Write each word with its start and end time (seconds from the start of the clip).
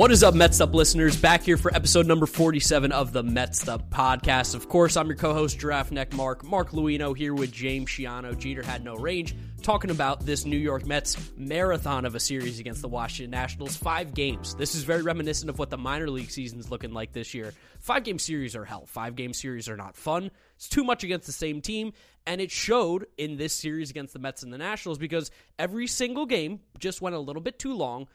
What 0.00 0.10
is 0.10 0.22
up, 0.22 0.32
Mets 0.32 0.62
Up 0.62 0.72
listeners? 0.72 1.14
Back 1.14 1.42
here 1.42 1.58
for 1.58 1.74
episode 1.74 2.06
number 2.06 2.24
47 2.24 2.90
of 2.90 3.12
the 3.12 3.22
Mets 3.22 3.68
Up 3.68 3.90
podcast. 3.90 4.54
Of 4.54 4.66
course, 4.66 4.96
I'm 4.96 5.08
your 5.08 5.14
co 5.14 5.34
host, 5.34 5.58
Giraffe 5.58 5.92
Neck 5.92 6.14
Marc, 6.14 6.42
Marc 6.42 6.70
Luino, 6.70 7.14
here 7.14 7.34
with 7.34 7.52
James 7.52 7.90
Shiano. 7.90 8.34
Jeter 8.34 8.62
had 8.62 8.82
no 8.82 8.96
range, 8.96 9.36
talking 9.60 9.90
about 9.90 10.24
this 10.24 10.46
New 10.46 10.56
York 10.56 10.86
Mets 10.86 11.30
marathon 11.36 12.06
of 12.06 12.14
a 12.14 12.18
series 12.18 12.58
against 12.58 12.80
the 12.80 12.88
Washington 12.88 13.30
Nationals. 13.30 13.76
Five 13.76 14.14
games. 14.14 14.54
This 14.54 14.74
is 14.74 14.84
very 14.84 15.02
reminiscent 15.02 15.50
of 15.50 15.58
what 15.58 15.68
the 15.68 15.76
minor 15.76 16.08
league 16.08 16.30
season's 16.30 16.70
looking 16.70 16.94
like 16.94 17.12
this 17.12 17.34
year. 17.34 17.52
Five 17.80 18.02
game 18.02 18.18
series 18.18 18.56
are 18.56 18.64
hell. 18.64 18.86
Five 18.86 19.16
game 19.16 19.34
series 19.34 19.68
are 19.68 19.76
not 19.76 19.96
fun. 19.98 20.30
It's 20.56 20.70
too 20.70 20.82
much 20.82 21.04
against 21.04 21.26
the 21.26 21.32
same 21.32 21.60
team. 21.60 21.92
And 22.26 22.40
it 22.40 22.50
showed 22.50 23.04
in 23.18 23.36
this 23.36 23.52
series 23.52 23.90
against 23.90 24.14
the 24.14 24.18
Mets 24.18 24.44
and 24.44 24.50
the 24.52 24.56
Nationals 24.56 24.96
because 24.96 25.30
every 25.58 25.86
single 25.86 26.24
game 26.24 26.60
just 26.78 27.02
went 27.02 27.16
a 27.16 27.20
little 27.20 27.42
bit 27.42 27.58
too 27.58 27.74
long 27.74 28.08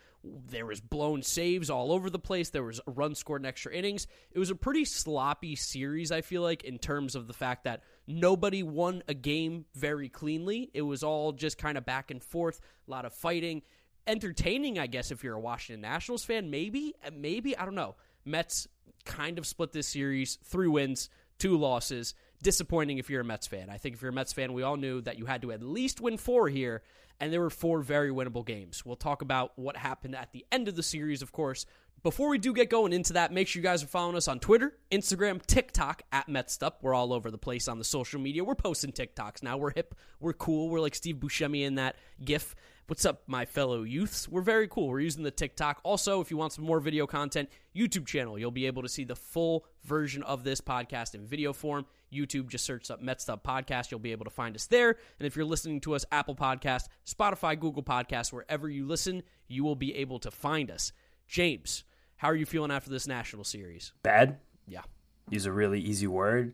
there 0.47 0.65
was 0.65 0.81
blown 0.81 1.21
saves 1.21 1.69
all 1.69 1.91
over 1.91 2.09
the 2.09 2.19
place. 2.19 2.49
There 2.49 2.63
was 2.63 2.81
a 2.85 2.91
run 2.91 3.15
scored 3.15 3.41
in 3.41 3.45
extra 3.45 3.73
innings. 3.73 4.07
It 4.31 4.39
was 4.39 4.49
a 4.49 4.55
pretty 4.55 4.85
sloppy 4.85 5.55
series, 5.55 6.11
I 6.11 6.21
feel 6.21 6.41
like, 6.41 6.63
in 6.63 6.77
terms 6.77 7.15
of 7.15 7.27
the 7.27 7.33
fact 7.33 7.63
that 7.65 7.83
nobody 8.07 8.63
won 8.63 9.03
a 9.07 9.13
game 9.13 9.65
very 9.75 10.09
cleanly. 10.09 10.69
It 10.73 10.81
was 10.81 11.03
all 11.03 11.31
just 11.31 11.57
kind 11.57 11.77
of 11.77 11.85
back 11.85 12.11
and 12.11 12.21
forth, 12.21 12.59
a 12.87 12.91
lot 12.91 13.05
of 13.05 13.13
fighting. 13.13 13.61
Entertaining, 14.07 14.77
I 14.77 14.87
guess, 14.87 15.11
if 15.11 15.23
you're 15.23 15.35
a 15.35 15.39
Washington 15.39 15.81
Nationals 15.81 16.23
fan. 16.23 16.49
Maybe, 16.49 16.93
maybe, 17.13 17.57
I 17.57 17.65
don't 17.65 17.75
know. 17.75 17.95
Mets 18.23 18.67
kind 19.05 19.37
of 19.37 19.45
split 19.45 19.71
this 19.71 19.87
series, 19.87 20.37
three 20.43 20.67
wins, 20.67 21.09
two 21.39 21.57
losses. 21.57 22.13
Disappointing 22.43 22.97
if 22.99 23.09
you're 23.09 23.21
a 23.21 23.25
Mets 23.25 23.47
fan. 23.47 23.69
I 23.69 23.77
think 23.77 23.95
if 23.95 24.01
you're 24.01 24.11
a 24.11 24.13
Mets 24.13 24.33
fan, 24.33 24.53
we 24.53 24.61
all 24.61 24.77
knew 24.77 25.01
that 25.01 25.17
you 25.17 25.25
had 25.25 25.41
to 25.41 25.51
at 25.51 25.63
least 25.63 26.01
win 26.01 26.17
four 26.17 26.47
here 26.49 26.83
and 27.19 27.31
there 27.31 27.41
were 27.41 27.49
four 27.49 27.81
very 27.81 28.09
winnable 28.09 28.45
games. 28.45 28.85
We'll 28.85 28.95
talk 28.95 29.21
about 29.21 29.53
what 29.57 29.77
happened 29.77 30.15
at 30.15 30.31
the 30.31 30.45
end 30.51 30.67
of 30.67 30.75
the 30.75 30.83
series, 30.83 31.21
of 31.21 31.31
course. 31.31 31.65
Before 32.03 32.29
we 32.29 32.37
do 32.37 32.53
get 32.53 32.69
going 32.69 32.93
into 32.93 33.13
that, 33.13 33.33
make 33.33 33.47
sure 33.47 33.59
you 33.59 33.63
guys 33.63 33.83
are 33.83 33.87
following 33.87 34.15
us 34.15 34.27
on 34.27 34.39
Twitter, 34.39 34.77
Instagram, 34.91 35.43
TikTok 35.43 36.03
at 36.11 36.27
MetStup. 36.27 36.73
We're 36.83 36.93
all 36.93 37.11
over 37.11 37.31
the 37.31 37.37
place 37.39 37.67
on 37.67 37.79
the 37.79 37.83
social 37.83 38.21
media. 38.21 38.43
We're 38.43 38.53
posting 38.53 38.91
TikToks 38.91 39.41
now. 39.41 39.57
We're 39.57 39.71
hip. 39.71 39.95
We're 40.19 40.33
cool. 40.33 40.69
We're 40.69 40.81
like 40.81 40.93
Steve 40.93 41.15
Buscemi 41.15 41.63
in 41.63 41.75
that 41.75 41.95
GIF. 42.23 42.53
What's 42.85 43.05
up, 43.05 43.23
my 43.25 43.45
fellow 43.45 43.81
youths? 43.81 44.29
We're 44.29 44.43
very 44.43 44.67
cool. 44.67 44.89
We're 44.89 44.99
using 44.99 45.23
the 45.23 45.31
TikTok. 45.31 45.79
Also, 45.81 46.21
if 46.21 46.29
you 46.29 46.37
want 46.37 46.53
some 46.53 46.63
more 46.63 46.79
video 46.79 47.07
content, 47.07 47.49
YouTube 47.75 48.05
channel. 48.05 48.37
You'll 48.37 48.51
be 48.51 48.67
able 48.67 48.83
to 48.83 48.89
see 48.89 49.03
the 49.03 49.15
full 49.15 49.65
version 49.83 50.21
of 50.21 50.43
this 50.43 50.61
podcast 50.61 51.15
in 51.15 51.25
video 51.25 51.53
form. 51.53 51.87
YouTube, 52.11 52.47
just 52.47 52.65
search 52.65 52.89
up 52.91 53.01
Mets 53.01 53.27
Up 53.29 53.43
Podcast. 53.43 53.91
You'll 53.91 53.99
be 53.99 54.11
able 54.11 54.25
to 54.25 54.31
find 54.31 54.55
us 54.55 54.67
there. 54.67 54.97
And 55.19 55.27
if 55.27 55.35
you're 55.35 55.45
listening 55.45 55.81
to 55.81 55.95
us, 55.95 56.05
Apple 56.11 56.35
Podcast, 56.35 56.83
Spotify, 57.05 57.59
Google 57.59 57.83
Podcast, 57.83 58.31
wherever 58.31 58.69
you 58.69 58.85
listen, 58.85 59.23
you 59.47 59.63
will 59.63 59.75
be 59.75 59.95
able 59.95 60.19
to 60.19 60.31
find 60.31 60.71
us. 60.71 60.91
James, 61.27 61.83
how 62.17 62.29
are 62.29 62.35
you 62.35 62.45
feeling 62.45 62.71
after 62.71 62.89
this 62.89 63.07
national 63.07 63.43
series? 63.43 63.93
Bad. 64.03 64.37
Yeah. 64.67 64.81
Use 65.29 65.45
a 65.45 65.51
really 65.51 65.79
easy 65.79 66.07
word 66.07 66.53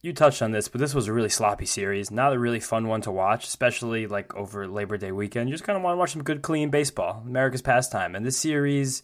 you 0.00 0.12
touched 0.12 0.42
on 0.42 0.52
this, 0.52 0.68
but 0.68 0.80
this 0.80 0.94
was 0.94 1.08
a 1.08 1.12
really 1.12 1.28
sloppy 1.28 1.66
series. 1.66 2.10
Not 2.10 2.32
a 2.32 2.38
really 2.38 2.60
fun 2.60 2.86
one 2.86 3.00
to 3.02 3.10
watch, 3.10 3.46
especially 3.46 4.06
like 4.06 4.34
over 4.34 4.68
Labor 4.68 4.96
Day 4.96 5.12
weekend. 5.12 5.48
You 5.48 5.54
just 5.54 5.64
kind 5.64 5.76
of 5.76 5.82
want 5.82 5.94
to 5.94 5.98
watch 5.98 6.12
some 6.12 6.22
good, 6.22 6.42
clean 6.42 6.70
baseball, 6.70 7.22
America's 7.26 7.62
pastime. 7.62 8.14
And 8.14 8.24
this 8.24 8.36
series 8.36 9.02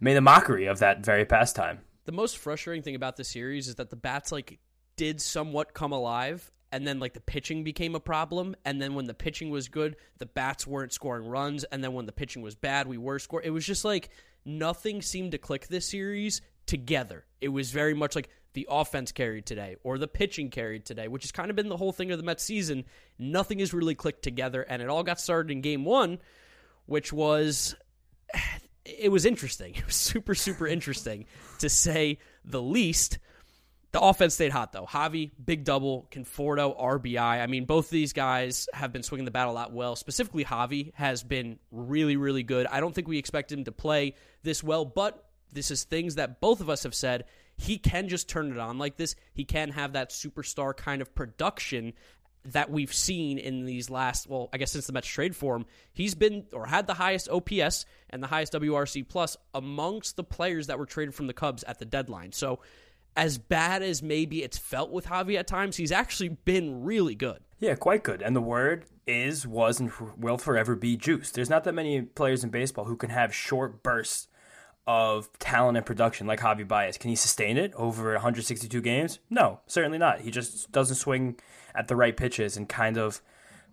made 0.00 0.16
a 0.16 0.20
mockery 0.20 0.66
of 0.66 0.78
that 0.78 1.04
very 1.04 1.24
pastime. 1.24 1.80
The 2.04 2.12
most 2.12 2.38
frustrating 2.38 2.82
thing 2.82 2.94
about 2.94 3.16
this 3.16 3.28
series 3.28 3.68
is 3.68 3.74
that 3.76 3.90
the 3.90 3.96
bats 3.96 4.30
like 4.30 4.58
did 4.98 5.22
somewhat 5.22 5.72
come 5.72 5.92
alive, 5.92 6.50
and 6.70 6.86
then 6.86 6.98
like 6.98 7.14
the 7.14 7.20
pitching 7.20 7.64
became 7.64 7.94
a 7.94 8.00
problem. 8.00 8.54
And 8.66 8.82
then 8.82 8.94
when 8.94 9.06
the 9.06 9.14
pitching 9.14 9.48
was 9.48 9.68
good, 9.68 9.96
the 10.18 10.26
bats 10.26 10.66
weren't 10.66 10.92
scoring 10.92 11.26
runs. 11.26 11.64
And 11.64 11.82
then 11.82 11.94
when 11.94 12.04
the 12.04 12.12
pitching 12.12 12.42
was 12.42 12.54
bad, 12.54 12.86
we 12.86 12.98
were 12.98 13.18
scoring. 13.18 13.46
It 13.46 13.50
was 13.50 13.64
just 13.64 13.84
like 13.84 14.10
nothing 14.44 15.00
seemed 15.00 15.32
to 15.32 15.38
click 15.38 15.68
this 15.68 15.88
series 15.88 16.42
together. 16.66 17.24
It 17.40 17.48
was 17.48 17.70
very 17.70 17.94
much 17.94 18.14
like 18.14 18.28
the 18.52 18.66
offense 18.70 19.12
carried 19.12 19.46
today 19.46 19.76
or 19.82 19.98
the 19.98 20.08
pitching 20.08 20.50
carried 20.50 20.84
today, 20.84 21.08
which 21.08 21.22
has 21.22 21.32
kind 21.32 21.48
of 21.48 21.56
been 21.56 21.68
the 21.68 21.76
whole 21.76 21.92
thing 21.92 22.10
of 22.10 22.18
the 22.18 22.24
Mets 22.24 22.44
season. 22.44 22.84
Nothing 23.18 23.60
has 23.60 23.72
really 23.72 23.94
clicked 23.94 24.22
together, 24.22 24.62
and 24.62 24.82
it 24.82 24.88
all 24.88 25.02
got 25.02 25.20
started 25.20 25.50
in 25.50 25.60
game 25.60 25.84
one, 25.84 26.18
which 26.86 27.12
was. 27.12 27.74
It 28.90 29.12
was 29.12 29.26
interesting. 29.26 29.74
It 29.76 29.84
was 29.84 29.96
super, 29.96 30.34
super 30.34 30.66
interesting 30.66 31.26
to 31.58 31.68
say 31.68 32.20
the 32.42 32.62
least. 32.62 33.18
The 33.90 34.00
offense 34.00 34.34
stayed 34.34 34.52
hot 34.52 34.72
though. 34.72 34.84
Javy, 34.84 35.30
big 35.42 35.64
double, 35.64 36.08
Conforto, 36.10 36.78
RBI. 36.78 37.18
I 37.18 37.46
mean, 37.46 37.64
both 37.64 37.86
of 37.86 37.90
these 37.90 38.12
guys 38.12 38.68
have 38.74 38.92
been 38.92 39.02
swinging 39.02 39.24
the 39.24 39.30
bat 39.30 39.48
a 39.48 39.52
lot 39.52 39.72
well. 39.72 39.96
Specifically, 39.96 40.44
Javy 40.44 40.92
has 40.94 41.22
been 41.22 41.58
really, 41.70 42.16
really 42.16 42.42
good. 42.42 42.66
I 42.66 42.80
don't 42.80 42.94
think 42.94 43.08
we 43.08 43.18
expect 43.18 43.50
him 43.50 43.64
to 43.64 43.72
play 43.72 44.14
this 44.42 44.62
well, 44.62 44.84
but 44.84 45.24
this 45.52 45.70
is 45.70 45.84
things 45.84 46.16
that 46.16 46.40
both 46.40 46.60
of 46.60 46.68
us 46.68 46.82
have 46.82 46.94
said 46.94 47.24
he 47.56 47.78
can 47.78 48.08
just 48.08 48.28
turn 48.28 48.52
it 48.52 48.58
on 48.58 48.78
like 48.78 48.96
this. 48.96 49.16
He 49.32 49.44
can 49.44 49.70
have 49.70 49.94
that 49.94 50.10
superstar 50.10 50.76
kind 50.76 51.00
of 51.00 51.14
production 51.14 51.94
that 52.44 52.70
we've 52.70 52.92
seen 52.94 53.38
in 53.38 53.64
these 53.64 53.90
last, 53.90 54.28
well, 54.28 54.48
I 54.52 54.58
guess 54.58 54.72
since 54.72 54.86
the 54.86 54.92
Mets 54.92 55.08
trade 55.08 55.34
for 55.34 55.56
him, 55.56 55.66
he's 55.92 56.14
been 56.14 56.44
or 56.52 56.66
had 56.66 56.86
the 56.86 56.94
highest 56.94 57.28
OPS 57.28 57.84
and 58.10 58.22
the 58.22 58.26
highest 58.26 58.52
WRC 58.52 59.08
plus 59.08 59.36
amongst 59.54 60.16
the 60.16 60.24
players 60.24 60.68
that 60.68 60.78
were 60.78 60.86
traded 60.86 61.14
from 61.14 61.26
the 61.26 61.32
Cubs 61.32 61.64
at 61.64 61.78
the 61.78 61.84
deadline. 61.84 62.32
So, 62.32 62.60
as 63.16 63.38
bad 63.38 63.82
as 63.82 64.02
maybe 64.02 64.42
it's 64.42 64.58
felt 64.58 64.90
with 64.90 65.06
Javy 65.06 65.38
at 65.38 65.46
times, 65.46 65.76
he's 65.76 65.92
actually 65.92 66.28
been 66.28 66.82
really 66.84 67.14
good. 67.14 67.40
Yeah, 67.58 67.74
quite 67.74 68.04
good. 68.04 68.22
And 68.22 68.36
the 68.36 68.40
word 68.40 68.86
is, 69.06 69.46
was, 69.46 69.80
and 69.80 69.90
will 70.16 70.38
forever 70.38 70.76
be 70.76 70.96
juice. 70.96 71.30
There's 71.30 71.50
not 71.50 71.64
that 71.64 71.74
many 71.74 72.02
players 72.02 72.44
in 72.44 72.50
baseball 72.50 72.84
who 72.84 72.96
can 72.96 73.10
have 73.10 73.34
short 73.34 73.82
bursts 73.82 74.28
of 74.86 75.28
talent 75.38 75.76
and 75.76 75.84
production 75.84 76.26
like 76.26 76.40
Javy 76.40 76.66
Baez. 76.66 76.96
Can 76.96 77.10
he 77.10 77.16
sustain 77.16 77.58
it 77.58 77.74
over 77.74 78.12
162 78.12 78.80
games? 78.80 79.18
No, 79.28 79.60
certainly 79.66 79.98
not. 79.98 80.20
He 80.20 80.30
just 80.30 80.72
doesn't 80.72 80.96
swing 80.96 81.36
at 81.74 81.88
the 81.88 81.96
right 81.96 82.16
pitches 82.16 82.56
and 82.56 82.68
kind 82.68 82.96
of 82.96 83.20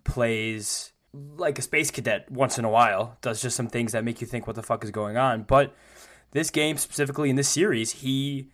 plays 0.03 0.91
like 1.13 1.57
a 1.57 1.62
space 1.62 1.90
cadet 1.91 2.29
once 2.29 2.57
in 2.57 2.66
a 2.66 2.69
while. 2.69 3.17
Does 3.22 3.41
just 3.41 3.56
some 3.56 3.67
things 3.67 3.94
that 3.94 4.03
make 4.03 4.19
you 4.19 4.28
think 4.28 4.47
what 4.47 4.56
the 4.56 4.63
fuck 4.63 4.84
is 4.84 4.91
going 4.91 5.16
on. 5.16 5.44
But 5.44 5.73
this 6.31 6.50
game 6.50 6.78
specifically 6.78 7.29
in 7.29 7.38
this 7.38 7.47
series, 7.47 7.91
he 7.91 8.50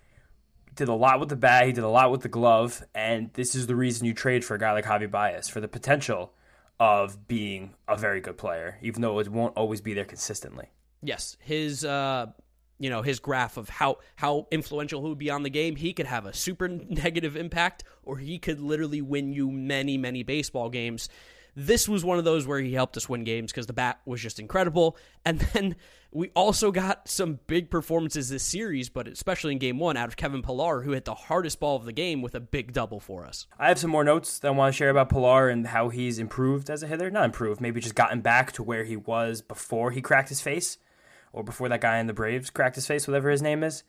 did 0.76 0.88
a 0.88 0.94
lot 0.94 1.20
with 1.20 1.30
the 1.30 1.36
bat, 1.36 1.66
he 1.66 1.74
did 1.74 1.84
a 1.84 1.90
lot 1.90 2.12
with 2.12 2.22
the 2.22 2.30
glove, 2.30 2.84
and 2.96 3.32
this 3.34 3.56
is 3.56 3.68
the 3.68 3.76
reason 3.76 4.06
you 4.06 4.14
trade 4.14 4.46
for 4.46 4.56
a 4.56 4.60
guy 4.60 4.72
like 4.72 4.86
Javy 4.86 5.10
Baez 5.10 5.50
for 5.50 5.60
the 5.60 5.68
potential 5.68 6.34
of 6.80 7.28
being 7.28 7.74
a 7.88 7.96
very 7.96 8.22
good 8.22 8.38
player, 8.38 8.78
even 8.82 9.02
though 9.02 9.20
it 9.20 9.30
won't 9.30 9.56
always 9.56 9.82
be 9.82 9.94
there 9.94 10.06
consistently. 10.06 10.68
Yes, 11.04 11.38
his 11.40 11.84
uh, 11.84 12.28
you 12.82 12.90
know 12.90 13.04
his 13.04 13.20
graph 13.20 13.58
of 13.58 13.70
how 13.70 14.00
how 14.16 14.48
influential 14.52 15.02
he 15.04 15.10
would 15.10 15.18
be 15.20 15.30
on 15.30 15.44
the 15.44 15.50
game 15.50 15.76
he 15.76 15.94
could 15.94 16.08
have 16.08 16.26
a 16.26 16.34
super 16.34 16.68
negative 16.90 17.38
impact 17.38 17.84
or 18.04 18.18
he 18.18 18.40
could 18.40 18.60
literally 18.60 19.02
win 19.02 19.32
you 19.32 19.52
many 19.52 19.98
many 19.98 20.24
baseball 20.24 20.70
games 20.70 21.08
this 21.56 21.88
was 21.88 22.06
one 22.06 22.18
of 22.18 22.24
those 22.24 22.48
where 22.48 22.60
he 22.60 22.74
helped 22.74 22.98
us 22.98 23.10
win 23.10 23.24
games 23.24 23.52
because 23.52 23.68
the 23.68 23.74
bat 23.74 24.00
was 24.06 24.22
just 24.22 24.40
incredible 24.40 24.98
and 25.26 25.40
then 25.54 25.76
we 26.14 26.30
also 26.36 26.72
got 26.72 27.08
some 27.08 27.40
big 27.48 27.70
performances 27.70 28.30
this 28.30 28.44
series 28.44 28.90
but 28.90 29.08
especially 29.08 29.52
in 29.52 29.58
game 29.58 29.80
one 29.80 29.98
out 29.98 30.08
of 30.08 30.16
kevin 30.16 30.42
pillar 30.42 30.82
who 30.82 30.92
hit 30.92 31.06
the 31.06 31.16
hardest 31.16 31.60
ball 31.60 31.76
of 31.76 31.86
the 31.86 31.94
game 31.94 32.22
with 32.22 32.36
a 32.36 32.40
big 32.40 32.74
double 32.74 33.00
for 33.00 33.26
us 33.26 33.48
i 33.60 33.68
have 33.68 33.80
some 33.80 33.92
more 33.92 34.04
notes 34.04 34.40
that 34.40 34.48
i 34.48 34.52
want 34.52 34.74
to 34.74 34.78
share 34.78 34.90
about 34.90 35.10
pillar 35.10 35.50
and 35.50 35.68
how 35.68 35.90
he's 35.90 36.20
improved 36.20 36.70
as 36.70 36.84
a 36.84 36.88
hitter 36.88 37.10
not 37.10 37.26
improved 37.26 37.62
maybe 37.62 37.80
just 37.80 37.96
gotten 37.96 38.22
back 38.22 38.52
to 38.52 38.64
where 38.64 38.84
he 38.84 38.96
was 38.96 39.42
before 39.42 39.92
he 39.92 40.02
cracked 40.02 40.30
his 40.30 40.42
face 40.42 40.78
or 41.34 41.44
before 41.44 41.70
that 41.70 41.82
guy 41.82 41.98
in 41.98 42.08
the 42.08 42.14
Braves 42.14 42.50
cracked 42.50 42.76
his 42.76 42.88
face, 42.88 43.08
whatever 43.08 43.30
his 43.30 43.42
name 43.42 43.64
is. 43.64 43.84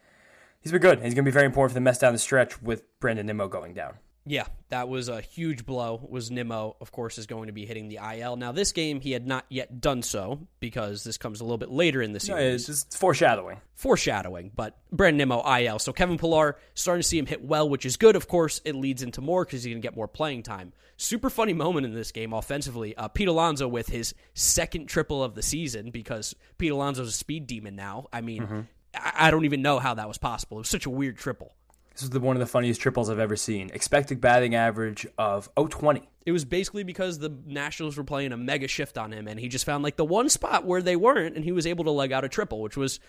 He's 0.61 0.73
been 0.73 0.81
good. 0.81 0.99
He's 0.99 1.15
going 1.15 1.25
to 1.25 1.31
be 1.31 1.33
very 1.33 1.47
important 1.47 1.73
for 1.73 1.75
the 1.75 1.81
Mets 1.81 1.99
down 1.99 2.13
the 2.13 2.19
stretch 2.19 2.63
with 2.63 2.85
Brandon 3.01 3.27
Nimmo 3.27 3.49
going 3.49 3.75
down. 3.75 3.95
Yeah, 4.25 4.47
that 4.69 4.89
was 4.89 5.09
a 5.09 5.21
huge 5.21 5.67
blow. 5.67 6.07
Was 6.09 6.31
Nimmo, 6.31 6.77
of 6.81 6.93
course, 6.93 7.19
is 7.19 7.27
going 7.27 7.49
to 7.49 7.53
be 7.53 7.67
hitting 7.67 7.89
the 7.89 7.99
IL. 8.19 8.37
Now, 8.37 8.53
this 8.53 8.71
game 8.71 9.01
he 9.01 9.11
had 9.11 9.27
not 9.27 9.45
yet 9.49 9.81
done 9.81 10.03
so 10.03 10.47
because 10.61 11.03
this 11.03 11.19
comes 11.19 11.41
a 11.41 11.45
little 11.45 11.59
bit 11.59 11.71
later 11.71 12.01
in 12.01 12.13
the 12.13 12.19
No, 12.29 12.37
series. 12.37 12.55
it's 12.55 12.67
just 12.85 12.97
foreshadowing. 12.99 13.61
Foreshadowing, 13.75 14.53
but 14.55 14.79
Brandon 14.93 15.19
Nimmo 15.19 15.43
IL. 15.59 15.81
So 15.81 15.93
Kevin 15.93 16.19
Pillar 16.19 16.57
starting 16.75 17.03
to 17.03 17.09
see 17.09 17.19
him 17.19 17.27
hit 17.27 17.45
well, 17.45 17.69
which 17.69 17.85
is 17.85 17.97
good. 17.97 18.15
Of 18.15 18.29
course, 18.29 18.61
it 18.65 18.77
leads 18.77 19.03
into 19.03 19.21
more 19.21 19.45
because 19.45 19.65
he's 19.65 19.73
going 19.73 19.83
to 19.83 19.87
get 19.87 19.97
more 19.97 20.07
playing 20.07 20.45
time. 20.45 20.73
Super 20.97 21.29
funny 21.29 21.53
moment 21.53 21.85
in 21.85 21.93
this 21.93 22.13
game 22.13 22.33
offensively. 22.33 22.97
Uh, 22.97 23.09
Pete 23.09 23.27
Alonso 23.27 23.67
with 23.67 23.89
his 23.89 24.15
second 24.35 24.87
triple 24.87 25.25
of 25.25 25.35
the 25.35 25.43
season 25.43 25.91
because 25.91 26.37
Pete 26.59 26.71
Alonso's 26.71 27.09
a 27.09 27.13
speed 27.13 27.49
demon 27.49 27.75
now. 27.75 28.07
I 28.13 28.21
mean, 28.21 28.69
I-, 28.95 29.13
I 29.27 29.31
don't 29.33 29.45
even 29.47 29.63
know 29.63 29.81
how 29.81 29.95
that 29.95 30.07
was 30.07 30.19
possible. 30.19 30.59
It 30.59 30.61
was 30.61 30.69
such 30.69 30.87
a 30.87 30.91
weird 30.91 31.19
triple. 31.19 31.53
This 31.93 32.03
was 32.03 32.11
the, 32.11 32.21
one 32.21 32.37
of 32.37 32.41
the 32.41 32.47
funniest 32.47 32.81
triples 32.81 33.11
I've 33.11 33.19
ever 33.19 33.37
seen. 33.37 33.71
Expected 33.73 34.21
batting 34.21 34.55
average 34.55 35.07
of 35.19 35.49
020. 35.57 36.09
It 36.25 36.33
was 36.33 36.45
basically 36.45 36.85
because 36.85 37.19
the 37.19 37.37
Nationals 37.47 37.97
were 37.97 38.05
playing 38.05 38.33
a 38.33 38.37
mega 38.37 38.69
shift 38.69 38.97
on 38.97 39.13
him, 39.13 39.27
and 39.27 39.41
he 39.41 39.49
just 39.49 39.65
found 39.65 39.83
like 39.83 39.97
the 39.97 40.05
one 40.05 40.29
spot 40.29 40.65
where 40.65 40.81
they 40.81 40.97
weren't, 40.97 41.37
and 41.37 41.45
he 41.45 41.53
was 41.53 41.67
able 41.67 41.85
to 41.85 41.91
leg 41.91 42.13
out 42.13 42.25
a 42.25 42.29
triple, 42.29 42.61
which 42.61 42.77
was 42.77 43.01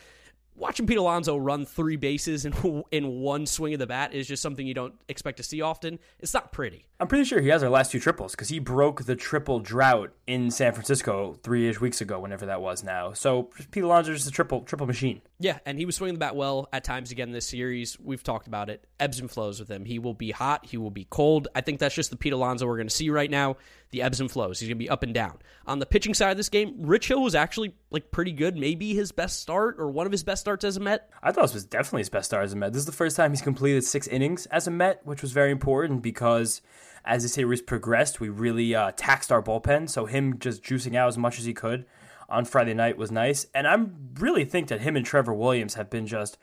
watching 0.56 0.86
Pete 0.86 0.98
Alonso 0.98 1.36
run 1.38 1.66
three 1.66 1.96
bases 1.96 2.46
in 2.46 2.84
in 2.92 3.22
one 3.22 3.46
swing 3.46 3.74
of 3.74 3.80
the 3.80 3.88
bat 3.88 4.14
is 4.14 4.28
just 4.28 4.42
something 4.42 4.66
you 4.66 4.74
don't 4.74 4.94
expect 5.08 5.38
to 5.38 5.44
see 5.44 5.62
often. 5.62 6.00
It's 6.20 6.34
not 6.34 6.52
pretty. 6.52 6.86
I'm 7.00 7.08
pretty 7.08 7.26
sure 7.26 7.42
he 7.42 7.50
has 7.50 7.64
our 7.64 7.70
last 7.70 7.92
two 7.92 8.00
triples 8.00 8.32
because 8.32 8.50
he 8.50 8.60
broke 8.60 9.04
the 9.06 9.16
triple 9.16 9.60
drought 9.60 10.14
in 10.28 10.52
San 10.52 10.74
Francisco 10.74 11.38
three-ish 11.44 11.82
weeks 11.82 12.02
ago, 12.02 12.20
whenever 12.20 12.46
that 12.46 12.62
was 12.62 12.84
now. 12.84 13.14
So 13.14 13.50
Pete 13.72 13.84
Alonso 13.84 14.12
is 14.12 14.28
a 14.28 14.32
triple 14.32 14.62
triple 14.62 14.88
machine. 14.88 15.22
Yeah, 15.44 15.60
and 15.66 15.78
he 15.78 15.86
was 15.86 15.98
swinging 15.98 16.16
the 16.16 16.20
bat 16.20 16.38
well 16.38 16.70
at 16.72 16.86
times 16.86 17.12
again 17.12 17.34
this 17.34 17.46
series. 17.46 18.00
We've 18.00 18.24
talked 18.24 18.48
about 18.48 18.70
it. 18.70 18.88
Ebbs 18.98 19.20
and 19.20 19.30
flows 19.30 19.60
with 19.60 19.70
him. 19.70 19.84
He 19.84 20.00
will 20.00 20.14
be 20.14 20.32
hot. 20.32 20.66
He 20.66 20.78
will 20.78 20.90
be 20.90 21.04
cold. 21.04 21.50
I 21.54 21.60
think 21.60 21.80
that's 21.80 21.94
just 21.94 22.12
the 22.12 22.16
Pete 22.16 22.32
Alonso 22.32 22.66
we're 22.66 22.78
going 22.78 22.88
to 22.88 22.96
see 22.96 23.10
right 23.10 23.30
now. 23.30 23.58
The 23.92 24.04
ebbs 24.04 24.22
and 24.22 24.32
flows. 24.32 24.62
He's 24.62 24.70
going 24.70 24.78
to 24.78 24.84
be 24.84 24.90
up 24.90 25.04
and 25.04 25.14
down. 25.14 25.40
On 25.68 25.80
the 25.80 25.86
pitching 25.86 26.14
side 26.14 26.32
of 26.32 26.38
this 26.38 26.48
game, 26.48 26.76
Rich 26.80 27.10
Hill 27.10 27.22
was 27.22 27.36
actually 27.36 27.76
like 27.92 28.10
pretty 28.10 28.32
good. 28.32 28.56
Maybe 28.56 28.94
his 28.94 29.12
best 29.12 29.42
start 29.42 29.76
or 29.80 29.90
one 29.90 30.06
of 30.06 30.14
his 30.14 30.24
best 30.24 30.40
starts 30.40 30.64
as 30.64 30.78
a 30.78 30.80
Met. 30.80 31.10
I 31.22 31.34
thought 31.34 31.42
this 31.42 31.56
was 31.56 31.66
definitely 31.66 32.04
his 32.04 32.10
best 32.10 32.28
start 32.28 32.46
as 32.46 32.54
a 32.54 32.56
Met. 32.56 32.72
This 32.72 32.80
is 32.80 32.86
the 32.86 32.94
first 32.94 33.18
time 33.18 33.32
he's 33.32 33.42
completed 33.42 33.84
six 33.84 34.08
innings 34.08 34.46
as 34.46 34.66
a 34.66 34.72
Met, 34.72 35.06
which 35.06 35.22
was 35.22 35.34
very 35.34 35.52
important 35.52 36.02
because 36.02 36.62
as 37.04 37.24
the 37.24 37.28
series 37.28 37.62
progressed, 37.62 38.22
we 38.22 38.30
really 38.30 38.74
uh, 38.74 38.94
taxed 38.96 39.30
our 39.30 39.44
bullpen. 39.44 39.90
So 39.90 40.06
him 40.06 40.40
just 40.40 40.64
juicing 40.64 40.96
out 40.96 41.10
as 41.10 41.18
much 41.18 41.38
as 41.38 41.44
he 41.44 41.54
could 41.54 41.86
on 42.30 42.46
Friday 42.46 42.74
night 42.74 42.98
was 42.98 43.12
nice. 43.12 43.46
And 43.54 43.68
I 43.68 43.78
really 44.20 44.46
think 44.46 44.68
that 44.68 44.82
him 44.82 44.96
and 44.96 45.06
Trevor 45.06 45.34
Williams 45.34 45.76
have 45.76 45.90
been 45.90 46.08
just 46.08 46.38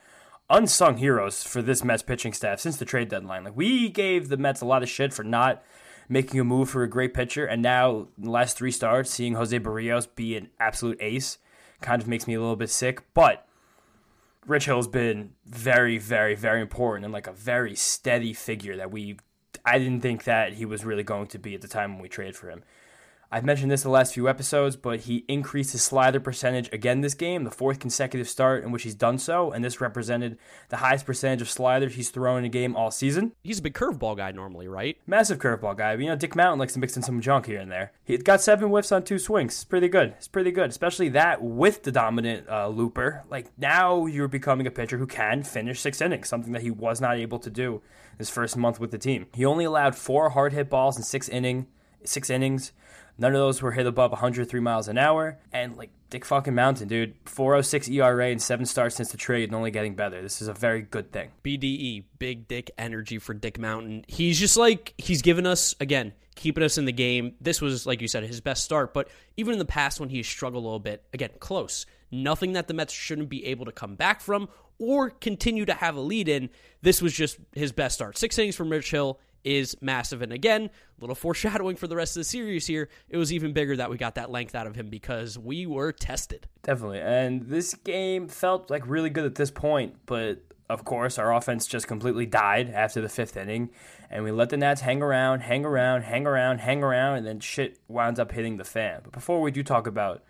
unsung 0.48 0.96
heroes 0.96 1.42
for 1.42 1.62
this 1.62 1.84
Mets 1.84 2.02
pitching 2.02 2.32
staff 2.32 2.60
since 2.60 2.76
the 2.76 2.84
trade 2.84 3.08
deadline. 3.08 3.44
Like 3.44 3.56
we 3.56 3.88
gave 3.88 4.28
the 4.28 4.36
Mets 4.36 4.60
a 4.60 4.66
lot 4.66 4.82
of 4.82 4.88
shit 4.88 5.12
for 5.12 5.22
not 5.22 5.62
making 6.08 6.40
a 6.40 6.44
move 6.44 6.68
for 6.68 6.82
a 6.82 6.88
great 6.88 7.14
pitcher, 7.14 7.46
and 7.46 7.62
now 7.62 8.08
the 8.18 8.30
last 8.30 8.58
three 8.58 8.72
starts, 8.72 9.10
seeing 9.10 9.34
Jose 9.34 9.56
Berrios 9.60 10.08
be 10.12 10.36
an 10.36 10.50
absolute 10.58 10.98
ace 11.00 11.38
kind 11.80 12.02
of 12.02 12.08
makes 12.08 12.26
me 12.26 12.34
a 12.34 12.40
little 12.40 12.56
bit 12.56 12.70
sick. 12.70 13.02
But 13.14 13.46
Rich 14.46 14.66
Hill's 14.66 14.88
been 14.88 15.32
very, 15.44 15.98
very, 15.98 16.34
very 16.34 16.60
important 16.60 17.04
and 17.04 17.12
like 17.12 17.26
a 17.26 17.32
very 17.32 17.74
steady 17.74 18.32
figure 18.32 18.76
that 18.76 18.90
we. 18.90 19.18
I 19.64 19.78
didn't 19.78 20.00
think 20.00 20.24
that 20.24 20.54
he 20.54 20.64
was 20.64 20.84
really 20.84 21.02
going 21.02 21.26
to 21.28 21.38
be 21.38 21.54
at 21.54 21.60
the 21.60 21.68
time 21.68 21.92
when 21.92 22.02
we 22.02 22.08
traded 22.08 22.36
for 22.36 22.48
him. 22.50 22.62
I've 23.32 23.44
mentioned 23.44 23.70
this 23.70 23.84
the 23.84 23.90
last 23.90 24.14
few 24.14 24.28
episodes, 24.28 24.74
but 24.74 25.00
he 25.00 25.24
increased 25.28 25.70
his 25.70 25.84
slider 25.84 26.18
percentage 26.18 26.68
again 26.72 27.00
this 27.00 27.14
game, 27.14 27.44
the 27.44 27.50
fourth 27.52 27.78
consecutive 27.78 28.28
start 28.28 28.64
in 28.64 28.72
which 28.72 28.82
he's 28.82 28.96
done 28.96 29.18
so, 29.18 29.52
and 29.52 29.64
this 29.64 29.80
represented 29.80 30.36
the 30.68 30.78
highest 30.78 31.06
percentage 31.06 31.40
of 31.40 31.48
sliders 31.48 31.94
he's 31.94 32.10
thrown 32.10 32.40
in 32.40 32.44
a 32.44 32.48
game 32.48 32.74
all 32.74 32.90
season. 32.90 33.30
He's 33.44 33.60
a 33.60 33.62
big 33.62 33.74
curveball 33.74 34.16
guy 34.16 34.32
normally, 34.32 34.66
right? 34.66 34.98
Massive 35.06 35.38
curveball 35.38 35.76
guy. 35.76 35.94
You 35.94 36.06
know, 36.06 36.16
Dick 36.16 36.34
Mountain 36.34 36.58
likes 36.58 36.72
to 36.72 36.80
mix 36.80 36.96
in 36.96 37.04
some 37.04 37.20
junk 37.20 37.46
here 37.46 37.60
and 37.60 37.70
there. 37.70 37.92
He 38.04 38.16
got 38.18 38.40
seven 38.40 38.68
whiffs 38.68 38.90
on 38.90 39.04
two 39.04 39.20
swings. 39.20 39.52
It's 39.52 39.64
pretty 39.64 39.88
good. 39.88 40.14
It's 40.16 40.26
pretty 40.26 40.50
good, 40.50 40.68
especially 40.68 41.10
that 41.10 41.40
with 41.40 41.84
the 41.84 41.92
dominant 41.92 42.48
uh, 42.48 42.66
looper. 42.66 43.22
Like 43.30 43.56
now, 43.56 44.06
you're 44.06 44.26
becoming 44.26 44.66
a 44.66 44.72
pitcher 44.72 44.98
who 44.98 45.06
can 45.06 45.44
finish 45.44 45.78
six 45.78 46.00
innings, 46.00 46.28
something 46.28 46.52
that 46.52 46.62
he 46.62 46.72
was 46.72 47.00
not 47.00 47.16
able 47.16 47.38
to 47.38 47.50
do 47.50 47.80
his 48.18 48.28
first 48.28 48.56
month 48.56 48.80
with 48.80 48.90
the 48.90 48.98
team. 48.98 49.26
He 49.34 49.44
only 49.44 49.64
allowed 49.64 49.94
four 49.94 50.30
hard 50.30 50.52
hit 50.52 50.68
balls 50.68 50.96
in 50.96 51.04
six 51.04 51.28
inning, 51.28 51.68
six 52.02 52.28
innings. 52.28 52.72
None 53.20 53.34
of 53.34 53.38
those 53.38 53.60
were 53.60 53.72
hit 53.72 53.86
above 53.86 54.12
103 54.12 54.60
miles 54.60 54.88
an 54.88 54.96
hour. 54.96 55.38
And 55.52 55.76
like 55.76 55.90
Dick 56.08 56.24
fucking 56.24 56.54
Mountain, 56.54 56.88
dude, 56.88 57.14
406 57.26 57.88
ERA 57.90 58.30
and 58.30 58.40
seven 58.40 58.64
starts 58.64 58.96
since 58.96 59.10
the 59.10 59.18
trade, 59.18 59.44
and 59.44 59.54
only 59.54 59.70
getting 59.70 59.94
better. 59.94 60.22
This 60.22 60.40
is 60.40 60.48
a 60.48 60.54
very 60.54 60.80
good 60.80 61.12
thing. 61.12 61.30
BDE, 61.44 62.04
big 62.18 62.48
dick 62.48 62.70
energy 62.78 63.18
for 63.18 63.34
Dick 63.34 63.58
Mountain. 63.58 64.06
He's 64.08 64.40
just 64.40 64.56
like 64.56 64.94
he's 64.96 65.20
given 65.20 65.46
us 65.46 65.76
again, 65.80 66.14
keeping 66.34 66.64
us 66.64 66.78
in 66.78 66.86
the 66.86 66.92
game. 66.92 67.34
This 67.42 67.60
was 67.60 67.86
like 67.86 68.00
you 68.00 68.08
said 68.08 68.24
his 68.24 68.40
best 68.40 68.64
start, 68.64 68.94
but 68.94 69.08
even 69.36 69.52
in 69.52 69.58
the 69.58 69.66
past 69.66 70.00
when 70.00 70.08
he 70.08 70.22
struggled 70.22 70.64
a 70.64 70.66
little 70.66 70.80
bit, 70.80 71.04
again, 71.12 71.30
close. 71.38 71.84
Nothing 72.10 72.54
that 72.54 72.66
the 72.66 72.74
Mets 72.74 72.92
shouldn't 72.92 73.28
be 73.28 73.46
able 73.46 73.66
to 73.66 73.72
come 73.72 73.94
back 73.94 74.20
from 74.20 74.48
or 74.78 75.10
continue 75.10 75.66
to 75.66 75.74
have 75.74 75.94
a 75.94 76.00
lead 76.00 76.28
in. 76.28 76.48
This 76.82 77.02
was 77.02 77.12
just 77.12 77.38
his 77.52 77.70
best 77.70 77.94
start. 77.94 78.16
Six 78.16 78.38
innings 78.38 78.56
from 78.56 78.70
Rich 78.70 78.90
Hill 78.90 79.20
is 79.44 79.76
massive. 79.80 80.22
And 80.22 80.32
again, 80.32 80.64
a 80.64 81.00
little 81.00 81.14
foreshadowing 81.14 81.76
for 81.76 81.86
the 81.86 81.96
rest 81.96 82.16
of 82.16 82.20
the 82.20 82.24
series 82.24 82.66
here. 82.66 82.88
It 83.08 83.16
was 83.16 83.32
even 83.32 83.52
bigger 83.52 83.76
that 83.76 83.90
we 83.90 83.96
got 83.96 84.16
that 84.16 84.30
length 84.30 84.54
out 84.54 84.66
of 84.66 84.74
him 84.74 84.88
because 84.88 85.38
we 85.38 85.66
were 85.66 85.92
tested. 85.92 86.46
Definitely. 86.62 87.00
And 87.00 87.42
this 87.42 87.74
game 87.74 88.28
felt 88.28 88.70
like 88.70 88.86
really 88.86 89.10
good 89.10 89.24
at 89.24 89.34
this 89.34 89.50
point, 89.50 89.96
but 90.06 90.42
of 90.70 90.84
course, 90.84 91.18
our 91.18 91.34
offense 91.34 91.66
just 91.66 91.88
completely 91.88 92.26
died 92.26 92.70
after 92.70 93.00
the 93.00 93.08
fifth 93.08 93.36
inning, 93.36 93.70
and 94.08 94.22
we 94.22 94.30
let 94.30 94.50
the 94.50 94.56
Nats 94.56 94.82
hang 94.82 95.02
around, 95.02 95.40
hang 95.40 95.64
around, 95.64 96.02
hang 96.02 96.28
around, 96.28 96.58
hang 96.58 96.84
around, 96.84 97.16
and 97.16 97.26
then 97.26 97.40
shit 97.40 97.80
winds 97.88 98.20
up 98.20 98.30
hitting 98.30 98.56
the 98.56 98.62
fan. 98.62 99.00
But 99.02 99.12
before 99.12 99.40
we 99.40 99.50
do 99.50 99.64
talk 99.64 99.88
about 99.88 100.22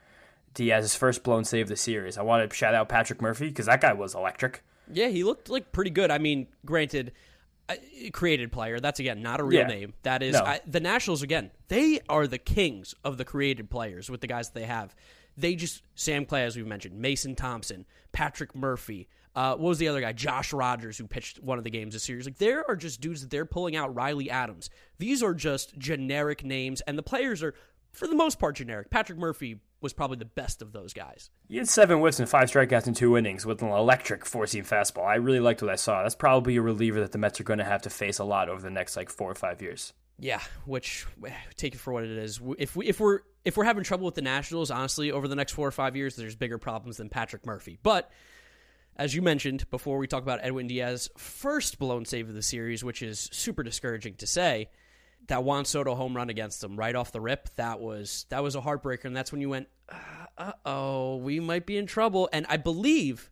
Diaz's 0.55 0.95
first 0.95 1.23
blown 1.23 1.45
save 1.45 1.67
of 1.67 1.69
the 1.69 1.77
series, 1.77 2.17
I 2.17 2.23
want 2.23 2.49
to 2.49 2.57
shout 2.57 2.75
out 2.75 2.89
Patrick 2.89 3.21
Murphy 3.21 3.49
because 3.49 3.67
that 3.67 3.83
guy 3.83 3.93
was 3.93 4.15
electric. 4.15 4.62
Yeah, 4.91 5.09
he 5.09 5.25
looked 5.25 5.51
like 5.51 5.73
pretty 5.73 5.91
good. 5.91 6.11
I 6.11 6.17
mean, 6.17 6.47
granted, 6.65 7.12
created 8.13 8.53
player. 8.53 8.81
That's 8.81 9.01
again 9.01 9.23
not 9.23 9.41
a 9.41 9.45
real 9.45 9.61
Yeah. 9.61 9.67
name. 9.67 9.95
That 10.03 10.23
is 10.23 10.35
No. 10.35 10.41
I, 10.45 10.61
the 10.67 10.81
Nationals. 10.81 11.23
Again, 11.23 11.51
they 11.69 12.01
are 12.09 12.27
the 12.27 12.39
kings 12.39 12.95
of 13.05 13.19
the 13.19 13.25
created 13.25 13.71
players 13.71 14.11
with 14.11 14.21
the 14.21 14.27
guys 14.27 14.51
that 14.51 14.59
they 14.61 14.67
have. 14.67 14.95
They 15.37 15.55
just 15.55 15.83
Sam 15.95 16.25
Clay, 16.27 16.45
as 16.45 16.57
we 16.57 16.63
mentioned, 16.65 16.99
Mason 17.01 17.35
Thompson, 17.35 17.87
Patrick 18.13 18.55
Murphy. 18.55 19.09
Uh, 19.35 19.51
what 19.53 19.61
was 19.69 19.79
the 19.79 19.87
other 19.87 20.01
guy? 20.01 20.13
Josh 20.13 20.53
Rogers, 20.53 20.99
who 20.99 21.07
pitched 21.07 21.41
one 21.41 21.57
of 21.57 21.63
the 21.65 21.71
games 21.71 21.95
this 21.95 22.03
series. 22.03 22.27
Like 22.27 22.39
there 22.39 22.69
are 22.69 22.75
just 22.75 23.01
dudes 23.01 23.21
that 23.21 23.31
they're 23.31 23.45
pulling 23.47 23.77
out. 23.77 23.95
Riley 23.95 24.29
Adams. 24.29 24.71
These 24.99 25.23
are 25.23 25.35
just 25.35 25.79
generic 25.79 26.45
names, 26.45 26.81
and 26.83 26.99
the 26.99 27.03
players 27.05 27.41
are 27.43 27.55
for 27.93 28.07
the 28.07 28.15
most 28.15 28.39
part 28.39 28.57
generic. 28.57 28.91
Patrick 28.91 29.19
Murphy 29.19 29.61
was 29.81 29.93
probably 29.93 30.19
the 30.19 30.25
best 30.25 30.62
of 30.62 30.73
those 30.73 30.93
guys. 30.93 31.31
He 31.49 31.57
had 31.57 31.69
seven 31.69 31.99
whiffs 31.99 32.21
and 32.21 32.29
five 32.29 32.50
strikeouts 32.50 32.87
in 32.87 32.95
two 32.95 33.17
innings 33.17 33.47
with 33.47 33.62
an 33.62 33.69
electric 33.69 34.26
four 34.26 34.47
seam 34.47 34.64
fastball. 34.64 35.07
I 35.07 35.14
really 35.17 35.41
liked 35.41 35.62
what 35.62 35.71
I 35.71 35.76
saw. 35.76 36.03
That's 36.03 36.14
probably 36.14 36.57
a 36.57 36.62
reliever 36.62 37.00
that 37.00 37.12
the 37.12 37.19
Mets 37.19 37.41
are 37.41 37.45
going 37.45 37.59
to 37.59 37.64
have 37.64 37.83
to 37.83 37.91
face 37.91 38.19
a 38.19 38.25
lot 38.25 38.49
over 38.49 38.61
the 38.61 38.71
next 38.71 38.97
like 38.97 39.11
four 39.11 39.31
or 39.31 39.35
five 39.35 39.62
years. 39.62 39.93
Yeah, 40.19 40.41
which 40.67 41.07
eh, 41.26 41.33
take 41.57 41.75
it 41.75 41.79
for 41.79 41.95
what 41.95 42.05
it 42.05 42.11
is. 42.11 42.41
If 42.59 42.76
we 42.76 42.87
if 42.87 43.00
we're 43.00 43.21
if 43.45 43.57
we're 43.57 43.64
having 43.64 43.85
trouble 43.85 44.05
with 44.05 44.14
the 44.14 44.23
Nationals, 44.23 44.71
honestly, 44.71 45.11
over 45.11 45.26
the 45.26 45.35
next 45.35 45.53
four 45.53 45.67
or 45.67 45.73
five 45.73 45.97
years, 45.97 46.14
there's 46.14 46.37
bigger 46.37 46.59
problems 46.59 46.99
than 46.99 47.09
Patrick 47.09 47.47
Murphy. 47.47 47.79
But 47.83 48.11
as 48.97 49.14
you 49.14 49.23
mentioned 49.23 49.69
before, 49.71 49.97
we 49.97 50.07
talk 50.07 50.23
about 50.23 50.41
Edwin 50.43 50.67
Diaz 50.67 51.09
first 51.17 51.79
blown 51.79 52.05
save 52.05 52.29
of 52.29 52.35
the 52.35 52.43
series, 52.43 52.85
which 52.85 53.00
is 53.00 53.31
super 53.33 53.62
discouraging 53.62 54.17
to 54.17 54.26
say. 54.26 54.69
That 55.31 55.45
Juan 55.45 55.65
Soto 55.65 55.95
home 55.95 56.17
run 56.17 56.29
against 56.29 56.63
him 56.63 56.77
right 56.77 56.95
off 56.95 57.13
the 57.13 57.21
rip, 57.21 57.51
that 57.55 57.79
was 57.79 58.27
that 58.31 58.43
was 58.43 58.57
a 58.57 58.61
heartbreaker, 58.61 59.05
and 59.05 59.17
that's 59.17 59.31
when 59.31 59.41
you 59.41 59.49
went, 59.49 59.69
uh 60.37 60.53
oh, 60.65 61.17
we 61.17 61.39
might 61.39 61.67
be 61.67 61.77
in 61.77 61.87
trouble. 61.87 62.29
And 62.33 62.47
I 62.49 62.57
believe 62.57 63.31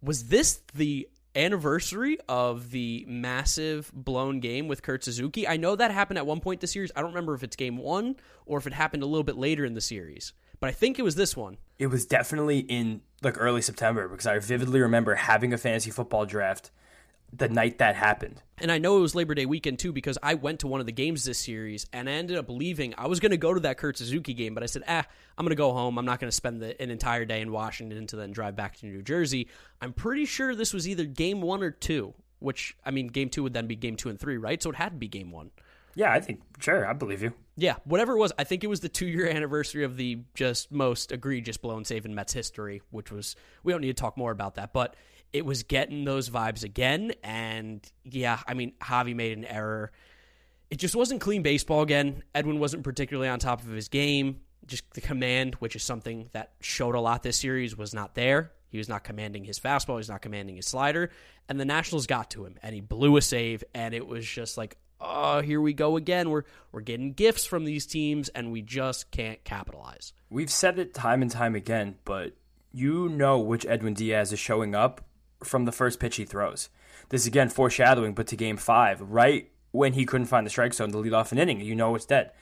was 0.00 0.28
this 0.28 0.62
the 0.74 1.06
anniversary 1.34 2.16
of 2.26 2.70
the 2.70 3.04
massive 3.06 3.92
blown 3.92 4.40
game 4.40 4.66
with 4.66 4.82
Kurt 4.82 5.04
Suzuki. 5.04 5.46
I 5.46 5.58
know 5.58 5.76
that 5.76 5.90
happened 5.90 6.16
at 6.16 6.26
one 6.26 6.40
point 6.40 6.62
this 6.62 6.72
series. 6.72 6.90
I 6.96 7.02
don't 7.02 7.10
remember 7.10 7.34
if 7.34 7.42
it's 7.42 7.54
game 7.54 7.76
one 7.76 8.16
or 8.46 8.56
if 8.56 8.66
it 8.66 8.72
happened 8.72 9.02
a 9.02 9.06
little 9.06 9.22
bit 9.22 9.36
later 9.36 9.66
in 9.66 9.74
the 9.74 9.82
series, 9.82 10.32
but 10.58 10.68
I 10.70 10.72
think 10.72 10.98
it 10.98 11.02
was 11.02 11.16
this 11.16 11.36
one. 11.36 11.58
It 11.78 11.88
was 11.88 12.06
definitely 12.06 12.60
in 12.60 13.02
like 13.22 13.36
early 13.38 13.60
September 13.60 14.08
because 14.08 14.26
I 14.26 14.38
vividly 14.38 14.80
remember 14.80 15.14
having 15.16 15.52
a 15.52 15.58
fantasy 15.58 15.90
football 15.90 16.24
draft 16.24 16.70
the 17.32 17.48
night 17.48 17.78
that 17.78 17.96
happened. 17.96 18.42
And 18.58 18.72
I 18.72 18.78
know 18.78 18.96
it 18.96 19.00
was 19.00 19.14
Labor 19.14 19.34
Day 19.34 19.44
weekend 19.44 19.78
too 19.78 19.92
because 19.92 20.16
I 20.22 20.34
went 20.34 20.60
to 20.60 20.66
one 20.66 20.80
of 20.80 20.86
the 20.86 20.92
games 20.92 21.24
this 21.24 21.38
series 21.38 21.86
and 21.92 22.08
I 22.08 22.12
ended 22.12 22.38
up 22.38 22.48
leaving. 22.48 22.94
I 22.96 23.06
was 23.06 23.20
going 23.20 23.30
to 23.30 23.36
go 23.36 23.52
to 23.52 23.60
that 23.60 23.76
Kurt 23.76 23.98
Suzuki 23.98 24.32
game, 24.32 24.54
but 24.54 24.62
I 24.62 24.66
said, 24.66 24.82
ah, 24.88 25.04
I'm 25.36 25.44
going 25.44 25.50
to 25.50 25.56
go 25.56 25.72
home. 25.72 25.98
I'm 25.98 26.06
not 26.06 26.20
going 26.20 26.30
to 26.30 26.36
spend 26.36 26.62
the, 26.62 26.80
an 26.80 26.90
entire 26.90 27.24
day 27.24 27.40
in 27.42 27.52
Washington 27.52 28.06
to 28.08 28.16
then 28.16 28.32
drive 28.32 28.56
back 28.56 28.76
to 28.78 28.86
New 28.86 29.02
Jersey. 29.02 29.48
I'm 29.82 29.92
pretty 29.92 30.24
sure 30.24 30.54
this 30.54 30.72
was 30.72 30.88
either 30.88 31.04
game 31.04 31.42
one 31.42 31.62
or 31.62 31.70
two, 31.70 32.14
which, 32.38 32.76
I 32.84 32.90
mean, 32.90 33.08
game 33.08 33.28
two 33.28 33.42
would 33.42 33.52
then 33.52 33.66
be 33.66 33.76
game 33.76 33.96
two 33.96 34.08
and 34.08 34.18
three, 34.18 34.38
right? 34.38 34.62
So 34.62 34.70
it 34.70 34.76
had 34.76 34.90
to 34.90 34.96
be 34.96 35.08
game 35.08 35.30
one. 35.30 35.50
Yeah, 35.94 36.12
I 36.12 36.20
think 36.20 36.42
sure, 36.60 36.86
I 36.86 36.92
believe 36.92 37.22
you. 37.22 37.32
Yeah, 37.56 37.76
whatever 37.84 38.12
it 38.12 38.18
was, 38.18 38.30
I 38.38 38.44
think 38.44 38.62
it 38.62 38.66
was 38.66 38.80
the 38.80 38.88
two 38.88 39.06
year 39.06 39.28
anniversary 39.28 39.82
of 39.82 39.96
the 39.96 40.18
just 40.34 40.70
most 40.70 41.10
egregious 41.10 41.56
blown 41.56 41.86
save 41.86 42.04
in 42.04 42.14
Mets 42.14 42.34
history, 42.34 42.82
which 42.90 43.10
was, 43.10 43.34
we 43.64 43.72
don't 43.72 43.80
need 43.80 43.96
to 43.96 44.00
talk 44.00 44.18
more 44.18 44.30
about 44.30 44.56
that, 44.56 44.74
but 44.74 44.94
it 45.32 45.44
was 45.44 45.62
getting 45.62 46.04
those 46.04 46.30
vibes 46.30 46.64
again. 46.64 47.12
And 47.22 47.80
yeah, 48.04 48.40
I 48.46 48.54
mean, 48.54 48.72
Javy 48.80 49.14
made 49.14 49.36
an 49.36 49.44
error. 49.44 49.92
it 50.70 50.76
just 50.76 50.96
wasn't 50.96 51.20
clean 51.20 51.42
baseball 51.42 51.82
again. 51.82 52.22
Edwin 52.34 52.58
wasn't 52.58 52.84
particularly 52.84 53.28
on 53.28 53.38
top 53.38 53.62
of 53.62 53.68
his 53.68 53.88
game. 53.88 54.40
Just 54.66 54.90
the 54.94 55.00
command, 55.00 55.54
which 55.56 55.76
is 55.76 55.82
something 55.82 56.28
that 56.32 56.52
showed 56.60 56.94
a 56.94 57.00
lot 57.00 57.22
this 57.22 57.36
series, 57.36 57.76
was 57.76 57.94
not 57.94 58.14
there. 58.14 58.52
He 58.68 58.78
was 58.78 58.88
not 58.88 59.04
commanding 59.04 59.44
his 59.44 59.60
fastball. 59.60 59.98
He's 59.98 60.08
not 60.08 60.22
commanding 60.22 60.56
his 60.56 60.66
slider. 60.66 61.10
And 61.48 61.60
the 61.60 61.64
Nationals 61.64 62.06
got 62.06 62.30
to 62.30 62.44
him, 62.44 62.56
and 62.62 62.74
he 62.74 62.80
blew 62.80 63.16
a 63.16 63.22
save. 63.22 63.62
And 63.74 63.94
it 63.94 64.06
was 64.06 64.26
just 64.26 64.58
like, 64.58 64.76
oh, 65.00 65.40
here 65.40 65.60
we 65.60 65.72
go 65.72 65.96
again. 65.96 66.30
We're 66.30 66.42
we're 66.72 66.80
getting 66.80 67.12
gifts 67.12 67.44
from 67.44 67.64
these 67.64 67.86
teams, 67.86 68.28
and 68.30 68.50
we 68.50 68.62
just 68.62 69.10
can't 69.12 69.42
capitalize. 69.44 70.12
We've 70.30 70.50
said 70.50 70.78
it 70.80 70.94
time 70.94 71.22
and 71.22 71.30
time 71.30 71.54
again, 71.54 71.96
but 72.04 72.32
you 72.72 73.08
know 73.08 73.38
which 73.38 73.64
Edwin 73.66 73.94
Diaz 73.94 74.32
is 74.32 74.40
showing 74.40 74.74
up 74.74 75.02
from 75.46 75.64
the 75.64 75.72
first 75.72 76.00
pitch 76.00 76.16
he 76.16 76.24
throws. 76.24 76.68
This 77.08 77.22
is 77.22 77.26
again 77.26 77.48
foreshadowing, 77.48 78.14
but 78.14 78.26
to 78.28 78.36
Game 78.36 78.56
Five, 78.56 79.00
right 79.00 79.50
when 79.72 79.92
he 79.92 80.06
couldn't 80.06 80.26
find 80.26 80.46
the 80.46 80.50
strike 80.50 80.74
zone 80.74 80.90
to 80.90 80.98
lead 80.98 81.12
off 81.12 81.32
an 81.32 81.38
inning, 81.38 81.60
you 81.60 81.74
know 81.74 81.94
it's 81.94 82.06
dead. 82.06 82.32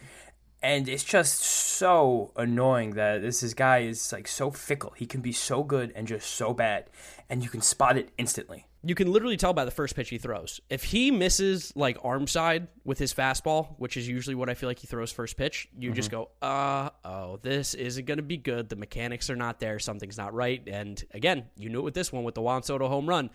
And 0.64 0.88
it's 0.88 1.04
just 1.04 1.42
so 1.42 2.33
annoying 2.37 2.92
that 2.92 3.21
this, 3.21 3.40
this 3.40 3.52
guy 3.52 3.80
is 3.80 4.12
like 4.12 4.26
so 4.26 4.50
fickle. 4.50 4.94
He 4.97 5.06
can 5.06 5.21
be 5.21 5.30
so 5.30 5.62
good 5.62 5.92
and 5.94 6.09
just 6.09 6.30
so 6.30 6.54
bad, 6.54 6.88
and 7.28 7.44
you 7.44 7.50
can 7.50 7.61
spot 7.61 7.99
it 7.99 8.09
instantly 8.16 8.66
you 8.87 8.94
can 8.94 9.11
literally 9.11 9.37
tell 9.37 9.52
by 9.52 9.64
the 9.64 9.71
first 9.71 9.97
pitch 9.97 10.11
he 10.11 10.18
throws. 10.18 10.61
If 10.68 10.85
he 10.85 11.11
misses 11.11 11.73
like 11.75 11.97
arm 12.04 12.26
side 12.26 12.68
with 12.85 12.99
his 12.99 13.14
fastball, 13.14 13.75
which 13.78 13.97
is 13.97 14.06
usually 14.06 14.35
what 14.35 14.50
I 14.50 14.54
feel 14.54 14.68
like 14.68 14.78
he 14.78 14.87
throws 14.87 15.11
first 15.11 15.37
pitch, 15.37 15.68
you 15.78 15.88
mm-hmm. 15.88 15.97
just 15.97 16.11
go, 16.11 16.30
uh 16.42 16.90
oh, 17.04 17.38
this 17.42 17.75
isn't 17.75 18.04
going 18.04 18.18
to 18.18 18.23
be 18.23 18.37
good. 18.37 18.68
The 18.68 18.76
mechanics 18.76 19.30
are 19.30 19.37
not 19.37 19.59
there. 19.59 19.78
Something's 19.78 20.18
not 20.18 20.35
right. 20.35 20.62
And 20.66 21.02
again, 21.12 21.47
you 21.56 21.71
knew 21.71 21.80
it 21.80 21.85
with 21.85 21.94
this 21.94 22.12
one 22.12 22.25
with 22.25 22.35
the 22.35 22.42
Juan 22.42 22.62
Soto 22.62 22.88
home 22.88 23.09
run. 23.09 23.30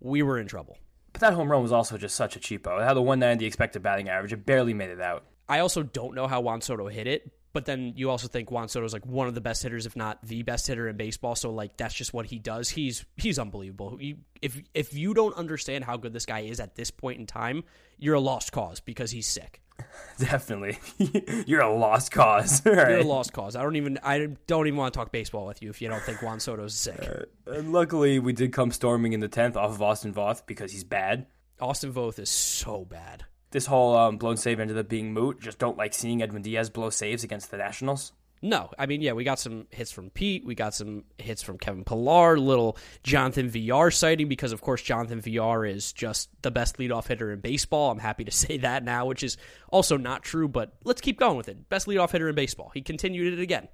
We 0.00 0.22
were 0.22 0.38
in 0.38 0.46
trouble. 0.46 0.78
But 1.12 1.20
that 1.20 1.34
home 1.34 1.50
run 1.50 1.62
was 1.62 1.72
also 1.72 1.98
just 1.98 2.14
such 2.14 2.36
a 2.36 2.38
cheapo. 2.38 2.80
It 2.80 2.84
had 2.84 2.94
the 2.94 3.02
190 3.02 3.44
expected 3.44 3.82
batting 3.82 4.08
average. 4.08 4.32
It 4.32 4.46
barely 4.46 4.72
made 4.72 4.90
it 4.90 5.00
out. 5.00 5.24
I 5.48 5.60
also 5.60 5.82
don't 5.82 6.14
know 6.14 6.26
how 6.26 6.40
Juan 6.40 6.60
Soto 6.60 6.88
hit 6.88 7.06
it, 7.06 7.30
but 7.52 7.66
then 7.66 7.92
you 7.96 8.10
also 8.10 8.28
think 8.28 8.50
Juan 8.50 8.68
Soto 8.68 8.86
is 8.86 8.92
like 8.92 9.04
one 9.06 9.28
of 9.28 9.34
the 9.34 9.40
best 9.40 9.62
hitters, 9.62 9.86
if 9.86 9.96
not 9.96 10.24
the 10.26 10.42
best 10.42 10.66
hitter 10.66 10.88
in 10.88 10.96
baseball. 10.96 11.34
So 11.34 11.50
like 11.50 11.76
that's 11.76 11.94
just 11.94 12.14
what 12.14 12.26
he 12.26 12.38
does. 12.38 12.70
He's 12.70 13.04
he's 13.16 13.38
unbelievable. 13.38 13.98
if 14.40 14.60
if 14.74 14.94
you 14.94 15.14
don't 15.14 15.34
understand 15.36 15.84
how 15.84 15.96
good 15.96 16.12
this 16.12 16.26
guy 16.26 16.40
is 16.40 16.60
at 16.60 16.74
this 16.74 16.90
point 16.90 17.20
in 17.20 17.26
time, 17.26 17.64
you're 17.98 18.14
a 18.14 18.20
lost 18.20 18.52
cause 18.52 18.80
because 18.80 19.10
he's 19.10 19.26
sick. 19.26 19.60
Definitely, 20.18 20.78
you're 21.46 21.60
a 21.60 21.74
lost 21.74 22.12
cause. 22.12 22.64
right. 22.66 22.90
You're 22.90 22.98
a 22.98 23.04
lost 23.04 23.32
cause. 23.32 23.56
I 23.56 23.62
don't 23.62 23.76
even 23.76 23.98
I 24.02 24.28
don't 24.46 24.66
even 24.66 24.78
want 24.78 24.94
to 24.94 24.98
talk 24.98 25.12
baseball 25.12 25.46
with 25.46 25.62
you 25.62 25.70
if 25.70 25.82
you 25.82 25.88
don't 25.88 26.02
think 26.02 26.22
Juan 26.22 26.40
Soto's 26.40 26.74
sick. 26.74 27.00
Uh, 27.00 27.52
and 27.52 27.72
luckily, 27.72 28.18
we 28.18 28.32
did 28.32 28.52
come 28.52 28.70
storming 28.70 29.12
in 29.12 29.20
the 29.20 29.28
tenth 29.28 29.56
off 29.56 29.70
of 29.70 29.82
Austin 29.82 30.14
Voth 30.14 30.46
because 30.46 30.72
he's 30.72 30.84
bad. 30.84 31.26
Austin 31.60 31.92
Voth 31.92 32.18
is 32.18 32.30
so 32.30 32.84
bad 32.84 33.24
this 33.52 33.66
whole 33.66 33.96
um, 33.96 34.16
blown 34.16 34.36
save 34.36 34.60
ended 34.60 34.78
up 34.78 34.88
being 34.88 35.12
moot. 35.12 35.40
Just 35.40 35.58
don't 35.58 35.78
like 35.78 35.94
seeing 35.94 36.22
Edwin 36.22 36.42
Diaz 36.42 36.70
blow 36.70 36.90
saves 36.90 37.22
against 37.22 37.50
the 37.50 37.56
Nationals. 37.56 38.12
No, 38.44 38.70
I 38.76 38.86
mean, 38.86 39.02
yeah, 39.02 39.12
we 39.12 39.22
got 39.22 39.38
some 39.38 39.68
hits 39.70 39.92
from 39.92 40.10
Pete. 40.10 40.44
We 40.44 40.56
got 40.56 40.74
some 40.74 41.04
hits 41.16 41.42
from 41.42 41.58
Kevin 41.58 41.84
Pillar, 41.84 42.36
little 42.36 42.76
Jonathan 43.04 43.48
Villar 43.48 43.92
sighting 43.92 44.28
because, 44.28 44.50
of 44.50 44.60
course, 44.60 44.82
Jonathan 44.82 45.20
Villar 45.20 45.64
is 45.64 45.92
just 45.92 46.28
the 46.42 46.50
best 46.50 46.78
leadoff 46.78 47.06
hitter 47.06 47.30
in 47.30 47.38
baseball. 47.38 47.92
I'm 47.92 48.00
happy 48.00 48.24
to 48.24 48.30
say 48.32 48.56
that 48.58 48.82
now, 48.82 49.06
which 49.06 49.22
is 49.22 49.36
also 49.68 49.96
not 49.96 50.24
true, 50.24 50.48
but 50.48 50.72
let's 50.82 51.00
keep 51.00 51.20
going 51.20 51.36
with 51.36 51.48
it. 51.48 51.68
Best 51.68 51.86
leadoff 51.86 52.10
hitter 52.10 52.28
in 52.28 52.34
baseball. 52.34 52.72
He 52.74 52.82
continued 52.82 53.32
it 53.32 53.40
again. 53.40 53.68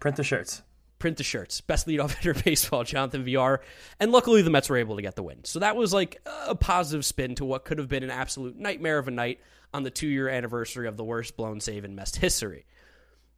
Print 0.00 0.16
the 0.16 0.24
shirts 0.24 0.62
print 0.98 1.16
the 1.16 1.24
shirts. 1.24 1.60
Best 1.60 1.86
leadoff 1.86 2.14
hitter 2.14 2.34
baseball, 2.44 2.84
Jonathan 2.84 3.24
Villar. 3.24 3.60
And 4.00 4.12
luckily, 4.12 4.42
the 4.42 4.50
Mets 4.50 4.68
were 4.68 4.76
able 4.76 4.96
to 4.96 5.02
get 5.02 5.16
the 5.16 5.22
win. 5.22 5.44
So 5.44 5.58
that 5.60 5.76
was 5.76 5.92
like 5.92 6.20
a 6.46 6.54
positive 6.54 7.04
spin 7.04 7.34
to 7.36 7.44
what 7.44 7.64
could 7.64 7.78
have 7.78 7.88
been 7.88 8.02
an 8.02 8.10
absolute 8.10 8.56
nightmare 8.56 8.98
of 8.98 9.08
a 9.08 9.12
night 9.12 9.40
on 9.72 9.82
the 9.82 9.90
two 9.90 10.08
year 10.08 10.28
anniversary 10.28 10.88
of 10.88 10.96
the 10.96 11.04
worst 11.04 11.36
blown 11.36 11.60
save 11.60 11.84
in 11.84 11.94
Mets 11.94 12.16
history. 12.16 12.66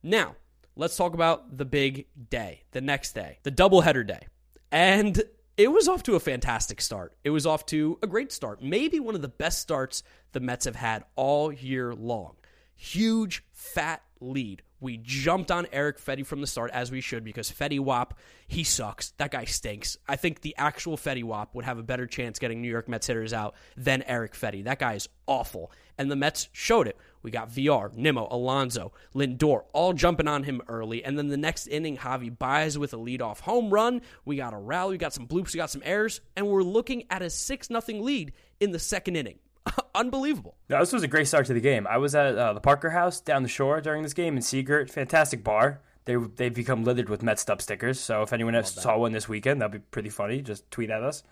Now, 0.02 0.36
let's 0.76 0.96
talk 0.96 1.14
about 1.14 1.56
the 1.56 1.64
big 1.64 2.06
day, 2.30 2.62
the 2.72 2.80
next 2.80 3.12
day, 3.12 3.38
the 3.42 3.52
doubleheader 3.52 4.06
day. 4.06 4.26
And 4.72 5.22
it 5.56 5.70
was 5.70 5.88
off 5.88 6.02
to 6.04 6.14
a 6.14 6.20
fantastic 6.20 6.80
start. 6.80 7.14
It 7.24 7.30
was 7.30 7.44
off 7.46 7.66
to 7.66 7.98
a 8.02 8.06
great 8.06 8.32
start. 8.32 8.62
Maybe 8.62 9.00
one 9.00 9.14
of 9.14 9.22
the 9.22 9.28
best 9.28 9.58
starts 9.60 10.02
the 10.32 10.40
Mets 10.40 10.64
have 10.64 10.76
had 10.76 11.04
all 11.16 11.52
year 11.52 11.94
long. 11.94 12.36
Huge, 12.76 13.44
fat 13.52 14.02
lead 14.20 14.62
we 14.80 14.96
jumped 14.96 15.50
on 15.50 15.66
Eric 15.72 15.98
Fedde 15.98 16.26
from 16.26 16.40
the 16.40 16.46
start, 16.46 16.70
as 16.72 16.90
we 16.90 17.00
should, 17.00 17.22
because 17.22 17.50
Fetty 17.50 17.78
Wap, 17.78 18.18
he 18.48 18.64
sucks. 18.64 19.10
That 19.18 19.30
guy 19.30 19.44
stinks. 19.44 19.98
I 20.08 20.16
think 20.16 20.40
the 20.40 20.54
actual 20.56 20.96
Fetty 20.96 21.22
Wap 21.22 21.54
would 21.54 21.64
have 21.66 21.78
a 21.78 21.82
better 21.82 22.06
chance 22.06 22.38
getting 22.38 22.62
New 22.62 22.70
York 22.70 22.88
Mets 22.88 23.06
hitters 23.06 23.32
out 23.32 23.54
than 23.76 24.02
Eric 24.02 24.32
Fedde. 24.32 24.64
That 24.64 24.78
guy 24.78 24.94
is 24.94 25.08
awful. 25.26 25.70
And 25.98 26.10
the 26.10 26.16
Mets 26.16 26.48
showed 26.52 26.88
it. 26.88 26.96
We 27.22 27.30
got 27.30 27.50
Villar, 27.50 27.92
Nimmo, 27.94 28.26
Alonso, 28.30 28.92
Lindor, 29.14 29.64
all 29.74 29.92
jumping 29.92 30.28
on 30.28 30.44
him 30.44 30.62
early. 30.66 31.04
And 31.04 31.18
then 31.18 31.28
the 31.28 31.36
next 31.36 31.66
inning, 31.66 31.98
Javy 31.98 32.36
Baez 32.36 32.78
with 32.78 32.94
a 32.94 32.96
leadoff 32.96 33.40
home 33.40 33.68
run. 33.68 34.00
We 34.24 34.36
got 34.36 34.54
a 34.54 34.58
rally, 34.58 34.92
we 34.92 34.98
got 34.98 35.12
some 35.12 35.26
bloops, 35.26 35.52
we 35.52 35.58
got 35.58 35.70
some 35.70 35.82
errors, 35.84 36.22
and 36.36 36.46
we're 36.46 36.62
looking 36.62 37.04
at 37.10 37.20
a 37.20 37.28
6 37.28 37.68
0 37.68 37.82
lead 38.00 38.32
in 38.60 38.70
the 38.70 38.78
second 38.78 39.16
inning. 39.16 39.38
unbelievable. 39.94 40.56
No, 40.68 40.80
this 40.80 40.92
was 40.92 41.02
a 41.02 41.08
great 41.08 41.28
start 41.28 41.46
to 41.46 41.54
the 41.54 41.60
game. 41.60 41.86
I 41.86 41.98
was 41.98 42.14
at 42.14 42.36
uh, 42.36 42.52
the 42.52 42.60
Parker 42.60 42.90
House 42.90 43.20
down 43.20 43.42
the 43.42 43.48
shore 43.48 43.80
during 43.80 44.02
this 44.02 44.14
game 44.14 44.36
in 44.36 44.42
Sea 44.42 44.62
Girt. 44.62 44.90
Fantastic 44.90 45.44
bar. 45.44 45.80
They 46.06 46.16
they've 46.16 46.54
become 46.54 46.84
littered 46.84 47.08
with 47.08 47.22
Mets 47.22 47.48
Up 47.48 47.60
stickers. 47.60 48.00
So 48.00 48.22
if 48.22 48.32
anyone 48.32 48.54
else 48.54 48.74
saw 48.74 48.98
one 48.98 49.12
this 49.12 49.28
weekend, 49.28 49.60
that'd 49.60 49.72
be 49.72 49.78
pretty 49.78 50.08
funny. 50.08 50.42
Just 50.42 50.70
tweet 50.70 50.90
at 50.90 51.02
us. 51.02 51.22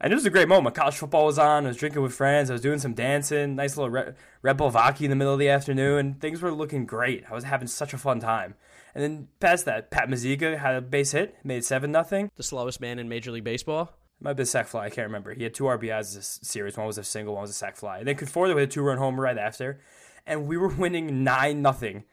And 0.00 0.12
it 0.12 0.16
was 0.16 0.26
a 0.26 0.30
great 0.30 0.48
moment. 0.48 0.74
College 0.74 0.96
football 0.96 1.26
was 1.26 1.38
on. 1.38 1.64
I 1.64 1.68
was 1.68 1.76
drinking 1.76 2.02
with 2.02 2.12
friends. 2.12 2.50
I 2.50 2.54
was 2.54 2.62
doing 2.62 2.80
some 2.80 2.92
dancing. 2.92 3.54
Nice 3.54 3.76
little 3.76 3.90
Red, 3.90 4.16
Red 4.42 4.56
Bull 4.56 4.70
Vodka 4.70 5.04
in 5.04 5.10
the 5.10 5.16
middle 5.16 5.32
of 5.32 5.38
the 5.38 5.48
afternoon. 5.48 6.14
Things 6.14 6.42
were 6.42 6.52
looking 6.52 6.86
great. 6.86 7.24
I 7.30 7.34
was 7.34 7.44
having 7.44 7.68
such 7.68 7.94
a 7.94 7.98
fun 7.98 8.18
time. 8.18 8.54
And 8.96 9.02
then 9.02 9.28
past 9.38 9.64
that, 9.66 9.92
Pat 9.92 10.08
Mazeika 10.08 10.58
had 10.58 10.74
a 10.74 10.80
base 10.80 11.12
hit, 11.12 11.36
made 11.44 11.64
seven 11.64 11.92
nothing. 11.92 12.30
The 12.34 12.42
slowest 12.42 12.80
man 12.80 12.98
in 12.98 13.08
Major 13.08 13.30
League 13.30 13.44
Baseball 13.44 13.92
might 14.22 14.30
have 14.30 14.36
been 14.36 14.44
a 14.44 14.46
sac 14.46 14.68
fly. 14.68 14.86
I 14.86 14.90
can't 14.90 15.06
remember. 15.06 15.34
He 15.34 15.42
had 15.42 15.54
two 15.54 15.64
RBIs 15.64 16.14
this 16.14 16.40
series. 16.42 16.76
One 16.76 16.86
was 16.86 16.98
a 16.98 17.04
single, 17.04 17.34
one 17.34 17.42
was 17.42 17.50
a 17.50 17.54
sac 17.54 17.76
fly. 17.76 17.98
And 17.98 18.08
then 18.08 18.16
Conforto 18.16 18.54
with 18.54 18.64
a 18.64 18.66
two 18.66 18.82
run 18.82 18.98
homer 18.98 19.22
right 19.22 19.38
after. 19.38 19.80
And 20.26 20.46
we 20.46 20.56
were 20.56 20.68
winning 20.68 21.24
9 21.24 21.62
nothing 21.62 22.04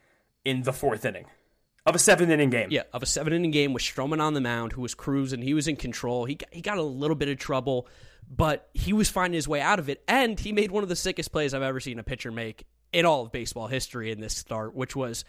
in 0.44 0.62
the 0.62 0.72
fourth 0.72 1.04
inning 1.04 1.26
of 1.86 1.94
a 1.94 1.98
seven 1.98 2.30
inning 2.30 2.50
game. 2.50 2.68
Yeah, 2.70 2.82
of 2.92 3.02
a 3.02 3.06
seven 3.06 3.32
inning 3.32 3.50
game 3.50 3.72
with 3.72 3.82
Stroman 3.82 4.20
on 4.20 4.34
the 4.34 4.40
mound, 4.40 4.72
who 4.72 4.80
was 4.80 4.94
cruising. 4.94 5.42
He 5.42 5.54
was 5.54 5.68
in 5.68 5.76
control. 5.76 6.24
He 6.24 6.36
got, 6.36 6.52
he 6.52 6.60
got 6.60 6.78
a 6.78 6.82
little 6.82 7.16
bit 7.16 7.28
of 7.28 7.38
trouble, 7.38 7.88
but 8.28 8.68
he 8.74 8.92
was 8.92 9.08
finding 9.10 9.34
his 9.34 9.48
way 9.48 9.60
out 9.60 9.78
of 9.78 9.88
it. 9.88 10.02
And 10.08 10.38
he 10.38 10.52
made 10.52 10.70
one 10.70 10.82
of 10.82 10.88
the 10.88 10.96
sickest 10.96 11.32
plays 11.32 11.54
I've 11.54 11.62
ever 11.62 11.80
seen 11.80 11.98
a 11.98 12.02
pitcher 12.02 12.30
make 12.30 12.66
in 12.92 13.04
all 13.04 13.22
of 13.22 13.32
baseball 13.32 13.66
history 13.66 14.10
in 14.10 14.20
this 14.20 14.36
start, 14.36 14.74
which 14.74 14.94
was. 14.96 15.24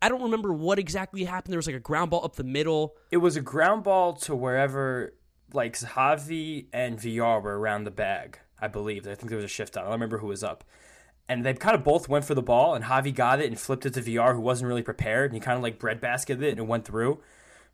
I 0.00 0.08
don't 0.08 0.22
remember 0.22 0.54
what 0.54 0.78
exactly 0.78 1.22
happened. 1.24 1.52
There 1.52 1.58
was 1.58 1.66
like 1.66 1.76
a 1.76 1.80
ground 1.80 2.10
ball 2.10 2.24
up 2.24 2.34
the 2.34 2.42
middle. 2.42 2.96
It 3.10 3.18
was 3.18 3.36
a 3.36 3.42
ground 3.42 3.84
ball 3.84 4.14
to 4.14 4.34
wherever 4.34 5.12
like 5.52 5.78
Javy 5.78 6.66
and 6.72 7.00
Villar 7.00 7.40
were 7.40 7.58
around 7.58 7.84
the 7.84 7.90
bag, 7.90 8.38
I 8.60 8.68
believe. 8.68 9.06
I 9.06 9.14
think 9.14 9.28
there 9.28 9.36
was 9.36 9.44
a 9.44 9.48
shift 9.48 9.76
on. 9.76 9.82
I 9.82 9.86
don't 9.86 9.94
remember 9.94 10.18
who 10.18 10.28
was 10.28 10.42
up. 10.42 10.64
And 11.28 11.44
they 11.44 11.54
kind 11.54 11.74
of 11.74 11.84
both 11.84 12.08
went 12.08 12.24
for 12.24 12.34
the 12.34 12.42
ball, 12.42 12.74
and 12.74 12.84
Javy 12.84 13.14
got 13.14 13.40
it 13.40 13.46
and 13.46 13.58
flipped 13.58 13.86
it 13.86 13.94
to 13.94 14.00
Villar, 14.00 14.34
who 14.34 14.40
wasn't 14.40 14.68
really 14.68 14.82
prepared, 14.82 15.30
and 15.30 15.34
he 15.34 15.40
kind 15.40 15.56
of 15.56 15.62
like 15.62 15.78
breadbasketed 15.78 16.42
it 16.42 16.50
and 16.50 16.58
it 16.58 16.66
went 16.66 16.84
through. 16.84 17.20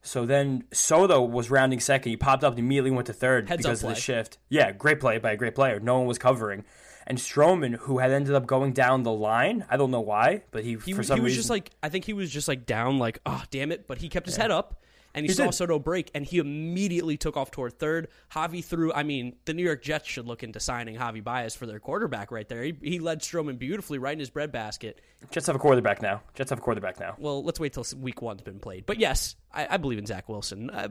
So 0.02 0.24
then 0.24 0.64
Soto 0.72 1.20
was 1.20 1.50
rounding 1.50 1.80
second. 1.80 2.10
He 2.10 2.16
popped 2.16 2.42
up 2.42 2.52
and 2.52 2.58
immediately 2.58 2.90
went 2.90 3.06
to 3.06 3.12
third 3.12 3.48
Heads 3.48 3.62
because 3.62 3.82
of 3.82 3.90
the 3.90 3.94
shift. 3.94 4.38
Yeah, 4.48 4.72
great 4.72 5.00
play 5.00 5.18
by 5.18 5.32
a 5.32 5.36
great 5.36 5.54
player. 5.54 5.78
No 5.78 5.98
one 5.98 6.06
was 6.06 6.18
covering. 6.18 6.64
And 7.06 7.18
Stroman, 7.18 7.74
who 7.76 7.98
had 7.98 8.10
ended 8.10 8.34
up 8.34 8.46
going 8.46 8.72
down 8.72 9.02
the 9.02 9.12
line, 9.12 9.64
I 9.68 9.76
don't 9.76 9.90
know 9.90 10.00
why, 10.00 10.42
but 10.52 10.64
he, 10.64 10.76
he 10.84 10.92
for 10.92 11.02
some 11.02 11.18
he 11.18 11.22
was 11.22 11.30
reason, 11.30 11.38
just 11.40 11.50
like 11.50 11.70
I 11.82 11.88
think 11.88 12.04
he 12.04 12.12
was 12.12 12.30
just 12.30 12.46
like 12.46 12.66
down, 12.66 12.98
like 12.98 13.20
oh 13.26 13.42
damn 13.50 13.72
it, 13.72 13.86
but 13.86 13.98
he 13.98 14.08
kept 14.08 14.26
his 14.26 14.36
yeah. 14.36 14.44
head 14.44 14.50
up 14.50 14.80
and 15.14 15.24
he, 15.24 15.30
he 15.30 15.34
saw 15.34 15.46
did. 15.46 15.54
Soto 15.54 15.78
break, 15.78 16.10
and 16.14 16.24
he 16.24 16.38
immediately 16.38 17.16
took 17.16 17.36
off 17.36 17.50
toward 17.50 17.78
third. 17.78 18.08
Javy 18.32 18.64
threw. 18.64 18.92
I 18.92 19.02
mean, 19.02 19.36
the 19.44 19.54
New 19.54 19.64
York 19.64 19.82
Jets 19.82 20.08
should 20.08 20.26
look 20.26 20.42
into 20.42 20.60
signing 20.60 20.96
Javy 20.96 21.22
Baez 21.22 21.54
for 21.54 21.66
their 21.66 21.80
quarterback 21.80 22.30
right 22.30 22.48
there. 22.48 22.62
He, 22.62 22.76
he 22.82 22.98
led 22.98 23.20
Stroman 23.20 23.58
beautifully 23.58 23.98
right 23.98 24.12
in 24.12 24.18
his 24.18 24.30
breadbasket. 24.30 25.00
Jets 25.30 25.46
have 25.46 25.56
a 25.56 25.58
quarterback 25.58 26.02
now. 26.02 26.22
Jets 26.34 26.50
have 26.50 26.58
a 26.58 26.62
quarterback 26.62 26.98
now. 26.98 27.14
Well, 27.18 27.42
let's 27.44 27.60
wait 27.60 27.72
till 27.72 27.84
week 27.98 28.22
one's 28.22 28.42
been 28.42 28.60
played. 28.60 28.86
But 28.86 28.98
yes, 28.98 29.36
I, 29.52 29.66
I 29.70 29.76
believe 29.76 29.98
in 29.98 30.06
Zach 30.06 30.28
Wilson. 30.28 30.70
Uh, 30.70 30.88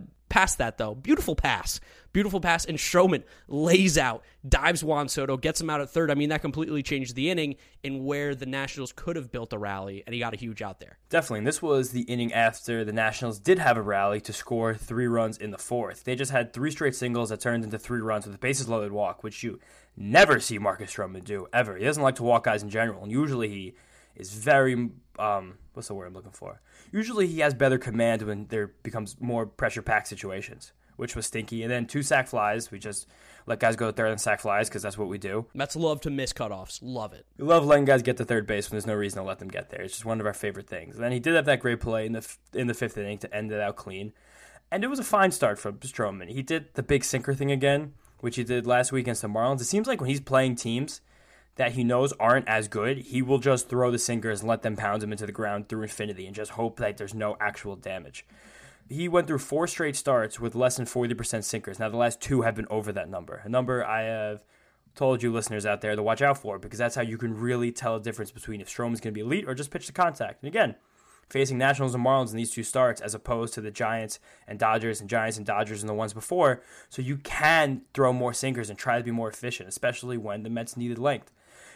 that 0.58 0.78
though, 0.78 0.96
beautiful 0.96 1.36
pass, 1.36 1.82
beautiful 2.14 2.40
pass, 2.40 2.64
and 2.64 2.78
Stroman 2.78 3.24
lays 3.48 3.98
out, 3.98 4.24
dives 4.48 4.84
Juan 4.84 5.10
Soto, 5.10 5.36
gets 5.36 5.60
him 5.60 5.70
out 5.70 5.82
at 5.82 5.90
third. 5.90 6.10
I 6.10 6.16
mean, 6.16 6.30
that 6.30 6.42
completely 6.42 6.82
changed 6.82 7.16
the 7.16 7.30
inning 7.30 7.56
in 7.84 8.06
where 8.06 8.36
the 8.36 8.46
Nationals 8.46 8.94
could 8.96 9.18
have 9.18 9.32
built 9.32 9.52
a 9.52 9.58
rally, 9.58 10.04
and 10.06 10.14
he 10.14 10.20
got 10.20 10.34
a 10.34 10.38
huge 10.38 10.62
out 10.62 10.80
there. 10.80 10.98
Definitely, 11.10 11.40
and 11.40 11.48
this 11.48 11.62
was 11.62 11.90
the 11.92 12.04
inning 12.04 12.32
after 12.32 12.86
the 12.86 12.94
Nationals 12.94 13.40
did 13.40 13.60
have 13.60 13.76
a 13.76 13.82
rally 13.82 14.22
to 14.22 14.32
score 14.32 14.76
three 14.76 15.08
runs 15.08 15.38
in 15.38 15.52
the 15.52 15.58
fourth. 15.58 16.06
They 16.06 16.16
just 16.16 16.32
had 16.32 16.54
three 16.54 16.72
straight 16.72 16.96
singles 16.96 17.30
that 17.30 17.42
turned 17.42 17.64
into 17.64 17.80
three 17.80 18.02
runs 18.02 18.26
with 18.26 18.36
a 18.36 18.40
bases 18.40 18.70
loaded 18.70 18.92
walk, 18.92 19.24
which 19.24 19.44
you 19.44 19.60
never 19.98 20.40
see 20.40 20.58
Marcus 20.58 20.94
Stroman 20.94 21.24
do 21.24 21.48
ever. 21.52 21.76
He 21.76 21.84
doesn't 21.84 22.04
like 22.04 22.16
to 22.16 22.24
walk 22.24 22.46
guys 22.46 22.64
in 22.64 22.70
general, 22.70 23.04
and 23.04 23.12
usually 23.12 23.50
he 23.50 23.74
is 24.16 24.34
very 24.34 24.90
um, 25.18 25.58
what's 25.74 25.88
the 25.88 25.94
word 25.94 26.08
I'm 26.08 26.14
looking 26.14 26.32
for? 26.32 26.62
Usually 26.92 27.28
he 27.28 27.40
has 27.40 27.54
better 27.54 27.78
command 27.78 28.22
when 28.24 28.48
there 28.48 28.68
becomes 28.84 29.16
more 29.20 29.46
pressure 29.46 29.82
packed 29.82 30.08
situations. 30.08 30.72
which 31.00 31.16
was 31.16 31.26
stinky, 31.28 31.64
and 31.64 31.72
then 31.72 31.86
two 31.86 32.04
sac 32.04 32.28
flies. 32.28 32.72
We 32.72 32.78
just 32.78 33.08
let 33.46 33.62
guys 33.62 33.78
go 33.78 33.90
there 33.90 34.06
and 34.08 34.20
sac 34.20 34.42
flies 34.42 34.68
because 34.68 34.82
that's 34.82 34.98
what 34.98 35.08
we 35.08 35.18
do. 35.18 35.46
Mets 35.54 35.78
love 35.78 36.02
to 36.02 36.10
miss 36.10 36.34
cutoffs. 36.34 36.80
Love 36.82 37.14
it. 37.14 37.26
We 37.38 37.46
love 37.46 37.66
letting 37.66 37.86
guys 37.86 38.02
get 38.02 38.18
to 38.18 38.26
third 38.26 38.46
base 38.46 38.70
when 38.70 38.76
there's 38.76 38.86
no 38.86 38.96
reason 38.96 39.22
to 39.22 39.26
let 39.26 39.40
them 39.40 39.48
get 39.48 39.70
there. 39.70 39.82
It's 39.82 39.94
just 39.94 40.04
one 40.04 40.20
of 40.20 40.26
our 40.26 40.34
favorite 40.34 40.68
things. 40.68 40.96
And 40.96 41.04
then 41.04 41.14
he 41.14 41.22
did 41.22 41.36
have 41.36 41.46
that 41.46 41.62
great 41.62 41.80
play 41.80 42.06
in 42.06 42.12
the 42.12 42.28
in 42.54 42.68
the 42.68 42.74
fifth 42.74 42.98
inning 42.98 43.18
to 43.20 43.34
end 43.34 43.50
it 43.54 43.62
out 43.62 43.78
clean, 43.78 44.12
and 44.72 44.84
it 44.84 44.88
was 44.88 45.00
a 45.00 45.04
fine 45.06 45.32
start 45.32 45.58
from 45.58 45.78
Stroman. 45.78 46.28
He 46.28 46.42
did 46.44 46.74
the 46.74 46.84
big 46.84 47.06
sinker 47.06 47.34
thing 47.34 47.50
again, 47.50 47.94
which 48.20 48.36
he 48.36 48.44
did 48.44 48.68
last 48.68 48.92
week 48.92 49.06
against 49.06 49.22
the 49.22 49.30
Marlins. 49.30 49.62
It 49.62 49.66
seems 49.66 49.88
like 49.88 50.02
when 50.02 50.10
he's 50.10 50.20
playing 50.20 50.56
teams 50.56 51.00
that 51.60 51.74
he 51.74 51.84
knows 51.84 52.12
aren't 52.14 52.48
as 52.48 52.68
good, 52.68 52.98
he 52.98 53.22
will 53.22 53.38
just 53.38 53.70
throw 53.70 53.92
the 53.92 54.00
sinkers 54.00 54.40
and 54.40 54.50
let 54.50 54.64
them 54.64 54.76
pound 54.76 55.04
him 55.04 55.12
into 55.12 55.28
the 55.28 55.32
ground 55.32 55.70
through 55.70 55.84
infinity 55.84 56.26
and 56.26 56.36
just 56.36 56.52
hope 56.52 56.78
that 56.78 56.98
there's 56.98 57.14
no 57.14 57.38
actual 57.40 57.76
damage 57.76 58.26
he 58.90 59.08
went 59.08 59.28
through 59.28 59.38
four 59.38 59.68
straight 59.68 59.96
starts 59.96 60.40
with 60.40 60.56
less 60.56 60.78
than 60.78 60.86
40% 60.86 61.44
sinkers. 61.44 61.80
Now, 61.80 61.90
the 61.90 61.98
last 61.98 62.20
two 62.20 62.42
have 62.42 62.56
been 62.56 62.68
over 62.70 62.92
that 62.92 63.10
number. 63.10 63.42
A 63.46 63.50
number 63.50 63.86
I 63.86 64.02
have 64.02 64.44
told 64.96 65.22
you 65.22 65.32
listeners 65.32 65.66
out 65.66 65.82
there 65.82 65.96
to 65.96 66.04
watch 66.04 66.22
out 66.22 66.40
for 66.40 66.58
because 66.58 66.80
that's 66.80 66.96
how 66.96 67.04
you 67.04 67.18
can 67.18 67.40
really 67.40 67.72
tell 67.72 67.96
a 67.96 68.02
difference 68.02 68.32
between 68.32 68.62
if 68.62 68.68
Stroman's 68.68 69.00
going 69.00 69.14
to 69.14 69.18
be 69.18 69.22
elite 69.22 69.46
or 69.48 69.54
just 69.54 69.70
pitch 69.70 69.86
to 69.86 69.94
contact. 69.94 70.42
And 70.42 70.48
again, 70.48 70.76
facing 71.30 71.60
Nationals 71.60 71.94
and 71.94 72.04
Marlins 72.04 72.32
in 72.32 72.38
these 72.38 72.52
two 72.52 72.64
starts 72.64 73.00
as 73.00 73.14
opposed 73.14 73.54
to 73.54 73.62
the 73.62 73.70
Giants 73.70 74.20
and 74.48 74.58
Dodgers 74.58 75.00
and 75.00 75.10
Giants 75.10 75.38
and 75.38 75.46
Dodgers 75.46 75.84
and 75.84 75.90
the 75.90 75.94
ones 75.94 76.14
before. 76.14 76.64
So 76.90 77.04
you 77.04 77.18
can 77.18 77.84
throw 77.94 78.12
more 78.12 78.34
sinkers 78.34 78.72
and 78.72 78.80
try 78.80 78.98
to 78.98 79.04
be 79.04 79.12
more 79.12 79.30
efficient, 79.30 79.70
especially 79.70 80.18
when 80.18 80.42
the 80.42 80.50
Mets 80.50 80.76
needed 80.76 80.98
length. 80.98 81.32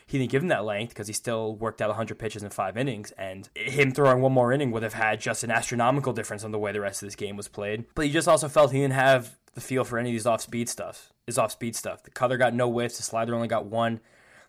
He 0.06 0.18
didn't 0.18 0.32
give 0.32 0.44
him 0.44 0.50
that 0.50 0.66
length 0.66 0.90
because 0.90 1.08
he 1.08 1.14
still 1.14 1.56
worked 1.56 1.82
out 1.82 1.90
100 1.90 2.20
pitches 2.20 2.44
in 2.44 2.50
five 2.50 2.78
innings, 2.78 3.12
and 3.12 3.50
him 3.56 3.92
throwing 3.92 4.22
one 4.22 4.34
more 4.34 4.52
inning 4.52 4.72
would 4.72 4.84
have 4.84 4.94
had 4.94 5.22
just 5.22 5.44
an 5.44 5.52
astronomical 5.52 6.14
difference 6.14 6.44
on 6.44 6.52
the 6.52 6.60
way 6.60 6.72
the 6.72 6.82
rest 6.82 7.02
of 7.02 7.08
this 7.08 7.16
game 7.16 7.38
was 7.38 7.48
played. 7.48 7.86
But 7.96 8.06
he 8.06 8.12
just 8.12 8.28
also 8.28 8.48
felt 8.48 8.72
he 8.72 8.80
didn't 8.80 8.94
have 8.94 9.38
the 9.54 9.62
feel 9.62 9.84
for 9.84 9.98
any 9.98 10.10
of 10.10 10.14
these 10.14 10.26
off 10.26 10.42
speed 10.42 10.70
stuff. 10.70 11.12
His 11.26 11.38
off 11.38 11.52
speed 11.52 11.76
stuff. 11.76 12.04
The 12.04 12.12
cutter 12.12 12.38
got 12.38 12.54
no 12.54 12.70
whiffs. 12.70 12.98
The 12.98 13.04
slider 13.04 13.36
only 13.36 13.48
got 13.48 13.66
one. 13.66 14.00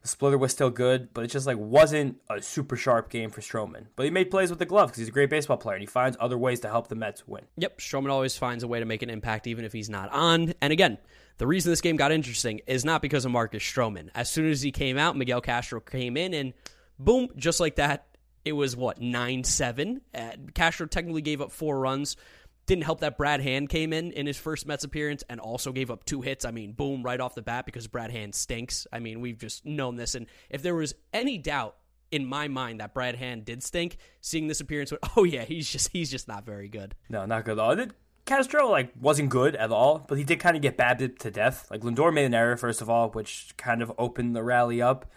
The 0.05 0.09
splitter 0.09 0.37
was 0.37 0.53
still 0.53 0.69
good, 0.69 1.15
but 1.15 1.25
it 1.25 1.29
just 1.29 1.47
like 1.47 1.57
wasn't 1.57 2.21
a 2.29 2.43
super 2.43 2.77
sharp 2.77 3.09
game 3.09 3.31
for 3.31 3.41
Stroman. 3.41 3.87
But 3.97 4.05
he 4.05 4.11
made 4.11 4.31
plays 4.31 4.51
with 4.51 4.59
the 4.59 4.67
glove 4.67 4.89
because 4.89 4.99
he's 4.99 5.09
a 5.09 5.13
great 5.13 5.31
baseball 5.31 5.57
player 5.57 5.77
and 5.77 5.83
he 5.83 5.87
finds 5.87 6.15
other 6.21 6.37
ways 6.37 6.61
to 6.61 6.69
help 6.69 6.89
the 6.89 6.95
Mets 6.95 7.27
win. 7.27 7.45
Yep, 7.57 7.79
Stroman 7.79 8.11
always 8.11 8.37
finds 8.37 8.63
a 8.63 8.69
way 8.69 8.81
to 8.81 8.85
make 8.85 9.01
an 9.01 9.09
impact 9.09 9.47
even 9.47 9.65
if 9.65 9.73
he's 9.73 9.89
not 9.89 10.11
on. 10.13 10.53
And 10.61 10.75
again, 10.75 10.99
the 11.39 11.47
reason 11.47 11.73
this 11.73 11.81
game 11.81 11.97
got 11.97 12.13
interesting 12.13 12.61
is 12.67 12.85
not 12.85 13.03
because 13.03 13.25
of 13.25 13.33
Marcus 13.33 13.63
Stroman. 13.63 14.09
As 14.15 14.31
soon 14.31 14.51
as 14.51 14.63
he 14.63 14.71
came 14.71 14.97
out, 14.97 15.17
Miguel 15.17 15.41
Castro 15.41 15.81
came 15.81 16.17
in 16.17 16.35
and 16.35 16.53
boom, 16.99 17.29
just 17.37 17.61
like 17.61 17.77
that, 17.77 18.07
it 18.45 18.53
was 18.53 18.77
what, 18.77 19.01
9 19.01 19.45
7. 19.45 20.01
Uh, 20.15 20.31
Castro 20.55 20.87
technically 20.87 21.23
gave 21.23 21.41
up 21.41 21.51
four 21.51 21.79
runs. 21.79 22.17
Didn't 22.67 22.85
help 22.85 23.01
that 23.01 23.19
Brad 23.19 23.41
Hand 23.41 23.69
came 23.69 23.93
in 23.93 24.13
in 24.13 24.27
his 24.27 24.39
first 24.39 24.67
Mets 24.67 24.85
appearance 24.85 25.23
and 25.29 25.39
also 25.39 25.71
gave 25.71 25.91
up 25.91 26.05
two 26.05 26.23
hits. 26.23 26.45
I 26.47 26.51
mean, 26.51 26.73
boom, 26.73 27.03
right 27.03 27.21
off 27.21 27.35
the 27.35 27.43
bat 27.43 27.67
because 27.67 27.87
Brad 27.89 28.11
Hand 28.11 28.35
stinks. 28.35 28.87
I 28.91 29.01
mean, 29.01 29.21
we've 29.21 29.39
just 29.39 29.67
known 29.67 29.97
this. 29.97 30.15
And 30.15 30.27
if 30.49 30.63
there 30.63 30.75
was 30.75 30.95
any 31.13 31.37
doubt 31.37 31.77
in 32.11 32.25
my 32.25 32.49
mind 32.49 32.81
that 32.81 32.95
Brad 32.95 33.17
Hand 33.17 33.45
did 33.45 33.63
stink, 33.63 33.99
seeing 34.23 34.47
this 34.47 34.61
appearance, 34.61 34.91
went, 34.93 35.03
oh 35.17 35.25
yeah, 35.25 35.45
he's 35.45 35.69
just 35.69 35.91
he's 35.93 36.11
just 36.11 36.27
not 36.27 36.47
very 36.47 36.69
good. 36.69 36.95
No, 37.11 37.27
not 37.27 37.45
good 37.45 37.59
at 37.59 37.59
all. 37.59 37.87
Castro 38.25 38.71
like 38.71 38.91
wasn't 38.99 39.29
good 39.29 39.55
at 39.57 39.71
all, 39.71 40.05
but 40.09 40.17
he 40.17 40.25
did 40.25 40.41
kind 40.41 40.57
of 40.57 40.63
get 40.63 40.77
babbed 40.77 41.21
to 41.21 41.31
death. 41.31 41.69
Like 41.71 41.83
Lindor 41.83 42.13
made 42.13 42.25
an 42.25 42.35
error 42.35 42.57
first 42.57 42.81
of 42.81 42.89
all, 42.89 43.11
which 43.11 43.55
kind 43.57 43.83
of 43.83 43.93
opened 43.99 44.35
the 44.35 44.43
rally 44.43 44.81
up, 44.81 45.11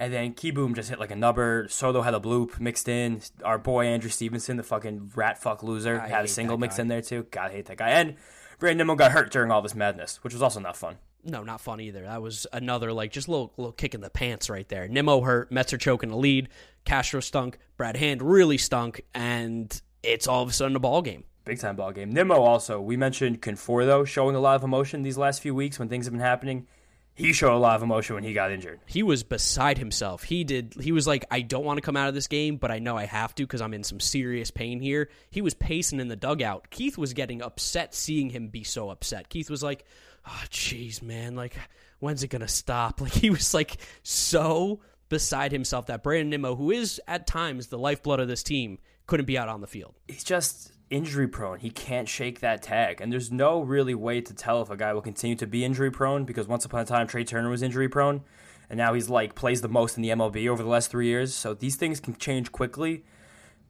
and 0.00 0.12
then 0.12 0.34
Kieboom 0.34 0.74
just 0.74 0.90
hit 0.90 0.98
like 0.98 1.12
a 1.12 1.16
number. 1.16 1.66
Soto 1.68 2.02
had 2.02 2.14
a 2.14 2.20
bloop 2.20 2.58
mixed 2.58 2.88
in. 2.88 3.20
Our 3.44 3.58
boy 3.58 3.86
Andrew 3.86 4.10
Stevenson, 4.10 4.56
the 4.56 4.64
fucking 4.64 5.12
rat 5.14 5.40
fuck 5.40 5.62
loser, 5.62 6.00
I 6.00 6.08
had 6.08 6.24
a 6.24 6.28
single 6.28 6.58
mixed 6.58 6.80
in 6.80 6.88
there 6.88 7.02
too. 7.02 7.26
God, 7.30 7.50
I 7.50 7.54
hate 7.54 7.66
that 7.66 7.76
guy. 7.76 7.90
And 7.90 8.16
Brandon 8.58 8.78
Nimmo 8.78 8.96
got 8.96 9.12
hurt 9.12 9.30
during 9.30 9.50
all 9.50 9.62
this 9.62 9.74
madness, 9.74 10.22
which 10.24 10.32
was 10.32 10.42
also 10.42 10.58
not 10.58 10.76
fun. 10.76 10.96
No, 11.24 11.44
not 11.44 11.60
fun 11.60 11.80
either. 11.80 12.02
That 12.02 12.20
was 12.20 12.48
another 12.52 12.92
like 12.92 13.12
just 13.12 13.28
little 13.28 13.52
little 13.56 13.72
kick 13.72 13.94
in 13.94 14.00
the 14.00 14.10
pants 14.10 14.50
right 14.50 14.68
there. 14.68 14.88
Nimmo 14.88 15.20
hurt. 15.20 15.52
Mets 15.52 15.72
are 15.72 15.78
choking 15.78 16.10
the 16.10 16.16
lead. 16.16 16.48
Castro 16.84 17.20
stunk. 17.20 17.58
Brad 17.76 17.96
Hand 17.96 18.22
really 18.22 18.58
stunk, 18.58 19.02
and 19.14 19.80
it's 20.02 20.26
all 20.26 20.42
of 20.42 20.48
a 20.48 20.52
sudden 20.52 20.74
a 20.74 20.80
ball 20.80 21.02
game. 21.02 21.22
Big 21.44 21.58
time 21.58 21.76
ball 21.76 21.92
game. 21.92 22.12
Nimmo 22.12 22.36
also, 22.36 22.80
we 22.80 22.96
mentioned 22.96 23.42
Conforto 23.42 24.06
showing 24.06 24.36
a 24.36 24.40
lot 24.40 24.54
of 24.54 24.62
emotion 24.62 25.02
these 25.02 25.18
last 25.18 25.42
few 25.42 25.54
weeks 25.54 25.78
when 25.78 25.88
things 25.88 26.06
have 26.06 26.12
been 26.12 26.20
happening. 26.20 26.66
He 27.14 27.34
showed 27.34 27.54
a 27.54 27.58
lot 27.58 27.76
of 27.76 27.82
emotion 27.82 28.14
when 28.14 28.24
he 28.24 28.32
got 28.32 28.52
injured. 28.52 28.80
He 28.86 29.02
was 29.02 29.22
beside 29.22 29.76
himself. 29.76 30.22
He 30.22 30.44
did. 30.44 30.74
He 30.80 30.92
was 30.92 31.06
like, 31.06 31.26
"I 31.30 31.42
don't 31.42 31.64
want 31.64 31.76
to 31.76 31.82
come 31.82 31.96
out 31.96 32.08
of 32.08 32.14
this 32.14 32.26
game, 32.26 32.56
but 32.56 32.70
I 32.70 32.78
know 32.78 32.96
I 32.96 33.04
have 33.04 33.34
to 33.34 33.42
because 33.42 33.60
I'm 33.60 33.74
in 33.74 33.84
some 33.84 34.00
serious 34.00 34.50
pain 34.50 34.80
here." 34.80 35.10
He 35.30 35.42
was 35.42 35.52
pacing 35.52 36.00
in 36.00 36.08
the 36.08 36.16
dugout. 36.16 36.70
Keith 36.70 36.96
was 36.96 37.12
getting 37.12 37.42
upset 37.42 37.94
seeing 37.94 38.30
him 38.30 38.48
be 38.48 38.64
so 38.64 38.88
upset. 38.88 39.28
Keith 39.28 39.50
was 39.50 39.62
like, 39.62 39.84
"Oh, 40.26 40.42
jeez, 40.48 41.02
man. 41.02 41.34
Like, 41.34 41.54
when's 41.98 42.22
it 42.22 42.28
gonna 42.28 42.48
stop?" 42.48 43.00
Like 43.02 43.12
he 43.12 43.28
was 43.28 43.52
like 43.52 43.76
so 44.02 44.80
beside 45.10 45.52
himself 45.52 45.86
that 45.86 46.02
Brandon 46.02 46.30
Nimmo, 46.30 46.56
who 46.56 46.70
is 46.70 46.98
at 47.06 47.26
times 47.26 47.66
the 47.66 47.78
lifeblood 47.78 48.20
of 48.20 48.28
this 48.28 48.42
team, 48.42 48.78
couldn't 49.06 49.26
be 49.26 49.36
out 49.36 49.50
on 49.50 49.60
the 49.60 49.66
field. 49.66 49.94
He's 50.08 50.24
just 50.24 50.71
injury 50.92 51.26
prone. 51.26 51.58
He 51.58 51.70
can't 51.70 52.08
shake 52.08 52.40
that 52.40 52.62
tag. 52.62 53.00
And 53.00 53.10
there's 53.10 53.32
no 53.32 53.60
really 53.60 53.94
way 53.94 54.20
to 54.20 54.34
tell 54.34 54.62
if 54.62 54.70
a 54.70 54.76
guy 54.76 54.92
will 54.92 55.02
continue 55.02 55.34
to 55.36 55.46
be 55.46 55.64
injury 55.64 55.90
prone 55.90 56.24
because 56.24 56.46
once 56.46 56.64
upon 56.64 56.80
a 56.80 56.84
time 56.84 57.06
Trea 57.06 57.24
Turner 57.24 57.48
was 57.48 57.62
injury 57.62 57.88
prone 57.88 58.22
and 58.70 58.76
now 58.76 58.94
he's 58.94 59.08
like 59.08 59.34
plays 59.34 59.62
the 59.62 59.68
most 59.68 59.96
in 59.96 60.02
the 60.02 60.10
MLB 60.10 60.48
over 60.48 60.62
the 60.62 60.68
last 60.68 60.90
3 60.90 61.06
years. 61.06 61.34
So 61.34 61.54
these 61.54 61.76
things 61.76 61.98
can 61.98 62.14
change 62.16 62.52
quickly. 62.52 63.04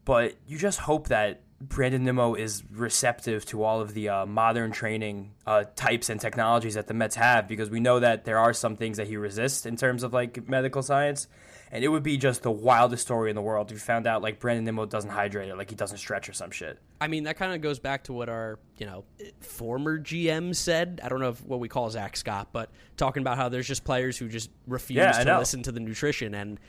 But 0.04 0.34
you 0.46 0.58
just 0.58 0.80
hope 0.80 1.08
that 1.08 1.42
Brandon 1.60 2.02
Nimmo 2.02 2.34
is 2.34 2.64
receptive 2.72 3.44
to 3.46 3.62
all 3.62 3.80
of 3.80 3.94
the 3.94 4.08
uh, 4.08 4.26
modern 4.26 4.72
training 4.72 5.32
uh, 5.46 5.64
types 5.76 6.10
and 6.10 6.20
technologies 6.20 6.74
that 6.74 6.88
the 6.88 6.94
Mets 6.94 7.14
have 7.14 7.46
because 7.46 7.70
we 7.70 7.78
know 7.78 8.00
that 8.00 8.24
there 8.24 8.38
are 8.38 8.52
some 8.52 8.74
things 8.74 8.96
that 8.96 9.06
he 9.06 9.16
resists 9.16 9.64
in 9.64 9.76
terms 9.76 10.02
of 10.02 10.12
like 10.12 10.48
medical 10.48 10.82
science. 10.82 11.28
And 11.72 11.82
it 11.82 11.88
would 11.88 12.02
be 12.02 12.18
just 12.18 12.42
the 12.42 12.50
wildest 12.50 13.02
story 13.02 13.30
in 13.30 13.34
the 13.34 13.40
world 13.40 13.70
if 13.70 13.72
you 13.72 13.78
found 13.78 14.06
out 14.06 14.20
like 14.20 14.38
Brandon 14.38 14.62
Nimmo 14.66 14.84
doesn't 14.84 15.10
hydrate 15.10 15.50
or 15.50 15.56
like 15.56 15.70
he 15.70 15.74
doesn't 15.74 15.96
stretch 15.96 16.28
or 16.28 16.34
some 16.34 16.50
shit. 16.50 16.78
I 17.00 17.08
mean, 17.08 17.24
that 17.24 17.38
kind 17.38 17.54
of 17.54 17.62
goes 17.62 17.78
back 17.78 18.04
to 18.04 18.12
what 18.12 18.28
our, 18.28 18.58
you 18.76 18.84
know, 18.84 19.04
former 19.40 19.98
GM 19.98 20.54
said. 20.54 21.00
I 21.02 21.08
don't 21.08 21.18
know 21.18 21.30
if 21.30 21.42
what 21.42 21.60
we 21.60 21.68
call 21.68 21.88
Zack 21.88 22.18
Scott, 22.18 22.48
but 22.52 22.70
talking 22.98 23.22
about 23.22 23.38
how 23.38 23.48
there's 23.48 23.66
just 23.66 23.84
players 23.84 24.18
who 24.18 24.28
just 24.28 24.50
refuse 24.66 24.98
yeah, 24.98 25.24
to 25.24 25.38
listen 25.38 25.62
to 25.62 25.72
the 25.72 25.80
nutrition 25.80 26.34
and 26.34 26.60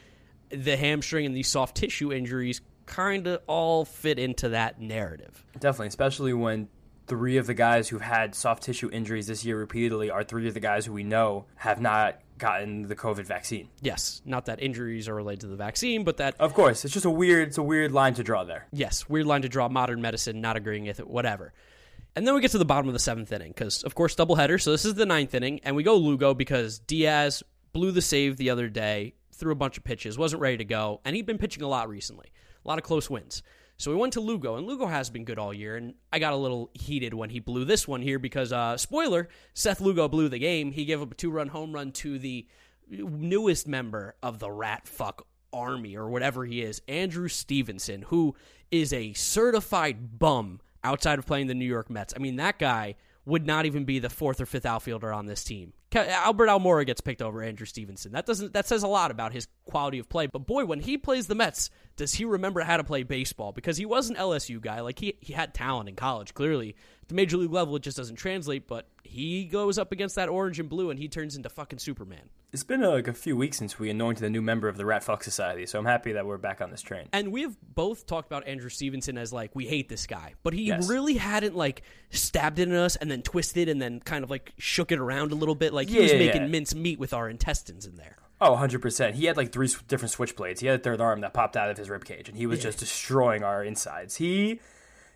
the 0.49 0.77
hamstring 0.77 1.25
and 1.25 1.35
these 1.35 1.49
soft 1.49 1.75
tissue 1.75 2.13
injuries 2.13 2.61
kind 2.85 3.27
of 3.27 3.41
all 3.45 3.83
fit 3.83 4.17
into 4.17 4.49
that 4.49 4.79
narrative. 4.79 5.45
Definitely, 5.59 5.87
especially 5.87 6.33
when 6.33 6.69
three 7.07 7.37
of 7.37 7.47
the 7.47 7.53
guys 7.53 7.89
who've 7.89 8.01
had 8.01 8.35
soft 8.35 8.63
tissue 8.63 8.89
injuries 8.91 9.27
this 9.27 9.43
year 9.45 9.57
repeatedly 9.57 10.09
are 10.09 10.23
three 10.23 10.47
of 10.47 10.53
the 10.53 10.59
guys 10.59 10.85
who 10.85 10.93
we 10.93 11.03
know 11.03 11.45
have 11.55 11.81
not 11.81 12.19
gotten 12.37 12.87
the 12.87 12.95
COVID 12.95 13.25
vaccine. 13.25 13.69
Yes, 13.81 14.21
not 14.25 14.45
that 14.45 14.61
injuries 14.61 15.07
are 15.07 15.15
related 15.15 15.41
to 15.41 15.47
the 15.47 15.55
vaccine, 15.55 16.03
but 16.03 16.17
that 16.17 16.35
Of 16.39 16.53
course, 16.53 16.83
it's 16.83 16.93
just 16.93 17.05
a 17.05 17.09
weird 17.09 17.49
it's 17.49 17.57
a 17.57 17.63
weird 17.63 17.91
line 17.91 18.13
to 18.15 18.23
draw 18.23 18.43
there. 18.43 18.67
Yes, 18.71 19.07
weird 19.07 19.25
line 19.27 19.43
to 19.43 19.49
draw 19.49 19.69
modern 19.69 20.01
medicine 20.01 20.41
not 20.41 20.57
agreeing 20.57 20.85
with 20.85 20.99
it, 20.99 21.07
whatever. 21.07 21.53
And 22.15 22.27
then 22.27 22.35
we 22.35 22.41
get 22.41 22.51
to 22.51 22.57
the 22.57 22.65
bottom 22.65 22.87
of 22.87 22.93
the 22.93 22.99
seventh 22.99 23.31
inning 23.31 23.49
because, 23.49 23.83
of 23.83 23.95
course, 23.95 24.15
doubleheader. 24.15 24.61
So 24.61 24.71
this 24.71 24.85
is 24.85 24.93
the 24.93 25.05
ninth 25.05 25.33
inning, 25.33 25.61
and 25.63 25.75
we 25.75 25.83
go 25.83 25.95
Lugo 25.95 26.33
because 26.33 26.79
Diaz 26.79 27.41
blew 27.71 27.91
the 27.91 28.03
save 28.03 28.37
the 28.37 28.51
other 28.51 28.69
day, 28.69 29.15
threw 29.31 29.51
a 29.51 29.55
bunch 29.55 29.77
of 29.77 29.83
pitches, 29.83 30.17
wasn't 30.17 30.41
ready 30.41 30.57
to 30.57 30.65
go, 30.65 31.01
and 31.03 31.15
he'd 31.15 31.25
been 31.25 31.39
pitching 31.39 31.63
a 31.63 31.67
lot 31.67 31.89
recently, 31.89 32.31
a 32.63 32.67
lot 32.67 32.77
of 32.77 32.83
close 32.83 33.09
wins. 33.09 33.41
So 33.83 33.91
we 33.91 33.97
went 33.97 34.13
to 34.13 34.21
Lugo, 34.21 34.55
and 34.55 34.65
Lugo 34.65 34.85
has 34.85 35.09
been 35.09 35.25
good 35.25 35.37
all 35.37 35.53
year. 35.53 35.75
And 35.75 35.95
I 36.13 36.17
got 36.17 36.31
a 36.31 36.37
little 36.37 36.69
heated 36.73 37.13
when 37.13 37.29
he 37.29 37.41
blew 37.41 37.65
this 37.65 37.85
one 37.85 38.01
here 38.01 38.17
because, 38.17 38.53
uh, 38.53 38.77
spoiler, 38.77 39.27
Seth 39.53 39.81
Lugo 39.81 40.07
blew 40.07 40.29
the 40.29 40.39
game. 40.39 40.71
He 40.71 40.85
gave 40.85 41.01
up 41.01 41.11
a 41.11 41.15
two 41.15 41.29
run 41.29 41.49
home 41.49 41.73
run 41.73 41.91
to 41.91 42.17
the 42.17 42.47
newest 42.87 43.67
member 43.67 44.15
of 44.23 44.39
the 44.39 44.49
rat 44.49 44.87
fuck 44.87 45.27
army 45.51 45.97
or 45.97 46.07
whatever 46.07 46.45
he 46.45 46.61
is, 46.61 46.81
Andrew 46.87 47.27
Stevenson, 47.27 48.03
who 48.03 48.35
is 48.71 48.93
a 48.93 49.11
certified 49.11 50.17
bum 50.17 50.61
outside 50.85 51.19
of 51.19 51.25
playing 51.25 51.47
the 51.47 51.53
New 51.53 51.65
York 51.65 51.89
Mets. 51.89 52.13
I 52.15 52.19
mean, 52.19 52.37
that 52.37 52.59
guy 52.59 52.95
would 53.25 53.45
not 53.45 53.65
even 53.65 53.85
be 53.85 53.99
the 53.99 54.09
fourth 54.09 54.41
or 54.41 54.45
fifth 54.45 54.65
outfielder 54.65 55.13
on 55.13 55.25
this 55.25 55.43
team. 55.43 55.73
Albert 55.95 56.47
Almora 56.47 56.85
gets 56.85 57.01
picked 57.01 57.21
over 57.21 57.43
Andrew 57.43 57.65
Stevenson. 57.65 58.13
That 58.13 58.25
doesn't 58.25 58.53
that 58.53 58.67
says 58.67 58.83
a 58.83 58.87
lot 58.87 59.11
about 59.11 59.31
his 59.31 59.47
quality 59.65 59.99
of 59.99 60.09
play. 60.09 60.27
But 60.27 60.47
boy, 60.47 60.65
when 60.65 60.79
he 60.79 60.97
plays 60.97 61.27
the 61.27 61.35
Mets, 61.35 61.69
does 61.95 62.15
he 62.15 62.25
remember 62.25 62.61
how 62.61 62.77
to 62.77 62.83
play 62.83 63.03
baseball? 63.03 63.51
Because 63.51 63.77
he 63.77 63.85
was 63.85 64.09
an 64.09 64.15
LSU 64.15 64.59
guy. 64.59 64.81
Like 64.81 64.99
he 64.99 65.15
he 65.21 65.33
had 65.33 65.53
talent 65.53 65.89
in 65.89 65.95
college, 65.95 66.33
clearly. 66.33 66.75
At 67.03 67.09
the 67.09 67.15
major 67.15 67.35
league 67.35 67.51
level, 67.51 67.75
it 67.75 67.81
just 67.81 67.97
doesn't 67.97 68.15
translate. 68.15 68.65
But 68.65 68.87
he 69.03 69.43
goes 69.43 69.77
up 69.77 69.91
against 69.91 70.15
that 70.15 70.29
orange 70.29 70.57
and 70.57 70.69
blue, 70.69 70.89
and 70.89 70.97
he 70.97 71.09
turns 71.09 71.35
into 71.35 71.49
fucking 71.49 71.79
Superman. 71.79 72.29
It's 72.53 72.63
been 72.63 72.81
uh, 72.81 72.91
like 72.91 73.09
a 73.09 73.13
few 73.13 73.35
weeks 73.35 73.57
since 73.57 73.77
we 73.77 73.89
anointed 73.89 74.23
a 74.23 74.29
new 74.29 74.41
member 74.41 74.69
of 74.69 74.77
the 74.77 74.85
Rat 74.85 75.03
Fuck 75.03 75.23
Society, 75.23 75.65
so 75.65 75.79
I'm 75.79 75.85
happy 75.85 76.13
that 76.13 76.25
we're 76.25 76.37
back 76.37 76.61
on 76.61 76.71
this 76.71 76.81
train. 76.81 77.09
And 77.11 77.33
we 77.33 77.41
have 77.41 77.57
both 77.75 78.05
talked 78.05 78.27
about 78.27 78.47
Andrew 78.47 78.69
Stevenson 78.69 79.17
as 79.17 79.33
like 79.33 79.53
we 79.53 79.65
hate 79.65 79.89
this 79.89 80.07
guy, 80.07 80.35
but 80.43 80.53
he 80.53 80.67
yes. 80.67 80.87
really 80.87 81.15
hadn't 81.15 81.55
like 81.55 81.81
stabbed 82.11 82.59
it 82.59 82.69
in 82.69 82.75
us 82.75 82.95
and 82.95 83.11
then 83.11 83.21
twisted 83.21 83.67
and 83.67 83.81
then 83.81 83.99
kind 83.99 84.23
of 84.23 84.29
like 84.29 84.53
shook 84.57 84.93
it 84.93 84.99
around 84.99 85.33
a 85.33 85.35
little 85.35 85.55
bit. 85.55 85.73
Like 85.73 85.89
he 85.89 85.95
yeah, 85.95 86.03
was 86.03 86.13
making 86.13 86.43
yeah. 86.43 86.47
mince 86.47 86.73
meat 86.73 86.99
with 86.99 87.13
our 87.13 87.27
intestines 87.27 87.85
in 87.85 87.95
there. 87.95 88.17
Oh, 88.39 88.55
100%. 88.55 89.13
He 89.13 89.25
had 89.25 89.37
like 89.37 89.51
three 89.51 89.69
different 89.87 90.13
switchblades. 90.13 90.59
He 90.59 90.67
had 90.67 90.79
a 90.79 90.83
third 90.83 91.01
arm 91.01 91.21
that 91.21 91.33
popped 91.33 91.57
out 91.57 91.69
of 91.69 91.77
his 91.77 91.89
rib 91.89 92.05
cage, 92.05 92.29
and 92.29 92.37
he 92.37 92.45
was 92.45 92.59
yeah. 92.59 92.63
just 92.63 92.79
destroying 92.79 93.43
our 93.43 93.63
insides. 93.63 94.17
He, 94.17 94.59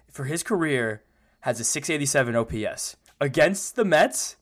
for 0.10 0.24
his 0.24 0.44
career, 0.44 1.04
has 1.42 1.60
a 1.60 1.64
687 1.64 2.36
OPS. 2.36 2.96
against 3.22 3.76
the 3.76 3.86
Mets, 3.86 4.38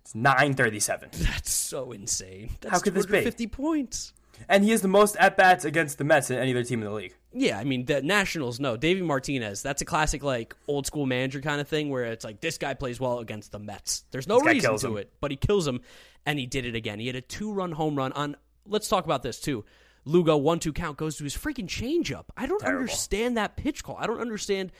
it's 0.00 0.14
937. 0.14 1.10
That's 1.14 1.50
so 1.50 1.92
insane. 1.92 2.50
That's 2.60 2.72
How 2.72 2.80
could 2.80 2.94
this 2.94 3.06
be? 3.06 3.22
50 3.22 3.46
points. 3.46 4.12
And 4.48 4.64
he 4.64 4.70
has 4.70 4.80
the 4.80 4.88
most 4.88 5.16
at 5.16 5.36
bats 5.36 5.66
against 5.66 5.98
the 5.98 6.04
Mets 6.04 6.28
than 6.28 6.38
any 6.38 6.52
other 6.52 6.64
team 6.64 6.80
in 6.80 6.86
the 6.88 6.94
league. 6.94 7.14
Yeah, 7.32 7.58
I 7.58 7.64
mean 7.64 7.84
the 7.84 8.00
Nationals. 8.02 8.58
No, 8.58 8.76
Davey 8.76 9.02
Martinez. 9.02 9.62
That's 9.62 9.82
a 9.82 9.84
classic 9.84 10.22
like 10.22 10.56
old 10.66 10.86
school 10.86 11.04
manager 11.06 11.40
kind 11.42 11.60
of 11.60 11.68
thing 11.68 11.90
where 11.90 12.04
it's 12.06 12.24
like 12.24 12.40
this 12.40 12.56
guy 12.58 12.72
plays 12.74 12.98
well 12.98 13.18
against 13.18 13.52
the 13.52 13.58
Mets. 13.58 14.04
There's 14.10 14.26
no 14.26 14.40
reason 14.40 14.78
to 14.78 14.86
him. 14.92 14.96
it, 14.96 15.12
but 15.20 15.30
he 15.30 15.36
kills 15.36 15.66
him, 15.68 15.82
and 16.26 16.38
he 16.38 16.46
did 16.46 16.64
it 16.64 16.74
again. 16.74 16.98
He 16.98 17.06
had 17.06 17.16
a 17.16 17.20
two 17.20 17.52
run 17.52 17.72
home 17.72 17.94
run 17.96 18.12
on. 18.12 18.34
Let's 18.66 18.88
talk 18.88 19.04
about 19.04 19.22
this 19.22 19.38
too. 19.40 19.64
Lugo 20.06 20.38
one 20.38 20.58
two 20.58 20.72
count 20.72 20.96
goes 20.96 21.16
to 21.18 21.24
his 21.24 21.36
freaking 21.36 21.66
changeup. 21.68 22.24
I 22.34 22.46
don't 22.46 22.60
Terrible. 22.60 22.80
understand 22.80 23.36
that 23.36 23.56
pitch 23.56 23.84
call. 23.84 23.96
I 24.00 24.06
don't 24.06 24.20
understand. 24.20 24.72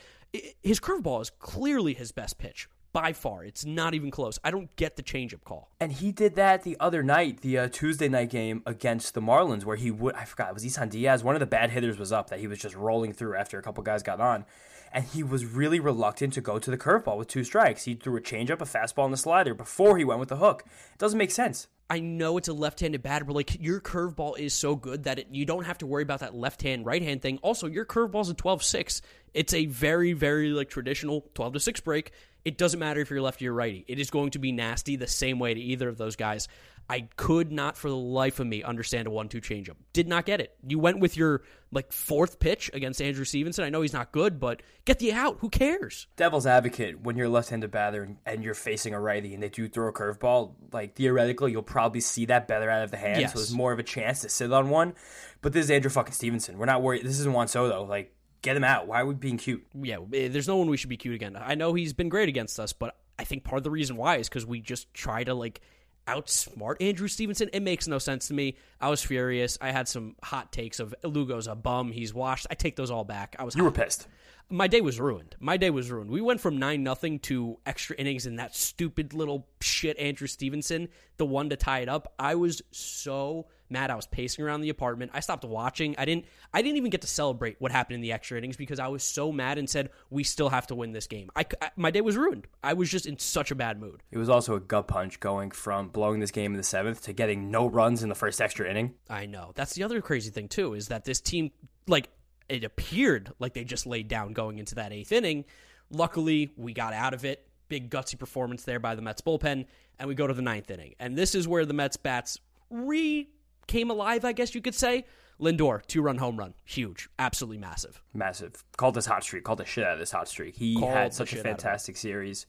His 0.63 0.81
curveball 0.81 1.23
is 1.23 1.31
clearly 1.31 1.95
his 1.95 2.13
best 2.13 2.39
pitch 2.39 2.69
by 2.93 3.13
far. 3.13 3.45
It's 3.45 3.65
not 3.65 3.95
even 3.95 4.11
close. 4.11 4.39
I 4.45 4.51
don't 4.51 4.75
get 4.77 4.97
the 4.97 5.03
changeup 5.03 5.45
call. 5.45 5.71
And 5.81 5.93
he 5.93 6.13
did 6.13 6.35
that 6.37 6.63
the 6.63 6.77
other 6.81 7.03
night, 7.03 7.41
the 7.41 7.59
uh, 7.59 7.69
Tuesday 7.69 8.09
night 8.09 8.31
game 8.31 8.63
against 8.67 9.15
the 9.15 9.21
Marlins, 9.21 9.65
where 9.65 9.77
he 9.77 9.91
would, 9.91 10.15
I 10.15 10.25
forgot, 10.25 10.51
it 10.51 10.55
was 10.55 10.65
Isan 10.65 10.89
Diaz. 10.89 11.25
One 11.25 11.35
of 11.37 11.41
the 11.41 11.47
bad 11.47 11.71
hitters 11.71 11.99
was 11.99 12.13
up 12.13 12.31
that 12.31 12.41
he 12.41 12.47
was 12.47 12.59
just 12.59 12.75
rolling 12.75 13.13
through 13.13 13.37
after 13.37 13.59
a 13.59 13.63
couple 13.63 13.83
guys 13.83 14.03
got 14.03 14.21
on. 14.21 14.45
And 14.93 15.05
he 15.05 15.23
was 15.23 15.45
really 15.45 15.79
reluctant 15.79 16.33
to 16.35 16.41
go 16.41 16.59
to 16.59 16.71
the 16.71 16.79
curveball 16.79 17.17
with 17.17 17.29
two 17.29 17.45
strikes. 17.45 17.85
He 17.85 17.95
threw 17.95 18.17
a 18.17 18.21
changeup, 18.21 18.61
a 18.61 18.65
fastball, 18.65 19.05
and 19.05 19.15
a 19.15 19.17
slider 19.17 19.55
before 19.55 19.97
he 19.99 20.05
went 20.05 20.19
with 20.19 20.29
the 20.29 20.37
hook. 20.37 20.65
It 20.67 20.99
doesn't 20.99 21.19
make 21.19 21.31
sense. 21.31 21.69
I 21.91 21.99
know 21.99 22.39
it's 22.39 22.47
a 22.47 22.53
left-handed 22.53 23.03
batter, 23.03 23.25
but 23.25 23.35
like 23.35 23.61
your 23.61 23.81
curveball 23.81 24.39
is 24.39 24.55
so 24.55 24.77
good 24.77 25.05
that 25.05 25.19
it, 25.19 25.27
you 25.33 25.45
don't 25.45 25.65
have 25.65 25.79
to 25.79 25.87
worry 25.87 26.05
about 26.05 26.21
that 26.21 26.37
left-hand 26.37 26.87
right-hand 26.87 27.21
thing. 27.21 27.39
Also, 27.43 27.67
your 27.67 27.85
curveball's 27.85 28.31
a 28.31 28.35
12-6. 28.35 29.01
It's 29.35 29.53
a 29.53 29.67
very 29.67 30.13
very 30.13 30.51
like 30.51 30.71
traditional 30.71 31.27
12 31.35 31.55
to 31.55 31.61
6 31.61 31.81
break. 31.81 32.13
It 32.45 32.57
doesn't 32.57 32.79
matter 32.79 33.01
if 33.01 33.11
you're 33.11 33.21
lefty 33.21 33.49
or 33.49 33.53
righty. 33.53 33.85
It 33.89 33.99
is 33.99 34.11
going 34.11 34.31
to 34.31 34.39
be 34.39 34.53
nasty 34.53 34.97
the 34.97 35.09
same 35.09 35.41
way 35.41 35.53
to 35.53 35.61
either 35.61 35.89
of 35.89 35.99
those 35.99 36.15
guys. 36.17 36.47
I 36.91 37.09
could 37.17 37.53
not 37.53 37.77
for 37.77 37.89
the 37.89 37.97
life 37.97 38.41
of 38.41 38.47
me 38.49 38.65
understand 38.65 39.07
a 39.07 39.11
1-2 39.11 39.41
changeup. 39.41 39.77
Did 39.93 40.09
not 40.09 40.27
get 40.27 40.41
it. 40.41 40.57
You 40.67 40.79
went 40.81 40.99
with 40.99 41.17
your 41.17 41.43
like 41.71 41.93
fourth 41.93 42.41
pitch 42.41 42.69
against 42.75 43.01
Andrew 43.01 43.25
Stevenson. 43.25 43.65
I 43.65 43.69
know 43.69 43.81
he's 43.81 43.93
not 43.93 44.11
good, 44.11 44.41
but 44.41 44.61
get 44.85 44.99
the 44.99 45.13
out. 45.13 45.37
Who 45.41 45.49
cares? 45.51 46.09
Devil's 46.17 46.47
advocate, 46.47 47.01
when 47.01 47.17
you're 47.17 47.27
a 47.29 47.31
left-handed 47.31 47.71
batter 47.71 48.03
and- 48.03 48.17
and 48.27 48.43
you're 48.43 48.55
facing 48.55 48.93
a 48.93 49.01
righty 49.01 49.35
and 49.35 49.43
they 49.43 49.49
do 49.49 49.69
throw 49.69 49.89
a 49.89 49.93
curveball, 49.93 50.55
like 50.73 50.97
theoretically 50.97 51.53
you'll 51.53 51.63
probably 51.63 52.01
see 52.01 52.25
that 52.27 52.49
better 52.49 52.69
out 52.69 52.83
of 52.83 52.91
the 52.91 52.97
hand, 52.97 53.21
Yes. 53.21 53.33
so 53.35 53.39
there's 53.39 53.55
more 53.55 53.73
of 53.73 53.79
a 53.79 53.85
chance 53.85 54.23
to 54.23 54.29
sit 54.29 54.53
on 54.53 54.69
one. 54.69 54.95
But 55.43 55.53
this 55.53 55.67
is 55.67 55.71
Andrew 55.71 55.91
fucking 55.91 56.13
Stevenson. 56.15 56.59
We're 56.59 56.67
not 56.67 56.83
worried. 56.83 57.05
This 57.05 57.21
isn't 57.21 57.33
Juan 57.33 57.47
Soto. 57.47 57.85
Like, 57.85 58.13
get 58.43 58.57
him 58.57 58.65
out. 58.65 58.89
Why 58.89 59.03
are 59.03 59.07
we 59.07 59.15
being 59.15 59.37
cute? 59.37 59.65
yeah, 59.81 59.99
eh, 60.13 60.27
there's 60.29 60.49
no 60.49 60.57
one 60.57 60.69
we 60.69 60.77
should 60.77 60.91
be 60.91 60.97
cute 60.97 61.15
again. 61.15 61.37
I 61.41 61.55
know 61.55 61.73
he's 61.75 61.93
been 61.93 62.09
great 62.09 62.29
against 62.29 62.59
us, 62.59 62.73
but 62.73 62.97
I 63.19 63.23
think 63.25 63.45
part 63.45 63.59
of 63.59 63.65
the 63.65 63.71
reason 63.71 63.97
why 63.97 64.17
is 64.17 64.29
because 64.29 64.45
we 64.45 64.61
just 64.61 64.93
try 64.93 65.23
to 65.25 65.35
like 65.35 65.61
outsmart 66.07 66.77
Andrew 66.81 67.09
Stevenson. 67.09 67.51
It 67.53 67.61
makes 67.61 67.87
no 67.87 67.99
sense 67.99 68.29
to 68.29 68.35
me. 68.35 68.57
I 68.81 68.89
was 68.89 69.03
furious. 69.03 69.59
I 69.61 69.71
had 69.71 69.89
some 69.89 70.17
hot 70.23 70.53
takes 70.53 70.81
of 70.81 70.95
Lugo's 71.05 71.47
a 71.47 71.55
bum. 71.55 71.93
He's 71.93 72.13
washed. 72.15 72.47
I 72.51 72.55
take 72.55 72.77
those 72.77 72.91
all 72.91 73.05
back. 73.05 73.37
I 73.39 73.45
was 73.45 73.55
You 73.55 73.65
were 73.65 73.71
pissed. 73.71 74.09
My 74.51 74.67
day 74.67 74.81
was 74.81 74.99
ruined. 75.01 75.37
My 75.41 75.57
day 75.57 75.71
was 75.71 75.91
ruined. 75.91 76.11
We 76.11 76.21
went 76.21 76.41
from 76.41 76.59
nine 76.59 76.83
nothing 76.83 77.19
to 77.21 77.59
extra 77.65 77.97
innings 77.97 78.27
and 78.27 78.39
that 78.39 78.55
stupid 78.55 79.15
little 79.15 79.47
shit 79.61 79.99
Andrew 79.99 80.27
Stevenson, 80.27 80.89
the 81.17 81.27
one 81.27 81.51
to 81.51 81.57
tie 81.57 81.81
it 81.81 81.89
up. 81.89 82.13
I 82.19 82.35
was 82.35 82.61
so 82.71 83.47
mad. 83.69 83.91
I 83.91 83.95
was 83.95 84.07
pacing 84.09 84.45
around 84.45 84.63
the 84.63 84.69
apartment. 84.71 85.13
I 85.15 85.21
stopped 85.21 85.45
watching. 85.45 85.95
I 85.97 86.05
didn't. 86.05 86.25
I 86.53 86.63
didn't 86.63 86.77
even 86.79 86.91
get 86.91 87.03
to 87.03 87.07
celebrate 87.07 87.57
what 87.61 87.71
happened 87.71 87.95
in 87.97 88.01
the 88.01 88.13
extra 88.13 88.37
innings 88.37 88.57
because 88.57 88.81
I 88.81 88.89
was 88.89 89.05
so 89.05 89.31
mad 89.31 89.59
and 89.59 89.71
said 89.71 89.91
we 90.11 90.25
still 90.25 90.49
have 90.49 90.67
to 90.69 90.75
win 90.75 90.93
this 90.93 91.07
game. 91.07 91.31
I, 91.37 91.45
I- 91.63 91.71
my 91.77 91.91
day 91.93 92.01
was 92.01 92.17
ruined. 92.17 92.47
I 92.63 92.73
was 92.73 92.91
just 92.91 93.07
in 93.07 93.19
such 93.19 93.51
a 93.51 93.55
bad 93.55 93.81
mood. 93.81 94.03
It 94.11 94.19
was 94.19 94.29
also 94.29 94.57
a 94.57 94.61
gut 94.61 94.89
punch 94.89 95.21
going 95.21 95.53
from 95.53 95.89
blowing 95.89 96.19
this 96.21 96.33
game 96.33 96.53
in 96.53 96.57
the 96.57 96.63
seventh 96.65 97.03
to 97.03 97.13
getting 97.13 97.51
no 97.51 97.67
runs 97.69 98.03
in 98.03 98.09
the 98.09 98.15
first 98.17 98.41
extra 98.41 98.69
inning. 98.69 98.95
I 99.09 99.27
know. 99.27 99.53
That's 99.55 99.75
the 99.75 99.85
other 99.85 100.01
crazy 100.01 100.31
thing 100.31 100.49
too 100.49 100.75
is 100.75 100.89
that 100.89 101.05
this 101.05 101.21
team 101.21 101.53
like 101.87 102.09
it 102.51 102.65
appeared 102.65 103.33
like 103.39 103.55
they 103.55 103.65
just 103.65 103.87
laid 103.87 104.09
down 104.09 104.33
going 104.33 104.59
into 104.59 104.75
that 104.75 104.93
eighth 104.93 105.13
inning. 105.13 105.45
Luckily, 105.91 106.51
we 106.57 106.73
got 106.73 106.93
out 106.93 107.15
of 107.15 107.25
it. 107.25 107.47
Big 107.69 107.91
gutsy 107.91 108.19
performance 108.19 108.65
there 108.65 108.81
by 108.81 108.95
the 108.95 109.03
Mets 109.03 109.21
bullpen, 109.21 109.65
and 109.99 110.09
we 110.09 110.15
go 110.15 110.27
to 110.27 110.35
the 110.35 110.43
ninth 110.43 110.71
inning. 110.71 110.95
And 110.99 111.17
this 111.17 111.35
is 111.35 111.47
where 111.47 111.65
the 111.65 111.73
Mets 111.73 111.97
bats 111.97 112.39
re 112.69 113.29
came 113.67 113.91
alive, 113.91 114.25
I 114.25 114.33
guess 114.33 114.55
you 114.55 114.61
could 114.61 114.75
say. 114.75 115.05
Lindor, 115.41 115.87
two 115.87 116.03
run 116.03 116.19
home 116.19 116.37
run. 116.37 116.55
Huge. 116.65 117.09
Absolutely 117.19 117.59
massive. 117.59 118.03
Massive. 118.13 118.63
Called 118.77 118.95
this 118.95 119.07
hot 119.07 119.23
streak. 119.23 119.45
Called 119.45 119.61
the 119.61 119.65
shit 119.65 119.85
out 119.85 119.95
of 119.95 119.99
this 119.99 120.11
hot 120.13 120.29
streak. 120.29 120.57
He 120.57 120.75
Called 120.77 120.93
had 120.93 121.15
such 121.15 121.33
a 121.33 121.37
shit 121.37 121.47
out 121.47 121.53
of 121.53 121.59
it. 121.59 121.63
fantastic 121.63 121.97
series. 121.97 122.47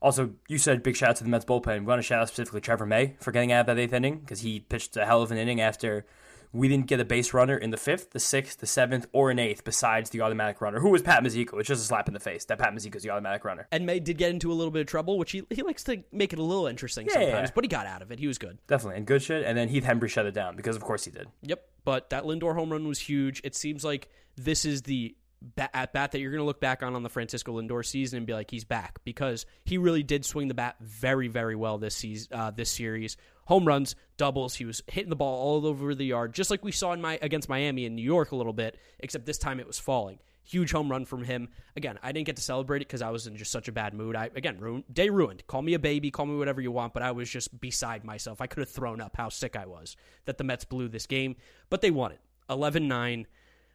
Also, 0.00 0.30
you 0.48 0.58
said 0.58 0.82
big 0.82 0.96
shout 0.96 1.10
out 1.10 1.16
to 1.16 1.24
the 1.24 1.30
Mets 1.30 1.44
bullpen. 1.44 1.80
We 1.80 1.86
want 1.86 1.98
to 1.98 2.02
shout 2.02 2.22
out 2.22 2.28
specifically 2.28 2.60
Trevor 2.60 2.86
May 2.86 3.16
for 3.20 3.32
getting 3.32 3.52
out 3.52 3.60
of 3.60 3.66
that 3.66 3.78
eighth 3.78 3.92
inning 3.92 4.20
because 4.20 4.40
he 4.40 4.60
pitched 4.60 4.96
a 4.96 5.04
hell 5.04 5.22
of 5.22 5.30
an 5.30 5.38
inning 5.38 5.60
after 5.60 6.06
we 6.56 6.68
didn't 6.68 6.86
get 6.86 7.00
a 7.00 7.04
base 7.04 7.34
runner 7.34 7.56
in 7.56 7.70
the 7.70 7.76
fifth, 7.76 8.10
the 8.10 8.20
sixth, 8.20 8.58
the 8.58 8.66
seventh, 8.66 9.06
or 9.12 9.30
an 9.30 9.38
eighth 9.38 9.64
besides 9.64 10.10
the 10.10 10.22
automatic 10.22 10.60
runner, 10.60 10.80
who 10.80 10.90
was 10.90 11.02
Pat 11.02 11.22
Mazeika. 11.22 11.58
It's 11.58 11.68
just 11.68 11.82
a 11.82 11.86
slap 11.86 12.08
in 12.08 12.14
the 12.14 12.20
face 12.20 12.44
that 12.46 12.58
Pat 12.58 12.74
Mazeika's 12.74 13.02
the 13.02 13.10
automatic 13.10 13.44
runner. 13.44 13.68
And 13.70 13.86
May 13.86 14.00
did 14.00 14.18
get 14.18 14.30
into 14.30 14.50
a 14.50 14.54
little 14.54 14.70
bit 14.70 14.80
of 14.80 14.86
trouble, 14.86 15.18
which 15.18 15.32
he, 15.32 15.42
he 15.50 15.62
likes 15.62 15.84
to 15.84 16.02
make 16.12 16.32
it 16.32 16.38
a 16.38 16.42
little 16.42 16.66
interesting 16.66 17.06
Yeah, 17.06 17.14
sometimes, 17.14 17.48
yeah. 17.48 17.52
but 17.54 17.64
he 17.64 17.68
got 17.68 17.86
out 17.86 18.02
of 18.02 18.10
it. 18.10 18.18
He 18.18 18.26
was 18.26 18.38
good. 18.38 18.58
Definitely. 18.66 18.98
And 18.98 19.06
good 19.06 19.22
shit. 19.22 19.44
And 19.44 19.56
then 19.56 19.68
Heath 19.68 19.84
Hembree 19.84 20.08
shut 20.08 20.26
it 20.26 20.34
down 20.34 20.56
because, 20.56 20.76
of 20.76 20.82
course, 20.82 21.04
he 21.04 21.10
did. 21.10 21.28
Yep. 21.42 21.62
But 21.84 22.10
that 22.10 22.24
Lindor 22.24 22.54
home 22.54 22.70
run 22.72 22.88
was 22.88 22.98
huge. 22.98 23.40
It 23.44 23.54
seems 23.54 23.84
like 23.84 24.08
this 24.36 24.64
is 24.64 24.82
the 24.82 25.14
bat, 25.40 25.70
at 25.74 25.92
bat 25.92 26.12
that 26.12 26.20
you're 26.20 26.30
going 26.30 26.40
to 26.40 26.46
look 26.46 26.60
back 26.60 26.82
on 26.82 26.94
on 26.94 27.02
the 27.02 27.08
Francisco 27.08 27.60
Lindor 27.60 27.84
season 27.84 28.16
and 28.18 28.26
be 28.26 28.32
like, 28.32 28.50
he's 28.50 28.64
back 28.64 28.98
because 29.04 29.46
he 29.64 29.78
really 29.78 30.02
did 30.02 30.24
swing 30.24 30.48
the 30.48 30.54
bat 30.54 30.76
very, 30.80 31.28
very 31.28 31.54
well 31.54 31.78
this 31.78 31.94
season, 31.94 32.28
uh, 32.32 32.50
this 32.50 32.70
series. 32.70 33.16
Home 33.46 33.64
runs, 33.64 33.94
doubles. 34.16 34.56
He 34.56 34.64
was 34.64 34.82
hitting 34.86 35.10
the 35.10 35.16
ball 35.16 35.40
all 35.40 35.66
over 35.66 35.94
the 35.94 36.04
yard, 36.04 36.34
just 36.34 36.50
like 36.50 36.64
we 36.64 36.72
saw 36.72 36.92
in 36.92 37.00
my 37.00 37.18
against 37.22 37.48
Miami 37.48 37.86
and 37.86 37.96
New 37.96 38.02
York 38.02 38.32
a 38.32 38.36
little 38.36 38.52
bit, 38.52 38.78
except 38.98 39.26
this 39.26 39.38
time 39.38 39.60
it 39.60 39.66
was 39.66 39.78
falling. 39.78 40.18
Huge 40.44 40.70
home 40.70 40.88
run 40.88 41.04
from 41.04 41.24
him. 41.24 41.48
Again, 41.76 41.98
I 42.02 42.12
didn't 42.12 42.26
get 42.26 42.36
to 42.36 42.42
celebrate 42.42 42.78
it 42.82 42.88
because 42.88 43.02
I 43.02 43.10
was 43.10 43.26
in 43.26 43.36
just 43.36 43.50
such 43.50 43.66
a 43.66 43.72
bad 43.72 43.94
mood. 43.94 44.14
I 44.14 44.30
again, 44.34 44.84
day 44.92 45.10
ruined. 45.10 45.46
Call 45.46 45.62
me 45.62 45.74
a 45.74 45.78
baby, 45.78 46.10
call 46.10 46.26
me 46.26 46.36
whatever 46.36 46.60
you 46.60 46.70
want, 46.70 46.92
but 46.92 47.02
I 47.02 47.12
was 47.12 47.28
just 47.28 47.58
beside 47.60 48.04
myself. 48.04 48.40
I 48.40 48.46
could 48.46 48.60
have 48.60 48.70
thrown 48.70 49.00
up 49.00 49.16
how 49.16 49.28
sick 49.28 49.56
I 49.56 49.66
was 49.66 49.96
that 50.24 50.38
the 50.38 50.44
Mets 50.44 50.64
blew 50.64 50.88
this 50.88 51.06
game, 51.06 51.36
but 51.70 51.80
they 51.80 51.90
won 51.90 52.12
it. 52.12 52.20
11-9 52.48 53.26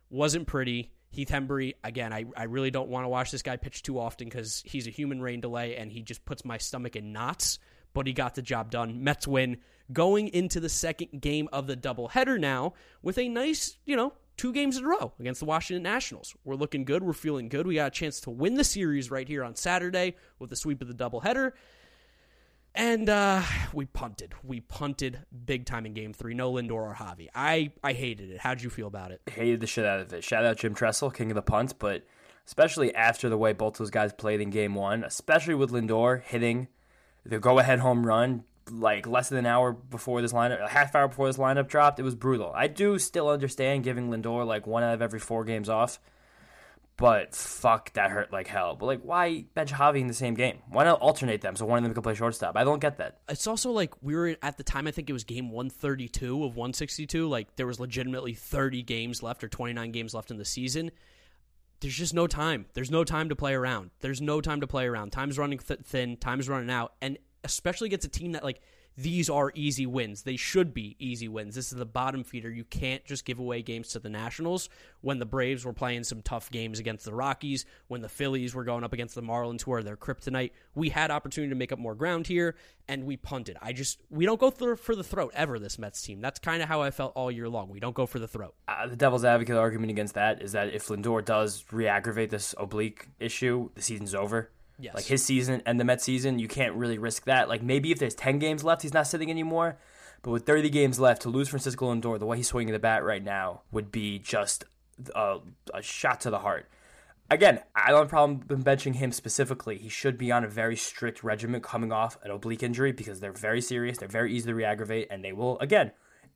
wasn't 0.09 0.47
pretty. 0.47 0.91
Heath 1.09 1.29
Hembree, 1.29 1.73
again, 1.83 2.13
I, 2.13 2.25
I 2.37 2.43
really 2.43 2.71
don't 2.71 2.87
want 2.87 3.03
to 3.03 3.09
watch 3.09 3.31
this 3.31 3.41
guy 3.41 3.57
pitch 3.57 3.83
too 3.83 3.99
often 3.99 4.27
because 4.29 4.63
he's 4.65 4.87
a 4.87 4.91
human 4.91 5.21
rain 5.21 5.41
delay 5.41 5.75
and 5.75 5.91
he 5.91 6.03
just 6.03 6.23
puts 6.23 6.45
my 6.45 6.57
stomach 6.57 6.95
in 6.95 7.11
knots, 7.11 7.59
but 7.93 8.07
he 8.07 8.13
got 8.13 8.35
the 8.35 8.41
job 8.41 8.71
done. 8.71 9.03
Mets 9.03 9.27
win 9.27 9.57
going 9.91 10.27
into 10.29 10.59
the 10.59 10.69
second 10.69 11.21
game 11.21 11.49
of 11.51 11.67
the 11.67 11.75
doubleheader 11.75 12.39
now 12.39 12.73
with 13.01 13.17
a 13.17 13.27
nice, 13.27 13.77
you 13.85 13.95
know, 13.95 14.13
two 14.37 14.53
games 14.53 14.77
in 14.77 14.85
a 14.85 14.87
row 14.87 15.13
against 15.19 15.39
the 15.39 15.45
Washington 15.45 15.83
Nationals. 15.83 16.35
We're 16.43 16.55
looking 16.55 16.85
good. 16.85 17.03
We're 17.03 17.13
feeling 17.13 17.49
good. 17.49 17.67
We 17.67 17.75
got 17.75 17.87
a 17.87 17.91
chance 17.91 18.21
to 18.21 18.29
win 18.29 18.55
the 18.55 18.63
series 18.63 19.11
right 19.11 19.27
here 19.27 19.43
on 19.43 19.55
Saturday 19.55 20.15
with 20.39 20.49
the 20.49 20.55
sweep 20.55 20.81
of 20.81 20.87
the 20.87 20.93
doubleheader. 20.93 21.51
And 22.73 23.09
uh, 23.09 23.41
we 23.73 23.85
punted. 23.85 24.33
We 24.43 24.61
punted 24.61 25.19
big 25.45 25.65
time 25.65 25.85
in 25.85 25.93
game 25.93 26.13
three. 26.13 26.33
No 26.33 26.53
Lindor 26.53 26.71
or 26.71 26.95
Javy. 26.95 27.27
I, 27.35 27.73
I 27.83 27.91
hated 27.91 28.31
it. 28.31 28.39
How'd 28.39 28.61
you 28.61 28.69
feel 28.69 28.87
about 28.87 29.11
it? 29.11 29.21
hated 29.29 29.59
the 29.59 29.67
shit 29.67 29.85
out 29.85 29.99
of 29.99 30.13
it. 30.13 30.23
Shout 30.23 30.45
out 30.45 30.57
Jim 30.57 30.73
Tressel, 30.73 31.11
king 31.11 31.31
of 31.31 31.35
the 31.35 31.41
punts, 31.41 31.73
but 31.73 32.05
especially 32.47 32.95
after 32.95 33.27
the 33.27 33.37
way 33.37 33.51
both 33.51 33.77
those 33.77 33.89
guys 33.89 34.13
played 34.13 34.39
in 34.39 34.49
game 34.49 34.73
one, 34.73 35.03
especially 35.03 35.53
with 35.53 35.71
Lindor 35.71 36.23
hitting 36.23 36.69
the 37.25 37.39
go 37.39 37.59
ahead 37.59 37.79
home 37.79 38.05
run 38.05 38.43
like 38.69 39.07
less 39.07 39.29
than 39.29 39.39
an 39.39 39.45
hour 39.45 39.73
before 39.73 40.21
this 40.21 40.33
lineup, 40.33 40.63
a 40.63 40.69
half 40.69 40.95
hour 40.95 41.07
before 41.07 41.27
this 41.27 41.37
lineup 41.37 41.67
dropped, 41.67 41.99
it 41.99 42.03
was 42.03 42.15
brutal. 42.15 42.51
I 42.55 42.67
do 42.67 42.97
still 42.99 43.29
understand 43.29 43.83
giving 43.83 44.09
Lindor 44.09 44.45
like 44.45 44.67
one 44.67 44.83
out 44.83 44.93
of 44.93 45.01
every 45.01 45.19
four 45.19 45.43
games 45.43 45.69
off, 45.69 45.99
but 46.97 47.33
fuck, 47.33 47.91
that 47.93 48.11
hurt 48.11 48.31
like 48.31 48.47
hell. 48.47 48.75
But 48.75 48.85
like, 48.85 49.01
why 49.01 49.45
bench 49.53 49.71
Javy 49.71 50.01
in 50.01 50.07
the 50.07 50.13
same 50.13 50.35
game? 50.35 50.59
Why 50.69 50.83
not 50.83 50.99
alternate 50.99 51.41
them 51.41 51.55
so 51.55 51.65
one 51.65 51.79
of 51.79 51.83
them 51.83 51.93
can 51.93 52.03
play 52.03 52.15
shortstop? 52.15 52.55
I 52.55 52.63
don't 52.63 52.79
get 52.79 52.97
that. 52.97 53.19
It's 53.27 53.47
also 53.47 53.71
like 53.71 53.93
we 54.01 54.15
were 54.15 54.35
at 54.41 54.57
the 54.57 54.63
time, 54.63 54.87
I 54.87 54.91
think 54.91 55.09
it 55.09 55.13
was 55.13 55.23
game 55.23 55.49
132 55.49 56.43
of 56.43 56.55
162. 56.55 57.27
Like 57.27 57.55
there 57.55 57.67
was 57.67 57.79
legitimately 57.79 58.33
30 58.35 58.83
games 58.83 59.23
left 59.23 59.43
or 59.43 59.49
29 59.49 59.91
games 59.91 60.13
left 60.13 60.31
in 60.31 60.37
the 60.37 60.45
season. 60.45 60.91
There's 61.81 61.95
just 61.95 62.13
no 62.13 62.27
time. 62.27 62.67
There's 62.73 62.91
no 62.91 63.03
time 63.03 63.29
to 63.29 63.35
play 63.35 63.53
around. 63.53 63.89
There's 63.99 64.21
no 64.21 64.39
time 64.39 64.61
to 64.61 64.67
play 64.67 64.85
around. 64.85 65.11
Time's 65.11 65.37
running 65.37 65.57
th- 65.57 65.81
thin. 65.83 66.15
Time's 66.17 66.47
running 66.47 66.69
out. 66.69 66.93
And 67.01 67.17
especially 67.43 67.87
against 67.87 68.05
a 68.05 68.09
team 68.09 68.33
that, 68.33 68.43
like, 68.43 68.61
these 68.97 69.29
are 69.29 69.51
easy 69.55 69.85
wins. 69.85 70.23
They 70.23 70.35
should 70.35 70.73
be 70.73 70.95
easy 70.99 71.27
wins. 71.27 71.55
This 71.55 71.71
is 71.71 71.77
the 71.77 71.85
bottom 71.85 72.23
feeder. 72.23 72.49
You 72.49 72.63
can't 72.65 73.03
just 73.05 73.25
give 73.25 73.39
away 73.39 73.61
games 73.61 73.89
to 73.89 73.99
the 73.99 74.09
Nationals 74.09 74.69
when 75.01 75.19
the 75.19 75.25
Braves 75.25 75.65
were 75.65 75.73
playing 75.73 76.03
some 76.03 76.21
tough 76.21 76.51
games 76.51 76.79
against 76.79 77.05
the 77.05 77.13
Rockies, 77.13 77.65
when 77.87 78.01
the 78.01 78.09
Phillies 78.09 78.53
were 78.53 78.63
going 78.63 78.83
up 78.83 78.93
against 78.93 79.15
the 79.15 79.23
Marlins, 79.23 79.61
who 79.61 79.73
are 79.73 79.83
their 79.83 79.97
kryptonite. 79.97 80.51
We 80.75 80.89
had 80.89 81.09
opportunity 81.11 81.49
to 81.49 81.55
make 81.55 81.71
up 81.71 81.79
more 81.79 81.95
ground 81.95 82.27
here, 82.27 82.55
and 82.87 83.05
we 83.05 83.17
punted. 83.17 83.57
I 83.61 83.73
just, 83.73 83.99
we 84.09 84.25
don't 84.25 84.39
go 84.39 84.51
for 84.51 84.95
the 84.95 85.03
throat 85.03 85.31
ever, 85.35 85.57
this 85.57 85.79
Mets 85.79 86.01
team. 86.01 86.21
That's 86.21 86.39
kind 86.39 86.61
of 86.61 86.67
how 86.67 86.81
I 86.81 86.91
felt 86.91 87.13
all 87.15 87.31
year 87.31 87.49
long. 87.49 87.69
We 87.69 87.79
don't 87.79 87.95
go 87.95 88.05
for 88.05 88.19
the 88.19 88.27
throat. 88.27 88.55
Uh, 88.67 88.87
the 88.87 88.95
devil's 88.95 89.25
advocate 89.25 89.55
argument 89.55 89.91
against 89.91 90.15
that 90.15 90.41
is 90.41 90.51
that 90.51 90.73
if 90.73 90.87
Lindor 90.87 91.23
does 91.23 91.63
re-aggravate 91.71 92.29
this 92.29 92.53
oblique 92.57 93.07
issue, 93.19 93.69
the 93.75 93.81
season's 93.81 94.13
over. 94.13 94.51
Yes. 94.81 94.95
Like 94.95 95.05
his 95.05 95.23
season 95.23 95.61
and 95.65 95.79
the 95.79 95.83
Mets 95.83 96.03
season, 96.03 96.39
you 96.39 96.47
can't 96.47 96.75
really 96.75 96.97
risk 96.97 97.25
that. 97.25 97.47
Like 97.47 97.61
maybe 97.61 97.91
if 97.91 97.99
there's 97.99 98.15
10 98.15 98.39
games 98.39 98.63
left, 98.63 98.81
he's 98.81 98.93
not 98.93 99.07
sitting 99.07 99.29
anymore. 99.29 99.77
But 100.23 100.31
with 100.31 100.45
30 100.45 100.69
games 100.69 100.99
left, 100.99 101.21
to 101.23 101.29
lose 101.29 101.49
Francisco 101.49 101.93
Lindor 101.93 102.19
the 102.19 102.25
way 102.25 102.37
he's 102.37 102.47
swinging 102.47 102.73
the 102.73 102.79
bat 102.79 103.03
right 103.03 103.23
now 103.23 103.61
would 103.71 103.91
be 103.91 104.19
just 104.19 104.65
a, 105.15 105.37
a 105.73 105.81
shot 105.81 106.21
to 106.21 106.29
the 106.29 106.39
heart. 106.39 106.67
Again, 107.29 107.61
I 107.73 107.91
don't 107.91 107.99
have 107.99 108.07
a 108.07 108.09
problem 108.09 108.39
benching 108.63 108.95
him 108.95 109.11
specifically. 109.11 109.77
He 109.77 109.87
should 109.87 110.17
be 110.17 110.31
on 110.31 110.43
a 110.43 110.49
very 110.49 110.75
strict 110.75 111.23
regimen 111.23 111.61
coming 111.61 111.91
off 111.91 112.17
an 112.23 112.31
oblique 112.31 112.61
injury 112.61 112.91
because 112.91 113.19
they're 113.19 113.31
very 113.31 113.61
serious, 113.61 113.97
they're 113.97 114.09
very 114.09 114.33
easy 114.33 114.47
to 114.47 114.55
re-aggravate, 114.55 115.07
and 115.09 115.23
they 115.23 115.31
will, 115.31 115.57
again, 115.59 115.91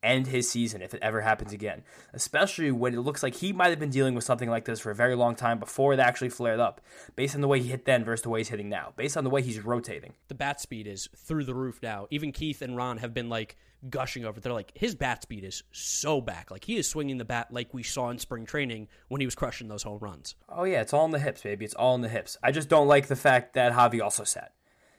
end 0.05 0.27
his 0.27 0.49
season 0.49 0.81
if 0.81 0.93
it 0.93 1.01
ever 1.01 1.21
happens 1.21 1.51
again. 1.51 1.83
Especially 2.13 2.71
when 2.71 2.93
it 2.93 3.01
looks 3.01 3.23
like 3.23 3.35
he 3.35 3.51
might 3.51 3.69
have 3.69 3.79
been 3.79 3.89
dealing 3.89 4.15
with 4.15 4.23
something 4.23 4.49
like 4.49 4.65
this 4.65 4.79
for 4.79 4.91
a 4.91 4.95
very 4.95 5.15
long 5.15 5.35
time 5.35 5.59
before 5.59 5.93
it 5.93 5.99
actually 5.99 6.29
flared 6.29 6.59
up, 6.59 6.81
based 7.15 7.35
on 7.35 7.41
the 7.41 7.47
way 7.47 7.59
he 7.59 7.69
hit 7.69 7.85
then 7.85 8.05
versus 8.05 8.23
the 8.23 8.29
way 8.29 8.39
he's 8.39 8.49
hitting 8.49 8.69
now, 8.69 8.93
based 8.95 9.17
on 9.17 9.23
the 9.23 9.29
way 9.29 9.41
he's 9.41 9.59
rotating. 9.59 10.13
The 10.27 10.35
bat 10.35 10.61
speed 10.61 10.87
is 10.87 11.09
through 11.15 11.45
the 11.45 11.55
roof 11.55 11.79
now. 11.81 12.07
Even 12.09 12.31
Keith 12.31 12.61
and 12.61 12.77
Ron 12.77 12.97
have 12.97 13.13
been 13.13 13.29
like 13.29 13.57
gushing 13.89 14.25
over 14.25 14.37
it. 14.37 14.43
They're 14.43 14.53
like, 14.53 14.71
his 14.75 14.95
bat 14.95 15.23
speed 15.23 15.43
is 15.43 15.63
so 15.71 16.21
back. 16.21 16.51
Like 16.51 16.65
he 16.65 16.77
is 16.77 16.89
swinging 16.89 17.17
the 17.17 17.25
bat 17.25 17.51
like 17.51 17.73
we 17.73 17.83
saw 17.83 18.09
in 18.09 18.19
spring 18.19 18.45
training 18.45 18.87
when 19.07 19.21
he 19.21 19.27
was 19.27 19.35
crushing 19.35 19.67
those 19.67 19.83
home 19.83 19.99
runs. 19.99 20.35
Oh 20.49 20.63
yeah, 20.63 20.81
it's 20.81 20.93
all 20.93 21.05
in 21.05 21.11
the 21.11 21.19
hips, 21.19 21.41
baby. 21.41 21.65
It's 21.65 21.73
all 21.73 21.95
in 21.95 22.01
the 22.01 22.09
hips. 22.09 22.37
I 22.43 22.51
just 22.51 22.69
don't 22.69 22.87
like 22.87 23.07
the 23.07 23.15
fact 23.15 23.53
that 23.53 23.73
Javy 23.73 24.01
also 24.01 24.23
sat. 24.23 24.53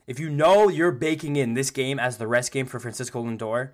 If 0.07 0.21
you 0.21 0.31
know 0.31 0.69
you're 0.69 0.93
baking 0.93 1.37
in 1.37 1.55
this 1.55 1.71
game 1.71 1.99
as 1.99 2.19
the 2.19 2.29
rest 2.29 2.53
game 2.53 2.67
for 2.67 2.79
Francisco 2.79 3.25
Lindor, 3.25 3.71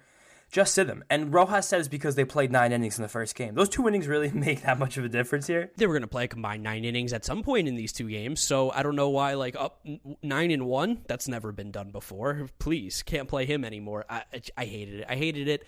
just 0.53 0.75
sit 0.75 0.87
them. 0.87 1.03
And 1.09 1.33
Rojas 1.33 1.67
says 1.67 1.89
because 1.89 2.15
they 2.15 2.27
played 2.27 2.53
nine 2.53 2.73
innings 2.73 2.99
in 2.99 3.03
the 3.03 3.09
first 3.09 3.35
game. 3.35 3.55
Those 3.55 3.71
two 3.71 3.89
innings 3.89 4.07
really 4.07 4.31
make 4.35 4.63
that 4.63 4.79
much 4.79 4.99
of 4.99 5.05
a 5.05 5.09
difference 5.09 5.47
here. 5.47 5.73
They 5.77 5.87
were 5.87 5.95
going 5.95 6.03
to 6.03 6.09
play 6.09 6.25
a 6.25 6.29
combined 6.29 6.63
nine 6.63 6.85
innings 6.85 7.15
at 7.15 7.25
some 7.25 7.43
point 7.43 7.67
in 7.67 7.75
these 7.75 7.93
two 7.93 8.09
games, 8.09 8.41
so 8.41 8.71
I 8.71 8.83
don't 8.83 8.95
know 8.95 9.09
why. 9.09 9.35
Like 9.35 9.57
up 9.57 9.85
nine 10.23 10.51
and 10.51 10.67
one, 10.67 11.01
that's 11.09 11.27
never 11.27 11.51
been 11.51 11.71
done 11.71 11.91
before. 11.91 12.49
Please, 12.59 13.03
can't 13.03 13.29
play 13.29 13.47
him 13.47 13.65
anymore. 13.65 14.05
I 14.09 14.25
I 14.57 14.67
hated 14.67 15.01
it. 15.01 15.07
I 15.09 15.17
hated 15.17 15.49
it. 15.49 15.65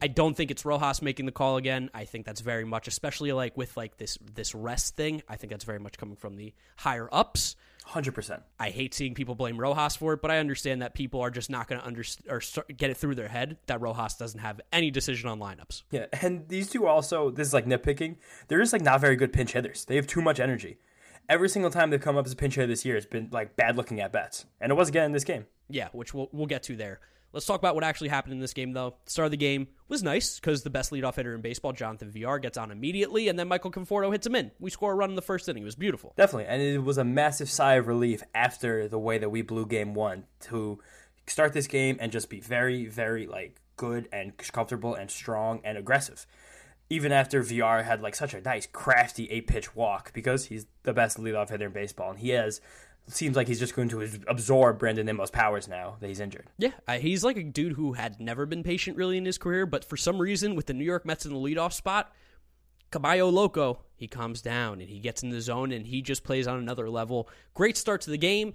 I 0.00 0.08
don't 0.08 0.36
think 0.36 0.50
it's 0.50 0.64
Rojas 0.64 1.02
making 1.02 1.26
the 1.26 1.32
call 1.32 1.56
again. 1.56 1.90
I 1.94 2.04
think 2.06 2.26
that's 2.26 2.40
very 2.40 2.64
much, 2.64 2.88
especially 2.88 3.32
like 3.32 3.56
with 3.56 3.76
like 3.76 3.98
this 3.98 4.18
this 4.34 4.54
rest 4.54 4.96
thing. 4.96 5.22
I 5.28 5.36
think 5.36 5.50
that's 5.50 5.64
very 5.64 5.80
much 5.80 5.98
coming 5.98 6.16
from 6.16 6.36
the 6.36 6.54
higher 6.76 7.08
ups. 7.12 7.56
Hundred 7.84 8.14
percent. 8.14 8.42
I 8.58 8.70
hate 8.70 8.94
seeing 8.94 9.14
people 9.14 9.34
blame 9.34 9.58
Rojas 9.58 9.96
for 9.96 10.12
it, 10.12 10.22
but 10.22 10.30
I 10.30 10.38
understand 10.38 10.82
that 10.82 10.94
people 10.94 11.20
are 11.20 11.30
just 11.30 11.50
not 11.50 11.68
going 11.68 11.80
to 11.80 11.86
understand 11.86 12.30
or 12.30 12.40
get 12.72 12.90
it 12.90 12.96
through 12.96 13.16
their 13.16 13.28
head 13.28 13.58
that 13.66 13.80
Rojas 13.80 14.14
doesn't 14.14 14.40
have 14.40 14.60
any 14.72 14.90
decision 14.90 15.28
on 15.28 15.38
lineups. 15.40 15.82
Yeah, 15.90 16.06
and 16.20 16.48
these 16.48 16.70
two 16.70 16.86
also. 16.86 17.30
This 17.30 17.48
is 17.48 17.54
like 17.54 17.66
nitpicking. 17.66 18.16
They're 18.48 18.60
just 18.60 18.72
like 18.72 18.82
not 18.82 19.00
very 19.00 19.16
good 19.16 19.32
pinch 19.32 19.52
hitters. 19.52 19.84
They 19.84 19.96
have 19.96 20.06
too 20.06 20.22
much 20.22 20.40
energy. 20.40 20.78
Every 21.28 21.48
single 21.48 21.70
time 21.70 21.90
they've 21.90 22.00
come 22.00 22.16
up 22.16 22.26
as 22.26 22.32
a 22.32 22.36
pinch 22.36 22.54
hitter 22.54 22.66
this 22.66 22.84
year, 22.84 22.96
it's 22.96 23.06
been 23.06 23.28
like 23.30 23.56
bad 23.56 23.76
looking 23.76 24.00
at 24.00 24.12
bats, 24.12 24.46
and 24.60 24.70
it 24.70 24.74
was 24.74 24.88
again 24.88 25.06
in 25.06 25.12
this 25.12 25.24
game. 25.24 25.46
Yeah, 25.68 25.88
which 25.92 26.14
we'll 26.14 26.28
we'll 26.32 26.46
get 26.46 26.62
to 26.64 26.76
there. 26.76 27.00
Let's 27.32 27.46
talk 27.46 27.58
about 27.58 27.74
what 27.74 27.84
actually 27.84 28.10
happened 28.10 28.34
in 28.34 28.40
this 28.40 28.52
game, 28.52 28.72
though. 28.72 28.94
Start 29.06 29.26
of 29.26 29.30
the 29.30 29.38
game 29.38 29.68
was 29.88 30.02
nice 30.02 30.38
because 30.38 30.62
the 30.62 30.70
best 30.70 30.90
leadoff 30.90 31.14
hitter 31.14 31.34
in 31.34 31.40
baseball, 31.40 31.72
Jonathan 31.72 32.10
Villar, 32.10 32.38
gets 32.38 32.58
on 32.58 32.70
immediately, 32.70 33.28
and 33.28 33.38
then 33.38 33.48
Michael 33.48 33.70
Conforto 33.70 34.12
hits 34.12 34.26
him 34.26 34.34
in. 34.34 34.50
We 34.60 34.68
score 34.70 34.92
a 34.92 34.94
run 34.94 35.10
in 35.10 35.16
the 35.16 35.22
first 35.22 35.48
inning. 35.48 35.62
It 35.62 35.66
was 35.66 35.74
beautiful. 35.74 36.12
Definitely, 36.16 36.46
and 36.46 36.60
it 36.60 36.82
was 36.82 36.98
a 36.98 37.04
massive 37.04 37.48
sigh 37.48 37.74
of 37.74 37.86
relief 37.86 38.22
after 38.34 38.86
the 38.86 38.98
way 38.98 39.16
that 39.18 39.30
we 39.30 39.40
blew 39.40 39.66
game 39.66 39.94
one 39.94 40.24
to 40.40 40.78
start 41.26 41.54
this 41.54 41.66
game 41.66 41.96
and 42.00 42.12
just 42.12 42.28
be 42.28 42.40
very, 42.40 42.86
very 42.86 43.26
like 43.26 43.60
good 43.76 44.08
and 44.12 44.36
comfortable 44.36 44.94
and 44.94 45.10
strong 45.10 45.60
and 45.64 45.78
aggressive. 45.78 46.26
Even 46.90 47.12
after 47.12 47.40
Villar 47.40 47.84
had 47.84 48.02
like 48.02 48.14
such 48.14 48.34
a 48.34 48.42
nice, 48.42 48.66
crafty 48.66 49.30
eight 49.30 49.46
pitch 49.46 49.74
walk 49.74 50.12
because 50.12 50.46
he's 50.46 50.66
the 50.82 50.92
best 50.92 51.16
leadoff 51.16 51.48
hitter 51.48 51.66
in 51.66 51.72
baseball, 51.72 52.10
and 52.10 52.18
he 52.18 52.30
has 52.30 52.60
seems 53.08 53.36
like 53.36 53.48
he's 53.48 53.58
just 53.58 53.74
going 53.74 53.88
to 53.90 54.08
absorb 54.28 54.78
Brandon 54.78 55.06
Nimmo's 55.06 55.30
powers 55.30 55.68
now 55.68 55.96
that 56.00 56.08
he's 56.08 56.20
injured. 56.20 56.48
Yeah, 56.58 56.72
uh, 56.86 56.98
he's 56.98 57.24
like 57.24 57.36
a 57.36 57.42
dude 57.42 57.72
who 57.72 57.94
had 57.94 58.20
never 58.20 58.46
been 58.46 58.62
patient 58.62 58.96
really 58.96 59.16
in 59.16 59.24
his 59.24 59.38
career, 59.38 59.66
but 59.66 59.84
for 59.84 59.96
some 59.96 60.18
reason, 60.18 60.54
with 60.54 60.66
the 60.66 60.74
New 60.74 60.84
York 60.84 61.04
Mets 61.04 61.26
in 61.26 61.32
the 61.32 61.38
leadoff 61.38 61.72
spot, 61.72 62.12
Caballo 62.90 63.28
Loco, 63.28 63.80
he 63.96 64.06
calms 64.06 64.42
down 64.42 64.80
and 64.80 64.88
he 64.88 65.00
gets 65.00 65.22
in 65.22 65.30
the 65.30 65.40
zone 65.40 65.72
and 65.72 65.86
he 65.86 66.02
just 66.02 66.24
plays 66.24 66.46
on 66.46 66.58
another 66.58 66.90
level. 66.90 67.28
Great 67.54 67.76
start 67.76 68.02
to 68.02 68.10
the 68.10 68.18
game 68.18 68.52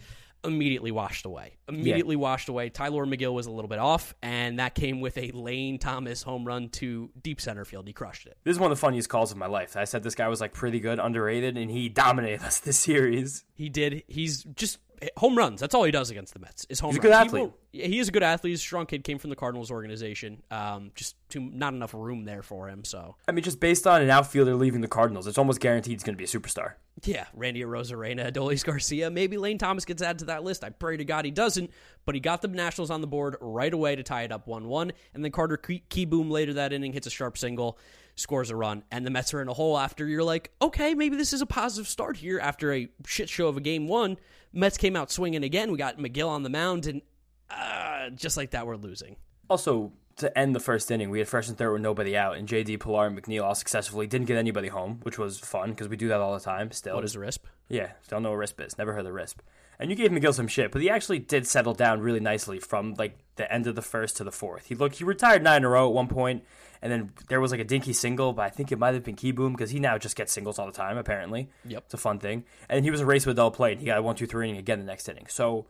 immediately 0.48 0.92
washed 0.92 1.26
away. 1.26 1.58
Immediately 1.68 2.16
yeah. 2.16 2.22
washed 2.22 2.50
away. 2.50 2.70
Tylor 2.70 3.06
Megill 3.06 3.34
was 3.34 3.46
a 3.46 3.52
little 3.52 3.70
bit 3.70 3.80
off, 3.80 4.16
and 4.22 4.60
that 4.60 4.74
came 4.74 5.02
with 5.02 5.18
a 5.18 5.32
Lane 5.32 5.78
Thomas 5.78 6.24
home 6.24 6.46
run 6.46 6.70
to 6.70 7.12
deep 7.22 7.40
center 7.40 7.66
field. 7.66 7.86
He 7.86 7.94
crushed 7.94 8.26
it. 8.26 8.38
This 8.44 8.54
is 8.54 8.60
one 8.60 8.72
of 8.72 8.78
the 8.78 8.82
funniest 8.82 9.10
calls 9.10 9.32
of 9.32 9.38
my 9.38 9.48
life. 9.48 9.76
I 9.78 9.84
said 9.84 10.04
this 10.04 10.16
guy 10.16 10.28
was 10.28 10.42
like 10.42 10.54
pretty 10.54 10.80
good, 10.80 11.00
underrated, 11.00 11.58
and 11.58 11.70
he 11.70 11.90
dominated 11.90 12.42
us 12.44 12.60
this 12.60 12.80
series. 12.80 13.44
He 13.54 13.70
did. 13.70 14.04
He's 14.08 14.44
just 14.44 14.80
home 15.18 15.38
runs. 15.38 15.60
That's 15.60 15.76
all 15.76 15.84
he 15.84 15.92
does 15.92 16.10
against 16.10 16.34
the 16.34 16.40
Mets. 16.40 16.66
Is 16.70 16.80
home 16.80 16.92
He's 16.92 16.98
runs. 16.98 17.06
a 17.06 17.08
good 17.08 17.14
athlete. 17.14 17.52
He, 17.72 17.88
he, 17.88 18.00
is 18.00 18.08
a 18.08 18.12
good 18.12 18.24
athlete. 18.24 18.52
He's 18.52 18.60
a 18.60 18.64
strong 18.64 18.86
kid. 18.86 19.04
Came 19.04 19.20
from 19.20 19.30
the 19.30 19.36
Cardinals 19.36 19.72
organization. 19.72 20.42
Um, 20.52 20.92
just 20.96 21.16
too 21.30 21.42
not 21.42 21.74
enough 21.74 21.94
room 21.94 22.26
there 22.26 22.44
for 22.44 22.68
him. 22.70 22.84
So 22.84 23.16
I 23.28 23.32
mean, 23.32 23.44
just 23.44 23.60
based 23.60 23.86
on 23.88 24.02
an 24.02 24.10
outfielder 24.10 24.56
leaving 24.56 24.82
the 24.82 24.88
Cardinals, 24.88 25.28
it's 25.28 25.38
almost 25.38 25.60
guaranteed 25.60 25.94
he's 25.94 26.04
going 26.04 26.16
to 26.16 26.18
be 26.18 26.24
a 26.24 26.28
superstar. 26.28 26.74
Yeah, 27.04 27.26
Randy 27.34 27.62
Arozarena, 27.62 28.32
Adolis 28.32 28.66
Garcia. 28.66 29.12
Maybe 29.12 29.38
Lane 29.38 29.60
Thomas 29.60 29.86
gets 29.86 30.02
added 30.02 30.20
to 30.20 30.26
that 30.26 30.44
list. 30.44 30.64
I 30.64 30.70
pray 30.70 30.98
to 30.98 31.06
God 31.06 31.26
he 31.26 31.32
doesn't. 31.32 31.72
But 32.06 32.16
he 32.16 32.22
got 32.22 32.42
the 32.42 32.48
Nationals 32.48 32.90
on 32.90 33.02
the 33.02 33.08
board 33.08 33.38
right 33.40 33.74
away 33.74 33.96
to 33.96 34.04
tie 34.04 34.24
it 34.24 34.32
up 34.32 34.48
one-one, 34.48 34.94
and 35.14 35.24
then 35.24 35.32
Carter 35.32 35.58
Kieboom 35.58 36.32
later 36.32 36.54
that 36.54 36.74
inning 36.74 36.94
hits 36.94 37.06
a 37.06 37.10
sharp 37.10 37.38
single 37.38 37.78
scores 38.18 38.50
a 38.50 38.56
run, 38.56 38.84
and 38.92 39.06
the 39.06 39.12
Mets 39.12 39.34
are 39.34 39.42
in 39.42 39.48
a 39.48 39.54
hole 39.54 39.78
after 39.78 40.08
you're 40.08 40.24
like, 40.24 40.52
okay, 40.62 40.94
maybe 40.94 41.16
this 41.16 41.34
is 41.34 41.42
a 41.42 41.46
positive 41.46 41.88
start 41.88 42.18
here 42.18 42.40
after 42.40 42.74
a 42.74 42.90
shit 43.06 43.30
show 43.30 43.48
of 43.48 43.58
a 43.58 43.62
game 43.62 43.88
one. 43.88 44.18
Mets 44.54 44.78
came 44.78 44.96
out 44.96 45.12
swinging 45.12 45.44
again. 45.44 45.72
We 45.72 45.78
got 45.78 45.98
Megill 45.98 46.30
on 46.30 46.44
the 46.44 46.50
mound, 46.50 46.88
and 46.88 47.02
uh, 47.50 48.10
just 48.12 48.38
like 48.38 48.52
that, 48.52 48.66
we're 48.66 48.76
losing. 48.76 49.18
Also, 49.50 49.94
to 50.18 50.36
end 50.38 50.56
the 50.56 50.60
first 50.60 50.90
inning, 50.90 51.10
we 51.10 51.20
had 51.20 51.28
first 51.28 51.50
and 51.50 51.58
third 51.58 51.72
with 51.72 51.82
nobody 51.82 52.18
out, 52.18 52.38
and 52.38 52.48
JD 52.48 52.80
Pillar 52.80 53.08
and 53.08 53.22
McNeil 53.22 53.44
all 53.44 53.56
successfully 53.56 54.08
didn't 54.08 54.28
get 54.28 54.38
anybody 54.38 54.68
home, 54.68 55.00
which 55.04 55.18
was 55.18 55.40
fun 55.40 55.72
because 55.72 55.88
we 55.88 55.96
do 55.96 56.08
that 56.08 56.20
all 56.20 56.34
the 56.34 56.40
time. 56.40 56.72
Still, 56.72 56.96
what 56.96 57.04
is 57.04 57.16
a 57.16 57.20
RISP? 57.20 57.40
Yeah, 57.70 57.92
don't 58.08 58.24
know 58.24 58.32
what 58.32 58.40
RISP 58.40 58.66
is. 58.66 58.78
Never 58.78 58.94
heard 58.94 59.06
of 59.06 59.14
RISP. 59.14 59.38
And 59.80 59.90
you 59.90 59.96
gave 59.96 60.12
Megill 60.12 60.34
some 60.34 60.48
shit, 60.48 60.72
but 60.72 60.82
he 60.82 60.90
actually 60.90 61.20
did 61.20 61.46
settle 61.46 61.74
down 61.74 62.02
really 62.02 62.20
nicely 62.20 62.60
from 62.60 62.96
like 62.98 63.18
the 63.38 63.52
end 63.52 63.68
of 63.68 63.76
the 63.76 63.82
first 63.82 64.18
to 64.18 64.24
the 64.24 64.32
fourth. 64.32 64.68
He 64.68 64.76
looked 64.76 64.98
he 64.98 65.04
retired 65.04 65.44
nine 65.44 65.58
in 65.58 65.66
a 65.66 65.70
row 65.70 65.88
at 65.88 65.94
one 65.94 66.08
point, 66.08 66.44
and 66.82 66.92
then 66.92 67.12
there 67.30 67.42
was 67.42 67.52
like 67.52 67.60
a 67.60 67.66
dinky 67.66 67.94
single, 67.94 68.34
but 68.34 68.44
I 68.44 68.50
think 68.50 68.72
it 68.72 68.80
might 68.80 68.94
have 68.94 69.04
been 69.04 69.16
Kieboom 69.16 69.52
because 69.52 69.72
he 69.72 69.80
now 69.80 69.98
just 69.98 70.16
gets 70.16 70.32
singles 70.32 70.60
all 70.60 70.66
the 70.66 70.72
time. 70.72 70.98
Apparently, 70.98 71.50
yep, 71.66 71.84
it's 71.86 71.94
a 71.94 71.98
fun 71.98 72.20
thing. 72.20 72.44
And 72.70 72.84
he 72.86 72.92
was 72.92 73.02
a 73.02 73.06
race 73.06 73.26
with 73.26 73.38
dull 73.38 73.52
play, 73.52 73.72
and 73.72 73.80
he 73.80 73.86
got 73.86 73.98
a 73.98 74.02
one 74.02 74.16
two 74.16 74.28
three 74.28 74.48
inning 74.48 74.60
again 74.60 74.80
the 74.80 74.86
next 74.86 75.08
inning. 75.10 75.28
So 75.28 75.68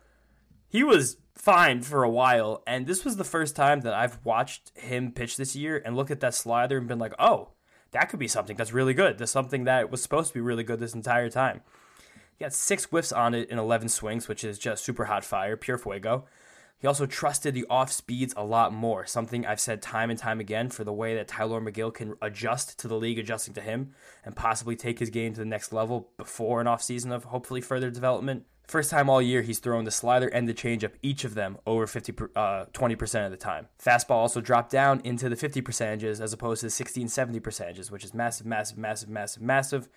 he 0.69 0.83
was 0.83 1.17
fine 1.35 1.81
for 1.81 2.03
a 2.03 2.09
while, 2.09 2.63
and 2.67 2.87
this 2.87 3.05
was 3.05 3.17
the 3.17 3.23
first 3.23 3.55
time 3.55 3.81
that 3.81 3.93
I've 3.93 4.23
watched 4.25 4.71
him 4.77 5.11
pitch 5.11 5.37
this 5.37 5.55
year 5.55 5.81
and 5.85 5.95
looked 5.95 6.11
at 6.11 6.19
that 6.21 6.33
slider 6.33 6.77
and 6.77 6.87
been 6.87 6.99
like, 6.99 7.13
oh, 7.19 7.49
that 7.91 8.09
could 8.09 8.19
be 8.19 8.27
something 8.27 8.57
that's 8.57 8.73
really 8.73 8.93
good. 8.93 9.17
That's 9.17 9.31
something 9.31 9.63
that 9.63 9.89
was 9.91 10.01
supposed 10.01 10.29
to 10.29 10.33
be 10.33 10.41
really 10.41 10.63
good 10.63 10.79
this 10.79 10.93
entire 10.93 11.29
time. 11.29 11.61
He 12.37 12.43
got 12.43 12.53
six 12.53 12.85
whiffs 12.85 13.11
on 13.11 13.33
it 13.33 13.49
in 13.49 13.57
11 13.57 13.89
swings, 13.89 14.27
which 14.27 14.43
is 14.43 14.59
just 14.59 14.83
super 14.83 15.05
hot 15.05 15.23
fire, 15.23 15.57
pure 15.57 15.77
fuego. 15.77 16.25
He 16.79 16.87
also 16.87 17.07
trusted 17.07 17.55
the 17.55 17.65
off 17.69 17.91
speeds 17.91 18.35
a 18.37 18.43
lot 18.43 18.71
more, 18.71 19.05
something 19.05 19.45
I've 19.45 19.59
said 19.59 19.81
time 19.81 20.11
and 20.11 20.19
time 20.19 20.39
again 20.39 20.69
for 20.69 20.83
the 20.83 20.93
way 20.93 21.15
that 21.15 21.27
Tylor 21.27 21.59
Megill 21.59 21.93
can 21.93 22.15
adjust 22.21 22.77
to 22.79 22.87
the 22.87 22.97
league 22.97 23.17
adjusting 23.17 23.55
to 23.55 23.61
him 23.61 23.93
and 24.23 24.35
possibly 24.35 24.75
take 24.75 24.99
his 24.99 25.09
game 25.09 25.33
to 25.33 25.39
the 25.39 25.45
next 25.45 25.73
level 25.73 26.09
before 26.17 26.61
an 26.61 26.67
off 26.67 26.83
season 26.83 27.11
of 27.11 27.25
hopefully 27.25 27.61
further 27.61 27.89
development. 27.89 28.45
First 28.67 28.91
time 28.91 29.09
all 29.09 29.21
year 29.21 29.41
he's 29.41 29.59
thrown 29.59 29.85
the 29.85 29.91
slider 29.91 30.27
and 30.27 30.47
the 30.47 30.53
changeup, 30.53 30.91
each 31.01 31.23
of 31.23 31.33
them 31.33 31.57
over 31.65 31.87
50, 31.87 32.13
uh, 32.35 32.65
20% 32.65 33.25
of 33.25 33.31
the 33.31 33.37
time. 33.37 33.69
Fastball 33.83 34.11
also 34.11 34.41
dropped 34.41 34.71
down 34.71 35.01
into 35.03 35.29
the 35.29 35.37
50 35.37 35.61
percentages 35.61 36.21
as 36.21 36.31
opposed 36.31 36.59
to 36.59 36.67
the 36.67 36.71
16, 36.71 37.07
70 37.07 37.39
percentages, 37.39 37.89
which 37.89 38.03
is 38.03 38.13
massive, 38.13 38.45
massive, 38.45 38.77
massive, 38.77 39.09
massive, 39.09 39.41
massive. 39.41 39.89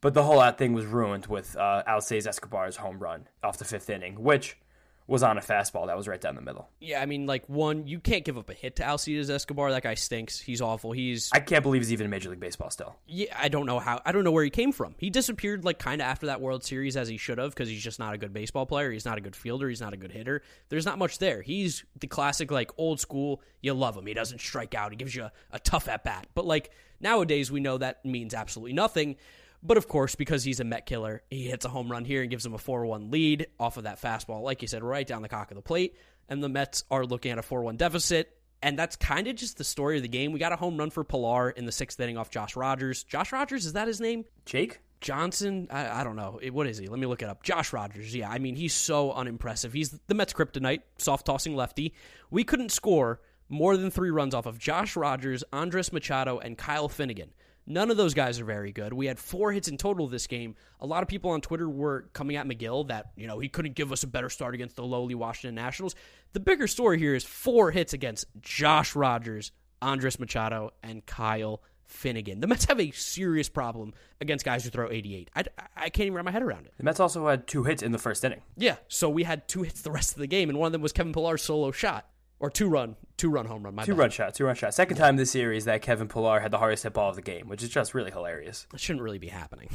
But 0.00 0.14
the 0.14 0.24
whole 0.24 0.48
thing 0.52 0.72
was 0.72 0.84
ruined 0.84 1.26
with 1.26 1.56
uh, 1.56 1.82
Alcides 1.86 2.26
Escobar's 2.26 2.76
home 2.76 2.98
run 2.98 3.28
off 3.42 3.58
the 3.58 3.64
fifth 3.64 3.88
inning, 3.88 4.22
which 4.22 4.58
was 5.06 5.22
on 5.22 5.36
a 5.36 5.40
fastball 5.40 5.86
that 5.86 5.96
was 5.96 6.08
right 6.08 6.20
down 6.20 6.34
the 6.34 6.40
middle. 6.40 6.68
Yeah, 6.80 7.02
I 7.02 7.06
mean, 7.06 7.26
like 7.26 7.48
one, 7.48 7.86
you 7.86 8.00
can't 8.00 8.24
give 8.24 8.38
up 8.38 8.48
a 8.50 8.54
hit 8.54 8.76
to 8.76 8.84
Alcides 8.84 9.30
Escobar. 9.30 9.70
That 9.72 9.82
guy 9.82 9.94
stinks. 9.94 10.38
He's 10.38 10.60
awful. 10.60 10.92
He's. 10.92 11.30
I 11.32 11.40
can't 11.40 11.62
believe 11.62 11.82
he's 11.82 11.92
even 11.92 12.04
in 12.04 12.10
Major 12.10 12.30
League 12.30 12.40
Baseball 12.40 12.70
still. 12.70 12.96
Yeah, 13.06 13.36
I 13.38 13.48
don't 13.48 13.66
know 13.66 13.78
how. 13.78 14.00
I 14.04 14.12
don't 14.12 14.24
know 14.24 14.30
where 14.30 14.44
he 14.44 14.50
came 14.50 14.72
from. 14.72 14.94
He 14.98 15.10
disappeared 15.10 15.64
like 15.64 15.78
kind 15.78 16.00
of 16.00 16.06
after 16.06 16.26
that 16.26 16.40
World 16.40 16.64
Series 16.64 16.96
as 16.96 17.08
he 17.08 17.16
should 17.16 17.38
have 17.38 17.50
because 17.50 17.68
he's 17.68 17.82
just 17.82 17.98
not 17.98 18.14
a 18.14 18.18
good 18.18 18.32
baseball 18.32 18.66
player. 18.66 18.90
He's 18.90 19.04
not 19.04 19.18
a 19.18 19.20
good 19.20 19.36
fielder. 19.36 19.68
He's 19.68 19.80
not 19.80 19.92
a 19.92 19.96
good 19.96 20.12
hitter. 20.12 20.42
There's 20.68 20.86
not 20.86 20.98
much 20.98 21.18
there. 21.18 21.42
He's 21.42 21.84
the 21.98 22.06
classic 22.06 22.50
like 22.50 22.70
old 22.76 23.00
school. 23.00 23.42
You 23.60 23.74
love 23.74 23.96
him. 23.96 24.06
He 24.06 24.14
doesn't 24.14 24.40
strike 24.40 24.74
out. 24.74 24.92
He 24.92 24.96
gives 24.96 25.14
you 25.14 25.24
a, 25.24 25.32
a 25.50 25.58
tough 25.58 25.88
at 25.88 26.04
bat. 26.04 26.26
But 26.34 26.46
like 26.46 26.70
nowadays, 27.00 27.50
we 27.50 27.60
know 27.60 27.78
that 27.78 28.04
means 28.04 28.34
absolutely 28.34 28.72
nothing. 28.72 29.16
But 29.62 29.76
of 29.76 29.86
course, 29.86 30.14
because 30.14 30.42
he's 30.42 30.60
a 30.60 30.64
Met 30.64 30.86
killer, 30.86 31.22
he 31.30 31.44
hits 31.44 31.64
a 31.64 31.68
home 31.68 31.90
run 31.90 32.04
here 32.04 32.22
and 32.22 32.30
gives 32.30 32.44
them 32.44 32.54
a 32.54 32.58
4 32.58 32.84
1 32.84 33.10
lead 33.10 33.46
off 33.60 33.76
of 33.76 33.84
that 33.84 34.00
fastball, 34.00 34.42
like 34.42 34.62
you 34.62 34.68
said, 34.68 34.82
right 34.82 35.06
down 35.06 35.22
the 35.22 35.28
cock 35.28 35.50
of 35.50 35.56
the 35.56 35.62
plate. 35.62 35.96
And 36.28 36.42
the 36.42 36.48
Mets 36.48 36.84
are 36.90 37.04
looking 37.04 37.30
at 37.30 37.38
a 37.38 37.42
4 37.42 37.62
1 37.62 37.76
deficit. 37.76 38.36
And 38.62 38.78
that's 38.78 38.94
kind 38.94 39.26
of 39.26 39.34
just 39.34 39.58
the 39.58 39.64
story 39.64 39.96
of 39.96 40.02
the 40.02 40.08
game. 40.08 40.32
We 40.32 40.38
got 40.38 40.52
a 40.52 40.56
home 40.56 40.76
run 40.76 40.90
for 40.90 41.02
Pillar 41.02 41.50
in 41.50 41.66
the 41.66 41.72
sixth 41.72 41.98
inning 41.98 42.16
off 42.16 42.30
Josh 42.30 42.54
Rogers. 42.54 43.02
Josh 43.02 43.32
Rogers, 43.32 43.66
is 43.66 43.72
that 43.72 43.88
his 43.88 44.00
name? 44.00 44.24
Jake? 44.46 44.80
Johnson, 45.00 45.66
I, 45.68 46.00
I 46.00 46.04
don't 46.04 46.14
know. 46.14 46.38
What 46.52 46.68
is 46.68 46.78
he? 46.78 46.86
Let 46.86 47.00
me 47.00 47.06
look 47.06 47.22
it 47.22 47.28
up. 47.28 47.42
Josh 47.42 47.72
Rogers. 47.72 48.14
Yeah, 48.14 48.30
I 48.30 48.38
mean, 48.38 48.54
he's 48.54 48.72
so 48.72 49.12
unimpressive. 49.12 49.72
He's 49.72 49.90
the 50.06 50.14
Mets 50.14 50.32
kryptonite, 50.32 50.82
soft 50.98 51.26
tossing 51.26 51.56
lefty. 51.56 51.92
We 52.30 52.44
couldn't 52.44 52.70
score 52.70 53.20
more 53.48 53.76
than 53.76 53.90
three 53.90 54.10
runs 54.10 54.32
off 54.32 54.46
of 54.46 54.58
Josh 54.58 54.94
Rogers, 54.94 55.42
Andres 55.52 55.92
Machado, 55.92 56.38
and 56.38 56.56
Kyle 56.56 56.88
Finnegan. 56.88 57.32
None 57.66 57.90
of 57.90 57.96
those 57.96 58.14
guys 58.14 58.40
are 58.40 58.44
very 58.44 58.72
good. 58.72 58.92
We 58.92 59.06
had 59.06 59.18
four 59.18 59.52
hits 59.52 59.68
in 59.68 59.76
total 59.76 60.08
this 60.08 60.26
game. 60.26 60.56
A 60.80 60.86
lot 60.86 61.02
of 61.02 61.08
people 61.08 61.30
on 61.30 61.40
Twitter 61.40 61.68
were 61.68 62.06
coming 62.12 62.36
at 62.36 62.46
Megill 62.46 62.88
that, 62.88 63.12
you 63.16 63.26
know, 63.26 63.38
he 63.38 63.48
couldn't 63.48 63.74
give 63.74 63.92
us 63.92 64.02
a 64.02 64.08
better 64.08 64.28
start 64.28 64.54
against 64.54 64.76
the 64.76 64.84
lowly 64.84 65.14
Washington 65.14 65.54
Nationals. 65.54 65.94
The 66.32 66.40
bigger 66.40 66.66
story 66.66 66.98
here 66.98 67.14
is 67.14 67.24
four 67.24 67.70
hits 67.70 67.92
against 67.92 68.26
Josh 68.40 68.96
Rogers, 68.96 69.52
Andres 69.80 70.18
Machado, 70.18 70.70
and 70.82 71.06
Kyle 71.06 71.62
Finnegan. 71.84 72.40
The 72.40 72.46
Mets 72.46 72.64
have 72.64 72.80
a 72.80 72.90
serious 72.90 73.48
problem 73.48 73.92
against 74.20 74.44
guys 74.44 74.64
who 74.64 74.70
throw 74.70 74.90
88. 74.90 75.30
I, 75.36 75.44
I 75.76 75.88
can't 75.90 76.06
even 76.06 76.14
wrap 76.14 76.24
my 76.24 76.30
head 76.30 76.42
around 76.42 76.66
it. 76.66 76.74
The 76.78 76.84
Mets 76.84 77.00
also 77.00 77.28
had 77.28 77.46
two 77.46 77.64
hits 77.64 77.82
in 77.82 77.92
the 77.92 77.98
first 77.98 78.24
inning. 78.24 78.42
Yeah, 78.56 78.76
so 78.88 79.08
we 79.08 79.22
had 79.22 79.46
two 79.46 79.62
hits 79.62 79.82
the 79.82 79.90
rest 79.90 80.12
of 80.12 80.18
the 80.18 80.26
game, 80.26 80.48
and 80.48 80.58
one 80.58 80.66
of 80.66 80.72
them 80.72 80.82
was 80.82 80.92
Kevin 80.92 81.12
Pillar's 81.12 81.42
solo 81.42 81.70
shot. 81.70 82.08
Or 82.42 82.50
two 82.50 82.68
run, 82.68 82.96
two 83.16 83.30
run 83.30 83.46
home 83.46 83.62
run. 83.62 83.76
My 83.76 83.84
Two 83.84 83.92
bad. 83.92 83.98
run 84.00 84.10
shot, 84.10 84.34
two 84.34 84.44
run 84.44 84.56
shot. 84.56 84.74
Second 84.74 84.96
time 84.96 85.16
this 85.16 85.30
series 85.30 85.64
that 85.66 85.80
Kevin 85.80 86.08
Pillar 86.08 86.40
had 86.40 86.50
the 86.50 86.58
hardest 86.58 86.82
hit 86.82 86.92
ball 86.92 87.08
of 87.08 87.14
the 87.14 87.22
game, 87.22 87.48
which 87.48 87.62
is 87.62 87.68
just 87.68 87.94
really 87.94 88.10
hilarious. 88.10 88.66
It 88.74 88.80
shouldn't 88.80 89.02
really 89.04 89.18
be 89.20 89.28
happening. 89.28 89.68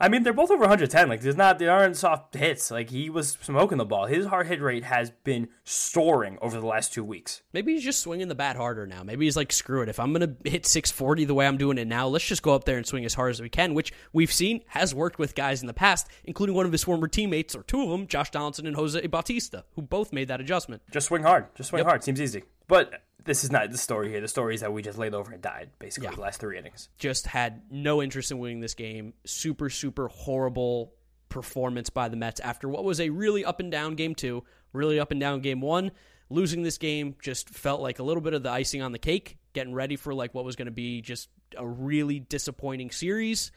I 0.00 0.08
mean, 0.08 0.22
they're 0.22 0.32
both 0.32 0.50
over 0.50 0.60
110. 0.60 1.08
Like, 1.08 1.20
there's 1.20 1.36
not, 1.36 1.58
there 1.58 1.70
aren't 1.70 1.96
soft 1.96 2.34
hits. 2.34 2.70
Like, 2.70 2.90
he 2.90 3.10
was 3.10 3.38
smoking 3.40 3.78
the 3.78 3.84
ball. 3.84 4.06
His 4.06 4.26
hard 4.26 4.46
hit 4.46 4.60
rate 4.60 4.84
has 4.84 5.10
been 5.10 5.48
soaring 5.64 6.38
over 6.42 6.60
the 6.60 6.66
last 6.66 6.92
two 6.92 7.04
weeks. 7.04 7.42
Maybe 7.52 7.74
he's 7.74 7.84
just 7.84 8.00
swinging 8.00 8.28
the 8.28 8.34
bat 8.34 8.56
harder 8.56 8.86
now. 8.86 9.02
Maybe 9.02 9.24
he's 9.24 9.36
like, 9.36 9.52
screw 9.52 9.82
it. 9.82 9.88
If 9.88 10.00
I'm 10.00 10.12
going 10.12 10.36
to 10.36 10.50
hit 10.50 10.66
640 10.66 11.24
the 11.24 11.34
way 11.34 11.46
I'm 11.46 11.56
doing 11.56 11.78
it 11.78 11.86
now, 11.86 12.08
let's 12.08 12.26
just 12.26 12.42
go 12.42 12.54
up 12.54 12.64
there 12.64 12.76
and 12.76 12.86
swing 12.86 13.04
as 13.04 13.14
hard 13.14 13.30
as 13.30 13.40
we 13.40 13.48
can, 13.48 13.74
which 13.74 13.92
we've 14.12 14.32
seen 14.32 14.62
has 14.68 14.94
worked 14.94 15.18
with 15.18 15.34
guys 15.34 15.60
in 15.60 15.66
the 15.66 15.74
past, 15.74 16.08
including 16.24 16.54
one 16.54 16.66
of 16.66 16.72
his 16.72 16.84
former 16.84 17.08
teammates, 17.08 17.54
or 17.54 17.62
two 17.62 17.82
of 17.82 17.88
them, 17.88 18.06
Josh 18.06 18.30
Donaldson 18.30 18.66
and 18.66 18.76
Jose 18.76 19.06
Bautista, 19.06 19.64
who 19.74 19.82
both 19.82 20.12
made 20.12 20.28
that 20.28 20.40
adjustment. 20.40 20.82
Just 20.90 21.08
swing 21.08 21.22
hard. 21.22 21.46
Just 21.54 21.70
swing 21.70 21.84
hard. 21.84 22.02
Seems 22.04 22.20
easy. 22.20 22.44
But 22.66 23.02
this 23.24 23.44
is 23.44 23.50
not 23.50 23.70
the 23.70 23.78
story 23.78 24.10
here. 24.10 24.20
The 24.20 24.28
story 24.28 24.54
is 24.54 24.60
that 24.60 24.72
we 24.72 24.82
just 24.82 24.98
laid 24.98 25.14
over 25.14 25.32
and 25.32 25.42
died, 25.42 25.70
basically, 25.78 26.08
Yeah. 26.08 26.14
the 26.14 26.20
last 26.20 26.40
three 26.40 26.58
innings. 26.58 26.88
Just 26.98 27.26
had 27.26 27.62
no 27.70 28.02
interest 28.02 28.30
in 28.30 28.38
winning 28.38 28.60
this 28.60 28.74
game. 28.74 29.14
Super, 29.24 29.70
super 29.70 30.08
horrible 30.08 30.92
performance 31.28 31.90
by 31.90 32.08
the 32.08 32.16
Mets 32.16 32.40
after 32.40 32.68
what 32.68 32.84
was 32.84 33.00
a 33.00 33.10
really 33.10 33.44
up 33.44 33.60
and 33.60 33.70
down 33.70 33.94
game 33.94 34.14
two, 34.14 34.44
really 34.72 35.00
up 35.00 35.10
and 35.10 35.20
down 35.20 35.40
game 35.40 35.60
one. 35.60 35.90
Losing 36.30 36.62
this 36.62 36.78
game 36.78 37.16
just 37.22 37.50
felt 37.50 37.80
like 37.80 37.98
a 37.98 38.02
little 38.02 38.20
bit 38.22 38.34
of 38.34 38.42
the 38.42 38.50
icing 38.50 38.80
on 38.82 38.92
the 38.92 38.98
cake, 38.98 39.36
getting 39.52 39.74
ready 39.74 39.96
for 39.96 40.14
like 40.14 40.32
what 40.34 40.44
was 40.44 40.56
going 40.56 40.66
to 40.66 40.72
be 40.72 41.00
just 41.02 41.28
a 41.56 41.66
really 41.66 42.18
disappointing 42.20 42.90
series. 42.90 43.52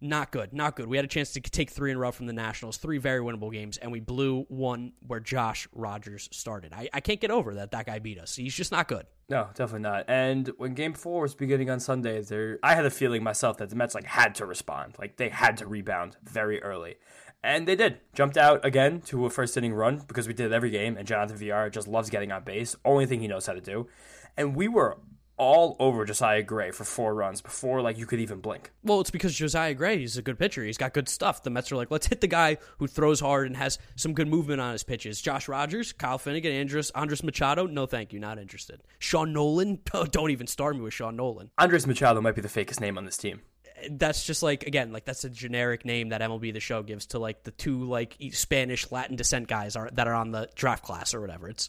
Not 0.00 0.30
good, 0.30 0.52
not 0.52 0.76
good. 0.76 0.88
We 0.88 0.98
had 0.98 1.06
a 1.06 1.08
chance 1.08 1.32
to 1.32 1.40
take 1.40 1.70
three 1.70 1.90
in 1.90 1.96
a 1.96 2.00
row 2.00 2.12
from 2.12 2.26
the 2.26 2.32
Nationals, 2.34 2.76
three 2.76 2.98
very 2.98 3.20
winnable 3.20 3.50
games, 3.50 3.78
and 3.78 3.90
we 3.90 4.00
blew 4.00 4.42
one 4.48 4.92
where 5.06 5.20
Josh 5.20 5.66
Rogers 5.72 6.28
started. 6.32 6.74
I, 6.74 6.88
I 6.92 7.00
can't 7.00 7.18
get 7.18 7.30
over 7.30 7.54
that 7.54 7.70
that 7.70 7.86
guy 7.86 7.98
beat 7.98 8.18
us. 8.18 8.36
He's 8.36 8.54
just 8.54 8.70
not 8.70 8.88
good. 8.88 9.06
No, 9.30 9.48
definitely 9.54 9.88
not. 9.88 10.04
And 10.08 10.48
when 10.58 10.74
Game 10.74 10.92
Four 10.92 11.22
was 11.22 11.34
beginning 11.34 11.70
on 11.70 11.80
Sunday, 11.80 12.20
there 12.20 12.58
I 12.62 12.74
had 12.74 12.84
a 12.84 12.90
feeling 12.90 13.22
myself 13.22 13.56
that 13.56 13.70
the 13.70 13.76
Mets 13.76 13.94
like 13.94 14.04
had 14.04 14.34
to 14.36 14.44
respond, 14.44 14.96
like 14.98 15.16
they 15.16 15.30
had 15.30 15.56
to 15.58 15.66
rebound 15.66 16.18
very 16.22 16.62
early, 16.62 16.96
and 17.42 17.66
they 17.66 17.74
did. 17.74 17.98
Jumped 18.12 18.36
out 18.36 18.64
again 18.66 19.00
to 19.02 19.24
a 19.24 19.30
first 19.30 19.56
inning 19.56 19.72
run 19.72 20.02
because 20.06 20.28
we 20.28 20.34
did 20.34 20.52
every 20.52 20.70
game, 20.70 20.98
and 20.98 21.08
Jonathan 21.08 21.38
Villar 21.38 21.70
just 21.70 21.88
loves 21.88 22.10
getting 22.10 22.30
on 22.32 22.44
base. 22.44 22.76
Only 22.84 23.06
thing 23.06 23.20
he 23.20 23.28
knows 23.28 23.46
how 23.46 23.54
to 23.54 23.62
do, 23.62 23.88
and 24.36 24.54
we 24.54 24.68
were 24.68 24.98
all 25.38 25.76
over 25.78 26.04
Josiah 26.04 26.42
Gray 26.42 26.70
for 26.70 26.84
four 26.84 27.14
runs 27.14 27.40
before 27.40 27.82
like 27.82 27.98
you 27.98 28.06
could 28.06 28.20
even 28.20 28.40
blink. 28.40 28.70
Well, 28.82 29.00
it's 29.00 29.10
because 29.10 29.34
Josiah 29.34 29.74
Gray 29.74 30.02
is 30.02 30.16
a 30.16 30.22
good 30.22 30.38
pitcher. 30.38 30.64
He's 30.64 30.78
got 30.78 30.94
good 30.94 31.08
stuff. 31.08 31.42
The 31.42 31.50
Mets 31.50 31.70
are 31.72 31.76
like, 31.76 31.90
let's 31.90 32.06
hit 32.06 32.20
the 32.20 32.26
guy 32.26 32.56
who 32.78 32.86
throws 32.86 33.20
hard 33.20 33.46
and 33.46 33.56
has 33.56 33.78
some 33.96 34.14
good 34.14 34.28
movement 34.28 34.60
on 34.60 34.72
his 34.72 34.82
pitches. 34.82 35.20
Josh 35.20 35.48
Rogers, 35.48 35.92
Kyle 35.92 36.18
Finnegan, 36.18 36.52
Andres, 36.52 36.90
Andres 36.92 37.22
Machado. 37.22 37.66
No, 37.66 37.86
thank 37.86 38.12
you. 38.12 38.18
Not 38.18 38.38
interested. 38.38 38.82
Sean 38.98 39.34
Nolin. 39.34 39.78
Don't 40.10 40.30
even 40.30 40.46
start 40.46 40.76
me 40.76 40.82
with 40.82 40.94
Sean 40.94 41.16
Nolin. 41.16 41.50
Andres 41.58 41.86
Machado 41.86 42.20
might 42.20 42.34
be 42.34 42.40
the 42.40 42.48
fakest 42.48 42.80
name 42.80 42.96
on 42.96 43.04
this 43.04 43.16
team. 43.16 43.42
That's 43.90 44.24
just 44.24 44.42
like 44.42 44.66
again, 44.66 44.90
like 44.90 45.04
that's 45.04 45.24
a 45.24 45.30
generic 45.30 45.84
name 45.84 46.08
that 46.08 46.22
MLB 46.22 46.54
the 46.54 46.60
Show 46.60 46.82
gives 46.82 47.06
to 47.08 47.18
like 47.18 47.42
the 47.42 47.50
two 47.50 47.84
like 47.84 48.16
Spanish 48.32 48.90
Latin 48.90 49.16
descent 49.16 49.48
guys 49.48 49.76
are 49.76 49.90
that 49.92 50.08
are 50.08 50.14
on 50.14 50.30
the 50.30 50.48
draft 50.54 50.82
class 50.82 51.12
or 51.12 51.20
whatever. 51.20 51.50
It's 51.50 51.68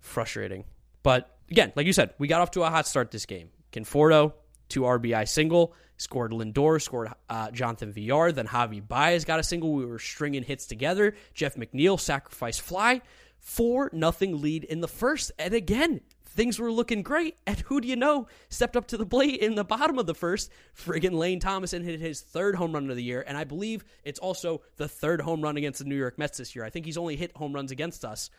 frustrating. 0.00 0.64
But 1.02 1.33
again, 1.50 1.72
like 1.76 1.86
you 1.86 1.92
said, 1.92 2.14
we 2.18 2.28
got 2.28 2.40
off 2.40 2.52
to 2.52 2.62
a 2.62 2.70
hot 2.70 2.86
start 2.86 3.10
this 3.10 3.26
game. 3.26 3.50
Conforto, 3.72 4.32
two 4.68 4.82
RBI 4.82 5.28
single, 5.28 5.74
scored 5.96 6.32
Lindor, 6.32 6.80
scored 6.80 7.12
uh, 7.28 7.50
Jonathan 7.50 7.92
Villar, 7.92 8.32
then 8.32 8.46
Javy 8.46 8.86
Baez 8.86 9.24
got 9.24 9.40
a 9.40 9.42
single. 9.42 9.72
We 9.72 9.84
were 9.84 9.98
stringing 9.98 10.42
hits 10.42 10.66
together. 10.66 11.14
Jeff 11.34 11.56
McNeil 11.56 11.98
sacrifice 11.98 12.58
fly, 12.58 13.02
four 13.38 13.90
nothing 13.92 14.40
lead 14.40 14.64
in 14.64 14.80
the 14.80 14.88
first, 14.88 15.32
and 15.38 15.54
again. 15.54 16.00
Things 16.26 16.58
were 16.58 16.72
looking 16.72 17.02
great, 17.02 17.36
and 17.46 17.60
who 17.60 17.80
do 17.80 17.86
you 17.86 17.94
know 17.94 18.26
stepped 18.48 18.76
up 18.76 18.88
to 18.88 18.96
the 18.96 19.06
plate 19.06 19.38
in 19.38 19.54
the 19.54 19.62
bottom 19.62 20.00
of 20.00 20.06
the 20.06 20.16
first? 20.16 20.50
Friggin' 20.76 21.12
Lane 21.12 21.38
Thomason 21.38 21.84
hit 21.84 22.00
his 22.00 22.22
third 22.22 22.56
home 22.56 22.72
run 22.72 22.90
of 22.90 22.96
the 22.96 23.04
year, 23.04 23.22
and 23.24 23.38
I 23.38 23.44
believe 23.44 23.84
it's 24.02 24.18
also 24.18 24.62
the 24.76 24.88
third 24.88 25.20
home 25.20 25.42
run 25.42 25.56
against 25.56 25.78
the 25.78 25.84
New 25.84 25.94
York 25.94 26.18
Mets 26.18 26.38
this 26.38 26.56
year. 26.56 26.64
I 26.64 26.70
think 26.70 26.86
he's 26.86 26.96
only 26.96 27.14
hit 27.14 27.36
home 27.36 27.52
runs 27.52 27.70
against 27.70 28.04
us, 28.04 28.30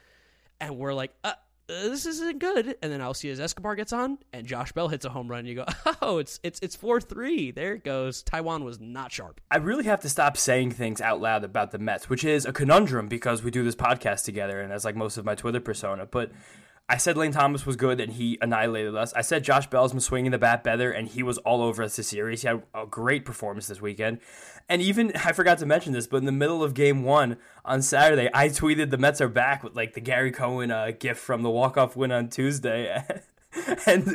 and 0.59 0.77
we're 0.77 0.93
like, 0.93 1.13
uh, 1.23 1.27
uh, 1.27 1.33
Uh, 1.67 1.89
this 1.89 2.05
isn't 2.05 2.39
good. 2.39 2.75
And 2.81 2.91
then 2.91 3.01
Alcides 3.01 3.39
Escobar 3.39 3.75
gets 3.75 3.91
on, 3.91 4.19
and 4.31 4.45
Josh 4.45 4.71
Bell 4.71 4.87
hits 4.87 5.03
a 5.05 5.09
home 5.09 5.27
run. 5.27 5.39
And 5.39 5.47
you 5.47 5.55
go, 5.55 5.65
oh, 6.01 6.19
it's 6.19 6.39
it's 6.43 6.59
it's 6.61 6.75
four 6.75 7.01
three. 7.01 7.51
There 7.51 7.73
it 7.73 7.83
goes. 7.83 8.23
Taijuan 8.23 8.63
was 8.63 8.79
not 8.79 9.11
sharp. 9.11 9.41
I 9.49 9.57
really 9.57 9.85
have 9.85 10.01
to 10.01 10.09
stop 10.09 10.37
saying 10.37 10.71
things 10.71 11.01
out 11.01 11.21
loud 11.21 11.43
about 11.43 11.71
the 11.71 11.79
Mets, 11.79 12.09
which 12.09 12.23
is 12.23 12.45
a 12.45 12.53
conundrum 12.53 13.07
because 13.07 13.43
we 13.43 13.51
do 13.51 13.63
this 13.63 13.75
podcast 13.75 14.25
together 14.25 14.61
and 14.61 14.71
that's 14.71 14.85
like 14.85 14.95
most 14.95 15.17
of 15.17 15.25
my 15.25 15.35
Twitter 15.35 15.59
persona. 15.59 16.05
But 16.05 16.31
I 16.87 16.97
said 16.97 17.17
Lane 17.17 17.31
Thomas 17.31 17.65
was 17.65 17.75
good 17.75 17.99
and 17.99 18.13
he 18.13 18.37
annihilated 18.41 18.95
us. 18.95 19.11
I 19.13 19.21
said 19.21 19.43
Josh 19.43 19.67
Bell's 19.67 19.91
been 19.91 20.01
swinging 20.01 20.31
the 20.31 20.37
bat 20.37 20.63
better 20.63 20.91
and 20.91 21.07
he 21.07 21.23
was 21.23 21.39
all 21.39 21.63
over 21.63 21.81
us 21.81 21.95
this 21.95 22.09
series. 22.09 22.43
He 22.43 22.47
had 22.47 22.61
a 22.75 22.85
great 22.85 23.25
performance 23.25 23.67
this 23.67 23.81
weekend. 23.81 24.19
And 24.69 24.83
even, 24.83 25.11
I 25.15 25.31
forgot 25.31 25.57
to 25.59 25.65
mention 25.65 25.93
this, 25.93 26.05
but 26.05 26.17
in 26.17 26.25
the 26.25 26.31
middle 26.31 26.63
of 26.63 26.75
game 26.75 27.03
one 27.03 27.37
on 27.63 27.81
Saturday, 27.81 28.29
I 28.35 28.49
tweeted 28.49 28.91
the 28.91 28.99
Mets 28.99 29.19
are 29.19 29.27
back 29.27 29.63
with 29.63 29.75
like 29.75 29.93
the 29.93 30.01
Gary 30.01 30.31
Cohen 30.31 30.69
uh, 30.69 30.91
gift 30.97 31.19
from 31.19 31.41
the 31.41 31.49
walk-off 31.49 31.95
win 31.95 32.11
on 32.11 32.29
Tuesday. 32.29 33.03
and 33.87 34.05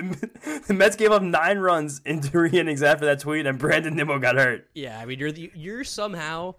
the, 0.69 0.75
Mets 0.75 0.95
gave 0.95 1.11
up 1.11 1.23
nine 1.23 1.59
runs 1.59 2.01
in 2.05 2.23
three 2.23 2.51
innings 2.59 2.85
after 2.85 3.05
that 3.07 3.19
tweet 3.19 3.47
and 3.47 3.59
Brandon 3.59 3.97
Nimmo 3.97 4.21
got 4.21 4.37
hurt. 4.37 4.69
Yeah, 4.75 4.97
I 5.01 5.07
mean, 5.07 5.19
you're 5.19 5.33
the, 5.33 5.51
you're 5.55 5.83
somehow 5.83 6.55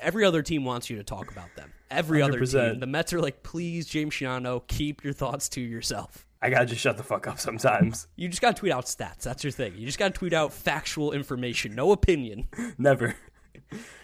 every 0.00 0.24
other 0.24 0.42
team 0.42 0.64
wants 0.64 0.88
you 0.88 0.96
to 0.96 1.04
talk 1.04 1.30
about 1.30 1.54
them. 1.56 1.72
Every 1.90 2.22
other 2.22 2.40
100%. 2.40 2.70
team. 2.70 2.80
The 2.80 2.86
Mets 2.86 3.12
are 3.12 3.20
like, 3.20 3.42
please, 3.42 3.86
James 3.86 4.14
Shiano, 4.14 4.66
keep 4.66 5.04
your 5.04 5.12
thoughts 5.12 5.48
to 5.50 5.60
yourself. 5.60 6.26
I 6.40 6.50
gotta 6.50 6.66
just 6.66 6.80
shut 6.80 6.96
the 6.96 7.02
fuck 7.04 7.26
up 7.26 7.38
sometimes. 7.38 8.08
You 8.16 8.28
just 8.28 8.42
got 8.42 8.56
to 8.56 8.60
tweet 8.60 8.72
out 8.72 8.86
stats. 8.86 9.20
That's 9.20 9.44
your 9.44 9.50
thing. 9.52 9.74
You 9.76 9.86
just 9.86 9.98
got 9.98 10.12
to 10.14 10.18
tweet 10.18 10.32
out 10.32 10.52
factual 10.52 11.12
information, 11.12 11.74
no 11.74 11.92
opinion. 11.92 12.48
Never. 12.78 13.14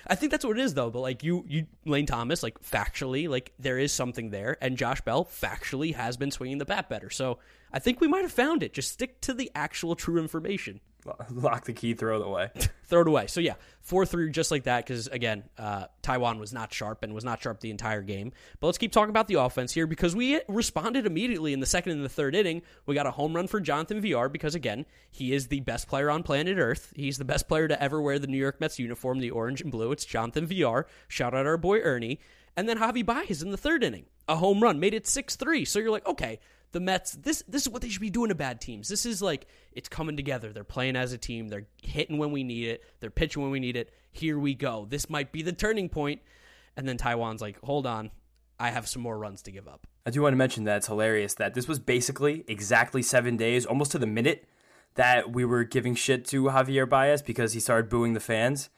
I 0.07 0.15
think 0.15 0.31
that's 0.33 0.45
what 0.45 0.59
it 0.59 0.63
is 0.63 0.75
though. 0.75 0.91
But 0.91 1.01
like 1.01 1.23
you, 1.23 1.45
you 1.49 1.67
Lane 1.85 2.07
Thomas, 2.07 2.43
like 2.43 2.61
factually, 2.63 3.29
like 3.29 3.53
there 3.59 3.79
is 3.79 3.93
something 3.93 4.31
there, 4.31 4.57
and 4.61 4.77
Josh 4.77 5.01
Bell 5.01 5.25
factually 5.25 5.95
has 5.95 6.17
been 6.17 6.31
swinging 6.31 6.59
the 6.59 6.65
bat 6.65 6.89
better. 6.89 7.11
So 7.11 7.39
I 7.73 7.79
think 7.79 8.01
we 8.01 8.09
might 8.09 8.23
have 8.23 8.33
found 8.33 8.63
it. 8.63 8.73
Just 8.73 8.93
stick 8.93 9.21
to 9.23 9.35
the 9.35 9.51
actual 9.55 9.95
true 9.95 10.21
information. 10.21 10.81
Lock 11.31 11.65
the 11.65 11.73
key, 11.73 11.95
throw 11.95 12.21
it 12.21 12.27
away. 12.27 12.51
Throw 12.89 13.03
it 13.03 13.09
away. 13.09 13.27
So 13.27 13.41
yeah, 13.41 13.57
four 13.83 14.07
three, 14.07 14.31
just 14.31 14.51
like 14.51 14.63
that. 14.65 14.87
Because 14.87 15.09
again, 15.09 15.45
uh, 15.59 15.89
Taijuan 16.03 16.39
was 16.39 16.55
not 16.55 16.73
sharp 16.73 17.03
and 17.03 17.13
was 17.13 17.23
not 17.23 17.43
sharp 17.43 17.61
the 17.61 17.71
entire 17.71 18.01
game. 18.01 18.33
But 18.61 18.69
let's 18.69 18.79
keep 18.79 18.93
talking 18.93 19.11
about 19.11 19.29
the 19.29 19.35
offense 19.35 19.75
here 19.75 19.87
because 19.87 20.17
we 20.17 20.41
responded 20.49 21.05
immediately 21.05 21.53
in 21.53 21.61
the 21.61 21.67
second 21.67 21.93
and 21.93 22.03
the 22.03 22.09
third 22.09 22.35
inning. 22.35 22.63
We 22.87 22.95
got 22.95 23.07
a 23.07 23.11
home 23.11 23.37
run 23.37 23.47
for 23.47 23.61
Jonathan 23.61 24.01
Villar 24.01 24.31
because 24.31 24.55
again, 24.55 24.87
he 25.11 25.35
is 25.35 25.49
the 25.49 25.61
best 25.61 25.87
player 25.87 26.11
on 26.11 26.23
planet 26.23 26.57
Earth. 26.57 26.91
He's 26.97 27.19
the 27.19 27.27
best 27.27 27.47
player 27.47 27.69
to 27.69 27.83
ever 27.83 28.01
wear 28.01 28.19
the 28.19 28.27
New 28.27 28.39
York 28.39 28.59
Mets 28.59 28.79
uniform, 28.79 29.19
the 29.19 29.33
orange 29.33 29.61
and 29.61 29.71
blue. 29.71 29.93
It's 29.93 30.07
Jonathan 30.07 30.47
Villar. 30.47 30.87
Shout 31.09 31.35
out 31.35 31.45
our 31.45 31.59
boy 31.59 31.81
Ernie. 31.81 32.21
And 32.57 32.69
then 32.69 32.79
Javy 32.79 33.05
Baez 33.05 33.43
in 33.43 33.51
the 33.51 33.57
third 33.57 33.85
inning, 33.85 34.07
a 34.27 34.37
home 34.37 34.61
run, 34.63 34.81
made 34.81 34.95
it 34.95 35.07
six 35.07 35.37
three. 35.37 35.67
So 35.67 35.79
you're 35.79 35.91
like, 35.91 36.07
okay, 36.07 36.41
the 36.73 36.81
Mets, 36.81 37.13
this 37.13 37.43
this 37.49 37.63
is 37.63 37.69
what 37.69 37.83
they 37.83 37.89
should 37.89 38.01
be 38.01 38.11
doing 38.11 38.29
to 38.29 38.35
bad 38.35 38.61
teams. 38.61 38.89
This 38.89 39.07
is 39.07 39.23
like 39.23 39.47
it's 39.73 39.89
coming 39.89 40.17
together. 40.17 40.53
They're 40.53 40.65
playing 40.65 40.97
as 40.97 41.13
a 41.13 41.19
team. 41.19 41.49
They're 41.49 41.67
hitting 41.83 42.19
when 42.19 42.31
we 42.31 42.45
need 42.45 42.69
it. 42.69 42.85
They're 43.01 43.11
pitching 43.11 43.43
when 43.43 43.51
we 43.51 43.61
need 43.61 43.77
it. 43.77 43.93
Here 44.13 44.39
we 44.39 44.55
go. 44.55 44.87
This 44.89 45.09
might 45.09 45.33
be 45.33 45.43
the 45.43 45.53
turning 45.53 45.89
point. 45.89 46.21
And 46.77 46.89
then 46.89 46.99
Taijuan's 46.99 47.41
like, 47.41 47.59
hold 47.63 47.87
on, 47.87 48.11
I 48.59 48.71
have 48.71 48.87
some 48.87 49.03
more 49.03 49.19
runs 49.19 49.43
to 49.43 49.51
give 49.51 49.67
up. 49.67 49.87
I 50.07 50.11
do 50.11 50.23
want 50.23 50.33
to 50.33 50.37
mention 50.37 50.65
that 50.65 50.79
it's 50.79 50.87
hilarious 50.87 51.35
that 51.35 51.55
this 51.55 51.69
was 51.69 51.79
basically 51.79 52.45
exactly 52.49 53.03
seven 53.03 53.37
days, 53.37 53.67
almost 53.67 53.93
to 53.93 53.99
the 53.99 54.07
minute, 54.07 54.49
that 54.95 55.33
we 55.33 55.45
were 55.45 55.65
giving 55.65 55.95
shit 55.95 56.25
to 56.27 56.45
Javier 56.45 56.89
Baez 56.89 57.23
because 57.23 57.53
he 57.53 57.61
started 57.61 57.91
booing 57.91 58.15
the 58.15 58.21
fans. 58.21 58.71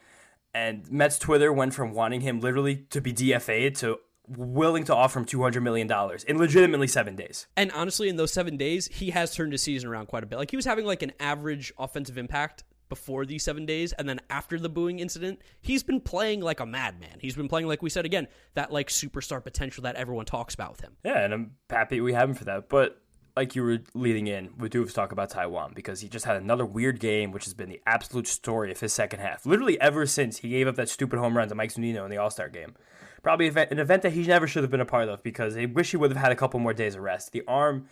And 0.52 0.90
Mets 0.90 1.18
Twitter 1.18 1.52
went 1.52 1.74
from 1.74 1.92
wanting 1.92 2.22
him 2.22 2.40
literally 2.40 2.86
to 2.90 3.00
be 3.00 3.12
DFA'd 3.12 3.76
to 3.76 3.98
willing 4.36 4.84
to 4.84 4.94
offer 4.94 5.18
him 5.18 5.26
$200 5.26 5.62
million 5.62 5.90
in 6.28 6.38
legitimately 6.38 6.86
seven 6.86 7.16
days. 7.16 7.46
And 7.56 7.72
honestly, 7.72 8.08
in 8.08 8.16
those 8.16 8.32
seven 8.32 8.56
days, 8.56 8.86
he 8.86 9.10
has 9.10 9.34
turned 9.34 9.52
his 9.52 9.62
season 9.62 9.90
around 9.90 10.06
quite 10.06 10.22
a 10.22 10.26
bit. 10.26 10.36
Like 10.36 10.50
he 10.50 10.56
was 10.56 10.64
having 10.64 10.86
like 10.86 11.02
an 11.02 11.12
average 11.18 11.72
offensive 11.78 12.16
impact 12.16 12.64
before 12.88 13.24
these 13.24 13.42
seven 13.42 13.64
days, 13.64 13.92
and 13.92 14.06
then 14.08 14.20
after 14.28 14.58
the 14.58 14.68
booing 14.68 14.98
incident, 14.98 15.40
he's 15.62 15.82
been 15.82 16.00
playing 16.00 16.40
like 16.40 16.60
a 16.60 16.66
madman. 16.66 17.18
He's 17.20 17.36
been 17.36 17.48
playing, 17.48 17.68
like 17.68 17.82
we 17.82 17.88
said 17.88 18.04
again, 18.04 18.26
that 18.54 18.70
like 18.72 18.88
superstar 18.88 19.42
potential 19.42 19.82
that 19.82 19.94
everyone 19.94 20.26
talks 20.26 20.54
about 20.54 20.72
with 20.72 20.80
him. 20.80 20.96
Yeah, 21.04 21.24
and 21.24 21.32
I'm 21.32 21.52
happy 21.70 22.00
we 22.00 22.12
have 22.12 22.28
him 22.28 22.34
for 22.34 22.44
that. 22.44 22.68
But 22.68 23.00
like 23.36 23.54
you 23.54 23.62
were 23.62 23.78
leading 23.94 24.26
in, 24.26 24.50
we 24.58 24.68
do 24.68 24.80
have 24.80 24.88
to 24.88 24.94
talk 24.94 25.12
about 25.12 25.30
Taijuan 25.30 25.74
because 25.74 26.00
he 26.00 26.08
just 26.08 26.24
had 26.24 26.36
another 26.36 26.66
weird 26.66 27.00
game, 27.00 27.30
which 27.30 27.44
has 27.44 27.54
been 27.54 27.70
the 27.70 27.80
absolute 27.86 28.26
story 28.26 28.70
of 28.72 28.80
his 28.80 28.92
second 28.92 29.20
half. 29.20 29.46
Literally 29.46 29.80
ever 29.80 30.04
since 30.04 30.38
he 30.38 30.50
gave 30.50 30.66
up 30.66 30.74
that 30.74 30.88
stupid 30.88 31.18
home 31.18 31.36
run 31.36 31.48
to 31.48 31.54
Mike 31.54 31.72
Zunino 31.72 32.04
in 32.04 32.10
the 32.10 32.18
All 32.18 32.30
Star 32.30 32.48
game. 32.48 32.74
Probably 33.22 33.48
an 33.48 33.78
event 33.78 34.02
that 34.02 34.12
he 34.12 34.22
never 34.22 34.46
should 34.46 34.62
have 34.62 34.70
been 34.70 34.80
a 34.80 34.86
part 34.86 35.08
of 35.08 35.22
because 35.22 35.56
I 35.56 35.66
wish 35.66 35.90
he 35.90 35.96
would 35.96 36.10
have 36.10 36.20
had 36.20 36.32
a 36.32 36.36
couple 36.36 36.58
more 36.60 36.72
days 36.72 36.94
of 36.94 37.02
rest. 37.02 37.32
The 37.32 37.42
arm 37.46 37.86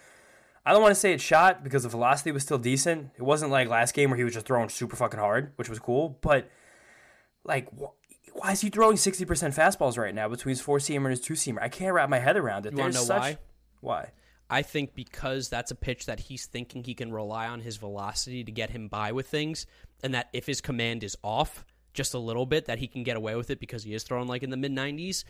I 0.68 0.72
don't 0.72 0.82
want 0.82 0.92
to 0.94 1.00
say 1.00 1.14
it 1.14 1.20
shot 1.22 1.64
because 1.64 1.84
the 1.84 1.88
velocity 1.88 2.30
was 2.30 2.42
still 2.42 2.58
decent. 2.58 3.10
It 3.16 3.22
wasn't 3.22 3.50
like 3.50 3.68
last 3.68 3.94
game 3.94 4.10
where 4.10 4.18
he 4.18 4.24
was 4.24 4.34
just 4.34 4.44
throwing 4.44 4.68
super 4.68 4.96
fucking 4.96 5.18
hard, 5.18 5.52
which 5.56 5.70
was 5.70 5.78
cool. 5.78 6.18
But 6.20 6.50
like, 7.42 7.70
wh- 7.70 7.94
why 8.36 8.52
is 8.52 8.60
he 8.60 8.68
throwing 8.68 8.98
sixty 8.98 9.24
percent 9.24 9.54
fastballs 9.54 9.96
right 9.96 10.14
now 10.14 10.28
between 10.28 10.50
his 10.50 10.60
four 10.60 10.76
seamer 10.76 11.06
and 11.06 11.10
his 11.10 11.22
two 11.22 11.32
seamer? 11.32 11.62
I 11.62 11.70
can't 11.70 11.94
wrap 11.94 12.10
my 12.10 12.18
head 12.18 12.36
around 12.36 12.66
it. 12.66 12.72
You 12.72 12.78
want 12.80 12.92
to 12.92 12.98
know 12.98 13.04
such... 13.04 13.18
why? 13.18 13.38
Why? 13.80 14.10
I 14.50 14.60
think 14.60 14.94
because 14.94 15.48
that's 15.48 15.70
a 15.70 15.74
pitch 15.74 16.04
that 16.04 16.20
he's 16.20 16.44
thinking 16.44 16.84
he 16.84 16.92
can 16.92 17.12
rely 17.12 17.48
on 17.48 17.60
his 17.60 17.78
velocity 17.78 18.44
to 18.44 18.52
get 18.52 18.68
him 18.68 18.88
by 18.88 19.12
with 19.12 19.26
things, 19.26 19.66
and 20.02 20.12
that 20.12 20.28
if 20.34 20.46
his 20.46 20.60
command 20.60 21.02
is 21.02 21.16
off 21.24 21.64
just 21.98 22.14
a 22.14 22.18
little 22.18 22.46
bit, 22.46 22.66
that 22.66 22.78
he 22.78 22.86
can 22.86 23.02
get 23.02 23.16
away 23.16 23.34
with 23.34 23.50
it 23.50 23.60
because 23.60 23.82
he 23.82 23.92
is 23.92 24.04
throwing 24.04 24.28
like 24.28 24.42
in 24.42 24.50
the 24.50 24.56
mid 24.56 24.72
90s. 24.72 25.24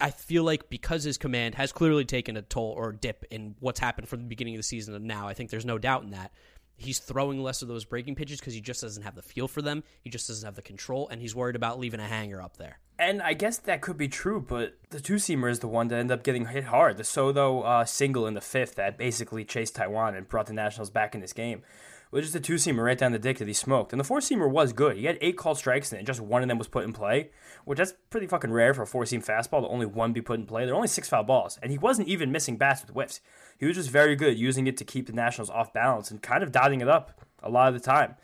I 0.00 0.10
feel 0.10 0.44
like 0.44 0.70
because 0.70 1.02
his 1.02 1.18
command 1.18 1.56
has 1.56 1.72
clearly 1.72 2.06
taken 2.06 2.36
a 2.36 2.42
toll 2.42 2.72
or 2.74 2.92
dip 2.92 3.26
in 3.30 3.56
what's 3.58 3.80
happened 3.80 4.08
from 4.08 4.20
the 4.20 4.28
beginning 4.28 4.54
of 4.54 4.60
the 4.60 4.62
season 4.62 4.94
and 4.94 5.04
now, 5.04 5.28
I 5.28 5.34
think 5.34 5.50
there's 5.50 5.66
no 5.66 5.76
doubt 5.76 6.04
in 6.04 6.10
that. 6.12 6.32
He's 6.76 6.98
throwing 6.98 7.42
less 7.42 7.60
of 7.60 7.68
those 7.68 7.84
breaking 7.84 8.14
pitches 8.14 8.40
because 8.40 8.54
he 8.54 8.62
just 8.62 8.80
doesn't 8.80 9.02
have 9.02 9.14
the 9.14 9.20
feel 9.20 9.48
for 9.48 9.60
them. 9.60 9.82
He 10.00 10.08
just 10.08 10.28
doesn't 10.28 10.46
have 10.46 10.54
the 10.54 10.62
control, 10.62 11.08
and 11.08 11.20
he's 11.20 11.34
worried 11.34 11.56
about 11.56 11.78
leaving 11.78 12.00
a 12.00 12.06
hanger 12.06 12.40
up 12.40 12.56
there. 12.56 12.78
And 12.98 13.20
I 13.20 13.34
guess 13.34 13.58
that 13.58 13.82
could 13.82 13.98
be 13.98 14.08
true, 14.08 14.40
but 14.40 14.78
the 14.88 15.00
two 15.00 15.16
seamer 15.16 15.50
is 15.50 15.58
the 15.58 15.68
one 15.68 15.88
that 15.88 15.98
ended 15.98 16.18
up 16.18 16.24
getting 16.24 16.46
hit 16.46 16.64
hard. 16.64 16.96
The 16.96 17.04
Soto 17.04 17.60
uh, 17.60 17.84
single 17.84 18.26
in 18.26 18.32
the 18.32 18.40
fifth 18.40 18.76
that 18.76 18.96
basically 18.96 19.44
chased 19.44 19.76
Taijuan 19.76 20.16
and 20.16 20.26
brought 20.26 20.46
the 20.46 20.54
Nationals 20.54 20.88
back 20.88 21.14
in 21.14 21.20
this 21.20 21.34
game 21.34 21.62
was 22.10 22.24
just 22.24 22.34
a 22.34 22.40
two 22.40 22.54
seamer 22.54 22.84
right 22.84 22.98
down 22.98 23.12
the 23.12 23.18
dick 23.18 23.38
that 23.38 23.46
he 23.46 23.54
smoked. 23.54 23.92
And 23.92 24.00
the 24.00 24.04
four 24.04 24.18
seamer 24.18 24.50
was 24.50 24.72
good. 24.72 24.96
He 24.96 25.04
had 25.04 25.18
eight 25.20 25.36
called 25.36 25.58
strikes 25.58 25.92
and 25.92 26.06
just 26.06 26.20
one 26.20 26.42
of 26.42 26.48
them 26.48 26.58
was 26.58 26.66
put 26.66 26.84
in 26.84 26.92
play, 26.92 27.30
which 27.64 27.78
that's 27.78 27.94
pretty 28.10 28.26
fucking 28.26 28.52
rare 28.52 28.74
for 28.74 28.82
a 28.82 28.86
four 28.86 29.06
seam 29.06 29.22
fastball 29.22 29.62
to 29.62 29.68
only 29.68 29.86
one 29.86 30.12
be 30.12 30.20
put 30.20 30.40
in 30.40 30.46
play. 30.46 30.64
There 30.64 30.74
are 30.74 30.76
only 30.76 30.88
six 30.88 31.08
foul 31.08 31.22
balls, 31.22 31.58
and 31.62 31.70
he 31.70 31.78
wasn't 31.78 32.08
even 32.08 32.32
missing 32.32 32.56
bats 32.56 32.82
with 32.82 32.94
whiffs. 32.94 33.20
He 33.58 33.66
was 33.66 33.76
just 33.76 33.90
very 33.90 34.16
good 34.16 34.38
using 34.38 34.66
it 34.66 34.76
to 34.78 34.84
keep 34.84 35.06
the 35.06 35.12
Nationals 35.12 35.50
off 35.50 35.72
balance 35.72 36.10
and 36.10 36.20
kind 36.20 36.42
of 36.42 36.52
dotting 36.52 36.80
it 36.80 36.88
up 36.88 37.20
a 37.42 37.50
lot 37.50 37.68
of 37.68 37.74
the 37.74 37.80
time. 37.80 38.16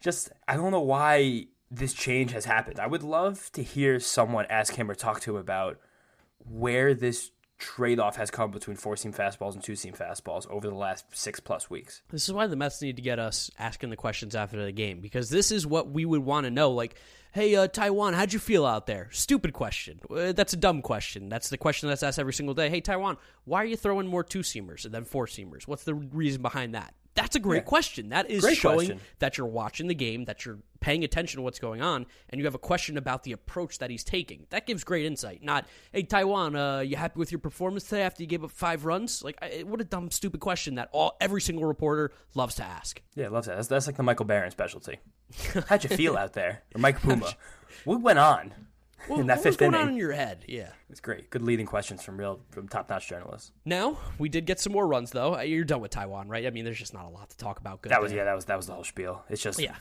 Just 0.00 0.30
I 0.46 0.56
don't 0.56 0.70
know 0.70 0.80
why 0.80 1.46
this 1.70 1.94
change 1.94 2.32
has 2.32 2.44
happened. 2.44 2.80
I 2.80 2.86
would 2.86 3.02
love 3.02 3.50
to 3.52 3.62
hear 3.62 4.00
someone 4.00 4.46
ask 4.50 4.74
him 4.74 4.90
or 4.90 4.94
talk 4.94 5.20
to 5.20 5.36
him 5.36 5.40
about 5.40 5.78
where 6.44 6.94
this 6.94 7.30
trade 7.60 8.00
off 8.00 8.16
has 8.16 8.30
come 8.30 8.50
between 8.50 8.76
four 8.76 8.96
seam 8.96 9.12
fastballs 9.12 9.54
and 9.54 9.62
two 9.62 9.76
seam 9.76 9.92
fastballs 9.94 10.50
over 10.50 10.66
the 10.66 10.74
last 10.74 11.04
six 11.12 11.38
plus 11.38 11.70
weeks. 11.70 12.02
This 12.10 12.26
is 12.26 12.32
why 12.32 12.46
the 12.46 12.56
Mets 12.56 12.82
need 12.82 12.96
to 12.96 13.02
get 13.02 13.18
us 13.18 13.50
asking 13.58 13.90
the 13.90 13.96
questions 13.96 14.34
after 14.34 14.64
the 14.64 14.72
game 14.72 15.00
because 15.00 15.30
this 15.30 15.52
is 15.52 15.66
what 15.66 15.90
we 15.90 16.04
would 16.04 16.24
want 16.24 16.44
to 16.44 16.50
know. 16.50 16.72
Like, 16.72 16.96
hey, 17.32 17.54
uh, 17.54 17.68
Taijuan, 17.68 18.14
how'd 18.14 18.32
you 18.32 18.38
feel 18.38 18.66
out 18.66 18.86
there? 18.86 19.08
Stupid 19.12 19.52
question. 19.52 20.00
Uh, 20.10 20.32
that's 20.32 20.54
a 20.54 20.56
dumb 20.56 20.82
question. 20.82 21.28
That's 21.28 21.50
the 21.50 21.58
question 21.58 21.88
that's 21.88 22.02
asked 22.02 22.18
every 22.18 22.32
single 22.32 22.54
day. 22.54 22.70
Hey, 22.70 22.80
Taijuan, 22.80 23.18
why 23.44 23.62
are 23.62 23.66
you 23.66 23.76
throwing 23.76 24.06
more 24.06 24.24
two 24.24 24.40
seamers 24.40 24.90
than 24.90 25.04
four 25.04 25.26
seamers? 25.26 25.68
What's 25.68 25.84
the 25.84 25.94
reason 25.94 26.42
behind 26.42 26.74
that? 26.74 26.94
That's 27.20 27.36
a 27.36 27.40
great 27.40 27.58
yeah. 27.58 27.64
question. 27.64 28.08
That 28.08 28.30
is 28.30 28.40
great 28.40 28.56
showing 28.56 28.76
question. 28.78 29.00
that 29.18 29.36
you're 29.36 29.46
watching 29.46 29.88
the 29.88 29.94
game, 29.94 30.24
that 30.24 30.46
you're 30.46 30.58
paying 30.80 31.04
attention 31.04 31.36
to 31.36 31.42
what's 31.42 31.58
going 31.58 31.82
on, 31.82 32.06
and 32.30 32.38
you 32.38 32.46
have 32.46 32.54
a 32.54 32.58
question 32.58 32.96
about 32.96 33.24
the 33.24 33.32
approach 33.32 33.78
that 33.78 33.90
he's 33.90 34.02
taking. 34.02 34.46
That 34.48 34.66
gives 34.66 34.84
great 34.84 35.04
insight. 35.04 35.42
Not, 35.42 35.66
hey, 35.92 36.02
Taijuan, 36.02 36.78
uh, 36.78 36.80
you 36.80 36.96
happy 36.96 37.18
with 37.18 37.30
your 37.30 37.38
performance 37.38 37.84
today 37.84 38.02
after 38.02 38.22
you 38.22 38.26
gave 38.26 38.42
up 38.42 38.50
five 38.50 38.86
runs? 38.86 39.22
Like, 39.22 39.36
I, 39.42 39.64
what 39.66 39.82
a 39.82 39.84
dumb, 39.84 40.10
stupid 40.10 40.40
question 40.40 40.76
that 40.76 40.88
all 40.92 41.18
every 41.20 41.42
single 41.42 41.66
reporter 41.66 42.10
loves 42.34 42.54
to 42.54 42.64
ask. 42.64 43.02
Yeah, 43.14 43.28
loves 43.28 43.46
that. 43.48 43.56
That's, 43.56 43.68
that's 43.68 43.86
like 43.86 43.96
the 43.96 44.02
Michael 44.02 44.24
Barron 44.24 44.50
specialty. 44.50 44.98
How'd 45.68 45.84
you 45.84 45.94
feel 45.94 46.16
out 46.16 46.32
there? 46.32 46.62
Or 46.74 46.80
Mike 46.80 47.02
Puma? 47.02 47.34
what 47.84 48.00
went 48.00 48.18
on? 48.18 48.54
Well, 49.08 49.20
in 49.20 49.26
that 49.28 49.38
what 49.38 49.42
fifth 49.44 49.50
was 49.52 49.56
going 49.58 49.74
inning. 49.74 49.86
on 49.86 49.92
in 49.92 49.96
your 49.98 50.12
head? 50.12 50.44
Yeah. 50.46 50.68
It's 50.90 51.00
great. 51.00 51.30
Good 51.30 51.42
leading 51.42 51.66
questions 51.66 52.02
from 52.02 52.16
real 52.18 52.40
from 52.50 52.68
top 52.68 52.88
notch 52.90 53.08
journalists. 53.08 53.52
Now 53.64 53.98
we 54.18 54.28
did 54.28 54.46
get 54.46 54.60
some 54.60 54.72
more 54.72 54.86
runs 54.86 55.10
though. 55.10 55.36
Uh, 55.36 55.40
You're 55.42 55.64
done 55.64 55.80
with 55.80 55.90
Taijuan, 55.92 56.24
right? 56.28 56.46
I 56.46 56.50
mean, 56.50 56.64
there's 56.64 56.78
just 56.78 56.94
not 56.94 57.06
a 57.06 57.08
lot 57.08 57.30
to 57.30 57.36
talk 57.36 57.58
about. 57.60 57.82
Good. 57.82 57.90
That 57.92 58.02
was 58.02 58.10
there. 58.12 58.18
yeah, 58.18 58.24
that 58.24 58.34
was 58.34 58.44
that 58.46 58.56
was 58.56 58.66
the 58.66 58.74
whole 58.74 58.84
spiel. 58.84 59.24
It's 59.30 59.42
just 59.42 59.58
Yeah. 59.60 59.76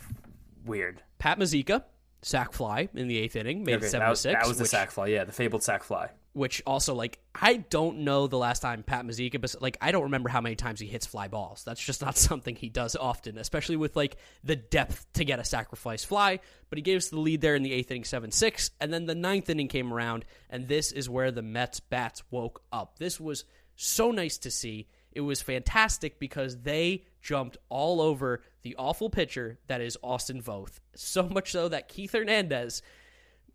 weird. 0.65 1.01
Pat 1.17 1.37
Mazeika 1.39 1.83
sac 2.21 2.53
fly 2.53 2.89
in 2.93 3.07
the 3.07 3.17
eighth 3.17 3.35
inning, 3.35 3.63
made 3.63 3.75
Okay, 3.77 3.85
it 3.85 3.89
seven 3.89 4.05
that, 4.05 4.09
was, 4.09 4.19
to 4.23 4.29
six. 4.29 4.41
that 4.43 4.47
was 4.47 4.57
the 4.57 4.63
which, 4.63 4.71
sac 4.71 4.91
fly. 4.91 5.07
Yeah, 5.07 5.23
the 5.23 5.31
fabled 5.31 5.63
sac 5.63 5.83
fly. 5.83 6.09
Which 6.33 6.61
also 6.65 6.93
like 6.93 7.19
I 7.33 7.55
don't 7.55 7.99
know 7.99 8.27
the 8.27 8.37
last 8.37 8.61
time 8.61 8.83
Pat 8.83 9.05
Mazeika, 9.05 9.41
but 9.41 9.55
like 9.61 9.77
I 9.81 9.91
don't 9.91 10.03
remember 10.03 10.29
how 10.29 10.41
many 10.41 10.55
times 10.55 10.79
he 10.79 10.85
hits 10.87 11.05
fly 11.05 11.27
balls. 11.27 11.63
That's 11.65 11.83
just 11.83 12.01
not 12.01 12.17
something 12.29 12.55
he 12.55 12.69
does 12.69 12.95
often, 12.95 13.37
especially 13.37 13.77
with 13.77 13.95
like 13.95 14.17
the 14.43 14.55
depth 14.55 15.05
to 15.13 15.25
get 15.25 15.39
a 15.39 15.43
sacrifice 15.43 16.03
fly. 16.03 16.39
But 16.69 16.77
he 16.77 16.83
gave 16.83 16.97
us 16.97 17.09
the 17.09 17.19
lead 17.19 17.41
there 17.41 17.55
in 17.55 17.63
the 17.63 17.73
eighth 17.73 17.89
inning, 17.89 18.03
seven 18.03 18.31
six, 18.31 18.71
and 18.79 18.93
then 18.93 19.05
the 19.05 19.15
ninth 19.15 19.49
inning 19.49 19.67
came 19.67 19.91
around, 19.91 20.23
and 20.49 20.67
this 20.67 20.91
is 20.91 21.09
where 21.09 21.31
the 21.31 21.41
Mets 21.41 21.79
bats 21.79 22.23
woke 22.29 22.61
up. 22.71 22.99
This 22.99 23.19
was 23.19 23.43
so 23.75 24.11
nice 24.11 24.37
to 24.39 24.51
see. 24.51 24.87
It 25.11 25.21
was 25.21 25.41
fantastic 25.41 26.19
because 26.19 26.61
they 26.61 27.05
jumped 27.21 27.57
all 27.69 28.01
over 28.01 28.43
the 28.61 28.75
awful 28.75 29.09
pitcher 29.09 29.57
that 29.67 29.81
is 29.81 29.97
Austin 30.03 30.41
Voth. 30.41 30.79
So 30.95 31.23
much 31.23 31.51
so 31.51 31.69
that 31.69 31.87
Keith 31.87 32.13
Hernandez, 32.13 32.81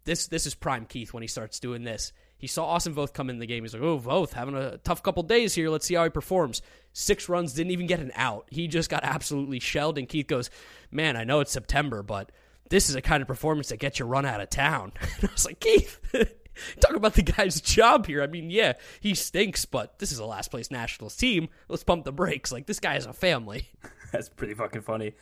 this 0.04 0.26
this 0.26 0.46
is 0.46 0.54
prime 0.54 0.86
Keith 0.86 1.12
when 1.12 1.22
he 1.22 1.28
starts 1.28 1.60
doing 1.60 1.84
this. 1.84 2.12
He 2.44 2.48
saw 2.48 2.66
Austin 2.66 2.94
Voth 2.94 3.14
come 3.14 3.30
in 3.30 3.38
the 3.38 3.46
game. 3.46 3.64
He's 3.64 3.72
like, 3.72 3.82
"Oh, 3.82 3.98
Voth 3.98 4.34
having 4.34 4.54
a 4.54 4.76
tough 4.76 5.02
couple 5.02 5.22
days 5.22 5.54
here. 5.54 5.70
Let's 5.70 5.86
see 5.86 5.94
how 5.94 6.04
he 6.04 6.10
performs." 6.10 6.60
Six 6.92 7.26
runs, 7.26 7.54
didn't 7.54 7.70
even 7.70 7.86
get 7.86 8.00
an 8.00 8.12
out. 8.14 8.46
He 8.50 8.68
just 8.68 8.90
got 8.90 9.02
absolutely 9.02 9.60
shelled. 9.60 9.96
And 9.96 10.06
Keith 10.06 10.26
goes, 10.26 10.50
"Man, 10.90 11.16
I 11.16 11.24
know 11.24 11.40
it's 11.40 11.50
September, 11.52 12.02
but 12.02 12.30
this 12.68 12.90
is 12.90 12.96
a 12.96 13.00
kind 13.00 13.22
of 13.22 13.28
performance 13.28 13.70
that 13.70 13.78
gets 13.78 13.98
you 13.98 14.04
run 14.04 14.26
out 14.26 14.42
of 14.42 14.50
town." 14.50 14.92
And 15.00 15.30
I 15.30 15.32
was 15.32 15.46
like, 15.46 15.58
Keith. 15.58 15.98
Talk 16.80 16.94
about 16.94 17.14
the 17.14 17.22
guy's 17.22 17.62
job 17.62 18.06
here. 18.06 18.22
I 18.22 18.26
mean, 18.26 18.50
yeah, 18.50 18.74
he 19.00 19.14
stinks, 19.14 19.64
but 19.64 19.98
this 20.00 20.12
is 20.12 20.18
a 20.18 20.26
last 20.26 20.50
place 20.50 20.70
Nationals 20.70 21.16
team. 21.16 21.48
Let's 21.66 21.82
pump 21.82 22.04
the 22.04 22.12
brakes. 22.12 22.52
Like, 22.52 22.66
this 22.66 22.78
guy 22.78 22.96
is 22.96 23.06
a 23.06 23.14
family. 23.14 23.70
That's 24.12 24.28
pretty 24.28 24.52
fucking 24.52 24.82
funny. 24.82 25.14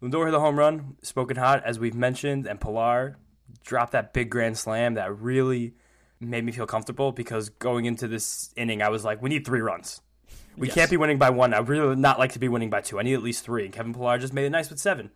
Lindor 0.00 0.26
hit 0.26 0.30
the 0.30 0.38
home 0.38 0.56
run, 0.56 0.96
spoken 1.02 1.36
hot, 1.36 1.64
as 1.64 1.80
we've 1.80 1.96
mentioned, 1.96 2.46
and 2.46 2.60
Pillar 2.60 3.18
dropped 3.64 3.92
that 3.92 4.12
big 4.12 4.30
grand 4.30 4.56
slam 4.56 4.94
that 4.94 5.18
really 5.18 5.74
made 6.22 6.44
me 6.44 6.52
feel 6.52 6.66
comfortable 6.66 7.12
because 7.12 7.48
going 7.50 7.84
into 7.84 8.08
this 8.08 8.52
inning, 8.56 8.82
I 8.82 8.88
was 8.88 9.04
like, 9.04 9.20
we 9.22 9.28
need 9.28 9.44
three 9.46 9.60
runs. 9.60 10.00
We 10.56 10.68
Yes. 10.68 10.74
can't 10.74 10.90
be 10.90 10.96
winning 10.96 11.18
by 11.18 11.30
one. 11.30 11.54
I 11.54 11.58
really 11.58 11.86
would 11.88 11.98
not 11.98 12.18
like 12.18 12.32
to 12.32 12.38
be 12.38 12.48
winning 12.48 12.70
by 12.70 12.80
two. 12.82 12.98
I 12.98 13.02
need 13.02 13.14
at 13.14 13.22
least 13.22 13.44
three. 13.44 13.64
And 13.64 13.72
Kevin 13.72 13.94
Pillar 13.94 14.18
just 14.18 14.32
made 14.32 14.44
it 14.44 14.50
nice 14.50 14.68
with 14.70 14.78
seven. 14.78 15.10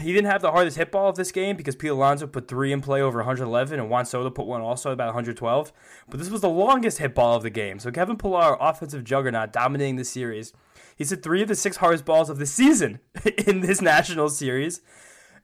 He 0.00 0.12
didn't 0.12 0.28
have 0.28 0.42
the 0.42 0.50
hardest 0.50 0.76
hit 0.76 0.90
ball 0.90 1.10
of 1.10 1.16
this 1.16 1.30
game 1.30 1.56
because 1.56 1.76
Pete 1.76 1.92
Alonso 1.92 2.26
put 2.26 2.48
three 2.48 2.72
in 2.72 2.80
play 2.80 3.00
over 3.00 3.18
111 3.18 3.78
and 3.78 3.88
Juan 3.88 4.04
Soto 4.04 4.28
put 4.28 4.46
one 4.46 4.60
also 4.60 4.90
about 4.90 5.06
112. 5.06 5.72
But 6.08 6.18
this 6.18 6.28
was 6.28 6.40
the 6.40 6.48
longest 6.48 6.98
hit 6.98 7.14
ball 7.14 7.36
of 7.36 7.44
the 7.44 7.50
game. 7.50 7.78
So 7.78 7.92
Kevin 7.92 8.16
Pillar, 8.16 8.56
offensive 8.60 9.04
juggernaut, 9.04 9.52
dominating 9.52 9.94
the 9.94 10.04
series. 10.04 10.52
He's 10.96 11.10
hit 11.10 11.22
three 11.22 11.40
of 11.40 11.48
the 11.48 11.54
six 11.54 11.76
hardest 11.76 12.04
balls 12.04 12.28
of 12.28 12.38
the 12.38 12.46
season 12.46 12.98
in 13.46 13.60
this 13.60 13.80
national 13.80 14.28
series. 14.30 14.80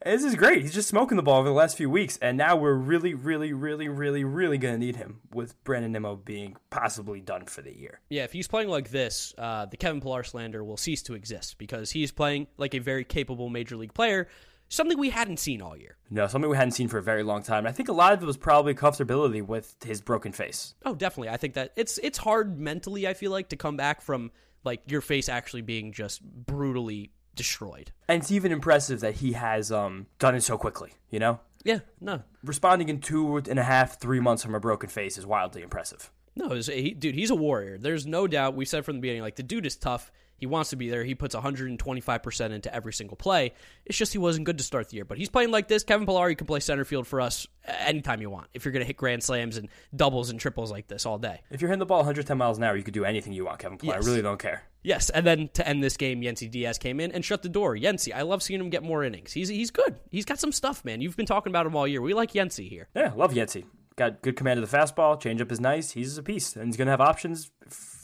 This 0.04 0.24
is 0.24 0.34
great. 0.34 0.62
He's 0.62 0.74
just 0.74 0.88
smoking 0.88 1.16
the 1.16 1.22
ball 1.22 1.38
over 1.38 1.48
the 1.48 1.54
last 1.54 1.76
few 1.76 1.90
weeks, 1.90 2.18
and 2.22 2.36
now 2.36 2.56
we're 2.56 2.74
really, 2.74 3.14
really, 3.14 3.52
really, 3.52 3.88
really, 3.88 4.24
really 4.24 4.58
going 4.58 4.74
to 4.74 4.78
need 4.78 4.96
him 4.96 5.20
with 5.32 5.62
Brandon 5.64 5.92
Nimmo 5.92 6.16
being 6.16 6.56
possibly 6.70 7.20
done 7.20 7.46
for 7.46 7.62
the 7.62 7.76
year. 7.76 8.00
Yeah, 8.08 8.24
if 8.24 8.32
he's 8.32 8.48
playing 8.48 8.68
like 8.68 8.90
this, 8.90 9.34
uh, 9.38 9.66
the 9.66 9.76
Kevin 9.76 10.00
Pillar 10.00 10.22
slander 10.22 10.62
will 10.64 10.76
cease 10.76 11.02
to 11.04 11.14
exist 11.14 11.58
because 11.58 11.90
he's 11.90 12.12
playing 12.12 12.46
like 12.56 12.74
a 12.74 12.78
very 12.78 13.04
capable 13.04 13.48
major 13.48 13.76
league 13.76 13.94
player, 13.94 14.28
something 14.68 14.98
we 14.98 15.10
hadn't 15.10 15.38
seen 15.38 15.62
all 15.62 15.76
year. 15.76 15.96
No, 16.10 16.26
something 16.26 16.50
we 16.50 16.56
hadn't 16.56 16.72
seen 16.72 16.88
for 16.88 16.98
a 16.98 17.02
very 17.02 17.22
long 17.22 17.42
time. 17.42 17.66
I 17.66 17.72
think 17.72 17.88
a 17.88 17.92
lot 17.92 18.12
of 18.12 18.22
it 18.22 18.26
was 18.26 18.36
probably 18.36 18.74
comfortability 18.74 19.44
with 19.44 19.76
his 19.84 20.00
broken 20.00 20.32
face. 20.32 20.74
Oh, 20.84 20.94
definitely. 20.94 21.30
I 21.30 21.36
think 21.36 21.54
that 21.54 21.72
it's 21.76 21.98
it's 21.98 22.18
hard 22.18 22.58
mentally. 22.58 23.08
I 23.08 23.14
feel 23.14 23.30
like 23.30 23.48
to 23.50 23.56
come 23.56 23.76
back 23.76 24.02
from 24.02 24.30
like 24.64 24.82
your 24.90 25.00
face 25.00 25.28
actually 25.28 25.62
being 25.62 25.92
just 25.92 26.22
brutally 26.22 27.12
destroyed. 27.36 27.92
And 28.08 28.20
it's 28.22 28.32
even 28.32 28.50
impressive 28.50 29.00
that 29.00 29.16
he 29.16 29.32
has 29.34 29.70
um, 29.70 30.06
done 30.18 30.34
it 30.34 30.42
so 30.42 30.58
quickly, 30.58 30.94
you 31.10 31.18
know? 31.20 31.40
Yeah, 31.64 31.80
no, 32.00 32.22
Responding 32.44 32.88
in 32.88 33.00
two 33.00 33.36
and 33.38 33.58
a 33.58 33.62
half, 33.64 34.00
three 34.00 34.20
months 34.20 34.42
from 34.44 34.54
a 34.54 34.60
broken 34.60 34.88
face 34.88 35.18
is 35.18 35.26
wildly 35.26 35.62
impressive. 35.62 36.10
No, 36.36 36.46
it's- 36.46 36.66
he, 36.66 36.90
dude, 36.92 37.14
he's 37.14 37.30
a 37.30 37.34
warrior. 37.34 37.76
There's 37.78 38.06
no 38.06 38.26
doubt. 38.26 38.54
We 38.54 38.64
said 38.64 38.84
from 38.84 38.96
the 38.96 39.00
beginning, 39.00 39.22
like 39.22 39.36
the 39.36 39.42
dude 39.42 39.66
is 39.66 39.76
tough. 39.76 40.12
He 40.36 40.46
wants 40.46 40.70
to 40.70 40.76
be 40.76 40.88
there. 40.88 41.04
He 41.04 41.14
puts 41.14 41.34
125% 41.34 42.50
into 42.50 42.74
every 42.74 42.92
single 42.92 43.16
play. 43.16 43.52
It's 43.84 43.96
just 43.96 44.12
he 44.12 44.18
wasn't 44.18 44.46
good 44.46 44.58
to 44.58 44.64
start 44.64 44.88
the 44.88 44.96
year. 44.96 45.04
But 45.04 45.18
he's 45.18 45.28
playing 45.28 45.50
like 45.50 45.68
this. 45.68 45.84
Kevin 45.84 46.06
Pillar, 46.06 46.28
you 46.28 46.36
can 46.36 46.46
play 46.46 46.60
center 46.60 46.84
field 46.84 47.06
for 47.06 47.20
us 47.20 47.46
anytime 47.66 48.20
you 48.20 48.30
want 48.30 48.48
if 48.54 48.64
you're 48.64 48.72
going 48.72 48.82
to 48.82 48.86
hit 48.86 48.96
grand 48.96 49.22
slams 49.22 49.56
and 49.56 49.68
doubles 49.94 50.30
and 50.30 50.38
triples 50.38 50.70
like 50.70 50.88
this 50.88 51.06
all 51.06 51.18
day. 51.18 51.40
If 51.50 51.60
you're 51.60 51.68
hitting 51.68 51.78
the 51.78 51.86
ball 51.86 51.98
110 51.98 52.36
miles 52.36 52.58
an 52.58 52.64
hour, 52.64 52.76
you 52.76 52.82
could 52.82 52.94
do 52.94 53.04
anything 53.04 53.32
you 53.32 53.46
want, 53.46 53.58
Kevin 53.58 53.78
Pillar. 53.78 53.94
Yes. 53.94 54.04
I 54.04 54.08
really 54.08 54.22
don't 54.22 54.38
care. 54.38 54.64
Yes, 54.82 55.10
and 55.10 55.26
then 55.26 55.48
to 55.54 55.66
end 55.66 55.82
this 55.82 55.96
game, 55.96 56.20
Yennsy 56.20 56.48
Diaz 56.48 56.78
came 56.78 57.00
in 57.00 57.10
and 57.10 57.24
shut 57.24 57.42
the 57.42 57.48
door. 57.48 57.74
Yennsy, 57.74 58.14
I 58.14 58.22
love 58.22 58.40
seeing 58.40 58.60
him 58.60 58.70
get 58.70 58.84
more 58.84 59.02
innings. 59.02 59.32
He's 59.32 59.48
he's 59.48 59.72
good. 59.72 59.98
He's 60.12 60.24
got 60.24 60.38
some 60.38 60.52
stuff, 60.52 60.84
man. 60.84 61.00
You've 61.00 61.16
been 61.16 61.26
talking 61.26 61.50
about 61.50 61.66
him 61.66 61.74
all 61.74 61.88
year. 61.88 62.00
We 62.00 62.14
like 62.14 62.34
Yennsy 62.34 62.68
here. 62.68 62.86
Yeah, 62.94 63.12
love 63.16 63.34
Yennsy. 63.34 63.64
Got 63.96 64.22
good 64.22 64.36
command 64.36 64.62
of 64.62 64.70
the 64.70 64.76
fastball. 64.76 65.20
Changeup 65.20 65.50
is 65.50 65.58
nice. 65.58 65.90
He's 65.90 66.16
a 66.18 66.22
piece, 66.22 66.54
and 66.54 66.66
he's 66.66 66.76
going 66.76 66.86
to 66.86 66.92
have 66.92 67.00
options 67.00 67.50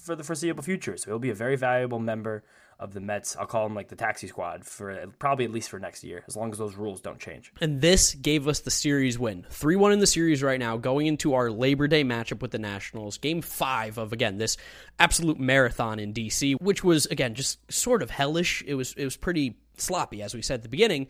for 0.02 0.16
the 0.16 0.24
foreseeable 0.24 0.62
future. 0.62 0.96
So 0.96 1.10
he'll 1.10 1.18
be 1.18 1.30
a 1.30 1.34
very 1.34 1.56
valuable 1.56 1.98
member 1.98 2.42
of 2.78 2.94
the 2.94 3.00
Mets. 3.00 3.36
I'll 3.36 3.46
call 3.46 3.66
him 3.66 3.74
like 3.74 3.88
the 3.88 3.96
taxi 3.96 4.26
squad 4.26 4.64
for 4.64 4.90
uh, 4.90 5.06
probably 5.18 5.44
at 5.44 5.52
least 5.52 5.70
for 5.70 5.78
next 5.78 6.02
year, 6.02 6.24
as 6.26 6.36
long 6.36 6.50
as 6.50 6.58
those 6.58 6.74
rules 6.74 7.00
don't 7.00 7.20
change. 7.20 7.52
And 7.60 7.80
this 7.80 8.14
gave 8.14 8.48
us 8.48 8.60
the 8.60 8.70
series 8.70 9.18
win. 9.18 9.46
3 9.50 9.76
1 9.76 9.92
in 9.92 9.98
the 10.00 10.06
series 10.06 10.42
right 10.42 10.58
now, 10.58 10.76
going 10.76 11.06
into 11.06 11.34
our 11.34 11.50
Labor 11.50 11.86
Day 11.86 12.02
matchup 12.02 12.42
with 12.42 12.50
the 12.50 12.58
Nationals. 12.58 13.18
Game 13.18 13.40
five 13.40 13.98
of, 13.98 14.12
again, 14.12 14.38
this 14.38 14.56
absolute 14.98 15.38
marathon 15.38 16.00
in 16.00 16.12
DC, 16.12 16.60
which 16.60 16.82
was, 16.82 17.06
again, 17.06 17.34
just 17.34 17.58
sort 17.72 18.02
of 18.02 18.10
hellish. 18.10 18.64
It 18.66 18.74
was, 18.74 18.94
it 18.94 19.04
was 19.04 19.16
pretty 19.16 19.56
sloppy, 19.76 20.22
as 20.22 20.34
we 20.34 20.42
said 20.42 20.54
at 20.54 20.62
the 20.62 20.68
beginning. 20.68 21.06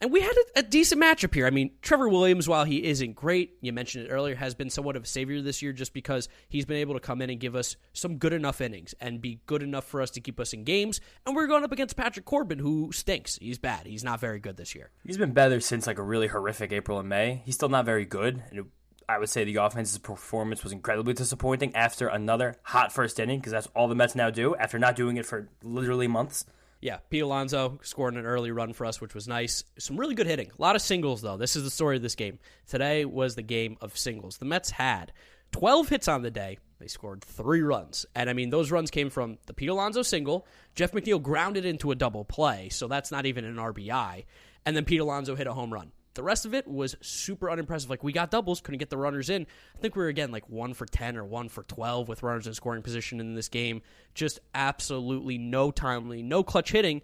And 0.00 0.12
we 0.12 0.20
had 0.20 0.32
a, 0.32 0.60
a, 0.60 0.62
decent 0.62 1.00
matchup 1.00 1.34
here. 1.34 1.46
I 1.46 1.50
mean, 1.50 1.70
Trevor 1.80 2.08
Williams, 2.08 2.48
while 2.48 2.64
he 2.64 2.84
isn't 2.84 3.14
great, 3.14 3.56
you 3.60 3.72
mentioned 3.72 4.06
it 4.06 4.10
earlier, 4.10 4.34
has 4.34 4.54
been 4.54 4.68
somewhat 4.68 4.96
of 4.96 5.04
a 5.04 5.06
savior 5.06 5.40
this 5.40 5.62
year 5.62 5.72
just 5.72 5.94
because 5.94 6.28
he's 6.48 6.66
been 6.66 6.76
able 6.76 6.94
to 6.94 7.00
come 7.00 7.22
in 7.22 7.30
and 7.30 7.40
give 7.40 7.56
us 7.56 7.76
some 7.92 8.18
good 8.18 8.32
enough 8.32 8.60
innings 8.60 8.94
and 9.00 9.22
be 9.22 9.40
good 9.46 9.62
enough 9.62 9.84
for 9.84 10.02
us 10.02 10.10
to 10.10 10.20
keep 10.20 10.38
us 10.38 10.52
in 10.52 10.64
games. 10.64 11.00
And 11.24 11.34
we're 11.34 11.46
going 11.46 11.64
up 11.64 11.72
against 11.72 11.96
Patrick 11.96 12.26
Corbin, 12.26 12.58
who 12.58 12.90
stinks. 12.92 13.36
He's 13.36 13.58
bad. 13.58 13.86
He's 13.86 14.04
not 14.04 14.20
very 14.20 14.38
good 14.38 14.56
this 14.56 14.74
year. 14.74 14.90
He's 15.04 15.18
been 15.18 15.32
better 15.32 15.60
since 15.60 15.86
like 15.86 15.98
a 15.98 16.02
really 16.02 16.26
horrific 16.26 16.72
April 16.72 16.98
and 16.98 17.08
May. 17.08 17.42
He's 17.46 17.54
still 17.54 17.70
not 17.70 17.86
very 17.86 18.04
good. 18.04 18.42
And 18.50 18.66
I 19.08 19.18
would 19.18 19.30
say 19.30 19.44
the 19.44 19.56
offense's 19.56 19.98
performance 19.98 20.62
was 20.62 20.72
incredibly 20.72 21.14
disappointing 21.14 21.74
after 21.74 22.08
another 22.08 22.56
hot 22.64 22.92
first 22.92 23.20
inning 23.20 23.38
because 23.38 23.52
that's 23.52 23.68
all 23.68 23.88
the 23.88 23.94
Mets 23.94 24.14
now 24.14 24.30
do 24.30 24.56
after 24.56 24.78
not 24.78 24.96
doing 24.96 25.16
it 25.16 25.24
for 25.24 25.48
literally 25.62 26.08
months 26.08 26.44
yeah, 26.80 26.98
Pete 27.10 27.22
Alonso 27.22 27.78
scored 27.82 28.14
an 28.14 28.26
early 28.26 28.50
run 28.50 28.72
for 28.72 28.84
us, 28.84 29.00
which 29.00 29.14
was 29.14 29.26
nice. 29.26 29.64
Some 29.78 29.96
really 29.96 30.14
good 30.14 30.26
hitting. 30.26 30.50
A 30.56 30.62
lot 30.62 30.76
of 30.76 30.82
singles, 30.82 31.22
though. 31.22 31.36
This 31.36 31.56
is 31.56 31.64
the 31.64 31.70
story 31.70 31.96
of 31.96 32.02
this 32.02 32.14
game. 32.14 32.38
Today 32.66 33.04
was 33.04 33.34
the 33.34 33.42
game 33.42 33.76
of 33.80 33.96
singles. 33.96 34.38
The 34.38 34.44
Mets 34.44 34.70
had 34.70 35.12
12 35.52 35.88
hits 35.88 36.08
on 36.08 36.22
the 36.22 36.30
day. 36.30 36.58
They 36.78 36.88
scored 36.88 37.22
three 37.22 37.62
runs. 37.62 38.04
And 38.14 38.28
I 38.28 38.34
mean, 38.34 38.50
those 38.50 38.70
runs 38.70 38.90
came 38.90 39.08
from 39.08 39.38
the 39.46 39.54
Pete 39.54 39.70
Alonso 39.70 40.02
single. 40.02 40.46
Jeff 40.74 40.92
McNeil 40.92 41.22
grounded 41.22 41.64
into 41.64 41.90
a 41.90 41.94
double 41.94 42.24
play, 42.24 42.68
so 42.68 42.86
that's 42.88 43.10
not 43.10 43.24
even 43.24 43.44
an 43.44 43.56
RBI. 43.56 44.24
And 44.66 44.76
then 44.76 44.84
Pete 44.84 45.00
Alonso 45.00 45.34
hit 45.34 45.46
a 45.46 45.54
home 45.54 45.72
run. 45.72 45.92
The 46.16 46.22
rest 46.22 46.46
of 46.46 46.54
it 46.54 46.66
was 46.66 46.96
super 47.00 47.50
unimpressive. 47.50 47.88
Like 47.88 48.02
we 48.02 48.12
got 48.12 48.30
doubles, 48.30 48.60
couldn't 48.60 48.78
get 48.78 48.90
the 48.90 48.96
runners 48.96 49.30
in. 49.30 49.46
I 49.76 49.78
think 49.78 49.94
we 49.94 50.02
were 50.02 50.08
again 50.08 50.32
like 50.32 50.48
one 50.48 50.74
for 50.74 50.86
ten 50.86 51.16
or 51.16 51.24
one 51.24 51.48
for 51.48 51.62
twelve 51.62 52.08
with 52.08 52.22
runners 52.22 52.46
in 52.46 52.54
scoring 52.54 52.82
position 52.82 53.20
in 53.20 53.34
this 53.34 53.48
game. 53.48 53.82
Just 54.14 54.40
absolutely 54.54 55.38
no 55.38 55.70
timely, 55.70 56.22
no 56.22 56.42
clutch 56.42 56.72
hitting, 56.72 57.02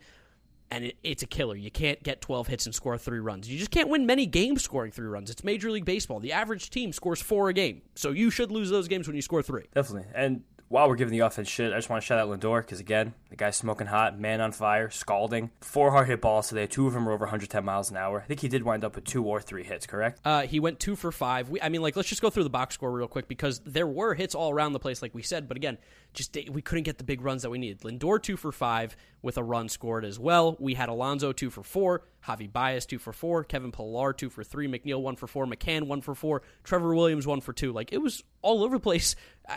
and 0.70 0.84
it, 0.86 0.96
it's 1.02 1.22
a 1.22 1.26
killer. 1.26 1.54
You 1.54 1.70
can't 1.70 2.02
get 2.02 2.20
twelve 2.20 2.48
hits 2.48 2.66
and 2.66 2.74
score 2.74 2.98
three 2.98 3.20
runs. 3.20 3.48
You 3.48 3.58
just 3.58 3.70
can't 3.70 3.88
win 3.88 4.06
many 4.06 4.26
games 4.26 4.62
scoring 4.62 4.90
three 4.90 5.06
runs. 5.08 5.30
It's 5.30 5.44
Major 5.44 5.70
League 5.70 5.84
Baseball. 5.84 6.18
The 6.18 6.32
average 6.32 6.70
team 6.70 6.92
scores 6.92 7.22
four 7.22 7.50
a 7.50 7.52
game, 7.52 7.82
so 7.94 8.10
you 8.10 8.30
should 8.30 8.50
lose 8.50 8.70
those 8.70 8.88
games 8.88 9.06
when 9.06 9.14
you 9.14 9.22
score 9.22 9.42
three. 9.42 9.66
Definitely, 9.74 10.08
and 10.14 10.42
while 10.72 10.88
we're 10.88 10.96
giving 10.96 11.12
the 11.12 11.18
offense 11.18 11.48
shit, 11.48 11.70
I 11.70 11.76
just 11.76 11.90
want 11.90 12.00
to 12.00 12.06
shout 12.06 12.18
out 12.18 12.30
Lindor 12.30 12.62
because 12.62 12.80
again, 12.80 13.12
the 13.28 13.36
guy's 13.36 13.56
smoking 13.56 13.88
hot, 13.88 14.18
man 14.18 14.40
on 14.40 14.52
fire, 14.52 14.88
scalding. 14.88 15.50
Four 15.60 15.90
hard 15.90 16.08
hit 16.08 16.22
balls 16.22 16.48
today. 16.48 16.66
Two 16.66 16.86
of 16.86 16.94
them 16.94 17.04
were 17.04 17.12
over 17.12 17.26
110 17.26 17.62
miles 17.62 17.90
an 17.90 17.98
hour. 17.98 18.22
I 18.22 18.24
think 18.24 18.40
he 18.40 18.48
did 18.48 18.62
wind 18.62 18.82
up 18.82 18.94
with 18.94 19.04
two 19.04 19.22
or 19.22 19.42
three 19.42 19.64
hits. 19.64 19.86
Correct? 19.86 20.18
Uh, 20.24 20.46
he 20.46 20.60
went 20.60 20.80
two 20.80 20.96
for 20.96 21.12
five. 21.12 21.50
We, 21.50 21.60
I 21.60 21.68
mean, 21.68 21.82
like 21.82 21.94
let's 21.94 22.08
just 22.08 22.22
go 22.22 22.30
through 22.30 22.44
the 22.44 22.50
box 22.50 22.74
score 22.74 22.90
real 22.90 23.06
quick 23.06 23.28
because 23.28 23.60
there 23.66 23.86
were 23.86 24.14
hits 24.14 24.34
all 24.34 24.50
around 24.50 24.72
the 24.72 24.78
place, 24.78 25.02
like 25.02 25.14
we 25.14 25.20
said. 25.20 25.46
But 25.46 25.58
again, 25.58 25.76
just 26.14 26.34
we 26.50 26.62
couldn't 26.62 26.84
get 26.84 26.96
the 26.96 27.04
big 27.04 27.20
runs 27.20 27.42
that 27.42 27.50
we 27.50 27.58
needed. 27.58 27.80
Lindor 27.82 28.22
two 28.22 28.38
for 28.38 28.50
five 28.50 28.96
with 29.22 29.38
a 29.38 29.42
run 29.42 29.68
scored 29.68 30.04
as 30.04 30.18
well. 30.18 30.56
We 30.58 30.74
had 30.74 30.88
Alonso 30.88 31.32
two 31.32 31.48
for 31.48 31.62
four, 31.62 32.02
Javy 32.26 32.52
Baez 32.52 32.84
two 32.86 32.98
for 32.98 33.12
four, 33.12 33.44
Kevin 33.44 33.72
Pillar 33.72 34.12
two 34.12 34.28
for 34.28 34.44
three, 34.44 34.68
McNeil 34.68 35.00
one 35.00 35.16
for 35.16 35.26
four, 35.26 35.46
McCann 35.46 35.84
one 35.84 36.00
for 36.00 36.14
four, 36.14 36.42
Trevor 36.64 36.94
Williams 36.94 37.26
one 37.26 37.40
for 37.40 37.52
two. 37.52 37.72
Like 37.72 37.92
it 37.92 37.98
was 37.98 38.24
all 38.42 38.62
over 38.64 38.76
the 38.76 38.82
place. 38.82 39.14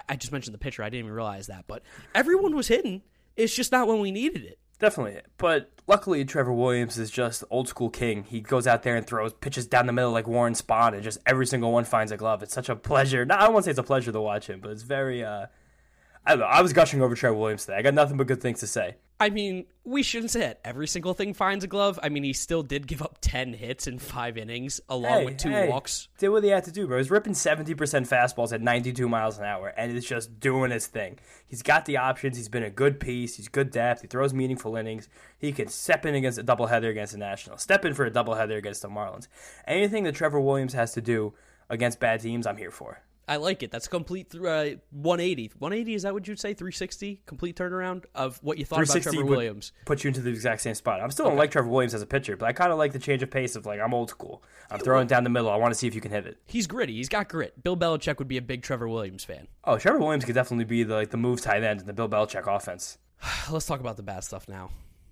I 0.07 0.15
just 0.15 0.31
mentioned 0.31 0.53
the 0.53 0.59
pitcher. 0.59 0.83
I 0.83 0.87
didn't 0.89 1.05
even 1.05 1.11
realize 1.11 1.47
that, 1.47 1.65
but 1.67 1.83
everyone 2.13 2.55
was 2.55 2.67
hitting. 2.67 3.01
It's 3.35 3.55
just 3.55 3.71
not 3.71 3.87
when 3.87 3.99
we 3.99 4.11
needed 4.11 4.43
it. 4.43 4.59
Definitely. 4.77 5.21
But 5.37 5.71
luckily, 5.87 6.25
Trevor 6.25 6.51
Williams 6.51 6.97
is 6.97 7.09
just 7.09 7.43
old 7.49 7.67
school 7.69 7.89
king. 7.89 8.23
He 8.23 8.41
goes 8.41 8.67
out 8.67 8.83
there 8.83 8.95
and 8.95 9.07
throws 9.07 9.33
pitches 9.33 9.67
down 9.67 9.85
the 9.85 9.93
middle 9.93 10.11
like 10.11 10.27
Warren 10.27 10.53
Spahn, 10.53 10.93
and 10.93 11.03
just 11.03 11.17
every 11.25 11.47
single 11.47 11.71
one 11.71 11.85
finds 11.85 12.11
a 12.11 12.17
glove. 12.17 12.43
It's 12.43 12.53
such 12.53 12.69
a 12.69 12.75
pleasure. 12.75 13.25
No, 13.25 13.35
I 13.35 13.49
won't 13.49 13.65
say 13.65 13.71
it's 13.71 13.79
a 13.79 13.83
pleasure 13.83 14.11
to 14.11 14.21
watch 14.21 14.49
him, 14.49 14.59
but 14.59 14.71
it's 14.71 14.83
very. 14.83 15.23
Uh, 15.23 15.47
I 16.27 16.31
don't 16.31 16.39
know. 16.39 16.45
I 16.45 16.61
was 16.61 16.73
gushing 16.73 17.01
over 17.01 17.13
Trevor 17.13 17.37
Williams 17.37 17.65
today. 17.65 17.77
I 17.77 17.81
got 17.83 17.93
nothing 17.93 18.17
but 18.17 18.25
good 18.25 18.41
things 18.41 18.59
to 18.61 18.67
say. 18.67 18.95
I 19.19 19.29
mean, 19.29 19.65
we 19.83 20.03
shouldn't 20.03 20.31
say 20.31 20.45
it. 20.47 20.59
Every 20.65 20.87
single 20.87 21.13
thing 21.13 21.33
finds 21.33 21.63
a 21.63 21.67
glove. 21.67 21.99
I 22.03 22.09
mean, 22.09 22.23
he 22.23 22.33
still 22.33 22.63
did 22.63 22.85
give 22.85 23.01
up 23.01 23.19
10 23.21 23.53
hits 23.53 23.87
in 23.87 23.99
five 23.99 24.37
innings, 24.37 24.81
along 24.89 25.19
hey, 25.19 25.25
with 25.25 25.37
two 25.37 25.51
hey, 25.51 25.69
walks. 25.69 26.09
Did 26.17 26.29
what 26.29 26.43
he 26.43 26.49
had 26.49 26.65
to 26.65 26.71
do, 26.71 26.85
bro. 26.87 26.97
He's 26.97 27.11
ripping 27.11 27.33
70% 27.33 27.75
fastballs 27.75 28.51
at 28.51 28.61
92 28.61 29.07
miles 29.07 29.37
an 29.37 29.45
hour, 29.45 29.67
and 29.77 29.95
it's 29.95 30.05
just 30.05 30.39
doing 30.39 30.71
his 30.71 30.87
thing. 30.87 31.17
He's 31.45 31.61
got 31.61 31.85
the 31.85 31.97
options. 31.97 32.35
He's 32.35 32.49
been 32.49 32.63
a 32.63 32.69
good 32.69 32.99
piece. 32.99 33.37
He's 33.37 33.47
good 33.47 33.69
depth. 33.69 34.01
He 34.01 34.07
throws 34.07 34.33
meaningful 34.33 34.75
innings. 34.75 35.07
He 35.37 35.53
can 35.53 35.67
step 35.69 36.05
in 36.05 36.15
against 36.15 36.39
a 36.39 36.43
doubleheader 36.43 36.89
against 36.89 37.13
the 37.13 37.19
Nationals, 37.19 37.61
step 37.61 37.85
in 37.85 37.93
for 37.93 38.05
a 38.05 38.11
doubleheader 38.11 38.57
against 38.57 38.81
the 38.81 38.89
Marlins. 38.89 39.27
Anything 39.65 40.03
that 40.03 40.15
Trevor 40.15 40.41
Williams 40.41 40.73
has 40.73 40.91
to 40.93 41.01
do 41.01 41.35
against 41.69 42.01
bad 42.01 42.19
teams, 42.19 42.45
I'm 42.45 42.57
here 42.57 42.71
for. 42.71 43.01
I 43.27 43.37
like 43.37 43.63
it. 43.63 43.71
That's 43.71 43.87
complete 43.87 44.33
uh, 44.35 44.77
180. 44.91 45.51
180 45.57 45.93
is 45.95 46.03
that 46.03 46.13
what 46.13 46.27
you'd 46.27 46.39
say? 46.39 46.53
360 46.53 47.21
complete 47.25 47.55
turnaround 47.55 48.05
of 48.13 48.37
what 48.43 48.57
you 48.57 48.65
thought 48.65 48.83
about 48.83 49.01
Trevor 49.01 49.25
Williams. 49.25 49.71
Put 49.85 50.03
you 50.03 50.09
into 50.09 50.21
the 50.21 50.29
exact 50.29 50.61
same 50.61 50.75
spot. 50.75 51.01
I'm 51.01 51.09
still 51.09 51.25
okay. 51.25 51.31
don't 51.31 51.39
like 51.39 51.51
Trevor 51.51 51.69
Williams 51.69 51.93
as 51.93 52.01
a 52.01 52.05
pitcher, 52.05 52.37
but 52.37 52.47
I 52.47 52.53
kind 52.53 52.71
of 52.71 52.77
like 52.77 52.93
the 52.93 52.99
change 52.99 53.23
of 53.23 53.31
pace 53.31 53.55
of 53.55 53.65
like 53.65 53.79
I'm 53.79 53.93
old 53.93 54.09
school. 54.09 54.43
I'm 54.69 54.79
throwing 54.79 55.07
down 55.07 55.23
the 55.23 55.29
middle. 55.29 55.49
I 55.49 55.55
want 55.55 55.73
to 55.73 55.77
see 55.77 55.87
if 55.87 55.95
you 55.95 56.01
can 56.01 56.11
hit 56.11 56.27
it. 56.27 56.37
He's 56.45 56.67
gritty. 56.67 56.93
He's 56.93 57.09
got 57.09 57.29
grit. 57.29 57.63
Bill 57.63 57.77
Belichick 57.77 58.19
would 58.19 58.27
be 58.27 58.37
a 58.37 58.41
big 58.41 58.61
Trevor 58.61 58.87
Williams 58.87 59.23
fan. 59.23 59.47
Oh, 59.63 59.77
Trevor 59.77 59.99
Williams 59.99 60.25
could 60.25 60.35
definitely 60.35 60.65
be 60.65 60.83
the 60.83 60.93
like 60.93 61.09
the 61.09 61.17
move 61.17 61.41
tight 61.41 61.63
end 61.63 61.81
in 61.81 61.87
the 61.87 61.93
Bill 61.93 62.09
Belichick 62.09 62.53
offense. 62.53 62.97
Let's 63.49 63.65
talk 63.65 63.79
about 63.79 63.97
the 63.97 64.03
bad 64.03 64.23
stuff 64.23 64.47
now, 64.47 64.69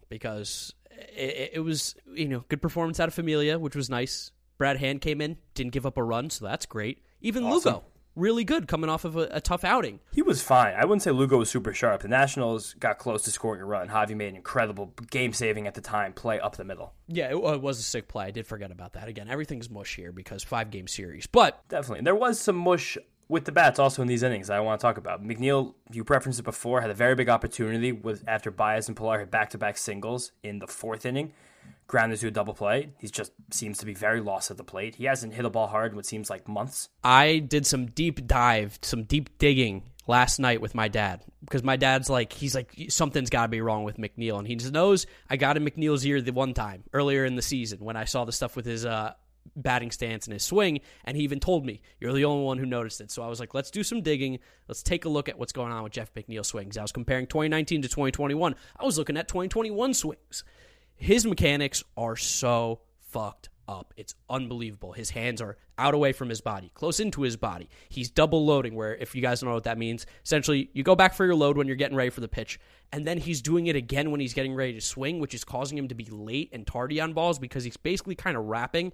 because 0.10 0.74
it, 0.92 1.52
it 1.54 1.60
was 1.60 1.96
you 2.14 2.28
know 2.28 2.44
good 2.48 2.62
performance 2.62 3.00
out 3.00 3.08
of 3.08 3.16
Familia, 3.16 3.58
which 3.58 3.76
was 3.76 3.90
nice. 3.90 4.32
Brad 4.60 4.78
Hand 4.78 5.02
came 5.02 5.20
in, 5.20 5.38
didn't 5.56 5.72
give 5.72 5.86
up 5.86 5.98
a 5.98 6.04
run, 6.04 6.30
so 6.30 6.46
that's 6.46 6.68
great. 6.68 7.04
Even 7.22 7.44
awesome. 7.44 7.74
Lugo 7.74 7.84
really 8.16 8.44
good 8.44 8.68
coming 8.68 8.90
off 8.90 9.06
of 9.06 9.16
a, 9.16 9.28
a, 9.32 9.42
tough 9.42 9.64
outing. 9.64 10.00
He 10.12 10.22
was 10.22 10.42
fine. 10.42 10.74
I 10.76 10.86
wouldn't 10.86 11.02
say 11.02 11.12
Lugo 11.12 11.38
was 11.38 11.50
super 11.50 11.74
sharp. 11.74 12.02
The 12.02 12.08
Nationals 12.08 12.76
got 12.76 12.98
close 12.98 13.24
to 13.24 13.32
scoring 13.32 13.62
a 13.62 13.66
run. 13.66 13.90
Javy 13.90 14.16
made 14.16 14.30
an 14.30 14.36
incredible 14.36 14.94
game 15.10 15.34
saving 15.34 15.68
at 15.68 15.74
the 15.74 15.82
time 15.82 16.14
play 16.14 16.40
up 16.40 16.56
the 16.56 16.64
middle. 16.64 16.94
Yeah, 17.08 17.30
it, 17.30 17.36
uh, 17.36 17.54
it, 17.54 17.62
was 17.62 17.80
a 17.80 17.84
sick 17.84 18.08
play. 18.08 18.26
I 18.26 18.32
did 18.32 18.48
forget 18.48 18.72
about 18.72 18.94
that. 18.94 19.08
Again, 19.08 19.30
everything's 19.30 19.70
mush 19.70 19.96
here 19.96 20.12
because 20.12 20.44
five 20.44 20.72
game 20.72 20.88
series. 20.88 21.28
But 21.28 21.68
definitely, 21.70 22.04
there 22.04 22.16
was 22.16 22.40
some 22.40 22.56
mush 22.56 22.98
with 23.30 23.46
the 23.46 23.52
bats 23.52 23.80
also 23.80 24.02
in 24.02 24.08
these 24.08 24.22
innings 24.22 24.50
I 24.50 24.60
want 24.60 24.80
to 24.80 24.86
talk 24.86 24.98
about. 24.98 25.24
McNeil, 25.24 25.74
you 25.92 26.04
referenced 26.08 26.40
it 26.40 26.44
before, 26.44 26.82
had 26.82 26.90
a 26.90 26.96
very 26.96 27.16
big 27.16 27.30
opportunity 27.30 27.92
with 27.92 28.24
after 28.28 28.52
Baez 28.52 28.88
and 28.88 28.98
Pillar 28.98 29.20
had 29.20 29.32
back 29.32 29.50
to 29.52 29.58
back 29.58 29.78
singles 29.78 30.32
in 30.44 30.60
the 30.60 30.68
fourth 30.68 31.06
inning 31.06 31.34
grounded 31.88 32.20
to 32.20 32.28
a 32.28 32.32
double 32.32 32.54
play. 32.54 32.90
He 33.00 33.08
just 33.08 33.32
seems 33.52 33.78
to 33.80 33.86
be 33.86 33.94
very 33.94 34.22
lost 34.22 34.52
at 34.52 34.58
the 34.58 34.64
plate. 34.64 34.96
He 34.96 35.06
hasn't 35.06 35.34
hit 35.34 35.46
a 35.46 35.50
ball 35.50 35.68
hard 35.68 35.92
in 35.92 35.96
what 35.96 36.06
seems 36.06 36.30
like 36.30 36.48
months. 36.48 36.90
I 37.04 37.40
did 37.40 37.66
some 37.66 37.88
deep 37.88 38.26
dive, 38.28 38.80
some 38.82 39.04
deep 39.04 39.38
digging 39.38 39.84
last 40.08 40.40
night 40.40 40.62
with 40.62 40.76
my 40.76 40.88
dad 40.88 41.24
because 41.42 41.64
my 41.64 41.78
dad's 41.78 42.10
like 42.10 42.34
he's 42.34 42.54
like 42.54 42.74
something's 42.90 43.30
got 43.30 43.44
to 43.44 43.48
be 43.48 43.62
wrong 43.62 43.84
with 43.84 43.98
McNeil 43.98 44.38
and 44.38 44.48
he 44.48 44.56
just 44.56 44.74
knows 44.74 45.06
I 45.30 45.38
got 45.38 45.56
in 45.56 45.64
McNeil's 45.64 46.06
ear 46.06 46.22
the 46.22 46.34
one 46.34 46.54
time 46.54 46.84
earlier 46.94 47.26
in 47.26 47.36
the 47.36 47.42
season 47.42 47.80
when 47.80 47.96
I 47.96 48.04
saw 48.04 48.26
the 48.26 48.34
stuff 48.34 48.56
with 48.56 48.66
his 48.66 48.86
uh, 48.86 49.14
batting 49.56 49.92
stance 49.92 50.26
and 50.26 50.34
his 50.34 50.44
swing 50.44 50.82
and 51.06 51.16
he 51.16 51.24
even 51.24 51.40
told 51.40 51.66
me 51.66 51.82
you're 52.00 52.12
the 52.12 52.26
only 52.26 52.44
one 52.44 52.58
who 52.58 52.66
noticed 52.66 53.00
it 53.00 53.12
so 53.12 53.24
I 53.24 53.28
was 53.28 53.40
like 53.40 53.54
let's 53.54 53.72
do 53.72 53.84
some 53.84 54.02
digging 54.02 54.40
let's 54.68 54.84
take 54.84 55.06
a 55.06 55.10
look 55.10 55.30
at 55.30 55.40
what's 55.40 55.54
going 55.54 55.72
on 55.72 55.84
with 55.84 55.94
Jeff 55.94 56.14
McNeil 56.14 56.46
swings 56.46 56.78
I 56.78 56.82
was 56.82 56.92
comparing 56.92 57.28
2019 57.28 57.84
to 57.84 57.88
2021 57.88 58.56
I 58.78 58.84
was 58.84 58.98
looking 58.98 59.16
at 59.16 59.30
2021 59.30 59.94
swings 59.94 60.44
his 60.96 61.26
mechanics 61.26 61.84
are 61.98 62.16
so 62.16 62.82
fucked 63.10 63.50
up. 63.68 63.94
It's 63.98 64.16
unbelievable. 64.30 64.94
His 64.94 65.10
hands 65.10 65.42
are 65.42 65.58
out 65.78 65.94
away 65.94 66.14
from 66.14 66.30
his 66.30 66.42
body, 66.42 66.72
close 66.74 67.00
into 67.00 67.22
his 67.22 67.38
body. 67.38 67.70
He's 67.90 68.10
double 68.10 68.46
loading, 68.46 68.76
where 68.76 68.96
if 68.96 69.16
you 69.16 69.22
guys 69.22 69.40
don't 69.40 69.50
know 69.50 69.56
what 69.56 69.64
that 69.64 69.78
means, 69.78 70.06
essentially 70.24 70.70
you 70.74 70.84
go 70.84 70.96
back 70.96 71.14
for 71.14 71.26
your 71.26 71.36
load 71.36 71.58
when 71.58 71.68
you're 71.68 71.76
getting 71.76 71.98
ready 71.98 72.10
for 72.10 72.22
the 72.22 72.28
pitch, 72.28 72.60
and 72.92 73.08
then 73.08 73.18
he's 73.18 73.42
doing 73.42 73.68
it 73.68 73.76
again 73.76 74.12
when 74.12 74.20
he's 74.20 74.34
getting 74.34 74.54
ready 74.54 74.74
to 74.74 74.82
swing, 74.82 75.20
which 75.20 75.34
is 75.34 75.44
causing 75.44 75.78
him 75.78 75.88
to 75.88 75.96
be 75.96 76.06
late 76.06 76.50
and 76.54 76.68
tardy 76.68 77.00
on 77.00 77.14
balls 77.14 77.40
because 77.40 77.64
he's 77.64 77.78
basically 77.78 78.16
kind 78.16 78.38
of 78.38 78.46
wrapping 78.46 78.92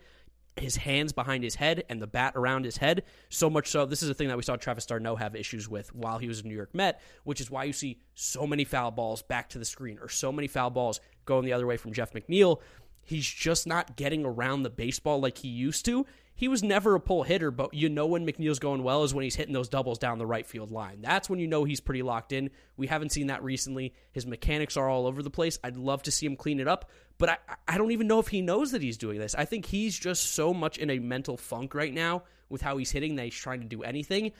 his 0.55 0.75
hands 0.75 1.13
behind 1.13 1.43
his 1.43 1.55
head 1.55 1.83
and 1.89 2.01
the 2.01 2.07
bat 2.07 2.33
around 2.35 2.65
his 2.65 2.77
head. 2.77 3.03
So 3.29 3.49
much 3.49 3.67
so, 3.67 3.85
this 3.85 4.03
is 4.03 4.09
a 4.09 4.13
thing 4.13 4.27
that 4.27 4.37
we 4.37 4.43
saw 4.43 4.55
Travis 4.55 4.85
d'Arnaud 4.85 5.15
have 5.17 5.35
issues 5.35 5.69
with 5.69 5.93
while 5.93 6.17
he 6.17 6.27
was 6.27 6.41
a 6.41 6.47
New 6.47 6.55
York 6.55 6.73
Met, 6.73 7.01
which 7.23 7.41
is 7.41 7.49
why 7.49 7.63
you 7.63 7.73
see 7.73 8.01
so 8.13 8.45
many 8.45 8.63
foul 8.63 8.91
balls 8.91 9.21
back 9.21 9.49
to 9.49 9.59
the 9.59 9.65
screen 9.65 9.99
or 10.01 10.09
so 10.09 10.31
many 10.31 10.47
foul 10.47 10.69
balls 10.69 10.99
going 11.29 11.45
the 11.45 11.53
other 11.53 11.65
way 11.65 11.77
from 11.77 11.93
Jeff 11.93 12.11
McNeil. 12.11 12.59
He's 13.01 13.27
just 13.27 13.65
not 13.65 13.95
getting 13.95 14.25
around 14.25 14.63
the 14.63 14.69
baseball 14.69 15.19
like 15.21 15.37
he 15.37 15.47
used 15.47 15.85
to. 15.85 16.05
He 16.35 16.47
was 16.47 16.63
never 16.63 16.95
a 16.95 16.99
pull 16.99 17.23
hitter, 17.23 17.51
but 17.51 17.73
you 17.73 17.89
know 17.89 18.07
when 18.07 18.25
McNeil's 18.25 18.59
going 18.59 18.81
well 18.81 19.03
is 19.03 19.13
when 19.13 19.23
he's 19.23 19.35
hitting 19.35 19.53
those 19.53 19.67
doubles 19.67 19.99
down 19.99 20.19
the 20.19 20.25
right 20.25 20.45
field 20.45 20.71
line. 20.71 21.01
That's 21.01 21.29
when 21.29 21.39
you 21.39 21.47
know 21.47 21.65
he's 21.65 21.81
pretty 21.81 22.01
locked 22.01 22.31
in. 22.31 22.49
We 22.77 22.87
haven't 22.87 23.11
seen 23.11 23.27
that 23.27 23.43
recently. 23.43 23.93
His 24.13 24.25
mechanics 24.25 24.77
are 24.77 24.87
all 24.87 25.05
over 25.05 25.21
the 25.21 25.29
place. 25.29 25.59
I'd 25.63 25.75
love 25.75 26.03
to 26.03 26.11
see 26.11 26.25
him 26.25 26.37
clean 26.37 26.59
it 26.61 26.67
up, 26.67 26.89
but 27.17 27.29
I, 27.29 27.37
I 27.67 27.77
don't 27.77 27.91
even 27.91 28.07
know 28.07 28.19
if 28.19 28.29
he 28.29 28.41
knows 28.41 28.71
that 28.71 28.81
he's 28.81 28.97
doing 28.97 29.19
this. 29.19 29.35
I 29.35 29.45
think 29.45 29.65
he's 29.65 29.99
just 29.99 30.33
so 30.33 30.53
much 30.53 30.77
in 30.77 30.89
a 30.89 30.99
mental 30.99 31.35
funk 31.35 31.75
right 31.75 31.93
now 31.93 32.23
with 32.47 32.61
how 32.61 32.77
he's 32.77 32.91
hitting 32.91 33.15
that 33.17 33.25
he's 33.25 33.35
trying 33.35 33.59
to 33.59 33.67
do 33.67 33.83
anything. 33.83 34.31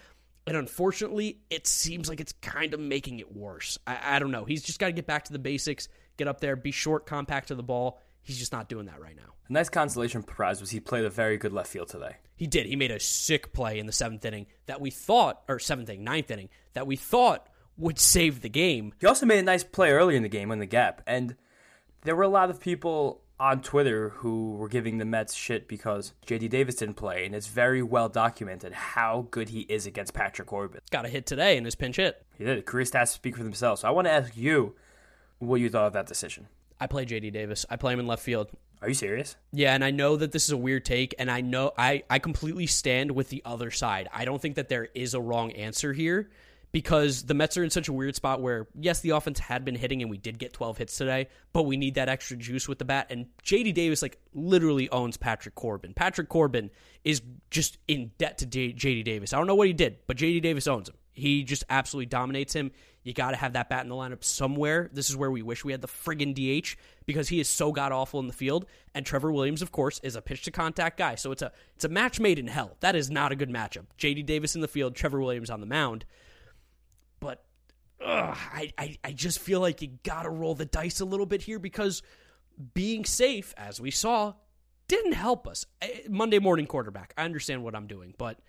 And 0.48 0.58
unfortunately, 0.58 1.40
it 1.50 1.68
seems 1.68 2.10
like 2.10 2.20
it's 2.20 2.34
kind 2.42 2.74
of 2.74 2.80
making 2.80 3.20
it 3.20 3.36
worse. 3.36 3.78
I, 3.86 4.16
I 4.16 4.20
don't 4.20 4.32
know. 4.32 4.46
He's 4.46 4.64
just 4.64 4.80
got 4.80 4.88
to 4.88 4.94
get 4.94 5.06
back 5.06 5.26
to 5.26 5.34
the 5.34 5.40
basics, 5.40 5.88
get 6.18 6.28
up 6.28 6.42
there, 6.42 6.56
be 6.56 6.72
short, 6.72 7.06
compact 7.06 7.50
to 7.50 7.56
the 7.56 7.64
ball. 7.64 8.00
He's 8.22 8.40
just 8.40 8.52
not 8.52 8.70
doing 8.70 8.88
that 8.88 9.00
right 9.00 9.16
now. 9.16 9.34
A 9.48 9.54
nice 9.54 9.70
consolation 9.70 10.24
prize 10.24 10.62
was 10.62 10.70
he 10.70 10.80
played 10.80 11.06
a 11.06 11.10
very 11.10 11.38
good 11.38 11.54
left 11.54 11.70
field 11.70 11.90
today. 11.90 12.18
He 12.36 12.48
did. 12.48 12.66
He 12.68 12.76
made 12.76 12.92
a 12.92 13.00
sick 13.00 13.54
play 13.54 13.80
in 13.80 13.86
the 13.86 13.92
seventh 13.92 14.24
inning 14.26 14.48
that 14.68 14.80
we 14.80 14.92
thought, 14.92 15.42
or 15.48 15.60
seventh 15.60 15.90
inning, 15.90 16.04
ninth 16.04 16.32
inning, 16.32 16.50
that 16.74 16.88
we 16.88 16.96
thought 16.96 17.48
would 17.78 18.00
save 18.00 18.42
the 18.42 18.50
game. 18.50 18.94
He 19.00 19.08
also 19.08 19.26
made 19.26 19.40
a 19.40 19.44
nice 19.44 19.64
play 19.64 19.92
earlier 19.92 20.18
in 20.18 20.24
the 20.24 20.30
game 20.30 20.52
in 20.52 20.60
the 20.60 20.66
gap. 20.66 21.02
And 21.08 21.36
there 22.04 22.16
were 22.16 22.24
a 22.24 22.30
lot 22.30 22.50
of 22.50 22.60
people 22.60 23.22
on 23.40 23.62
Twitter 23.62 24.10
who 24.10 24.56
were 24.56 24.68
giving 24.68 24.98
the 24.98 25.06
Mets 25.06 25.34
shit 25.34 25.68
because 25.68 26.14
JD 26.28 26.50
Davis 26.50 26.76
didn't 26.76 26.96
play, 26.96 27.26
and 27.26 27.34
it's 27.34 27.48
very 27.48 27.82
well 27.82 28.10
documented 28.10 28.74
how 28.74 29.28
good 29.32 29.50
he 29.50 29.62
is 29.62 29.86
against 29.86 30.14
Patrick 30.14 30.48
Corbin. 30.48 30.82
Got 30.92 31.06
a 31.06 31.10
hit 31.10 31.26
today 31.26 31.58
in 31.58 31.66
his 31.66 31.76
pinch 31.76 31.96
hit. 31.96 32.26
He 32.38 32.44
did. 32.44 32.66
Career 32.66 32.86
stats 32.86 33.10
speak 33.10 33.38
for 33.38 33.44
themselves. 33.44 33.82
So 33.82 33.88
I 33.88 33.92
want 33.92 34.08
to 34.08 34.12
ask 34.12 34.36
you 34.36 34.76
what 35.40 35.62
you 35.62 35.70
thought 35.70 35.88
of 35.88 35.94
that 35.94 36.08
decision. 36.08 36.48
I 36.80 36.88
play 36.88 37.06
JD 37.06 37.32
Davis. 37.32 37.66
I 37.70 37.76
play 37.76 37.94
him 37.94 38.00
in 38.00 38.08
left 38.08 38.24
field. 38.24 38.50
Are 38.82 38.88
you 38.88 38.94
serious? 38.94 39.36
Yeah, 39.52 39.74
and 39.74 39.84
I 39.84 39.92
know 39.92 40.16
that 40.16 40.32
this 40.32 40.46
is 40.46 40.52
a 40.52 40.58
weird 40.58 40.86
take, 40.86 41.14
and 41.20 41.30
I 41.30 41.42
know 41.42 41.74
I, 41.78 42.04
I 42.10 42.20
completely 42.20 42.66
stand 42.66 43.12
with 43.12 43.30
the 43.30 43.42
other 43.44 43.72
side. 43.72 44.08
I 44.14 44.24
don't 44.24 44.42
think 44.42 44.56
that 44.56 44.70
there 44.70 44.88
is 44.96 45.14
a 45.14 45.20
wrong 45.20 45.52
answer 45.52 45.92
here 45.92 46.30
because 46.72 47.24
the 47.24 47.34
Mets 47.34 47.58
are 47.58 47.64
in 47.64 47.70
such 47.70 47.88
a 47.88 47.94
weird 47.94 48.16
spot 48.16 48.42
where, 48.42 48.68
yes, 48.80 49.00
the 49.00 49.12
offense 49.12 49.40
had 49.40 49.66
been 49.66 49.76
hitting 49.76 50.02
and 50.02 50.12
we 50.12 50.18
did 50.18 50.38
get 50.38 50.54
12 50.54 50.78
hits 50.78 50.98
today, 50.98 51.28
but 51.52 51.64
we 51.64 51.78
need 51.78 51.96
that 51.96 52.10
extra 52.10 52.38
juice 52.38 52.68
with 52.68 52.78
the 52.78 52.86
bat. 52.86 53.08
And 53.10 53.28
JD 53.44 53.74
Davis, 53.74 54.02
like, 54.02 54.20
literally 54.34 54.90
owns 54.90 55.18
Patrick 55.18 55.56
Corbin. 55.56 55.94
Patrick 55.94 56.30
Corbin 56.30 56.70
is 57.04 57.22
just 57.50 57.78
in 57.88 58.12
debt 58.18 58.38
to 58.40 58.46
JD 58.46 59.04
Davis. 59.04 59.34
I 59.34 59.38
don't 59.38 59.48
know 59.48 59.56
what 59.56 59.68
he 59.68 59.74
did, 59.74 59.98
but 60.06 60.18
JD 60.18 60.42
Davis 60.42 60.68
owns 60.68 60.90
him. 60.90 60.96
He 61.12 61.44
just 61.44 61.64
absolutely 61.70 62.06
dominates 62.06 62.54
him. 62.54 62.72
You 63.04 63.14
got 63.14 63.32
to 63.32 63.38
have 63.38 63.54
that 63.54 63.70
bat 63.70 63.84
in 63.84 63.90
the 63.90 63.96
lineup 63.96 64.24
somewhere. 64.24 64.90
This 64.94 65.10
is 65.10 65.16
where 65.16 65.32
we 65.32 65.42
wish 65.42 65.64
we 65.64 65.72
had 65.72 65.82
the 65.82 65.88
friggin' 65.88 66.34
DH 66.34 66.76
because 67.06 67.30
he 67.30 67.40
is 67.40 67.50
so 67.50 67.72
god 67.72 67.92
awful 67.92 68.20
in 68.20 68.28
the 68.28 68.34
field. 68.34 68.66
And 68.94 69.06
Trevor 69.06 69.32
Williams, 69.32 69.62
of 69.62 69.72
course, 69.72 70.00
is 70.04 70.16
a 70.16 70.22
pitch 70.22 70.44
to 70.44 70.52
contact 70.52 70.98
guy. 70.98 71.16
So 71.16 71.32
it's 71.32 71.42
a 71.42 71.52
it's 71.76 71.86
a 71.86 71.90
match 71.90 72.20
made 72.20 72.40
in 72.40 72.48
hell. 72.48 72.76
That 72.82 72.96
is 72.96 73.10
not 73.10 73.32
a 73.32 73.36
good 73.36 73.50
matchup. 73.50 73.86
JD 73.98 74.26
Davis 74.26 74.56
in 74.56 74.62
the 74.62 74.68
field, 74.68 74.96
Trevor 74.96 75.20
Williams 75.20 75.50
on 75.50 75.62
the 75.62 75.66
mound. 75.66 76.06
Ugh, 78.02 78.38
I, 78.38 78.72
I 78.78 78.98
I 79.04 79.12
just 79.12 79.40
feel 79.40 79.60
like 79.60 79.82
you 79.82 79.90
got 80.04 80.24
to 80.24 80.30
roll 80.30 80.56
the 80.56 80.66
dice 80.66 81.02
a 81.02 81.06
little 81.06 81.26
bit 81.26 81.42
here 81.42 81.60
because 81.60 82.02
being 82.74 83.06
safe, 83.06 83.54
as 83.58 83.82
we 83.82 83.92
saw, 83.92 84.34
didn't 84.88 85.14
help 85.14 85.48
us. 85.48 85.66
Monday 86.10 86.40
morning 86.40 86.66
quarterback. 86.66 87.14
I 87.18 87.26
understand 87.26 87.64
what 87.64 87.76
I'm 87.76 87.88
doing, 87.88 88.14
but 88.18 88.40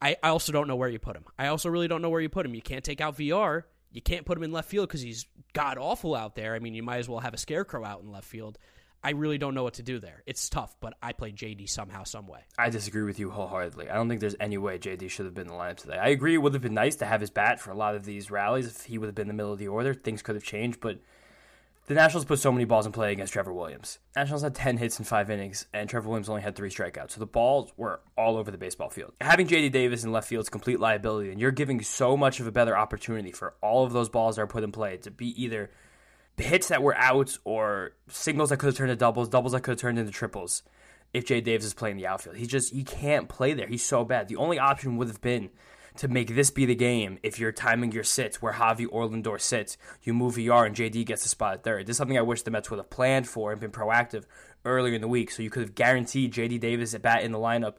I, 0.00 0.16
I 0.22 0.28
also 0.28 0.52
don't 0.52 0.68
know 0.68 0.76
where 0.76 0.88
you 0.88 0.98
put 0.98 1.16
him. 1.16 1.24
I 1.38 1.48
also 1.48 1.68
really 1.68 1.88
don't 1.88 2.02
know 2.02 2.10
where 2.10 2.20
you 2.20 2.28
put 2.28 2.46
him. 2.46 2.54
You 2.54 2.62
can't 2.62 2.84
take 2.84 3.00
out 3.00 3.16
Villar. 3.16 3.66
You 3.90 4.02
can't 4.02 4.24
put 4.24 4.36
him 4.36 4.44
in 4.44 4.52
left 4.52 4.68
field 4.68 4.88
because 4.88 5.00
he's 5.00 5.26
god 5.54 5.78
awful 5.78 6.14
out 6.14 6.34
there. 6.34 6.54
I 6.54 6.58
mean, 6.58 6.74
you 6.74 6.82
might 6.82 6.98
as 6.98 7.08
well 7.08 7.20
have 7.20 7.34
a 7.34 7.38
scarecrow 7.38 7.84
out 7.84 8.02
in 8.02 8.10
left 8.10 8.26
field. 8.26 8.58
I 9.02 9.10
really 9.10 9.38
don't 9.38 9.54
know 9.54 9.62
what 9.62 9.74
to 9.74 9.82
do 9.82 10.00
there. 10.00 10.22
It's 10.26 10.48
tough, 10.48 10.76
but 10.80 10.94
I 11.02 11.12
play 11.12 11.30
JD 11.30 11.68
somehow, 11.68 12.04
some 12.04 12.26
way. 12.26 12.40
I 12.58 12.70
disagree 12.70 13.02
with 13.02 13.18
you 13.18 13.30
wholeheartedly. 13.30 13.88
I 13.88 13.94
don't 13.94 14.08
think 14.08 14.20
there's 14.20 14.34
any 14.40 14.58
way 14.58 14.78
JD 14.78 15.08
should 15.10 15.26
have 15.26 15.34
been 15.34 15.46
in 15.46 15.52
the 15.52 15.58
lineup 15.58 15.76
today. 15.76 15.98
I 15.98 16.08
agree 16.08 16.34
it 16.34 16.38
would 16.38 16.54
have 16.54 16.62
been 16.62 16.74
nice 16.74 16.96
to 16.96 17.06
have 17.06 17.20
his 17.20 17.30
bat 17.30 17.60
for 17.60 17.70
a 17.70 17.76
lot 17.76 17.94
of 17.94 18.04
these 18.04 18.30
rallies. 18.30 18.66
If 18.66 18.84
he 18.84 18.98
would 18.98 19.06
have 19.06 19.14
been 19.14 19.24
in 19.24 19.28
the 19.28 19.34
middle 19.34 19.52
of 19.52 19.58
the 19.58 19.68
order, 19.68 19.94
things 19.94 20.22
could 20.22 20.34
have 20.34 20.44
changed, 20.44 20.80
but 20.80 20.98
the 21.88 21.94
Nationals 21.94 22.26
put 22.26 22.38
so 22.38 22.52
many 22.52 22.66
balls 22.66 22.84
in 22.84 22.92
play 22.92 23.12
against 23.12 23.32
Trevor 23.32 23.52
Williams. 23.52 23.98
Nationals 24.14 24.42
had 24.42 24.54
10 24.54 24.76
hits 24.76 24.98
in 24.98 25.06
five 25.06 25.30
innings, 25.30 25.64
and 25.72 25.88
Trevor 25.88 26.08
Williams 26.08 26.28
only 26.28 26.42
had 26.42 26.54
three 26.54 26.68
strikeouts. 26.68 27.12
So 27.12 27.20
the 27.20 27.26
balls 27.26 27.72
were 27.78 28.00
all 28.14 28.36
over 28.36 28.50
the 28.50 28.58
baseball 28.58 28.90
field. 28.90 29.14
Having 29.22 29.46
JD 29.46 29.72
Davis 29.72 30.04
in 30.04 30.12
left 30.12 30.28
field 30.28 30.42
is 30.42 30.50
complete 30.50 30.80
liability, 30.80 31.30
and 31.30 31.40
you're 31.40 31.50
giving 31.50 31.80
so 31.80 32.14
much 32.14 32.40
of 32.40 32.46
a 32.46 32.52
better 32.52 32.76
opportunity 32.76 33.32
for 33.32 33.54
all 33.62 33.84
of 33.84 33.94
those 33.94 34.10
balls 34.10 34.36
that 34.36 34.42
are 34.42 34.46
put 34.46 34.64
in 34.64 34.70
play 34.70 34.98
to 34.98 35.10
be 35.10 35.42
either 35.42 35.70
hits 36.38 36.68
that 36.68 36.82
were 36.82 36.96
outs 36.96 37.38
or 37.44 37.92
singles 38.08 38.50
that 38.50 38.58
could 38.58 38.66
have 38.66 38.76
turned 38.76 38.90
into 38.90 38.98
doubles, 38.98 39.28
doubles 39.28 39.52
that 39.52 39.62
could 39.62 39.72
have 39.72 39.80
turned 39.80 39.98
into 39.98 40.12
triples 40.12 40.62
if 41.12 41.24
Jay 41.24 41.40
Davis 41.40 41.66
is 41.66 41.74
playing 41.74 41.96
the 41.96 42.06
outfield. 42.06 42.36
He 42.36 42.46
just 42.46 42.72
he 42.72 42.84
can't 42.84 43.28
play 43.28 43.54
there. 43.54 43.66
He's 43.66 43.84
so 43.84 44.04
bad. 44.04 44.28
The 44.28 44.36
only 44.36 44.58
option 44.58 44.96
would 44.96 45.08
have 45.08 45.20
been 45.20 45.50
to 45.96 46.08
make 46.08 46.34
this 46.34 46.50
be 46.50 46.64
the 46.64 46.74
game 46.74 47.18
if 47.22 47.40
you're 47.40 47.50
timing 47.50 47.90
your 47.90 48.04
sits 48.04 48.40
where 48.40 48.52
Javy 48.52 48.86
or 48.90 49.08
Lindor 49.08 49.40
sits, 49.40 49.76
you 50.02 50.14
move 50.14 50.36
Villar 50.36 50.64
and 50.64 50.76
JD 50.76 51.06
gets 51.06 51.24
the 51.24 51.28
spot 51.28 51.54
at 51.54 51.64
third. 51.64 51.86
This 51.86 51.94
is 51.94 51.98
something 51.98 52.16
I 52.16 52.22
wish 52.22 52.42
the 52.42 52.52
Mets 52.52 52.70
would 52.70 52.78
have 52.78 52.90
planned 52.90 53.28
for 53.28 53.50
and 53.50 53.60
been 53.60 53.72
proactive 53.72 54.24
earlier 54.64 54.94
in 54.94 55.00
the 55.00 55.08
week 55.08 55.30
so 55.30 55.42
you 55.42 55.50
could 55.50 55.62
have 55.62 55.74
guaranteed 55.74 56.32
JD 56.32 56.60
Davis 56.60 56.94
at 56.94 57.02
bat 57.02 57.22
in 57.22 57.32
the 57.32 57.38
lineup 57.38 57.76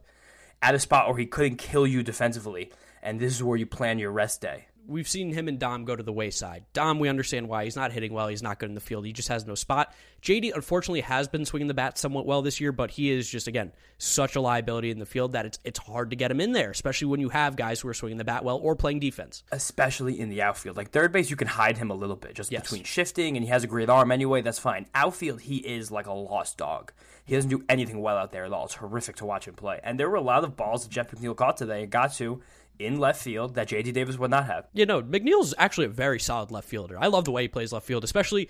at 0.62 0.76
a 0.76 0.80
spot 0.80 1.07
where 1.07 1.18
he 1.18 1.26
couldn't 1.26 1.57
kill 1.57 1.88
you 1.88 2.03
defensively. 2.03 2.72
And 3.01 3.20
this 3.20 3.34
is 3.34 3.41
where 3.41 3.57
you 3.57 3.66
plan 3.66 3.99
your 3.99 4.12
rest 4.12 4.41
day 4.41 4.68
we've 4.90 5.08
seen 5.08 5.32
him 5.32 5.48
and 5.48 5.60
Dom 5.60 5.86
go 5.86 5.96
to 5.96 6.04
the 6.04 6.12
wayside. 6.12 6.66
Dom, 6.74 7.00
we 7.00 7.08
understand 7.08 7.48
why 7.48 7.64
he's 7.64 7.76
not 7.76 7.92
hitting 7.92 8.12
well. 8.12 8.28
He's 8.28 8.44
not 8.44 8.60
good 8.60 8.70
in 8.70 8.76
the 8.76 8.82
field. 8.82 9.06
He 9.06 9.14
just 9.14 9.28
has 9.28 9.46
no 9.46 9.56
spot. 9.56 9.94
JD, 10.22 10.54
unfortunately, 10.54 11.02
has 11.02 11.28
been 11.28 11.46
swinging 11.46 11.68
the 11.68 11.74
bat 11.74 11.98
somewhat 11.98 12.26
well 12.26 12.42
this 12.42 12.60
year, 12.60 12.72
but 12.72 12.92
he 12.92 13.12
is 13.12 13.30
just 13.30 13.48
again 13.48 13.72
such 13.98 14.36
a 14.36 14.42
liability 14.42 14.92
in 14.92 15.00
the 15.00 15.06
field 15.06 15.34
that 15.34 15.46
it's 15.46 15.60
it's 15.64 15.80
hard 15.80 16.10
to 16.10 16.16
get 16.16 16.32
him 16.32 16.42
in 16.42 16.52
there, 16.52 16.72
especially 16.72 17.08
when 17.08 17.20
you 17.20 17.30
have 17.30 17.56
guys 17.56 17.80
who 17.80 17.88
are 17.88 17.94
swinging 17.94 18.18
the 18.18 18.26
bat 18.26 18.44
well 18.44 18.58
or 18.58 18.76
playing 18.76 19.00
defense. 19.00 19.44
Especially 19.52 20.20
in 20.20 20.30
the 20.30 20.42
outfield, 20.42 20.76
like 20.76 20.92
third 20.92 21.12
base, 21.12 21.30
you 21.30 21.36
can 21.36 21.48
hide 21.48 21.78
him 21.78 21.92
a 21.92 21.96
little 21.96 22.16
bit 22.16 22.34
just 22.34 22.52
yes. 22.52 22.64
between 22.64 22.84
shifting, 22.84 23.38
and 23.38 23.46
he 23.46 23.50
has 23.52 23.64
a 23.64 23.68
great 23.68 23.90
arm 23.90 24.12
anyway. 24.12 24.42
That's 24.42 24.60
fine. 24.60 24.88
Outfield, 24.96 25.42
he 25.42 25.58
is 25.58 25.92
like 25.92 26.08
a 26.08 26.14
lost 26.14 26.58
dog. 26.58 26.92
He 27.30 27.36
doesn't 27.36 27.52
do 27.52 27.64
anything 27.70 28.02
well 28.02 28.18
out 28.18 28.32
there 28.32 28.46
at 28.46 28.52
all. 28.52 28.66
It's 28.66 28.74
horrific 28.74 29.18
to 29.18 29.26
watch 29.26 29.48
him 29.48 29.54
play. 29.54 29.80
And 29.84 30.00
there 30.00 30.10
were 30.10 30.16
a 30.16 30.22
lot 30.22 30.44
of 30.44 30.58
balls 30.58 30.84
that 30.84 30.90
Jeff 30.90 31.12
McNeil 31.12 31.36
caught 31.36 31.58
today 31.58 31.84
and 31.84 31.92
got 31.92 32.14
to 32.14 32.42
in 32.80 32.97
left 32.97 33.21
field 33.21 33.55
that 33.55 33.67
JD 33.67 33.93
Davis 33.93 34.17
would 34.17 34.32
not 34.32 34.45
have. 34.45 34.67
You 34.73 34.86
know, 34.86 35.01
McNeil's 35.01 35.53
actually 35.57 35.86
a 35.86 35.89
very 35.89 36.19
solid 36.19 36.49
left 36.49 36.67
fielder. 36.67 36.97
I 36.99 37.07
love 37.07 37.25
the 37.25 37.32
way 37.32 37.43
he 37.43 37.47
plays 37.47 37.73
left 37.73 37.86
field, 37.86 38.03
especially 38.03 38.49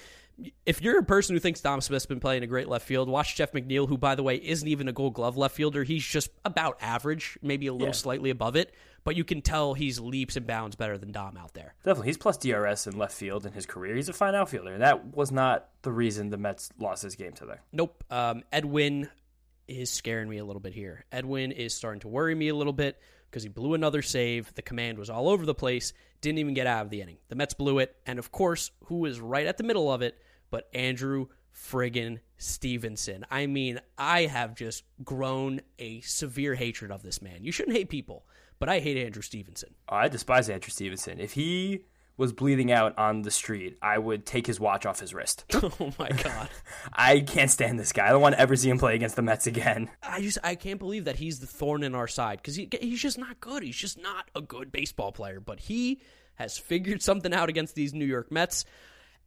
if 0.65 0.81
you're 0.81 0.99
a 0.99 1.03
person 1.03 1.35
who 1.35 1.39
thinks 1.39 1.61
Dom 1.61 1.81
Smith's 1.81 2.05
been 2.05 2.19
playing 2.19 2.43
a 2.43 2.47
great 2.47 2.69
left 2.69 2.85
field. 2.85 3.09
Watch 3.09 3.35
Jeff 3.35 3.51
McNeil, 3.51 3.89
who, 3.89 3.97
by 3.97 4.15
the 4.15 4.23
way, 4.23 4.35
isn't 4.35 4.67
even 4.67 4.87
a 4.87 4.93
gold 4.93 5.15
glove 5.15 5.35
left 5.35 5.55
fielder. 5.55 5.83
He's 5.83 6.05
just 6.05 6.29
about 6.45 6.77
average, 6.81 7.37
maybe 7.41 7.67
a 7.67 7.73
little 7.73 7.87
yeah. 7.87 7.93
slightly 7.93 8.29
above 8.29 8.55
it, 8.55 8.73
but 9.03 9.15
you 9.15 9.23
can 9.23 9.41
tell 9.41 9.73
he's 9.73 9.99
leaps 9.99 10.35
and 10.35 10.45
bounds 10.45 10.75
better 10.75 10.97
than 10.97 11.11
Dom 11.11 11.35
out 11.35 11.53
there. 11.55 11.73
Definitely. 11.83 12.07
He's 12.07 12.17
plus 12.17 12.37
DRS 12.37 12.87
in 12.87 12.97
left 12.97 13.13
field 13.13 13.45
in 13.45 13.53
his 13.53 13.65
career. 13.65 13.95
He's 13.95 14.09
a 14.09 14.13
fine 14.13 14.35
outfielder. 14.35 14.73
And 14.73 14.81
that 14.81 15.15
was 15.15 15.31
not 15.31 15.69
the 15.81 15.91
reason 15.91 16.29
the 16.29 16.37
Mets 16.37 16.69
lost 16.79 17.03
this 17.03 17.15
game 17.15 17.33
today. 17.33 17.55
Nope. 17.71 18.03
Um, 18.11 18.43
Edwin 18.51 19.09
is 19.67 19.91
scaring 19.91 20.29
me 20.29 20.37
a 20.37 20.45
little 20.45 20.59
bit 20.59 20.73
here. 20.73 21.05
Edwin 21.11 21.51
is 21.51 21.73
starting 21.73 22.01
to 22.01 22.07
worry 22.07 22.35
me 22.35 22.49
a 22.49 22.55
little 22.55 22.73
bit 22.73 22.99
because 23.29 23.43
he 23.43 23.49
blew 23.49 23.73
another 23.73 24.01
save. 24.01 24.53
The 24.55 24.61
command 24.61 24.97
was 24.97 25.09
all 25.09 25.29
over 25.29 25.45
the 25.45 25.55
place, 25.55 25.93
didn't 26.21 26.39
even 26.39 26.53
get 26.53 26.67
out 26.67 26.85
of 26.85 26.89
the 26.89 27.01
inning. 27.01 27.17
The 27.27 27.35
Mets 27.35 27.53
blew 27.53 27.79
it, 27.79 27.95
and 28.05 28.19
of 28.19 28.31
course, 28.31 28.71
who 28.85 28.97
was 28.97 29.19
right 29.19 29.47
at 29.47 29.57
the 29.57 29.63
middle 29.63 29.91
of 29.91 30.01
it 30.01 30.17
but 30.49 30.69
Andrew 30.73 31.27
friggin' 31.53 32.19
Stevenson. 32.37 33.25
I 33.29 33.47
mean, 33.47 33.79
I 33.97 34.25
have 34.25 34.55
just 34.55 34.83
grown 35.03 35.61
a 35.77 36.01
severe 36.01 36.55
hatred 36.55 36.91
of 36.91 37.03
this 37.03 37.21
man. 37.21 37.43
You 37.43 37.51
shouldn't 37.51 37.75
hate 37.75 37.89
people, 37.89 38.25
but 38.59 38.69
I 38.69 38.79
hate 38.79 38.97
Andrew 38.97 39.21
Stevenson. 39.21 39.75
I 39.87 40.07
despise 40.07 40.49
Andrew 40.49 40.69
Stevenson. 40.69 41.19
If 41.19 41.33
he 41.33 41.85
was 42.19 42.33
bleeding 42.33 42.69
out 42.69 42.97
on 42.97 43.21
the 43.21 43.31
street, 43.31 43.77
I 43.81 43.97
would 43.97 44.25
take 44.25 44.45
his 44.45 44.59
watch 44.59 44.85
off 44.85 44.99
his 44.99 45.13
wrist. 45.13 45.45
oh 45.53 45.93
my 45.97 46.09
god. 46.09 46.49
I 46.93 47.21
can't 47.21 47.49
stand 47.49 47.79
this 47.79 47.93
guy. 47.93 48.07
I 48.07 48.11
don't 48.11 48.21
want 48.21 48.35
to 48.35 48.41
ever 48.41 48.57
see 48.57 48.69
him 48.69 48.77
play 48.77 48.93
against 48.93 49.15
the 49.15 49.21
Mets 49.21 49.47
again. 49.47 49.89
I 50.03 50.21
just 50.21 50.37
I 50.43 50.55
can't 50.55 50.79
believe 50.79 51.05
that 51.05 51.15
he's 51.15 51.39
the 51.39 51.47
thorn 51.47 51.81
in 51.81 51.95
our 51.95 52.09
side 52.09 52.43
cuz 52.43 52.57
he 52.57 52.67
he's 52.81 53.01
just 53.01 53.17
not 53.17 53.39
good. 53.39 53.63
He's 53.63 53.77
just 53.77 53.97
not 53.97 54.29
a 54.35 54.41
good 54.41 54.69
baseball 54.69 55.13
player, 55.13 55.39
but 55.39 55.61
he 55.61 56.01
has 56.35 56.57
figured 56.57 57.01
something 57.01 57.33
out 57.33 57.47
against 57.47 57.73
these 57.73 57.93
New 57.93 58.05
York 58.05 58.31
Mets. 58.31 58.65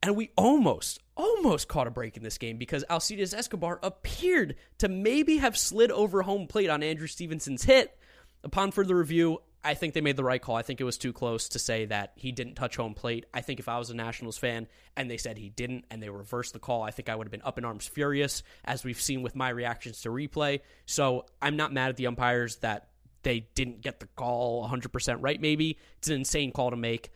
And 0.03 0.14
we 0.16 0.30
almost, 0.36 0.99
almost 1.16 1.68
caught 1.68 1.86
a 1.86 1.90
break 1.90 2.16
in 2.16 2.24
this 2.24 2.36
game 2.36 2.59
because 2.59 2.84
Alcides 2.90 3.32
Escobar 3.32 3.78
appeared 3.82 4.57
to 4.78 4.88
maybe 4.88 5.38
have 5.38 5.57
slid 5.57 5.93
over 5.93 6.22
home 6.22 6.47
plate 6.47 6.68
on 6.68 6.82
Andrew 6.82 7.07
Stevenson's 7.07 7.64
hit. 7.64 7.97
Upon 8.45 8.72
further 8.72 8.97
review, 8.97 9.38
I 9.65 9.75
think 9.75 9.95
they 9.95 10.01
made 10.01 10.17
the 10.17 10.25
right 10.25 10.43
call. 10.43 10.57
I 10.57 10.63
think 10.63 10.81
it 10.81 10.85
was 10.85 10.99
too 10.99 11.13
close 11.13 11.51
to 11.51 11.59
say 11.59 11.85
that 11.85 12.13
he 12.17 12.33
didn't 12.33 12.55
touch 12.55 12.77
home 12.77 12.95
plate. 12.95 13.27
I 13.33 13.43
think 13.43 13.61
if 13.61 13.69
I 13.69 13.79
was 13.79 13.91
a 13.91 13.95
Nationals 13.95 14.37
fan 14.37 14.67
and 14.97 15.09
they 15.09 15.17
said 15.17 15.39
he 15.39 15.51
didn't 15.51 15.85
and 15.91 16.03
they 16.03 16.09
reversed 16.09 16.53
the 16.53 16.59
call, 16.59 16.83
I 16.83 16.91
think 16.91 17.09
I 17.09 17.15
would 17.15 17.27
have 17.27 17.31
been 17.31 17.43
up 17.45 17.59
in 17.59 17.65
arms 17.65 17.87
furious, 17.87 18.43
as 18.65 18.85
we've 18.85 19.01
seen 19.01 19.23
with 19.23 19.37
my 19.37 19.51
reactions 19.51 20.03
to 20.03 20.09
replay. 20.09 20.61
So 20.87 21.27
I'm 21.41 21.57
not 21.57 21.73
mad 21.73 21.91
at 21.91 21.97
the 21.97 22.09
umpires 22.09 22.57
that 22.57 22.89
they 23.23 23.47
didn't 23.55 23.83
get 23.83 24.01
the 24.01 24.07
call 24.17 24.69
100% 24.69 25.19
right, 25.21 25.41
maybe. 25.41 25.79
It's 25.99 26.09
an 26.09 26.17
insane 26.17 26.51
call 26.51 26.71
to 26.71 26.77
make. 26.77 27.13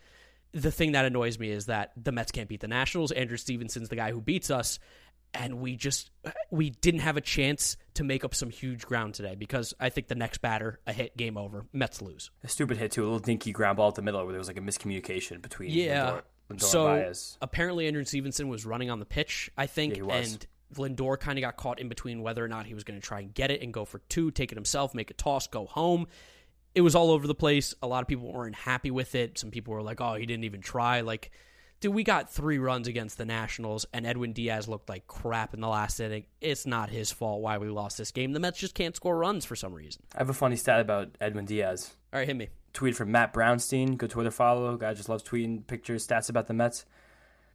The 0.53 0.71
thing 0.71 0.93
that 0.93 1.05
annoys 1.05 1.41
me 1.41 1.51
is 1.51 1.67
that 1.67 1.93
the 2.01 2.13
Mets 2.13 2.31
can't 2.31 2.49
beat 2.49 2.61
the 2.61 2.69
Nationals. 2.69 3.11
Andrew 3.11 3.37
Stevenson's 3.37 3.89
the 3.89 3.97
guy 3.97 4.13
who 4.13 4.21
beats 4.21 4.51
us 4.51 4.79
and 5.35 5.61
we 5.61 5.77
just 5.77 6.11
we 6.51 6.70
didn't 6.70 7.01
have 7.01 7.16
a 7.16 7.20
chance 7.20 7.77
to 7.95 8.05
make 8.05 8.24
up 8.24 8.35
some 8.35 8.51
huge 8.51 8.87
ground 8.87 9.14
today 9.14 9.35
because 9.35 9.74
I 9.79 9.91
think 9.91 10.09
the 10.09 10.14
next 10.14 10.39
batter 10.39 10.81
a 10.87 10.93
hit 10.93 11.16
game 11.16 11.37
over 11.37 11.66
Mets 11.72 12.01
lose. 12.03 12.31
A 12.45 12.49
stupid 12.49 12.77
hit 12.77 12.93
too, 12.93 13.03
a 13.03 13.05
little 13.05 13.18
dinky 13.18 13.53
ground 13.53 13.77
ball 13.77 13.89
at 13.89 13.95
the 13.95 14.03
middle 14.03 14.22
where 14.24 14.33
there 14.33 14.39
was 14.39 14.49
like 14.49 14.59
a 14.59 14.62
miscommunication 14.62 15.43
between 15.43 15.70
yeah. 15.70 16.11
Lindor, 16.11 16.22
Lindor 16.51 16.62
so 16.62 16.87
and 16.89 17.05
Baez. 17.05 17.39
apparently 17.43 17.87
Andrew 17.87 18.05
Stevenson 18.05 18.49
was 18.49 18.64
running 18.64 18.91
on 18.91 18.99
the 18.99 19.07
pitch, 19.07 19.51
I 19.57 19.66
think, 19.66 19.97
Yeah, 19.97 20.05
and 20.05 20.47
Lindor 20.74 21.18
kind 21.18 21.39
of 21.39 21.43
got 21.43 21.57
caught 21.57 21.81
in 21.81 21.89
between 21.89 22.22
whether 22.22 22.45
or 22.45 22.49
not 22.49 22.66
he 22.66 22.74
was 22.74 22.85
going 22.85 23.01
to 23.01 23.07
try 23.07 23.20
and 23.20 23.33
get 23.33 23.51
it 23.51 23.62
and 23.62 23.72
go 23.72 23.85
for 23.85 24.01
two, 24.09 24.31
take 24.31 24.53
it 24.53 24.57
himself, 24.57 24.95
make 24.95 25.11
a 25.11 25.14
toss, 25.14 25.47
go 25.47 25.66
home. 25.66 26.07
It 26.74 26.81
was 26.83 26.95
all 26.95 27.11
over 27.11 27.27
the 27.27 27.35
place. 27.35 27.74
A 27.83 27.87
lot 27.87 28.03
of 28.03 28.09
people 28.09 28.33
weren't 28.33 28.55
happy 28.55 28.91
with 28.91 29.14
it. 29.14 29.39
Some 29.39 29.51
people 29.51 29.72
were 29.72 29.83
like, 29.83 30.01
"Oh, 30.01 30.14
he 30.14 30.27
didn't 30.27 30.45
even 30.45 30.61
try." 30.61 31.01
Like 31.01 31.31
dude, 31.81 31.95
we 31.95 32.05
got 32.05 32.31
three 32.31 32.59
runs 32.59 32.89
against 32.89 33.18
the 33.18 33.24
Nationals, 33.24 33.87
and 33.93 34.07
Edwin 34.07 34.33
Diaz 34.33 34.68
looked 34.68 34.89
like 34.89 35.07
crap 35.07 35.55
in 35.55 35.61
the 35.61 35.68
last 35.68 36.01
inning. 36.01 36.24
It's 36.41 36.66
not 36.66 36.91
his 36.91 37.11
fault 37.11 37.41
why 37.43 37.59
we 37.59 37.68
lost 37.68 37.99
this 37.99 38.11
game. 38.11 38.33
The 38.33 38.41
Mets 38.41 38.59
just 38.59 38.74
can't 38.74 38.97
score 38.97 39.16
runs 39.16 39.45
for 39.45 39.57
some 39.57 39.74
reason. 39.74 40.03
I 40.14 40.18
have 40.18 40.31
a 40.31 40.35
funny 40.35 40.57
stat 40.57 40.81
about 40.81 41.16
Edwin 41.20 41.45
Diaz. 41.45 41.93
All 42.12 42.20
right, 42.20 42.27
hit 42.27 42.37
me. 42.37 42.49
Tweet 42.72 42.97
from 42.97 43.11
Matt 43.11 43.33
Brownstein. 43.33 43.97
Good 43.97 44.11
Twitter 44.11 44.31
follow. 44.31 44.77
Guy 44.77 44.95
just 44.95 45.09
loves 45.09 45.22
tweeting 45.22 45.66
pictures, 45.66 46.07
stats 46.07 46.29
about 46.29 46.47
the 46.47 46.55
Mets. 46.55 46.85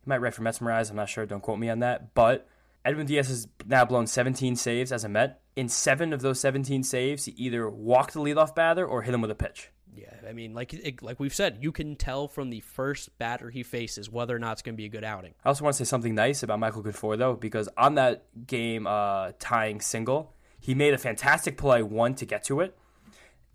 He 0.03 0.09
might 0.09 0.17
write 0.17 0.34
for 0.34 0.41
Metsmerized. 0.41 0.89
I'm 0.89 0.95
not 0.95 1.09
sure. 1.09 1.26
Don't 1.26 1.41
quote 1.41 1.59
me 1.59 1.69
on 1.69 1.80
that. 1.80 2.15
But 2.15 2.47
Edwin 2.84 3.05
Diaz 3.05 3.28
has 3.28 3.47
now 3.67 3.86
blown 3.86 4.07
17 4.07 4.55
saves 4.55 4.91
as 4.91 5.03
a 5.03 5.09
Met. 5.09 5.41
In 5.55 5.69
seven 5.69 6.13
of 6.13 6.22
those 6.22 6.39
17 6.39 6.84
saves, 6.84 7.26
he 7.26 7.34
either 7.34 7.69
walked 7.69 8.13
the 8.13 8.19
leadoff 8.19 8.55
batter 8.55 8.86
or 8.86 9.03
hit 9.03 9.13
him 9.13 9.22
with 9.22 9.30
a 9.30 9.36
pitch. 9.36 9.69
Yeah, 9.94 10.14
I 10.28 10.34
mean, 10.34 10.54
like 10.54 10.74
it, 10.74 11.04
like 11.04 11.20
we've 11.20 11.34
said, 11.34 11.58
you 11.62 11.72
can 11.72 11.96
tell 11.96 12.28
from 12.28 12.50
the 12.50 12.62
first 12.62 13.18
batter 13.18 13.50
he 13.50 13.64
faces 13.64 14.10
whether 14.10 14.36
or 14.36 14.39
not 14.39 14.54
it's 14.54 14.62
going 14.62 14.74
to 14.74 14.78
be 14.78 14.86
a 14.86 14.89
good 14.89 15.04
outing. 15.04 15.34
I 15.44 15.50
also 15.50 15.64
want 15.64 15.76
to 15.76 15.86
say 15.86 15.89
something 15.89 16.16
nice 16.16 16.44
about 16.44 16.60
Michael 16.60 16.84
Conforto 16.84 17.18
though, 17.18 17.34
because 17.34 17.68
on 17.78 17.96
that 17.96 18.24
game 18.48 18.88
uh, 18.88 19.32
tying 19.39 19.82
single, 19.82 20.34
he 20.60 20.74
made 20.74 20.94
a 20.94 20.98
fantastic 20.98 21.58
play. 21.58 21.84
One 21.84 22.16
to 22.16 22.26
get 22.26 22.44
to 22.46 22.62
it, 22.62 22.78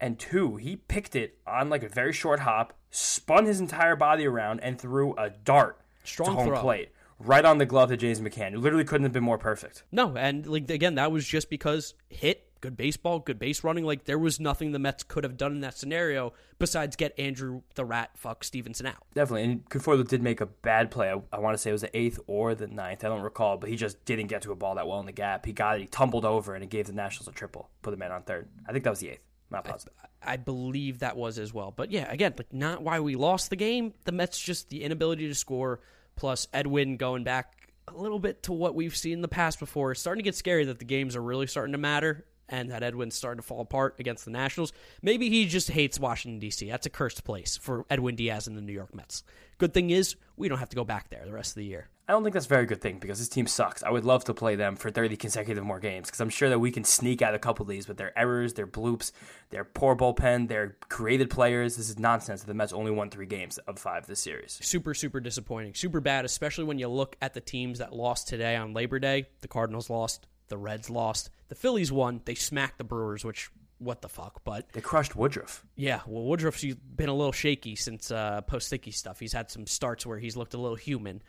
and 0.00 0.18
two, 0.18 0.56
he 0.56 0.76
picked 0.76 1.16
it 1.16 1.38
on 1.46 1.70
like 1.70 1.82
a 1.82 1.88
very 1.88 2.12
short 2.12 2.40
hop, 2.40 2.74
spun 2.90 3.46
his 3.46 3.60
entire 3.60 3.96
body 3.96 4.26
around, 4.26 4.60
and 4.60 4.78
threw 4.78 5.14
a 5.16 5.30
dart 5.30 5.80
Strong 6.04 6.28
to 6.28 6.34
home 6.34 6.46
throw. 6.48 6.60
plate, 6.60 6.90
right 7.18 7.44
on 7.44 7.58
the 7.58 7.66
glove 7.66 7.88
to 7.88 7.96
James 7.96 8.20
McCann. 8.20 8.52
It 8.52 8.58
literally 8.58 8.84
couldn't 8.84 9.04
have 9.04 9.12
been 9.12 9.24
more 9.24 9.38
perfect. 9.38 9.84
No, 9.90 10.16
and 10.16 10.46
like 10.46 10.70
again, 10.70 10.96
that 10.96 11.10
was 11.10 11.26
just 11.26 11.48
because 11.48 11.94
hit, 12.10 12.45
good 12.60 12.76
baseball, 12.76 13.18
good 13.18 13.38
base 13.38 13.64
running. 13.64 13.84
Like 13.84 14.04
there 14.04 14.18
was 14.18 14.40
nothing 14.40 14.72
the 14.72 14.78
Mets 14.78 15.02
could 15.02 15.24
have 15.24 15.36
done 15.36 15.52
in 15.52 15.60
that 15.60 15.76
scenario 15.76 16.32
besides 16.58 16.96
get 16.96 17.18
Andrew 17.18 17.62
the 17.74 17.84
Rat 17.84 18.10
fuck 18.16 18.44
Stevenson 18.44 18.86
out. 18.86 19.06
Definitely, 19.14 19.44
and 19.44 19.68
Conforto 19.68 20.06
did 20.06 20.22
make 20.22 20.40
a 20.40 20.46
bad 20.46 20.90
play. 20.90 21.10
I, 21.10 21.20
I 21.32 21.38
want 21.38 21.54
to 21.54 21.58
say 21.58 21.70
it 21.70 21.74
was 21.74 21.82
the 21.82 21.96
eighth 21.96 22.18
or 22.26 22.54
the 22.54 22.66
ninth. 22.66 23.04
I 23.04 23.08
don't 23.08 23.22
recall, 23.22 23.56
but 23.56 23.70
he 23.70 23.76
just 23.76 24.04
didn't 24.04 24.26
get 24.28 24.42
to 24.42 24.52
a 24.52 24.56
ball 24.56 24.74
that 24.76 24.86
well 24.86 25.00
in 25.00 25.06
the 25.06 25.12
gap. 25.12 25.46
He 25.46 25.52
got 25.52 25.76
it, 25.76 25.80
he 25.80 25.86
tumbled 25.86 26.24
over, 26.24 26.54
and 26.54 26.64
it 26.64 26.70
gave 26.70 26.86
the 26.86 26.92
Nationals 26.92 27.28
a 27.28 27.32
triple. 27.32 27.70
Put 27.82 27.90
the 27.90 27.96
man 27.96 28.12
on 28.12 28.22
third. 28.22 28.48
I 28.68 28.72
think 28.72 28.84
that 28.84 28.90
was 28.90 29.00
the 29.00 29.10
eighth. 29.10 29.22
Not 29.50 29.64
positive. 29.64 29.92
I 30.22 30.36
believe 30.38 31.00
that 31.00 31.16
was 31.16 31.38
as 31.38 31.54
well. 31.54 31.70
But 31.70 31.92
yeah, 31.92 32.10
again, 32.10 32.34
like 32.36 32.52
not 32.52 32.82
why 32.82 32.98
we 33.00 33.14
lost 33.14 33.50
the 33.50 33.56
game. 33.56 33.94
The 34.04 34.12
Mets 34.12 34.38
just 34.38 34.70
the 34.70 34.82
inability 34.82 35.28
to 35.28 35.34
score, 35.34 35.80
plus 36.16 36.48
Edwin 36.52 36.96
going 36.96 37.22
back 37.22 37.72
a 37.88 37.96
little 37.96 38.18
bit 38.18 38.42
to 38.44 38.52
what 38.52 38.74
we've 38.74 38.96
seen 38.96 39.14
in 39.14 39.20
the 39.20 39.28
past 39.28 39.60
before. 39.60 39.92
It's 39.92 40.00
starting 40.00 40.18
to 40.18 40.24
get 40.24 40.34
scary 40.34 40.64
that 40.64 40.80
the 40.80 40.84
games 40.84 41.14
are 41.14 41.22
really 41.22 41.46
starting 41.46 41.72
to 41.72 41.78
matter 41.78 42.24
and 42.48 42.70
that 42.70 42.82
Edwin's 42.82 43.14
starting 43.14 43.40
to 43.40 43.46
fall 43.46 43.60
apart 43.60 43.96
against 43.98 44.24
the 44.24 44.30
Nationals. 44.30 44.72
Maybe 45.02 45.28
he 45.28 45.46
just 45.46 45.70
hates 45.70 45.98
Washington 45.98 46.38
D.C. 46.38 46.68
That's 46.68 46.86
a 46.86 46.90
cursed 46.90 47.24
place 47.24 47.56
for 47.56 47.84
Edwin 47.90 48.16
Diaz 48.16 48.46
and 48.46 48.56
the 48.56 48.62
New 48.62 48.72
York 48.72 48.94
Mets. 48.94 49.22
Good 49.58 49.72
thing 49.72 49.90
is 49.90 50.16
we 50.36 50.48
don't 50.48 50.58
have 50.58 50.68
to 50.70 50.76
go 50.76 50.84
back 50.84 51.08
there 51.10 51.24
the 51.24 51.32
rest 51.32 51.52
of 51.52 51.56
the 51.56 51.64
year. 51.64 51.88
I 52.08 52.12
don't 52.12 52.22
think 52.22 52.34
that's 52.34 52.46
a 52.46 52.48
very 52.48 52.66
good 52.66 52.80
thing 52.80 52.98
because 53.00 53.18
this 53.18 53.28
team 53.28 53.48
sucks. 53.48 53.82
I 53.82 53.90
would 53.90 54.04
love 54.04 54.22
to 54.26 54.34
play 54.34 54.54
them 54.54 54.76
for 54.76 54.90
30 54.90 55.16
consecutive 55.16 55.64
more 55.64 55.80
games 55.80 56.06
because 56.06 56.20
I'm 56.20 56.28
sure 56.28 56.48
that 56.48 56.60
we 56.60 56.70
can 56.70 56.84
sneak 56.84 57.20
out 57.20 57.34
a 57.34 57.38
couple 57.38 57.64
of 57.64 57.68
these 57.68 57.88
with 57.88 57.96
their 57.96 58.16
errors, 58.16 58.54
their 58.54 58.66
bloops, 58.66 59.10
their 59.50 59.64
poor 59.64 59.96
bullpen, 59.96 60.46
their 60.46 60.76
created 60.88 61.30
players. 61.30 61.76
This 61.76 61.88
is 61.88 61.98
nonsense 61.98 62.42
that 62.42 62.46
the 62.46 62.54
Mets 62.54 62.72
only 62.72 62.92
won 62.92 63.10
three 63.10 63.26
games 63.26 63.58
of 63.58 63.80
five 63.80 64.06
this 64.06 64.20
series. 64.20 64.58
super 64.62 64.94
super 64.94 65.20
disappointing 65.20 65.74
super 65.74 66.00
bad 66.00 66.24
especially 66.24 66.64
when 66.64 66.78
you 66.78 66.88
look 66.88 67.16
at 67.20 67.34
the 67.34 67.40
teams 67.40 67.78
that 67.78 67.92
lost 67.92 68.28
today 68.28 68.56
on 68.56 68.72
labor 68.72 68.98
day 68.98 69.26
the 69.40 69.48
cardinals 69.48 69.90
lost 69.90 70.26
the 70.48 70.56
reds 70.58 70.90
lost. 70.90 71.30
The 71.48 71.54
phillies 71.54 71.90
won. 71.92 72.20
They 72.24 72.34
smacked 72.34 72.78
the 72.78 72.84
brewers 72.84 73.24
which 73.24 73.50
what 73.78 74.00
the 74.00 74.08
fuck 74.08 74.42
but 74.42 74.72
They 74.72 74.80
crushed 74.80 75.14
Woodruff. 75.14 75.64
yeah 75.74 76.00
well 76.06 76.24
woodruff's 76.24 76.64
been 76.64 77.10
a 77.10 77.14
little 77.14 77.32
shaky 77.32 77.76
since 77.76 78.10
uh 78.10 78.40
post 78.42 78.68
sticky 78.68 78.90
stuff. 78.92 79.20
He's 79.20 79.32
had 79.34 79.50
some 79.50 79.66
starts 79.66 80.06
where 80.06 80.18
he's 80.18 80.36
looked 80.36 80.54
a 80.54 80.58
little 80.58 80.76
human 80.76 81.22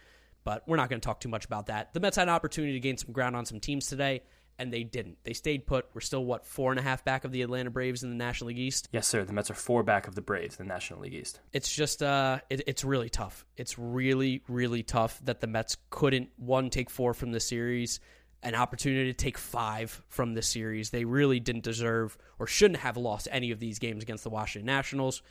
but 0.43 0.63
we're 0.65 0.77
not 0.77 0.89
going 0.89 1.01
to 1.01 1.05
talk 1.05 1.19
too 1.19 1.27
much 1.27 1.43
about 1.43 1.65
that. 1.65 1.93
The 1.93 1.99
mets 1.99 2.15
had 2.15 2.29
an 2.29 2.33
opportunity 2.33 2.71
to 2.73 2.79
gain 2.79 2.95
some 2.95 3.11
ground 3.11 3.35
on 3.35 3.45
some 3.45 3.59
teams 3.59 3.87
today 3.87 4.21
and 4.59 4.71
they 4.73 4.83
didn't. 4.85 5.17
They 5.25 5.33
stayed 5.33 5.67
put. 5.67 5.87
We're 5.93 5.99
still 6.01 6.23
what 6.23 6.45
four 6.45 6.71
and 6.71 6.79
a 6.79 6.81
half 6.83 7.03
back 7.03 7.25
of 7.25 7.31
the 7.33 7.41
atlanta 7.41 7.69
braves 7.69 8.01
in 8.01 8.09
the 8.09 8.15
national 8.15 8.47
league 8.47 8.57
east? 8.59 8.87
Yes, 8.93 9.07
sir. 9.07 9.25
The 9.25 9.33
Mets 9.33 9.51
are 9.51 9.55
four 9.55 9.83
back 9.83 10.07
of 10.07 10.15
the 10.15 10.21
Braves 10.21 10.57
in 10.57 10.65
the 10.67 10.73
National 10.73 11.01
League 11.01 11.13
East. 11.13 11.41
it's 11.51 11.71
just 11.75 12.01
uh 12.01 12.39
it, 12.49 12.61
it's 12.65 12.85
really 12.85 13.09
tough. 13.09 13.45
It's 13.57 13.77
really 13.77 14.41
really 14.47 14.83
tough 14.83 15.19
that 15.25 15.41
the 15.41 15.47
mets 15.47 15.75
couldn't 15.89 16.29
one 16.37 16.69
take 16.69 16.89
four 16.89 17.13
from 17.13 17.33
the 17.33 17.41
series 17.41 17.99
an 18.47 18.55
opportunity 18.55 19.11
to 19.11 19.13
take 19.13 19.37
five 19.37 20.01
from 20.07 20.33
the 20.33 20.41
series. 20.41 20.89
They 20.89 21.03
really 21.03 21.41
didn't 21.41 21.65
deserve 21.65 22.17
or 22.39 22.47
shouldn't 22.47 22.79
have 22.79 22.95
lost 22.95 23.27
any 23.29 23.51
of 23.51 23.59
these 23.59 23.77
games 23.77 24.03
against 24.03 24.23
the 24.23 24.29
washington 24.29 24.65
nationals. 24.65 25.21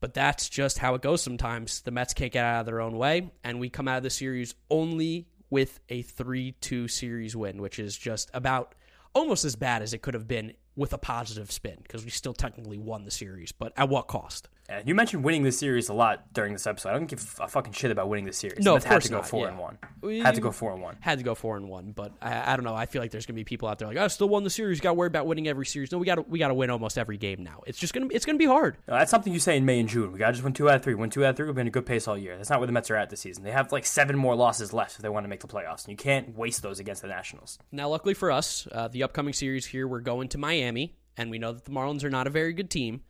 But 0.00 0.12
that's 0.12 0.50
just 0.50 0.78
how 0.78 0.94
it 0.94 1.00
goes 1.00 1.22
sometimes. 1.22 1.80
The 1.80 1.90
mets 1.90 2.12
can't 2.12 2.30
get 2.30 2.44
out 2.44 2.60
of 2.60 2.66
their 2.66 2.82
own 2.82 2.98
way 2.98 3.30
and 3.42 3.58
we 3.58 3.70
come 3.70 3.88
out 3.88 3.96
of 3.96 4.02
the 4.02 4.10
series 4.10 4.54
only 4.68 5.28
with 5.48 5.80
a 5.88 6.02
3-2 6.02 6.90
series 6.90 7.34
win 7.34 7.62
which 7.62 7.78
is 7.78 7.96
just 7.96 8.30
about 8.34 8.74
almost 9.14 9.44
as 9.44 9.56
bad 9.56 9.80
as 9.80 9.94
it 9.94 10.02
could 10.02 10.12
have 10.12 10.28
been 10.28 10.52
with 10.74 10.92
a 10.92 10.98
positive 10.98 11.50
spin 11.50 11.78
because 11.82 12.04
we 12.04 12.10
still 12.10 12.34
technically 12.34 12.78
won 12.78 13.04
the 13.04 13.10
series 13.12 13.52
but 13.52 13.72
at 13.76 13.88
what 13.88 14.08
cost 14.08 14.48
And 14.68 14.86
you 14.88 14.94
mentioned 14.94 15.22
winning 15.24 15.42
the 15.42 15.52
series 15.52 15.88
a 15.88 15.94
lot 15.94 16.32
during 16.32 16.52
this 16.52 16.66
episode. 16.66 16.90
I 16.90 16.92
don't 16.94 17.06
give 17.06 17.36
a 17.40 17.46
fucking 17.48 17.72
shit 17.72 17.90
about 17.90 18.08
winning 18.08 18.24
the 18.24 18.32
series. 18.32 18.64
No, 18.64 18.72
of 18.76 18.82
Mets 18.82 18.84
had 18.86 19.02
to 19.02 19.08
go 19.10 19.16
not, 19.16 19.28
four 19.28 19.42
yeah. 19.42 19.48
and 19.50 19.58
one. 19.58 19.78
We- 20.00 20.20
Had 20.20 20.34
to 20.34 20.40
go 20.40 20.50
four 20.50 20.72
and 20.72 20.82
one. 20.82 20.96
had 21.00 21.18
to 21.18 21.24
go 21.24 21.34
four 21.34 21.56
and 21.56 21.68
one, 21.68 21.92
but 21.92 22.12
I, 22.20 22.52
I 22.52 22.56
don't 22.56 22.64
know. 22.64 22.74
I 22.74 22.86
feel 22.86 23.00
like 23.00 23.10
there's 23.10 23.26
gonna 23.26 23.36
be 23.36 23.44
people 23.44 23.68
out 23.68 23.78
there 23.78 23.88
like, 23.88 23.96
I 23.96 24.06
still 24.08 24.28
won 24.28 24.44
the 24.44 24.50
series. 24.50 24.80
Got 24.80 24.90
to 24.90 24.94
worry 24.94 25.06
about 25.06 25.26
winning 25.26 25.46
every 25.48 25.66
series. 25.66 25.92
No, 25.92 25.98
we 25.98 26.06
got 26.06 26.16
to 26.16 26.22
we 26.22 26.38
got 26.38 26.48
to 26.48 26.54
win 26.54 26.70
almost 26.70 26.98
every 26.98 27.16
game 27.16 27.42
now. 27.42 27.62
It's 27.66 27.78
just 27.78 27.94
gonna 27.94 28.08
it's 28.10 28.24
gonna 28.24 28.38
be 28.38 28.46
hard. 28.46 28.76
No, 28.88 28.94
that's 28.94 29.10
something 29.10 29.32
you 29.32 29.38
say 29.40 29.56
in 29.56 29.64
May 29.64 29.78
and 29.80 29.88
June. 29.88 30.12
We 30.12 30.18
got 30.18 30.26
to 30.26 30.32
just 30.32 30.44
win 30.44 30.52
two 30.52 30.68
out 30.68 30.76
of 30.76 30.82
three. 30.82 30.94
Win 30.94 31.10
two 31.10 31.24
out 31.24 31.30
of 31.30 31.36
three. 31.36 31.46
We've 31.46 31.54
been 31.54 31.66
a 31.66 31.70
good 31.70 31.86
pace 31.86 32.08
all 32.08 32.18
year. 32.18 32.36
That's 32.36 32.50
not 32.50 32.58
where 32.60 32.66
the 32.66 32.72
Mets 32.72 32.90
are 32.90 32.96
at 32.96 33.10
this 33.10 33.20
season. 33.20 33.44
They 33.44 33.52
have 33.52 33.70
like 33.72 33.86
seven 33.86 34.16
more 34.16 34.34
losses 34.34 34.72
left 34.72 34.96
if 34.96 35.02
they 35.02 35.08
want 35.08 35.24
to 35.24 35.28
make 35.28 35.40
the 35.40 35.48
playoffs, 35.48 35.84
and 35.84 35.90
you 35.92 35.96
can't 35.96 36.36
waste 36.36 36.62
those 36.62 36.80
against 36.80 37.02
the 37.02 37.08
Nationals. 37.08 37.58
Now, 37.72 37.88
luckily 37.88 38.14
for 38.14 38.30
us, 38.32 38.66
uh, 38.72 38.88
the 38.88 39.02
upcoming 39.02 39.32
series 39.32 39.66
here, 39.66 39.86
we're 39.86 40.00
going 40.00 40.28
to 40.30 40.38
Miami, 40.38 40.96
and 41.16 41.30
we 41.30 41.38
know 41.38 41.52
that 41.52 41.64
the 41.64 41.70
Marlins 41.70 42.04
are 42.04 42.10
not 42.10 42.26
a 42.26 42.30
very 42.30 42.52
good 42.52 42.70
team. 42.70 43.02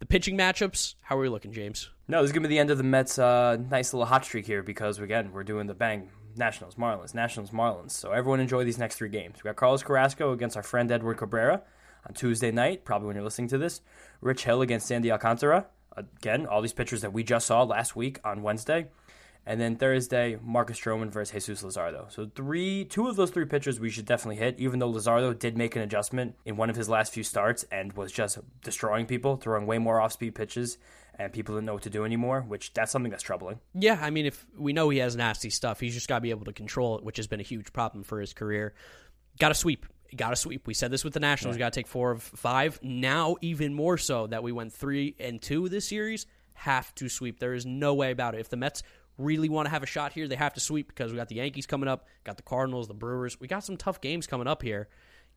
The 0.00 0.06
pitching 0.06 0.36
matchups, 0.36 0.94
how 1.02 1.18
are 1.18 1.20
we 1.20 1.28
looking, 1.28 1.52
James? 1.52 1.90
No, 2.08 2.22
this 2.22 2.30
is 2.30 2.32
gonna 2.32 2.48
be 2.48 2.54
the 2.54 2.58
end 2.58 2.70
of 2.70 2.78
the 2.78 2.84
Mets' 2.84 3.18
uh, 3.18 3.58
nice 3.70 3.92
little 3.92 4.06
hot 4.06 4.24
streak 4.24 4.46
here 4.46 4.62
because 4.62 4.98
again 4.98 5.30
we're 5.30 5.44
doing 5.44 5.66
the 5.66 5.74
bang 5.74 6.08
Nationals, 6.36 6.76
Marlins, 6.76 7.14
Nationals, 7.14 7.50
Marlins. 7.50 7.90
So 7.90 8.10
everyone 8.10 8.40
enjoy 8.40 8.64
these 8.64 8.78
next 8.78 8.96
three 8.96 9.10
games. 9.10 9.36
We 9.44 9.48
got 9.48 9.56
Carlos 9.56 9.82
Carrasco 9.82 10.32
against 10.32 10.56
our 10.56 10.62
friend 10.62 10.90
Edward 10.90 11.18
Cabrera 11.18 11.62
on 12.08 12.14
Tuesday 12.14 12.50
night, 12.50 12.86
probably 12.86 13.08
when 13.08 13.16
you're 13.16 13.24
listening 13.24 13.48
to 13.48 13.58
this. 13.58 13.82
Rich 14.22 14.44
Hill 14.44 14.62
against 14.62 14.86
Sandy 14.86 15.12
Alcantara. 15.12 15.66
Again, 15.94 16.46
all 16.46 16.62
these 16.62 16.72
pitchers 16.72 17.02
that 17.02 17.12
we 17.12 17.22
just 17.22 17.46
saw 17.46 17.62
last 17.64 17.94
week 17.94 18.20
on 18.24 18.42
Wednesday. 18.42 18.88
And 19.50 19.60
then 19.60 19.74
Thursday, 19.74 20.38
Marcus 20.44 20.78
Stroman 20.78 21.10
versus 21.10 21.44
Jesus 21.44 21.64
Luzardo. 21.64 22.08
So 22.12 22.30
three, 22.36 22.84
two 22.84 23.08
of 23.08 23.16
those 23.16 23.30
three 23.30 23.46
pitchers 23.46 23.80
we 23.80 23.90
should 23.90 24.04
definitely 24.04 24.36
hit. 24.36 24.54
Even 24.60 24.78
though 24.78 24.88
Luzardo 24.88 25.36
did 25.36 25.58
make 25.58 25.74
an 25.74 25.82
adjustment 25.82 26.36
in 26.44 26.56
one 26.56 26.70
of 26.70 26.76
his 26.76 26.88
last 26.88 27.12
few 27.12 27.24
starts 27.24 27.64
and 27.72 27.92
was 27.94 28.12
just 28.12 28.38
destroying 28.62 29.06
people, 29.06 29.34
throwing 29.34 29.66
way 29.66 29.78
more 29.78 30.00
off-speed 30.00 30.36
pitches, 30.36 30.78
and 31.16 31.32
people 31.32 31.56
didn't 31.56 31.66
know 31.66 31.74
what 31.74 31.82
to 31.82 31.90
do 31.90 32.04
anymore. 32.04 32.42
Which 32.42 32.72
that's 32.74 32.92
something 32.92 33.10
that's 33.10 33.24
troubling. 33.24 33.58
Yeah, 33.74 33.98
I 34.00 34.10
mean, 34.10 34.24
if 34.24 34.46
we 34.56 34.72
know 34.72 34.88
he 34.88 34.98
has 34.98 35.16
nasty 35.16 35.50
stuff, 35.50 35.80
he's 35.80 35.94
just 35.94 36.06
got 36.06 36.18
to 36.18 36.20
be 36.20 36.30
able 36.30 36.44
to 36.44 36.52
control 36.52 36.98
it, 36.98 37.02
which 37.02 37.16
has 37.16 37.26
been 37.26 37.40
a 37.40 37.42
huge 37.42 37.72
problem 37.72 38.04
for 38.04 38.20
his 38.20 38.32
career. 38.32 38.72
Got 39.40 39.48
to 39.48 39.54
sweep. 39.54 39.84
Got 40.14 40.30
to 40.30 40.36
sweep. 40.36 40.68
We 40.68 40.74
said 40.74 40.92
this 40.92 41.02
with 41.02 41.14
the 41.14 41.18
Nationals. 41.18 41.56
We 41.56 41.58
Got 41.58 41.72
to 41.72 41.80
take 41.80 41.88
four 41.88 42.12
of 42.12 42.22
five. 42.22 42.78
Now, 42.84 43.34
even 43.40 43.74
more 43.74 43.98
so 43.98 44.28
that 44.28 44.44
we 44.44 44.52
went 44.52 44.72
three 44.72 45.16
and 45.18 45.42
two 45.42 45.68
this 45.68 45.88
series, 45.88 46.26
have 46.54 46.94
to 46.94 47.08
sweep. 47.08 47.40
There 47.40 47.54
is 47.54 47.66
no 47.66 47.94
way 47.94 48.12
about 48.12 48.36
it. 48.36 48.40
If 48.40 48.48
the 48.48 48.56
Mets 48.56 48.84
really 49.20 49.48
want 49.48 49.66
to 49.66 49.70
have 49.70 49.82
a 49.82 49.86
shot 49.86 50.12
here, 50.12 50.26
they 50.26 50.36
have 50.36 50.54
to 50.54 50.60
sweep 50.60 50.88
because 50.88 51.12
we 51.12 51.18
got 51.18 51.28
the 51.28 51.36
Yankees 51.36 51.66
coming 51.66 51.88
up, 51.88 52.06
got 52.24 52.36
the 52.36 52.42
Cardinals, 52.42 52.88
the 52.88 52.94
Brewers. 52.94 53.38
We 53.40 53.46
got 53.46 53.64
some 53.64 53.76
tough 53.76 54.00
games 54.00 54.26
coming 54.26 54.46
up 54.46 54.62
here. 54.62 54.88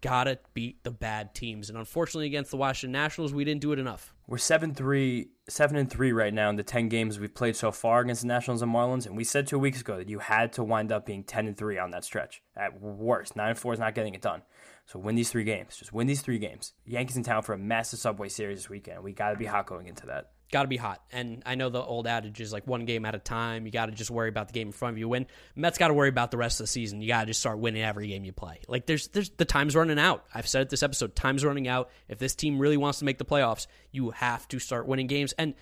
gotta 0.04 0.38
beat 0.54 0.84
the 0.84 0.92
bad 0.92 1.34
teams. 1.34 1.70
And 1.70 1.78
unfortunately, 1.78 2.28
against 2.28 2.52
the 2.52 2.58
Washington 2.58 2.92
Nationals, 2.92 3.34
we 3.34 3.46
didn't 3.46 3.62
do 3.62 3.72
it 3.72 3.80
enough. 3.80 4.14
We're 4.28 4.38
seven 4.38 4.74
three, 4.76 5.30
seven 5.48 5.78
and 5.78 5.90
three 5.90 6.12
right 6.12 6.34
now 6.34 6.50
in 6.50 6.58
the 6.58 6.64
ten 6.64 6.90
games 6.90 7.20
we've 7.20 7.34
played 7.34 7.56
so 7.56 7.72
far 7.72 8.02
against 8.02 8.22
the 8.22 8.28
Nationals 8.28 8.62
and 8.62 8.74
Marlins, 8.74 9.06
and 9.06 9.16
we 9.18 9.24
said 9.24 9.48
two 9.48 9.60
weeks 9.60 9.82
ago 9.82 9.98
that 9.98 10.10
you 10.10 10.20
had 10.20 10.54
to 10.54 10.64
wind 10.64 10.92
up 10.92 11.06
being 11.06 11.24
ten 11.24 11.48
and 11.48 11.58
three 11.58 11.78
on 11.78 11.92
that 11.92 12.04
stretch. 12.04 12.42
At 12.56 12.82
worst, 12.82 13.36
nine 13.36 13.52
and 13.52 13.58
four 13.58 13.74
is 13.74 13.80
not 13.80 13.96
getting 13.96 14.14
it 14.14 14.22
done. 14.22 14.42
So 14.86 15.00
win 15.00 15.16
these 15.16 15.32
three 15.32 15.46
games. 15.46 15.78
Just 15.78 15.94
win 15.94 16.08
these 16.08 16.22
three 16.22 16.40
games. 16.40 16.74
Yankees 16.86 17.16
in 17.16 17.24
town 17.24 17.42
for 17.42 17.54
a 17.54 17.58
massive 17.58 18.00
Subway 18.00 18.28
Series 18.28 18.58
this 18.58 18.70
weekend. 18.70 19.02
We 19.02 19.14
got 19.14 19.32
to 19.32 19.38
be 19.38 19.46
hot 19.46 19.68
going 19.68 19.88
into 19.88 20.06
that 20.08 20.32
got 20.54 20.62
to 20.62 20.68
be 20.70 20.78
hot. 20.78 21.02
And 21.12 21.44
I 21.46 21.56
know 21.56 21.70
the 21.70 21.82
old 21.82 22.08
adage 22.08 22.40
is 22.40 22.54
like 22.54 22.66
one 22.66 22.86
game 22.86 23.04
at 23.06 23.16
a 23.16 23.20
time. 23.20 23.66
You 23.66 23.72
got 23.72 23.88
to 23.88 23.92
just 23.92 24.10
worry 24.10 24.30
about 24.30 24.48
the 24.48 24.54
game 24.54 24.68
in 24.68 24.72
front 24.72 24.94
of 24.94 24.98
you. 25.00 25.10
Win. 25.10 25.26
Mets 25.56 25.78
got 25.78 25.90
to 25.90 25.94
worry 25.94 26.10
about 26.10 26.32
the 26.32 26.38
rest 26.38 26.60
of 26.60 26.66
the 26.66 26.68
season. 26.68 27.02
You 27.02 27.08
got 27.10 27.22
to 27.22 27.26
just 27.26 27.42
start 27.42 27.58
winning 27.58 27.84
every 27.84 28.08
game 28.08 28.24
you 28.24 28.32
play. 28.32 28.62
Like 28.70 28.86
there's 28.86 29.10
there's 29.10 29.32
the 29.32 29.46
time's 29.46 29.76
running 29.76 30.00
out. 30.00 30.24
I've 30.34 30.48
said 30.48 30.62
it 30.62 30.70
this 30.70 30.84
episode. 30.84 31.16
Time's 31.16 31.44
running 31.44 31.68
out. 31.68 31.90
If 32.08 32.20
this 32.20 32.36
team 32.36 32.60
really 32.60 32.78
wants 32.78 33.00
to 33.00 33.06
make 33.06 33.18
the 33.18 33.26
playoffs, 33.26 33.68
you 33.92 34.12
have 34.12 34.48
to 34.50 34.60
start 34.60 34.88
winning 34.88 35.08
games. 35.08 35.34
And 35.34 35.56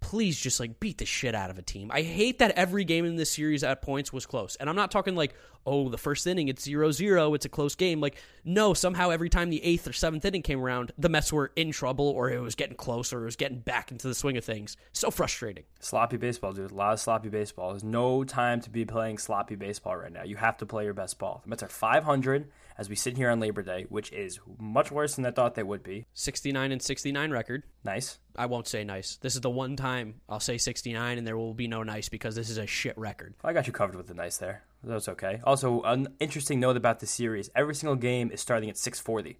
please 0.00 0.38
just 0.38 0.60
like 0.60 0.80
beat 0.80 0.98
the 0.98 1.04
shit 1.04 1.34
out 1.34 1.50
of 1.50 1.58
a 1.58 1.62
team. 1.62 1.90
I 1.92 2.02
hate 2.02 2.38
that 2.38 2.52
every 2.52 2.84
game 2.84 3.04
in 3.04 3.16
this 3.16 3.30
series 3.30 3.64
at 3.64 3.82
points 3.82 4.12
was 4.12 4.26
close. 4.26 4.56
And 4.56 4.68
I'm 4.68 4.76
not 4.76 4.90
talking 4.90 5.14
like, 5.16 5.34
oh, 5.66 5.88
the 5.88 5.98
first 5.98 6.26
inning, 6.26 6.48
it's 6.48 6.64
0 6.64 6.90
0, 6.92 7.34
it's 7.34 7.44
a 7.44 7.48
close 7.48 7.74
game. 7.74 8.00
Like, 8.00 8.16
no, 8.44 8.74
somehow 8.74 9.10
every 9.10 9.28
time 9.28 9.50
the 9.50 9.62
eighth 9.62 9.86
or 9.86 9.92
seventh 9.92 10.24
inning 10.24 10.42
came 10.42 10.60
around, 10.60 10.92
the 10.98 11.08
Mets 11.08 11.32
were 11.32 11.52
in 11.56 11.72
trouble 11.72 12.08
or 12.08 12.30
it 12.30 12.40
was 12.40 12.54
getting 12.54 12.76
close 12.76 13.12
or 13.12 13.22
it 13.22 13.26
was 13.26 13.36
getting 13.36 13.58
back 13.58 13.92
into 13.92 14.08
the 14.08 14.14
swing 14.14 14.36
of 14.36 14.44
things. 14.44 14.76
So 14.92 15.10
frustrating. 15.10 15.64
Sloppy 15.80 16.16
baseball, 16.16 16.52
dude. 16.52 16.70
A 16.70 16.74
lot 16.74 16.92
of 16.94 17.00
sloppy 17.00 17.28
baseball. 17.28 17.70
There's 17.70 17.84
no 17.84 18.24
time 18.24 18.60
to 18.62 18.70
be 18.70 18.84
playing 18.84 19.18
sloppy 19.18 19.56
baseball 19.56 19.96
right 19.96 20.12
now. 20.12 20.24
You 20.24 20.36
have 20.36 20.56
to 20.58 20.66
play 20.66 20.84
your 20.84 20.94
best 20.94 21.18
ball. 21.18 21.40
The 21.42 21.50
Mets 21.50 21.62
are 21.62 21.68
500 21.68 22.50
as 22.78 22.88
we 22.88 22.94
sit 22.94 23.16
here 23.16 23.28
on 23.28 23.40
Labor 23.40 23.62
Day, 23.62 23.86
which 23.88 24.12
is 24.12 24.38
much 24.58 24.92
worse 24.92 25.16
than 25.16 25.26
I 25.26 25.32
thought 25.32 25.56
they 25.56 25.64
would 25.64 25.82
be. 25.82 26.06
69 26.14 26.70
and 26.70 26.80
69 26.80 27.30
record. 27.30 27.64
Nice. 27.84 28.18
I 28.36 28.46
won't 28.46 28.68
say 28.68 28.84
nice. 28.84 29.16
This 29.16 29.34
is 29.34 29.40
the 29.40 29.50
one 29.50 29.74
time 29.74 29.87
I'll 30.28 30.40
say 30.40 30.58
69 30.58 31.18
and 31.18 31.26
there 31.26 31.36
will 31.36 31.54
be 31.54 31.68
no 31.68 31.82
nice 31.82 32.08
because 32.08 32.34
this 32.34 32.50
is 32.50 32.58
a 32.58 32.66
shit 32.66 32.96
record. 32.96 33.34
I 33.44 33.52
got 33.52 33.66
you 33.66 33.72
covered 33.72 33.96
with 33.96 34.06
the 34.06 34.14
nice 34.14 34.36
there. 34.36 34.62
That's 34.82 35.08
okay. 35.08 35.40
Also, 35.44 35.82
an 35.82 36.08
interesting 36.20 36.60
note 36.60 36.76
about 36.76 37.00
the 37.00 37.06
series: 37.06 37.50
every 37.54 37.74
single 37.74 37.96
game 37.96 38.30
is 38.30 38.40
starting 38.40 38.70
at 38.70 38.76
6:40. 38.76 39.36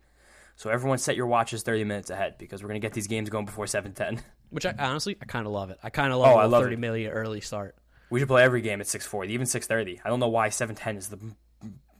So 0.56 0.70
everyone 0.70 0.98
set 0.98 1.14
your 1.16 1.28
watches 1.28 1.62
30 1.62 1.84
minutes 1.84 2.10
ahead 2.10 2.34
because 2.38 2.62
we're 2.62 2.68
gonna 2.68 2.80
get 2.80 2.92
these 2.92 3.06
games 3.06 3.30
going 3.30 3.44
before 3.44 3.66
7:10. 3.66 4.20
Which 4.50 4.66
I 4.66 4.74
honestly, 4.78 5.16
I 5.20 5.26
kind 5.26 5.46
of 5.46 5.52
love 5.52 5.70
it. 5.70 5.78
I 5.82 5.90
kind 5.90 6.12
of 6.12 6.18
oh, 6.18 6.22
love 6.22 6.36
oh, 6.36 6.38
I 6.38 6.44
love 6.46 6.62
30 6.64 6.74
it. 6.74 6.78
minute 6.78 7.10
early 7.12 7.40
start. 7.40 7.76
We 8.10 8.18
should 8.18 8.28
play 8.28 8.42
every 8.42 8.62
game 8.62 8.80
at 8.80 8.86
6:40, 8.86 9.28
even 9.28 9.46
6:30. 9.46 10.00
I 10.04 10.08
don't 10.08 10.20
know 10.20 10.28
why 10.28 10.48
7:10 10.48 10.96
is 10.96 11.08
the 11.08 11.18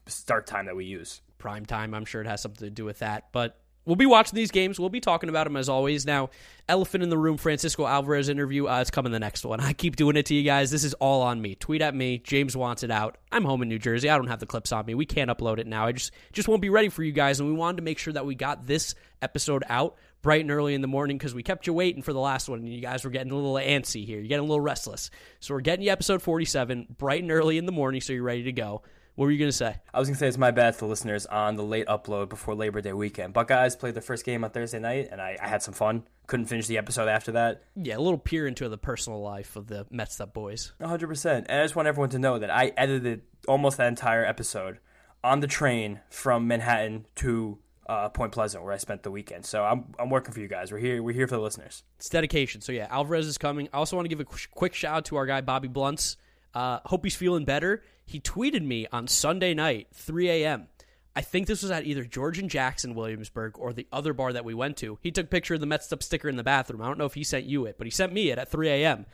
start 0.07 0.47
time 0.47 0.67
that 0.67 0.75
we 0.75 0.87
use 0.87 1.21
prime 1.39 1.65
time. 1.65 1.95
I'm 1.95 2.05
sure 2.05 2.21
it 2.21 2.27
has 2.27 2.43
something 2.43 2.67
to 2.67 2.71
do 2.71 2.85
with 2.85 2.99
that. 2.99 3.29
But 3.33 3.61
we'll 3.89 3.97
be 3.97 4.07
watching 4.07 4.37
these 4.37 4.51
games. 4.51 4.79
We'll 4.79 4.91
be 4.91 5.01
talking 5.01 5.31
about 5.31 5.45
them 5.45 5.57
as 5.57 5.69
always. 5.69 6.05
Now, 6.05 6.29
elephant 6.69 7.03
in 7.03 7.09
the 7.09 7.17
room, 7.17 7.39
Francisco 7.39 7.87
Alvarez 7.87 8.29
interview. 8.29 8.69
Uh, 8.69 8.83
it's 8.83 8.91
coming 8.91 9.11
the 9.11 9.19
next 9.19 9.45
one. 9.45 9.61
I 9.61 9.73
keep 9.73 9.97
doing 9.97 10.17
it 10.17 10.27
to 10.27 10.35
you 10.35 10.43
guys. 10.43 10.71
This 10.71 10.85
is 10.85 10.95
all 10.95 11.23
on 11.23 11.41
me. 11.41 11.55
Tweet 11.55 11.81
at 11.81 11.95
me. 11.95 12.19
James 12.19 12.57
wants 12.57 12.83
it 12.83 12.91
out. 12.91 13.17
I'm 13.33 13.45
home 13.45 13.63
in 13.63 13.69
New 13.69 13.79
Jersey. 13.79 14.11
I 14.11 14.17
don't 14.17 14.29
have 14.29 14.41
the 14.41 14.47
clips 14.47 14.71
on 14.71 14.85
me. 14.87 14.95
We 14.95 15.07
can't 15.07 15.31
upload 15.31 15.59
it 15.59 15.67
now. 15.67 15.87
I 15.87 15.93
just 15.93 16.13
just 16.33 16.47
won't 16.47 16.63
be 16.63 16.69
ready 16.69 16.91
for 16.91 17.03
you 17.03 17.13
guys. 17.13 17.41
And 17.41 17.49
we 17.49 17.55
wanted 17.55 17.79
to 17.79 17.83
make 17.83 17.99
sure 17.99 18.13
that 18.13 18.27
we 18.27 18.35
got 18.35 18.67
this 18.67 18.95
episode 19.23 19.65
out 19.69 19.97
bright 20.21 20.43
and 20.43 20.51
early 20.51 20.75
in 20.75 20.83
the 20.83 20.89
morning 20.89 21.17
because 21.17 21.35
we 21.35 21.43
kept 21.43 21.67
you 21.67 21.73
waiting 21.73 22.03
for 22.03 22.13
the 22.13 22.21
last 22.21 22.49
one 22.49 22.59
and 22.59 22.69
you 22.69 22.81
guys 22.81 23.05
were 23.05 23.11
getting 23.11 23.33
a 23.33 23.35
little 23.35 23.55
antsy 23.55 24.05
here. 24.05 24.19
You're 24.19 24.29
getting 24.29 24.45
a 24.45 24.49
little 24.49 24.61
restless. 24.61 25.11
So 25.41 25.55
we're 25.55 25.61
getting 25.61 25.85
you 25.85 25.93
episode 25.93 26.21
47 26.23 26.97
bright 26.99 27.23
and 27.23 27.31
early 27.31 27.57
in 27.57 27.67
the 27.67 27.73
morning 27.73 28.01
so 28.01 28.13
you're 28.13 28.23
ready 28.23 28.43
to 28.45 28.53
go. 28.53 28.83
What 29.19 29.25
were 29.25 29.33
you 29.33 29.39
going 29.39 29.51
to 29.51 29.57
say? 29.57 29.75
I 29.93 29.99
was 29.99 30.07
going 30.07 30.15
to 30.15 30.21
say 30.21 30.29
it's 30.29 30.39
my 30.39 30.53
bad 30.53 30.75
to 30.75 30.79
the 30.79 30.87
listeners 30.87 31.27
on 31.27 31.57
the 31.57 31.65
late 31.65 31.89
upload 31.89 32.29
before 32.29 32.55
Labor 32.55 32.81
Day 32.81 32.93
weekend. 32.93 33.33
Buckeyes 33.33 33.75
played 33.75 33.95
their 33.95 34.01
first 34.01 34.25
game 34.25 34.45
on 34.45 34.51
Thursday 34.51 34.79
night, 34.79 35.09
and 35.11 35.21
I, 35.21 35.37
I 35.43 35.49
had 35.49 35.61
some 35.61 35.75
fun. 35.75 36.05
Couldn't 36.29 36.47
finish 36.47 36.69
the 36.69 36.79
episode 36.79 37.09
after 37.09 37.33
that. 37.33 37.65
Yeah, 37.75 37.97
a 37.97 37.99
little 37.99 38.21
peer 38.21 38.47
into 38.47 38.69
the 38.69 38.79
personal 38.79 39.21
life 39.21 39.57
of 39.57 39.67
the 39.67 39.89
Mets 39.91 40.21
Up 40.21 40.33
boys. 40.33 40.73
100%. 40.81 41.47
And 41.49 41.51
I 41.51 41.65
just 41.65 41.75
want 41.75 41.89
everyone 41.89 42.11
to 42.11 42.21
know 42.21 42.39
that 42.39 42.49
I 42.49 42.71
edited 42.77 43.23
almost 43.49 43.79
that 43.79 43.89
entire 43.89 44.25
episode 44.25 44.79
on 45.25 45.41
the 45.41 45.49
train 45.49 45.99
from 46.11 46.47
Manhattan 46.47 47.05
to 47.17 47.59
uh, 47.89 48.11
Point 48.11 48.31
Pleasant, 48.31 48.63
where 48.63 48.73
I 48.73 48.77
spent 48.77 49.03
the 49.03 49.11
weekend. 49.11 49.45
So 49.45 49.65
I'm, 49.65 49.97
I'm 49.99 50.11
working 50.11 50.33
for 50.33 50.39
you 50.39 50.47
guys. 50.47 50.71
We're 50.71 50.79
here. 50.79 51.03
We're 51.03 51.13
here 51.13 51.27
for 51.27 51.35
the 51.35 51.43
listeners. 51.43 51.83
It's 51.97 52.09
dedication. 52.09 52.61
So 52.61 52.71
yeah, 52.71 52.87
Alvarez 52.89 53.27
is 53.27 53.37
coming. 53.37 53.69
I 53.73 53.79
also 53.79 53.97
want 53.97 54.09
to 54.09 54.15
give 54.15 54.21
a 54.21 54.49
quick 54.55 54.75
shout 54.75 54.97
out 54.97 55.05
to 55.07 55.17
our 55.17 55.27
guy 55.27 55.41
Bobby 55.41 55.67
Blunts. 55.67 56.19
Uh, 56.55 56.79
hope 56.87 57.05
he's 57.05 57.17
feeling 57.17 57.45
better. 57.45 57.83
He 58.09 58.21
tweeted 58.21 58.65
me 58.65 58.87
on 58.91 59.07
Sunday 59.07 59.53
night, 59.53 59.89
3 59.93 60.31
a.m. 60.31 60.69
I 61.15 61.21
think 61.21 61.47
this 61.47 61.61
was 61.61 61.71
at 61.71 61.85
either 61.85 62.05
George 62.05 62.39
and 62.39 62.49
Jackson 62.49 62.95
Williamsburg 62.95 63.59
or 63.59 63.75
the 63.75 63.87
other 63.93 64.15
bar 64.15 64.33
that 64.33 64.47
we 64.47 64.55
went 64.55 64.79
to. 64.79 64.99
He 65.03 65.11
took 65.11 65.27
a 65.27 65.29
picture 65.29 65.53
of 65.53 65.61
the 65.61 65.67
Mets 65.67 65.93
up 65.93 66.03
sticker 66.03 66.27
in 66.27 66.37
the 66.37 66.43
bathroom. 66.43 66.81
I 66.81 66.87
don't 66.87 66.97
know 66.97 67.05
if 67.05 67.13
he 67.13 67.23
sent 67.23 67.45
you 67.45 67.67
it, 67.67 67.77
but 67.77 67.87
he 67.87 67.91
sent 67.91 68.15
me 68.15 68.31
it 68.31 68.39
at 68.39 68.51
3 68.51 68.67
a.m. 68.71 69.05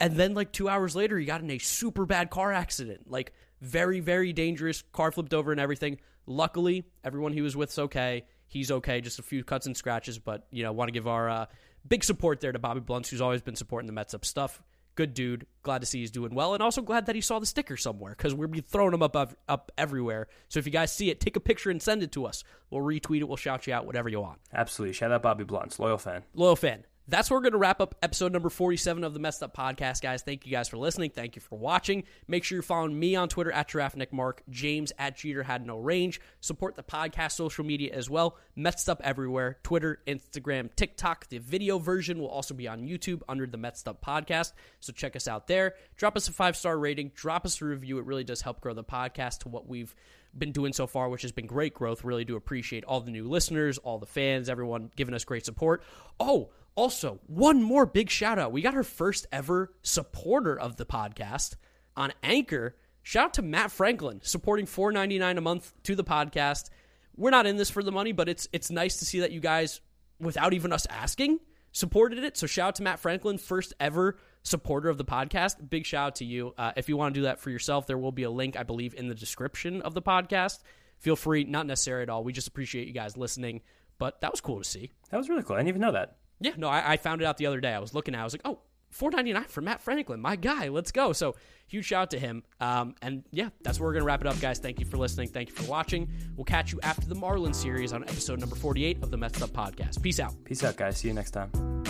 And 0.00 0.16
then, 0.16 0.34
like 0.34 0.50
two 0.50 0.68
hours 0.68 0.96
later, 0.96 1.16
he 1.16 1.24
got 1.24 1.40
in 1.40 1.52
a 1.52 1.58
super 1.58 2.04
bad 2.04 2.30
car 2.30 2.52
accident. 2.52 3.08
Like, 3.08 3.32
very, 3.60 4.00
very 4.00 4.32
dangerous. 4.32 4.82
Car 4.92 5.12
flipped 5.12 5.34
over 5.34 5.52
and 5.52 5.60
everything. 5.60 6.00
Luckily, 6.26 6.84
everyone 7.04 7.34
he 7.34 7.42
was 7.42 7.56
with 7.56 7.70
is 7.70 7.78
okay. 7.78 8.24
He's 8.48 8.72
okay. 8.72 9.00
Just 9.00 9.20
a 9.20 9.22
few 9.22 9.44
cuts 9.44 9.66
and 9.66 9.76
scratches, 9.76 10.18
but, 10.18 10.48
you 10.50 10.64
know, 10.64 10.72
want 10.72 10.88
to 10.88 10.92
give 10.92 11.06
our 11.06 11.30
uh, 11.30 11.46
big 11.86 12.02
support 12.02 12.40
there 12.40 12.50
to 12.50 12.58
Bobby 12.58 12.80
Blunts, 12.80 13.08
who's 13.08 13.20
always 13.20 13.40
been 13.40 13.54
supporting 13.54 13.86
the 13.86 13.92
Mets 13.92 14.14
up 14.14 14.24
stuff 14.24 14.60
good 14.94 15.14
dude. 15.14 15.46
Glad 15.62 15.80
to 15.80 15.86
see 15.86 16.00
he's 16.00 16.10
doing 16.10 16.34
well, 16.34 16.54
and 16.54 16.62
also 16.62 16.82
glad 16.82 17.06
that 17.06 17.14
he 17.14 17.20
saw 17.20 17.38
the 17.38 17.46
sticker 17.46 17.76
somewhere 17.76 18.14
because 18.16 18.34
we'll 18.34 18.48
be 18.48 18.60
throwing 18.60 18.90
them 18.90 19.02
up 19.02 19.16
up 19.48 19.72
everywhere. 19.78 20.28
So 20.48 20.58
if 20.58 20.66
you 20.66 20.72
guys 20.72 20.92
see 20.92 21.10
it, 21.10 21.20
take 21.20 21.36
a 21.36 21.40
picture 21.40 21.70
and 21.70 21.80
send 21.80 22.02
it 22.02 22.12
to 22.12 22.26
us. 22.26 22.44
We'll 22.70 22.82
retweet 22.82 23.20
it. 23.20 23.28
We'll 23.28 23.36
shout 23.36 23.66
you 23.66 23.74
out, 23.74 23.86
whatever 23.86 24.08
you 24.08 24.20
want. 24.20 24.40
Absolutely. 24.52 24.94
Shout 24.94 25.12
out 25.12 25.22
Bobby 25.22 25.44
Blunts, 25.44 25.78
loyal 25.78 25.98
fan. 25.98 26.24
Loyal 26.34 26.56
fan 26.56 26.84
that's 27.08 27.30
where 27.30 27.38
we're 27.38 27.42
going 27.42 27.52
to 27.52 27.58
wrap 27.58 27.80
up 27.80 27.96
episode 28.02 28.32
number 28.32 28.48
47 28.48 29.02
of 29.02 29.12
the 29.12 29.18
Mets 29.18 29.42
Up 29.42 29.56
Podcast, 29.56 30.02
guys. 30.02 30.22
Thank 30.22 30.46
you 30.46 30.52
guys 30.52 30.68
for 30.68 30.76
listening. 30.76 31.10
Thank 31.10 31.34
you 31.34 31.42
for 31.42 31.58
watching. 31.58 32.04
Make 32.28 32.44
sure 32.44 32.56
you're 32.56 32.62
following 32.62 32.96
me 32.96 33.16
on 33.16 33.28
Twitter 33.28 33.50
at 33.50 33.68
Giraffe 33.68 33.96
Nick 33.96 34.12
Mark, 34.12 34.42
James 34.50 34.92
at 34.98 35.16
Jeter 35.16 35.42
Had 35.42 35.66
No 35.66 35.78
Range. 35.78 36.20
Support 36.40 36.76
the 36.76 36.84
podcast 36.84 37.32
social 37.32 37.64
media 37.64 37.92
as 37.92 38.08
well. 38.08 38.36
Mets 38.54 38.88
Up 38.88 39.00
everywhere 39.02 39.58
Twitter, 39.64 40.00
Instagram, 40.06 40.74
TikTok. 40.76 41.28
The 41.28 41.38
video 41.38 41.78
version 41.78 42.20
will 42.20 42.28
also 42.28 42.54
be 42.54 42.68
on 42.68 42.86
YouTube 42.86 43.22
under 43.28 43.46
the 43.46 43.58
Mets 43.58 43.84
Up 43.86 44.04
Podcast. 44.04 44.52
So 44.78 44.92
check 44.92 45.16
us 45.16 45.26
out 45.26 45.48
there. 45.48 45.74
Drop 45.96 46.16
us 46.16 46.28
a 46.28 46.32
five 46.32 46.56
star 46.56 46.78
rating, 46.78 47.10
drop 47.14 47.44
us 47.44 47.60
a 47.60 47.64
review. 47.64 47.98
It 47.98 48.06
really 48.06 48.24
does 48.24 48.42
help 48.42 48.60
grow 48.60 48.74
the 48.74 48.84
podcast 48.84 49.40
to 49.40 49.48
what 49.48 49.68
we've 49.68 49.94
been 50.36 50.52
doing 50.52 50.72
so 50.72 50.86
far, 50.86 51.08
which 51.08 51.22
has 51.22 51.32
been 51.32 51.46
great 51.46 51.74
growth. 51.74 52.04
Really 52.04 52.24
do 52.24 52.36
appreciate 52.36 52.84
all 52.84 53.00
the 53.00 53.10
new 53.10 53.28
listeners, 53.28 53.78
all 53.78 53.98
the 53.98 54.06
fans, 54.06 54.48
everyone 54.48 54.90
giving 54.96 55.14
us 55.14 55.24
great 55.24 55.44
support. 55.44 55.82
Oh, 56.18 56.50
also, 56.74 57.20
one 57.26 57.62
more 57.62 57.86
big 57.86 58.08
shout 58.08 58.38
out. 58.38 58.52
We 58.52 58.62
got 58.62 58.74
our 58.74 58.82
first 58.82 59.26
ever 59.30 59.72
supporter 59.82 60.58
of 60.58 60.76
the 60.76 60.86
podcast 60.86 61.56
on 61.96 62.12
Anchor. 62.22 62.76
Shout 63.02 63.26
out 63.26 63.34
to 63.34 63.42
Matt 63.42 63.70
Franklin 63.70 64.20
supporting 64.22 64.66
$4.99 64.66 65.36
a 65.36 65.40
month 65.40 65.72
to 65.84 65.94
the 65.94 66.04
podcast. 66.04 66.70
We're 67.16 67.30
not 67.30 67.46
in 67.46 67.56
this 67.56 67.68
for 67.70 67.82
the 67.82 67.92
money, 67.92 68.12
but 68.12 68.28
it's 68.28 68.48
it's 68.52 68.70
nice 68.70 68.98
to 68.98 69.04
see 69.04 69.20
that 69.20 69.32
you 69.32 69.40
guys, 69.40 69.80
without 70.18 70.54
even 70.54 70.72
us 70.72 70.86
asking, 70.86 71.40
supported 71.72 72.24
it. 72.24 72.36
So 72.36 72.46
shout 72.46 72.68
out 72.68 72.74
to 72.76 72.82
Matt 72.82 73.00
Franklin, 73.00 73.36
first 73.36 73.74
ever 73.78 74.16
supporter 74.42 74.88
of 74.88 74.96
the 74.96 75.04
podcast. 75.04 75.68
Big 75.68 75.84
shout 75.84 76.06
out 76.06 76.14
to 76.16 76.24
you. 76.24 76.54
Uh, 76.56 76.72
if 76.76 76.88
you 76.88 76.96
want 76.96 77.14
to 77.14 77.20
do 77.20 77.24
that 77.24 77.40
for 77.40 77.50
yourself, 77.50 77.86
there 77.86 77.98
will 77.98 78.12
be 78.12 78.22
a 78.22 78.30
link, 78.30 78.56
I 78.56 78.62
believe, 78.62 78.94
in 78.94 79.08
the 79.08 79.14
description 79.14 79.82
of 79.82 79.92
the 79.94 80.02
podcast. 80.02 80.60
Feel 80.98 81.16
free, 81.16 81.44
not 81.44 81.66
necessary 81.66 82.02
at 82.02 82.08
all. 82.08 82.24
We 82.24 82.32
just 82.32 82.48
appreciate 82.48 82.86
you 82.86 82.94
guys 82.94 83.16
listening. 83.16 83.60
But 83.98 84.20
that 84.22 84.30
was 84.32 84.40
cool 84.40 84.58
to 84.58 84.64
see. 84.64 84.92
That 85.10 85.18
was 85.18 85.28
really 85.28 85.42
cool. 85.42 85.56
I 85.56 85.58
didn't 85.58 85.68
even 85.68 85.80
know 85.82 85.92
that. 85.92 86.16
Yeah, 86.42 86.52
no, 86.56 86.68
I, 86.68 86.92
I 86.92 86.96
found 86.96 87.20
it 87.20 87.24
out 87.24 87.36
the 87.36 87.46
other 87.46 87.60
day. 87.60 87.72
I 87.72 87.78
was 87.78 87.94
looking 87.94 88.14
at, 88.14 88.18
it, 88.18 88.20
I 88.20 88.24
was 88.24 88.34
like, 88.34 88.42
oh, 88.44 88.58
499 88.90 89.48
for 89.48 89.60
Matt 89.62 89.80
Franklin, 89.80 90.20
my 90.20 90.36
guy. 90.36 90.68
Let's 90.68 90.92
go. 90.92 91.12
So 91.12 91.34
huge 91.66 91.86
shout 91.86 92.02
out 92.02 92.10
to 92.10 92.18
him. 92.18 92.42
Um, 92.60 92.94
and 93.00 93.24
yeah, 93.32 93.48
that's 93.62 93.80
where 93.80 93.88
we're 93.88 93.94
gonna 93.94 94.04
wrap 94.04 94.20
it 94.20 94.26
up, 94.26 94.38
guys. 94.38 94.58
Thank 94.58 94.78
you 94.80 94.86
for 94.86 94.98
listening. 94.98 95.28
Thank 95.28 95.48
you 95.48 95.54
for 95.54 95.68
watching. 95.70 96.10
We'll 96.36 96.44
catch 96.44 96.72
you 96.72 96.80
after 96.82 97.06
the 97.06 97.14
Marlins 97.16 97.54
series 97.56 97.92
on 97.94 98.02
episode 98.02 98.38
number 98.38 98.54
forty 98.56 98.84
eight 98.84 99.02
of 99.02 99.10
the 99.10 99.16
Mets 99.16 99.40
Up 99.40 99.50
Podcast. 99.50 100.02
Peace 100.02 100.20
out. 100.20 100.34
Peace 100.44 100.62
out, 100.62 100.76
guys. 100.76 100.98
See 100.98 101.08
you 101.08 101.14
next 101.14 101.30
time. 101.30 101.81